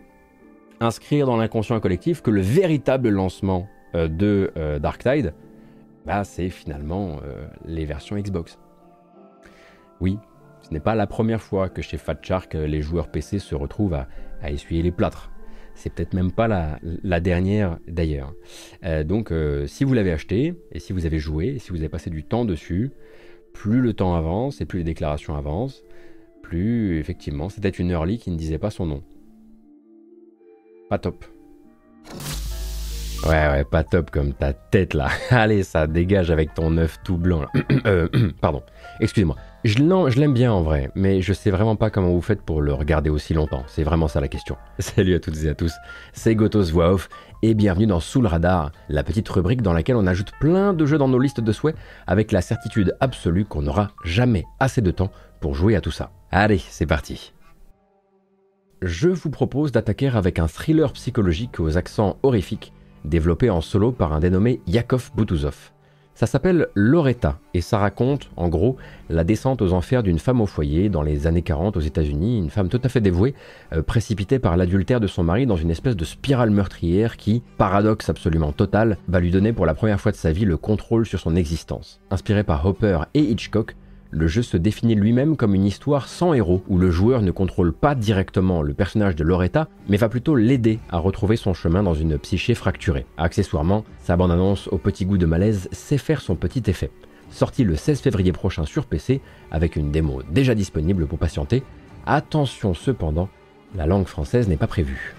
inscrire 0.80 1.26
dans 1.26 1.36
l'inconscient 1.36 1.78
collectif 1.78 2.20
que 2.20 2.30
le 2.30 2.40
véritable 2.40 3.08
lancement 3.08 3.68
euh, 3.94 4.08
de 4.08 4.52
euh, 4.56 4.78
Dark 4.78 5.02
Tide, 5.02 5.34
bah, 6.04 6.24
c'est 6.24 6.50
finalement 6.50 7.20
les 7.64 7.84
versions 7.84 8.16
Xbox. 8.16 8.58
Oui, 10.00 10.18
ce 10.62 10.72
n'est 10.72 10.80
pas 10.80 10.94
la 10.94 11.06
première 11.06 11.42
fois 11.42 11.68
que 11.68 11.82
chez 11.82 11.96
Fat 11.96 12.18
Shark, 12.22 12.54
les 12.54 12.82
joueurs 12.82 13.08
PC 13.08 13.38
se 13.38 13.54
retrouvent 13.54 13.94
à 13.94 14.50
essuyer 14.50 14.82
les 14.82 14.92
plâtres. 14.92 15.30
C'est 15.76 15.92
peut-être 15.92 16.14
même 16.14 16.32
pas 16.32 16.48
la, 16.48 17.20
dernière 17.20 17.78
d'ailleurs. 17.86 18.34
Euh, 18.84 19.04
donc 19.04 19.30
euh, 19.30 19.66
si 19.66 19.84
vous 19.84 19.92
l'avez 19.92 20.10
acheté, 20.10 20.54
et 20.72 20.80
si 20.80 20.92
vous 20.92 21.06
avez 21.06 21.18
joué, 21.18 21.48
et 21.48 21.58
si 21.58 21.70
vous 21.70 21.76
avez 21.76 21.90
passé 21.90 22.10
du 22.10 22.24
temps 22.24 22.44
dessus, 22.44 22.90
plus 23.52 23.80
le 23.80 23.92
temps 23.92 24.14
avance 24.14 24.60
et 24.60 24.64
plus 24.64 24.78
les 24.78 24.84
déclarations 24.84 25.36
avancent, 25.36 25.84
plus 26.42 26.98
effectivement 26.98 27.48
c'était 27.50 27.68
une 27.68 27.90
early 27.90 28.18
qui 28.18 28.30
ne 28.30 28.36
disait 28.36 28.58
pas 28.58 28.70
son 28.70 28.86
nom. 28.86 29.02
Pas 30.88 30.98
top. 30.98 31.24
Ouais, 33.24 33.48
ouais, 33.48 33.64
pas 33.64 33.82
top 33.84 34.10
comme 34.10 34.32
ta 34.32 34.52
tête 34.52 34.94
là. 34.94 35.08
Allez, 35.30 35.62
ça 35.62 35.86
dégage 35.86 36.30
avec 36.30 36.54
ton 36.54 36.76
œuf 36.78 36.98
tout 37.04 37.18
blanc. 37.18 37.44
Euh, 37.86 38.08
pardon, 38.40 38.62
excusez-moi. 39.00 39.36
Je 39.66 40.20
l'aime 40.20 40.32
bien 40.32 40.52
en 40.52 40.62
vrai, 40.62 40.92
mais 40.94 41.22
je 41.22 41.32
sais 41.32 41.50
vraiment 41.50 41.74
pas 41.74 41.90
comment 41.90 42.12
vous 42.12 42.20
faites 42.20 42.40
pour 42.40 42.62
le 42.62 42.72
regarder 42.72 43.10
aussi 43.10 43.34
longtemps. 43.34 43.64
C'est 43.66 43.82
vraiment 43.82 44.06
ça 44.06 44.20
la 44.20 44.28
question. 44.28 44.56
Salut 44.78 45.16
à 45.16 45.18
toutes 45.18 45.42
et 45.42 45.48
à 45.48 45.56
tous, 45.56 45.72
c'est 46.12 46.36
Gotos 46.36 46.70
Voix 46.70 46.92
Off 46.92 47.08
et 47.42 47.52
bienvenue 47.52 47.88
dans 47.88 47.98
Sous 47.98 48.22
le 48.22 48.28
Radar, 48.28 48.70
la 48.88 49.02
petite 49.02 49.28
rubrique 49.28 49.62
dans 49.62 49.72
laquelle 49.72 49.96
on 49.96 50.06
ajoute 50.06 50.30
plein 50.38 50.72
de 50.72 50.86
jeux 50.86 50.98
dans 50.98 51.08
nos 51.08 51.18
listes 51.18 51.40
de 51.40 51.50
souhaits 51.50 51.74
avec 52.06 52.30
la 52.30 52.42
certitude 52.42 52.96
absolue 53.00 53.44
qu'on 53.44 53.62
n'aura 53.62 53.90
jamais 54.04 54.44
assez 54.60 54.82
de 54.82 54.92
temps 54.92 55.10
pour 55.40 55.56
jouer 55.56 55.74
à 55.74 55.80
tout 55.80 55.90
ça. 55.90 56.12
Allez, 56.30 56.62
c'est 56.68 56.86
parti. 56.86 57.34
Je 58.82 59.08
vous 59.08 59.30
propose 59.30 59.72
d'attaquer 59.72 60.10
avec 60.14 60.38
un 60.38 60.46
thriller 60.46 60.92
psychologique 60.92 61.58
aux 61.58 61.76
accents 61.76 62.18
horrifiques, 62.22 62.72
développé 63.04 63.50
en 63.50 63.60
solo 63.60 63.90
par 63.90 64.12
un 64.12 64.20
dénommé 64.20 64.60
Yakov 64.68 65.10
Boutuzov. 65.16 65.72
Ça 66.16 66.24
s'appelle 66.24 66.68
Loretta 66.74 67.38
et 67.52 67.60
ça 67.60 67.76
raconte, 67.76 68.30
en 68.38 68.48
gros, 68.48 68.78
la 69.10 69.22
descente 69.22 69.60
aux 69.60 69.74
enfers 69.74 70.02
d'une 70.02 70.18
femme 70.18 70.40
au 70.40 70.46
foyer 70.46 70.88
dans 70.88 71.02
les 71.02 71.26
années 71.26 71.42
40 71.42 71.76
aux 71.76 71.80
États-Unis, 71.80 72.38
une 72.38 72.48
femme 72.48 72.70
tout 72.70 72.80
à 72.82 72.88
fait 72.88 73.02
dévouée, 73.02 73.34
euh, 73.74 73.82
précipitée 73.82 74.38
par 74.38 74.56
l'adultère 74.56 74.98
de 74.98 75.08
son 75.08 75.22
mari 75.22 75.44
dans 75.44 75.56
une 75.56 75.70
espèce 75.70 75.94
de 75.94 76.06
spirale 76.06 76.48
meurtrière 76.48 77.18
qui, 77.18 77.42
paradoxe 77.58 78.08
absolument 78.08 78.52
total, 78.52 78.96
va 79.08 79.20
lui 79.20 79.30
donner 79.30 79.52
pour 79.52 79.66
la 79.66 79.74
première 79.74 80.00
fois 80.00 80.10
de 80.10 80.16
sa 80.16 80.32
vie 80.32 80.46
le 80.46 80.56
contrôle 80.56 81.04
sur 81.04 81.20
son 81.20 81.36
existence. 81.36 82.00
Inspiré 82.10 82.44
par 82.44 82.64
Hopper 82.64 83.00
et 83.12 83.20
Hitchcock, 83.20 83.76
le 84.16 84.28
jeu 84.28 84.40
se 84.40 84.56
définit 84.56 84.94
lui-même 84.94 85.36
comme 85.36 85.54
une 85.54 85.66
histoire 85.66 86.08
sans 86.08 86.32
héros, 86.32 86.62
où 86.68 86.78
le 86.78 86.90
joueur 86.90 87.20
ne 87.20 87.30
contrôle 87.30 87.74
pas 87.74 87.94
directement 87.94 88.62
le 88.62 88.72
personnage 88.72 89.14
de 89.14 89.24
Loretta, 89.24 89.68
mais 89.90 89.98
va 89.98 90.08
plutôt 90.08 90.34
l'aider 90.36 90.78
à 90.88 90.96
retrouver 90.96 91.36
son 91.36 91.52
chemin 91.52 91.82
dans 91.82 91.92
une 91.92 92.16
psyché 92.18 92.54
fracturée. 92.54 93.04
Accessoirement, 93.18 93.84
sa 94.02 94.16
bande-annonce 94.16 94.68
au 94.68 94.78
petit 94.78 95.04
goût 95.04 95.18
de 95.18 95.26
malaise 95.26 95.68
sait 95.70 95.98
faire 95.98 96.22
son 96.22 96.34
petit 96.34 96.62
effet. 96.66 96.90
Sorti 97.30 97.62
le 97.62 97.76
16 97.76 98.00
février 98.00 98.32
prochain 98.32 98.64
sur 98.64 98.86
PC, 98.86 99.20
avec 99.50 99.76
une 99.76 99.90
démo 99.90 100.22
déjà 100.30 100.54
disponible 100.54 101.06
pour 101.06 101.18
patienter, 101.18 101.62
attention 102.06 102.72
cependant, 102.72 103.28
la 103.74 103.84
langue 103.84 104.06
française 104.06 104.48
n'est 104.48 104.56
pas 104.56 104.66
prévue. 104.66 105.14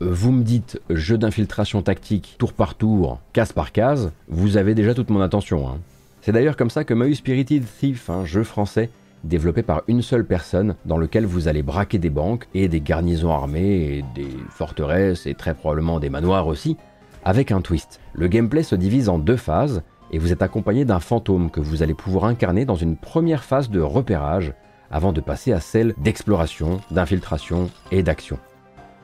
Vous 0.00 0.32
me 0.32 0.42
dites 0.42 0.80
jeu 0.88 1.18
d'infiltration 1.18 1.82
tactique 1.82 2.36
tour 2.38 2.52
par 2.52 2.74
tour, 2.74 3.20
case 3.32 3.52
par 3.52 3.70
case, 3.70 4.12
vous 4.28 4.56
avez 4.56 4.74
déjà 4.74 4.94
toute 4.94 5.10
mon 5.10 5.20
attention. 5.20 5.68
Hein. 5.68 5.78
C'est 6.22 6.32
d'ailleurs 6.32 6.56
comme 6.56 6.70
ça 6.70 6.84
que 6.84 6.94
m'a 6.94 7.12
Spirited 7.12 7.64
Thief, 7.78 8.10
un 8.10 8.24
jeu 8.24 8.42
français 8.42 8.90
développé 9.24 9.62
par 9.62 9.82
une 9.88 10.00
seule 10.00 10.24
personne 10.24 10.74
dans 10.86 10.96
lequel 10.96 11.26
vous 11.26 11.48
allez 11.48 11.62
braquer 11.62 11.98
des 11.98 12.10
banques 12.10 12.48
et 12.54 12.68
des 12.68 12.80
garnisons 12.80 13.30
armées 13.30 14.02
des 14.14 14.28
forteresses 14.48 15.26
et 15.26 15.34
très 15.34 15.54
probablement 15.54 16.00
des 16.00 16.08
manoirs 16.08 16.46
aussi, 16.46 16.76
avec 17.24 17.52
un 17.52 17.60
twist. 17.60 18.00
Le 18.14 18.28
gameplay 18.28 18.62
se 18.62 18.74
divise 18.74 19.10
en 19.10 19.18
deux 19.18 19.36
phases 19.36 19.82
et 20.10 20.18
vous 20.18 20.32
êtes 20.32 20.42
accompagné 20.42 20.86
d'un 20.86 21.00
fantôme 21.00 21.50
que 21.50 21.60
vous 21.60 21.82
allez 21.82 21.94
pouvoir 21.94 22.24
incarner 22.24 22.64
dans 22.64 22.76
une 22.76 22.96
première 22.96 23.44
phase 23.44 23.70
de 23.70 23.80
repérage 23.80 24.54
avant 24.90 25.12
de 25.12 25.20
passer 25.20 25.52
à 25.52 25.60
celle 25.60 25.94
d'exploration, 25.98 26.80
d'infiltration 26.90 27.70
et 27.92 28.02
d'action. 28.02 28.38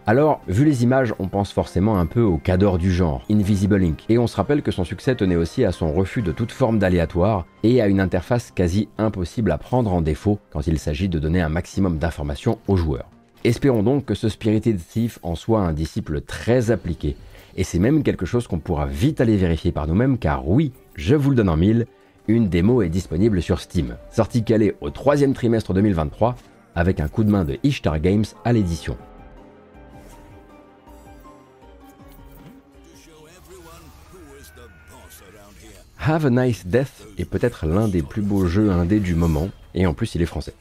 Alors, 0.09 0.41
vu 0.47 0.65
les 0.65 0.85
images, 0.85 1.13
on 1.19 1.27
pense 1.27 1.53
forcément 1.53 1.99
un 1.99 2.07
peu 2.07 2.21
au 2.21 2.39
cadre 2.39 2.79
du 2.79 2.93
genre, 2.93 3.25
Invisible 3.29 3.83
Inc. 3.83 4.05
Et 4.09 4.19
on 4.19 4.29
se 4.29 4.37
rappelle 4.37 4.63
que 4.63 4.71
son 4.71 4.85
succès 4.85 5.17
tenait 5.17 5.35
aussi 5.35 5.65
à 5.65 5.73
son 5.73 5.93
refus 5.93 6.23
de 6.23 6.31
toute 6.31 6.53
forme 6.53 6.79
d'aléatoire 6.79 7.45
et 7.65 7.83
à 7.83 7.89
une 7.89 7.99
interface 7.99 8.53
quasi 8.53 8.89
impossible 8.99 9.51
à 9.51 9.59
prendre 9.59 9.93
en 9.93 10.03
défaut 10.03 10.39
quand 10.53 10.69
il 10.69 10.79
s'agit 10.79 11.09
de 11.09 11.19
donner 11.19 11.41
un 11.41 11.49
maximum 11.49 11.99
d'informations 11.99 12.61
aux 12.69 12.77
joueurs. 12.77 13.11
Espérons 13.43 13.83
donc 13.83 14.05
que 14.05 14.15
ce 14.15 14.29
Spirited 14.29 14.79
Thief 14.79 15.19
en 15.25 15.35
soit 15.35 15.63
un 15.63 15.73
disciple 15.73 16.21
très 16.21 16.71
appliqué. 16.71 17.17
Et 17.57 17.65
c'est 17.65 17.81
même 17.81 18.05
quelque 18.05 18.27
chose 18.27 18.47
qu'on 18.47 18.61
pourra 18.61 18.87
vite 18.87 19.21
aller 19.21 19.37
vérifier 19.37 19.73
par 19.73 19.89
nous-mêmes 19.89 20.19
car 20.19 20.49
oui, 20.49 20.71
je 20.95 21.17
vous 21.17 21.31
le 21.31 21.37
donne 21.37 21.49
en 21.49 21.57
mille, 21.57 21.87
une 22.29 22.49
démo 22.49 22.81
est 22.81 22.91
disponible 22.91 23.43
sur 23.43 23.59
Steam, 23.59 23.97
sortie 24.13 24.45
calée 24.45 24.77
au 24.81 24.91
troisième 24.91 25.35
trimestre 25.35 25.75
2023 25.75 26.37
avec 26.77 27.01
un 27.01 27.09
coup 27.09 27.25
de 27.25 27.31
main 27.31 27.45
de 27.45 27.59
Ishtar 27.65 27.99
Games 27.99 28.25
à 28.45 28.53
l'édition. 28.53 28.97
Have 36.09 36.25
a 36.25 36.31
Nice 36.31 36.65
Death 36.65 37.05
est 37.19 37.25
peut-être 37.25 37.67
l'un 37.67 37.89
des 37.89 38.01
plus 38.01 38.23
beaux 38.23 38.47
jeux 38.47 38.71
indés 38.71 39.01
du 39.01 39.17
moment, 39.17 39.49
et 39.75 39.89
en 39.89 39.93
plus 39.93 40.15
il 40.15 40.23
est 40.23 40.27
français. 40.27 40.55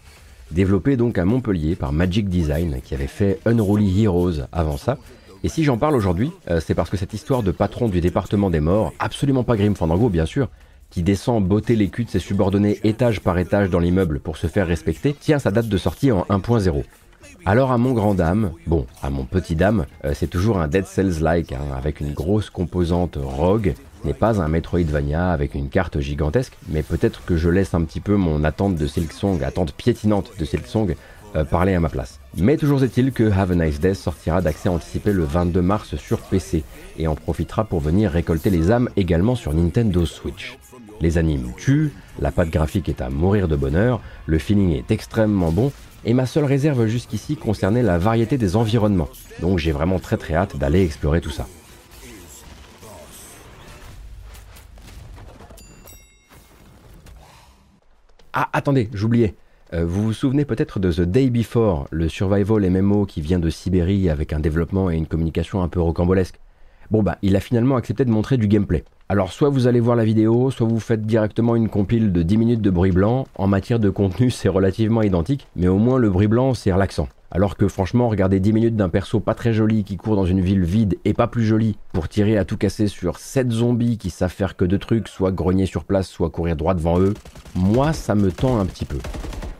Développé 0.50 0.98
donc 0.98 1.20
à 1.20 1.26
Montpellier 1.26 1.76
par 1.76 1.94
Magic 1.94 2.30
Design, 2.30 2.80
qui 2.84 2.96
avait 2.96 3.06
fait 3.06 3.40
Unruly 3.46 4.06
Heroes 4.06 4.48
avant 4.52 4.78
ça. 4.78 4.98
Et 5.44 5.50
si 5.50 5.64
j'en 5.64 5.78
parle 5.78 5.96
aujourd'hui, 5.96 6.32
euh, 6.50 6.60
c'est 6.66 6.74
parce 6.74 6.90
que 6.90 6.98
cette 6.98 7.14
histoire 7.14 7.44
de 7.44 7.52
patron 7.52 7.90
du 7.90 8.02
département 8.02 8.50
des 8.50 8.60
morts, 8.60 8.92
absolument 8.98 9.44
pas 9.44 9.56
Grim 9.56 9.76
Fandango 9.76 10.10
bien 10.10 10.26
sûr, 10.26 10.50
qui 10.90 11.04
descend 11.04 11.46
botter 11.46 11.76
les 11.76 11.90
culs 11.90 12.06
de 12.06 12.10
ses 12.10 12.18
subordonnés 12.18 12.80
étage 12.84 13.22
par 13.22 13.38
étage 13.38 13.70
dans 13.70 13.80
l'immeuble 13.80 14.22
pour 14.22 14.38
se 14.38 14.48
faire 14.48 14.66
respecter, 14.66 15.14
tient 15.14 15.38
sa 15.38 15.52
date 15.52 15.68
de 15.68 15.78
sortie 15.78 16.12
en 16.12 16.22
1.0. 16.24 16.84
Alors 17.48 17.72
à 17.72 17.78
mon 17.78 17.94
grand 17.94 18.16
dame, 18.16 18.54
bon, 18.66 18.88
à 19.04 19.12
mon 19.12 19.24
petit 19.24 19.56
dame, 19.56 19.86
euh, 20.04 20.14
c'est 20.16 20.26
toujours 20.26 20.58
un 20.58 20.68
Dead 20.68 20.88
Cells-like, 20.88 21.52
hein, 21.52 21.62
avec 21.78 22.00
une 22.00 22.12
grosse 22.12 22.50
composante 22.50 23.20
rogue 23.22 23.76
n'est 24.04 24.16
pas 24.16 24.42
un 24.42 24.48
Metroidvania 24.48 25.30
avec 25.30 25.54
une 25.54 25.70
carte 25.70 26.00
gigantesque, 26.00 26.58
mais 26.70 26.82
peut-être 26.82 27.24
que 27.24 27.38
je 27.38 27.50
laisse 27.50 27.76
un 27.76 27.84
petit 27.84 28.00
peu 28.00 28.16
mon 28.16 28.44
attente 28.44 28.76
de 28.76 28.88
Silksong, 28.88 29.44
attente 29.44 29.74
piétinante 29.74 30.32
de 30.40 30.44
Silksong, 30.44 30.96
euh, 31.36 31.44
parler 31.44 31.76
à 31.76 31.80
ma 31.80 31.90
place. 31.90 32.20
Mais 32.36 32.58
toujours 32.58 32.84
est-il 32.84 33.12
que 33.12 33.32
Have 33.32 33.52
a 33.52 33.56
Nice 33.56 33.80
Day 33.80 33.94
sortira 33.94 34.42
d'accès 34.42 34.70
anticipé 34.70 35.14
le 35.14 35.24
22 35.24 35.62
mars 35.62 35.96
sur 35.98 36.22
PC 36.22 36.64
et 36.98 37.08
en 37.08 37.14
profitera 37.14 37.64
pour 37.64 37.80
venir 37.80 38.10
récolter 38.10 38.50
les 38.50 38.72
âmes 38.72 38.90
également 38.98 39.36
sur 39.36 39.54
Nintendo 39.54 40.04
Switch. 40.08 40.58
Les 41.00 41.20
animes 41.20 41.52
tuent, 41.58 41.92
la 42.20 42.32
patte 42.32 42.50
graphique 42.50 42.90
est 42.90 43.02
à 43.02 43.10
mourir 43.10 43.48
de 43.48 43.56
bonheur, 43.56 44.02
le 44.26 44.40
feeling 44.40 44.72
est 44.72 44.90
extrêmement 44.90 45.52
bon 45.52 45.72
et 46.06 46.14
ma 46.14 46.26
seule 46.26 46.46
réserve 46.46 46.86
jusqu'ici 46.86 47.36
concernait 47.36 47.84
la 47.84 47.98
variété 47.98 48.38
des 48.38 48.56
environnements. 48.56 49.10
Donc 49.42 49.60
j'ai 49.60 49.72
vraiment 49.72 50.00
très 50.00 50.18
très 50.18 50.36
hâte 50.36 50.58
d'aller 50.58 50.84
explorer 50.84 51.22
tout 51.22 51.32
ça. 51.32 51.48
Ah, 58.34 58.50
attendez, 58.54 58.90
j'oubliais. 58.94 59.36
Euh, 59.74 59.86
vous 59.86 60.04
vous 60.04 60.14
souvenez 60.14 60.46
peut-être 60.46 60.80
de 60.80 60.92
The 60.92 61.02
Day 61.02 61.30
Before, 61.30 61.88
le 61.90 62.08
survival 62.08 62.70
MMO 62.70 63.06
qui 63.06 63.22
vient 63.22 63.40
de 63.40 63.50
Sibérie 63.50 64.10
avec 64.10 64.32
un 64.34 64.40
développement 64.40 64.92
et 64.92 64.96
une 64.96 65.08
communication 65.08 65.64
un 65.64 65.70
peu 65.70 65.82
rocambolesque. 65.82 66.40
Bon 66.92 67.02
bah, 67.02 67.18
il 67.24 67.36
a 67.36 67.40
finalement 67.40 67.78
accepté 67.78 68.06
de 68.06 68.12
montrer 68.12 68.38
du 68.38 68.48
gameplay. 68.48 68.84
Alors 69.08 69.32
soit 69.32 69.50
vous 69.50 69.68
allez 69.68 69.80
voir 69.80 69.96
la 69.96 70.04
vidéo, 70.04 70.50
soit 70.50 70.68
vous 70.68 70.80
faites 70.80 71.06
directement 71.06 71.56
une 71.56 71.70
compile 71.70 72.12
de 72.12 72.24
10 72.24 72.38
minutes 72.38 72.62
de 72.62 72.72
bruit 72.72 72.92
blanc. 72.92 73.28
En 73.36 73.46
matière 73.46 73.78
de 73.78 73.92
contenu, 73.92 74.32
c'est 74.32 74.50
relativement 74.50 75.04
identique, 75.04 75.46
mais 75.56 75.68
au 75.68 75.78
moins 75.78 76.00
le 76.00 76.10
bruit 76.10 76.26
blanc, 76.26 76.56
c'est 76.56 76.74
relaxant. 76.74 77.08
Alors 77.30 77.56
que 77.56 77.68
franchement, 77.68 78.10
regarder 78.10 78.40
10 78.40 78.54
minutes 78.54 78.76
d'un 78.76 78.90
perso 78.90 79.20
pas 79.20 79.36
très 79.36 79.54
joli 79.54 79.84
qui 79.84 79.98
court 79.98 80.16
dans 80.16 80.26
une 80.26 80.42
ville 80.42 80.64
vide 80.64 80.98
et 81.06 81.14
pas 81.14 81.28
plus 81.28 81.46
joli 81.46 81.78
pour 81.94 82.10
tirer 82.10 82.36
à 82.40 82.46
tout 82.46 82.58
casser 82.58 82.88
sur 82.88 83.20
7 83.20 83.52
zombies 83.52 84.00
qui 84.00 84.10
savent 84.10 84.32
faire 84.32 84.56
que 84.56 84.66
deux 84.66 84.80
trucs, 84.80 85.08
soit 85.08 85.32
grogner 85.32 85.68
sur 85.68 85.84
place, 85.84 86.08
soit 86.08 86.32
courir 86.32 86.56
droit 86.56 86.74
devant 86.74 87.00
eux, 87.00 87.14
moi 87.54 87.94
ça 87.94 88.16
me 88.16 88.32
tend 88.32 88.58
un 88.58 88.66
petit 88.66 88.86
peu. 88.86 88.98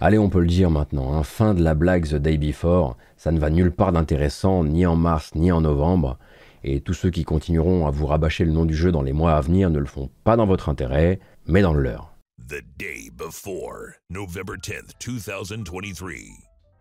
Allez, 0.02 0.18
on 0.18 0.30
peut 0.30 0.40
le 0.40 0.48
dire 0.48 0.72
maintenant, 0.72 1.14
hein, 1.14 1.22
fin 1.22 1.54
de 1.54 1.62
la 1.62 1.76
blague 1.76 2.08
The 2.08 2.16
Day 2.16 2.38
Before, 2.38 2.98
ça 3.16 3.32
ne 3.32 3.40
va 3.40 3.52
nulle 3.52 3.72
part 3.72 3.92
d'intéressant, 3.92 4.64
ni 4.64 4.88
en 4.88 4.96
mars, 4.96 5.34
ni 5.36 5.52
en 5.52 5.62
novembre, 5.62 6.18
et 6.66 6.82
tous 6.82 6.94
ceux 6.94 7.12
qui 7.12 7.24
continueront 7.24 7.86
à 7.86 7.92
vous 7.92 8.08
rabâcher 8.08 8.44
le 8.44 8.52
nom 8.52 8.66
du 8.66 8.76
jeu 8.76 8.92
dans 8.92 9.04
les 9.04 9.14
mois 9.14 9.36
à 9.36 9.42
venir 9.42 9.70
ne 9.70 9.80
le 9.80 9.86
font 9.86 10.10
pas 10.24 10.36
dans 10.36 10.48
votre 10.48 10.68
intérêt, 10.68 11.20
mais 11.48 11.62
dans 11.62 11.74
le 11.74 11.82
leur. 11.82 12.16
The 12.50 12.64
Day 12.78 13.12
Before, 13.16 13.94
November 14.10 14.56
10 14.62 14.74
2023. 15.00 15.82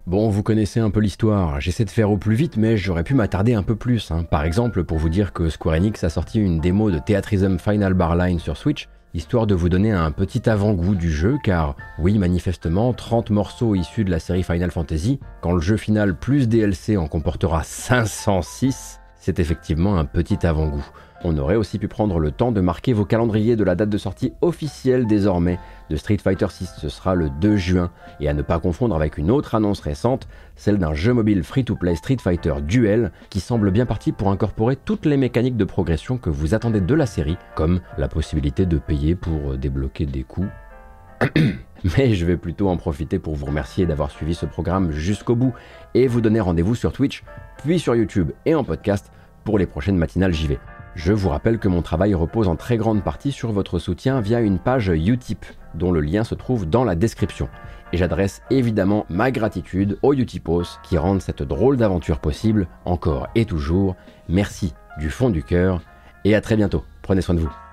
Bon, 0.06 0.28
vous 0.28 0.43
connaissez 0.43 0.81
un 0.81 0.90
peu 0.90 1.01
l'histoire, 1.01 1.61
j'essaie 1.61 1.85
de 1.85 1.90
faire 1.90 2.11
au 2.11 2.16
plus 2.16 2.35
vite, 2.35 2.56
mais 2.56 2.77
j'aurais 2.77 3.05
pu 3.05 3.15
m'attarder 3.15 3.55
un 3.55 3.62
peu 3.62 3.77
plus. 3.77 4.11
Hein. 4.11 4.24
Par 4.24 4.44
exemple, 4.44 4.85
pour 4.85 4.98
vous 4.98 5.09
dire 5.09 5.32
que 5.32 5.51
Square 5.51 5.77
Enix 5.77 6.02
a 6.02 6.11
sorti 6.11 6.40
une 6.40 6.61
démo 6.61 6.90
de 6.90 6.98
Theatrism 6.98 7.59
Final 7.59 7.94
Bar 7.94 8.16
Line 8.16 8.39
sur 8.39 8.56
Switch, 8.56 8.89
histoire 9.12 9.47
de 9.47 9.55
vous 9.55 9.69
donner 9.69 9.93
un 9.93 10.11
petit 10.11 10.48
avant-goût 10.48 10.94
du 10.94 11.11
jeu, 11.11 11.36
car 11.44 11.77
oui, 11.98 12.19
manifestement, 12.19 12.93
30 12.93 13.31
morceaux 13.31 13.74
issus 13.74 14.05
de 14.05 14.11
la 14.11 14.19
série 14.19 14.43
Final 14.43 14.70
Fantasy, 14.70 15.20
quand 15.40 15.52
le 15.52 15.61
jeu 15.61 15.77
final 15.77 16.19
plus 16.19 16.48
DLC 16.48 16.97
en 16.97 17.06
comportera 17.06 17.62
506, 17.62 19.01
c'est 19.25 19.39
effectivement 19.39 19.97
un 19.97 20.05
petit 20.05 20.47
avant-goût. 20.47 20.85
On 21.25 21.39
aurait 21.39 21.57
aussi 21.57 21.79
pu 21.79 21.89
prendre 21.89 22.19
le 22.19 22.31
temps 22.31 22.53
de 22.53 22.61
marquer 22.61 22.93
vos 22.93 23.07
calendriers 23.07 23.57
de 23.57 23.65
la 23.65 23.75
date 23.75 23.89
de 23.89 23.97
sortie 23.97 24.35
officielle 24.43 25.07
désormais 25.07 25.59
de 25.89 25.97
Street 25.97 26.19
Fighter 26.23 26.49
6, 26.51 26.75
ce 26.79 26.91
sera 26.91 27.15
le 27.15 27.31
2 27.31 27.57
juin, 27.57 27.91
et 28.21 28.29
à 28.29 28.35
ne 28.35 28.43
pas 28.43 28.59
confondre 28.59 28.95
avec 28.95 29.17
une 29.17 29.31
autre 29.31 29.55
annonce 29.55 29.81
récente, 29.81 30.29
celle 30.57 30.77
d'un 30.77 30.93
jeu 30.93 31.15
mobile 31.15 31.43
free-to-play 31.43 31.95
Street 31.95 32.19
Fighter 32.21 32.57
Duel, 32.61 33.13
qui 33.31 33.41
semble 33.41 33.71
bien 33.71 33.87
parti 33.87 34.13
pour 34.13 34.29
incorporer 34.29 34.77
toutes 34.77 35.07
les 35.07 35.17
mécaniques 35.17 35.57
de 35.57 35.65
progression 35.65 36.19
que 36.19 36.29
vous 36.29 36.53
attendez 36.53 36.83
de 36.83 36.95
la 36.95 37.07
série, 37.07 37.39
comme 37.55 37.81
la 37.97 38.09
possibilité 38.09 38.67
de 38.67 38.77
payer 38.77 39.15
pour 39.15 39.57
débloquer 39.57 40.05
des 40.05 40.25
coups. 40.25 40.51
Mais 41.97 42.15
je 42.15 42.27
vais 42.27 42.37
plutôt 42.37 42.69
en 42.69 42.77
profiter 42.77 43.19
pour 43.19 43.37
vous 43.37 43.47
remercier 43.47 43.87
d'avoir 43.87 44.11
suivi 44.11 44.35
ce 44.35 44.45
programme 44.45 44.91
jusqu'au 44.91 45.35
bout 45.35 45.55
et 45.95 46.09
vous 46.09 46.21
donner 46.21 46.41
rendez-vous 46.41 46.75
sur 46.75 46.93
Twitch, 46.93 47.25
puis 47.63 47.79
sur 47.79 47.95
YouTube 47.95 48.33
et 48.45 48.55
en 48.55 48.65
podcast 48.65 49.11
pour 49.45 49.59
les 49.59 49.66
prochaines 49.66 49.97
matinales 49.97 50.35
JV. 50.35 50.59
Je 50.95 51.12
vous 51.12 51.29
rappelle 51.29 51.59
que 51.59 51.69
mon 51.69 51.83
travail 51.83 52.15
repose 52.15 52.49
en 52.49 52.57
très 52.57 52.77
grande 52.77 53.03
partie 53.03 53.33
sur 53.33 53.53
votre 53.53 53.79
soutien 53.79 54.21
via 54.21 54.41
une 54.41 54.59
page 54.59 54.89
Utip, 54.89 55.45
dont 55.75 55.91
le 55.91 56.01
lien 56.01 56.25
se 56.25 56.35
trouve 56.35 56.69
dans 56.69 56.85
la 56.85 56.95
description. 56.95 57.49
Et 57.93 57.97
j'adresse 57.97 58.43
évidemment 58.51 59.05
ma 59.09 59.31
gratitude 59.31 59.99
aux 60.03 60.15
Utipos 60.15 60.79
qui 60.83 60.99
rendent 60.99 61.23
cette 61.23 61.43
drôle 61.43 61.77
d'aventure 61.77 62.21
possible, 62.21 62.69
encore 62.85 63.29
et 63.35 63.45
toujours. 63.45 63.97
Merci 64.29 64.75
du 64.99 65.11
fond 65.11 65.31
du 65.31 65.43
cœur, 65.43 65.81
et 66.25 66.35
à 66.35 66.41
très 66.41 66.57
bientôt. 66.57 66.85
Prenez 67.03 67.21
soin 67.21 67.35
de 67.35 67.41
vous. 67.41 67.64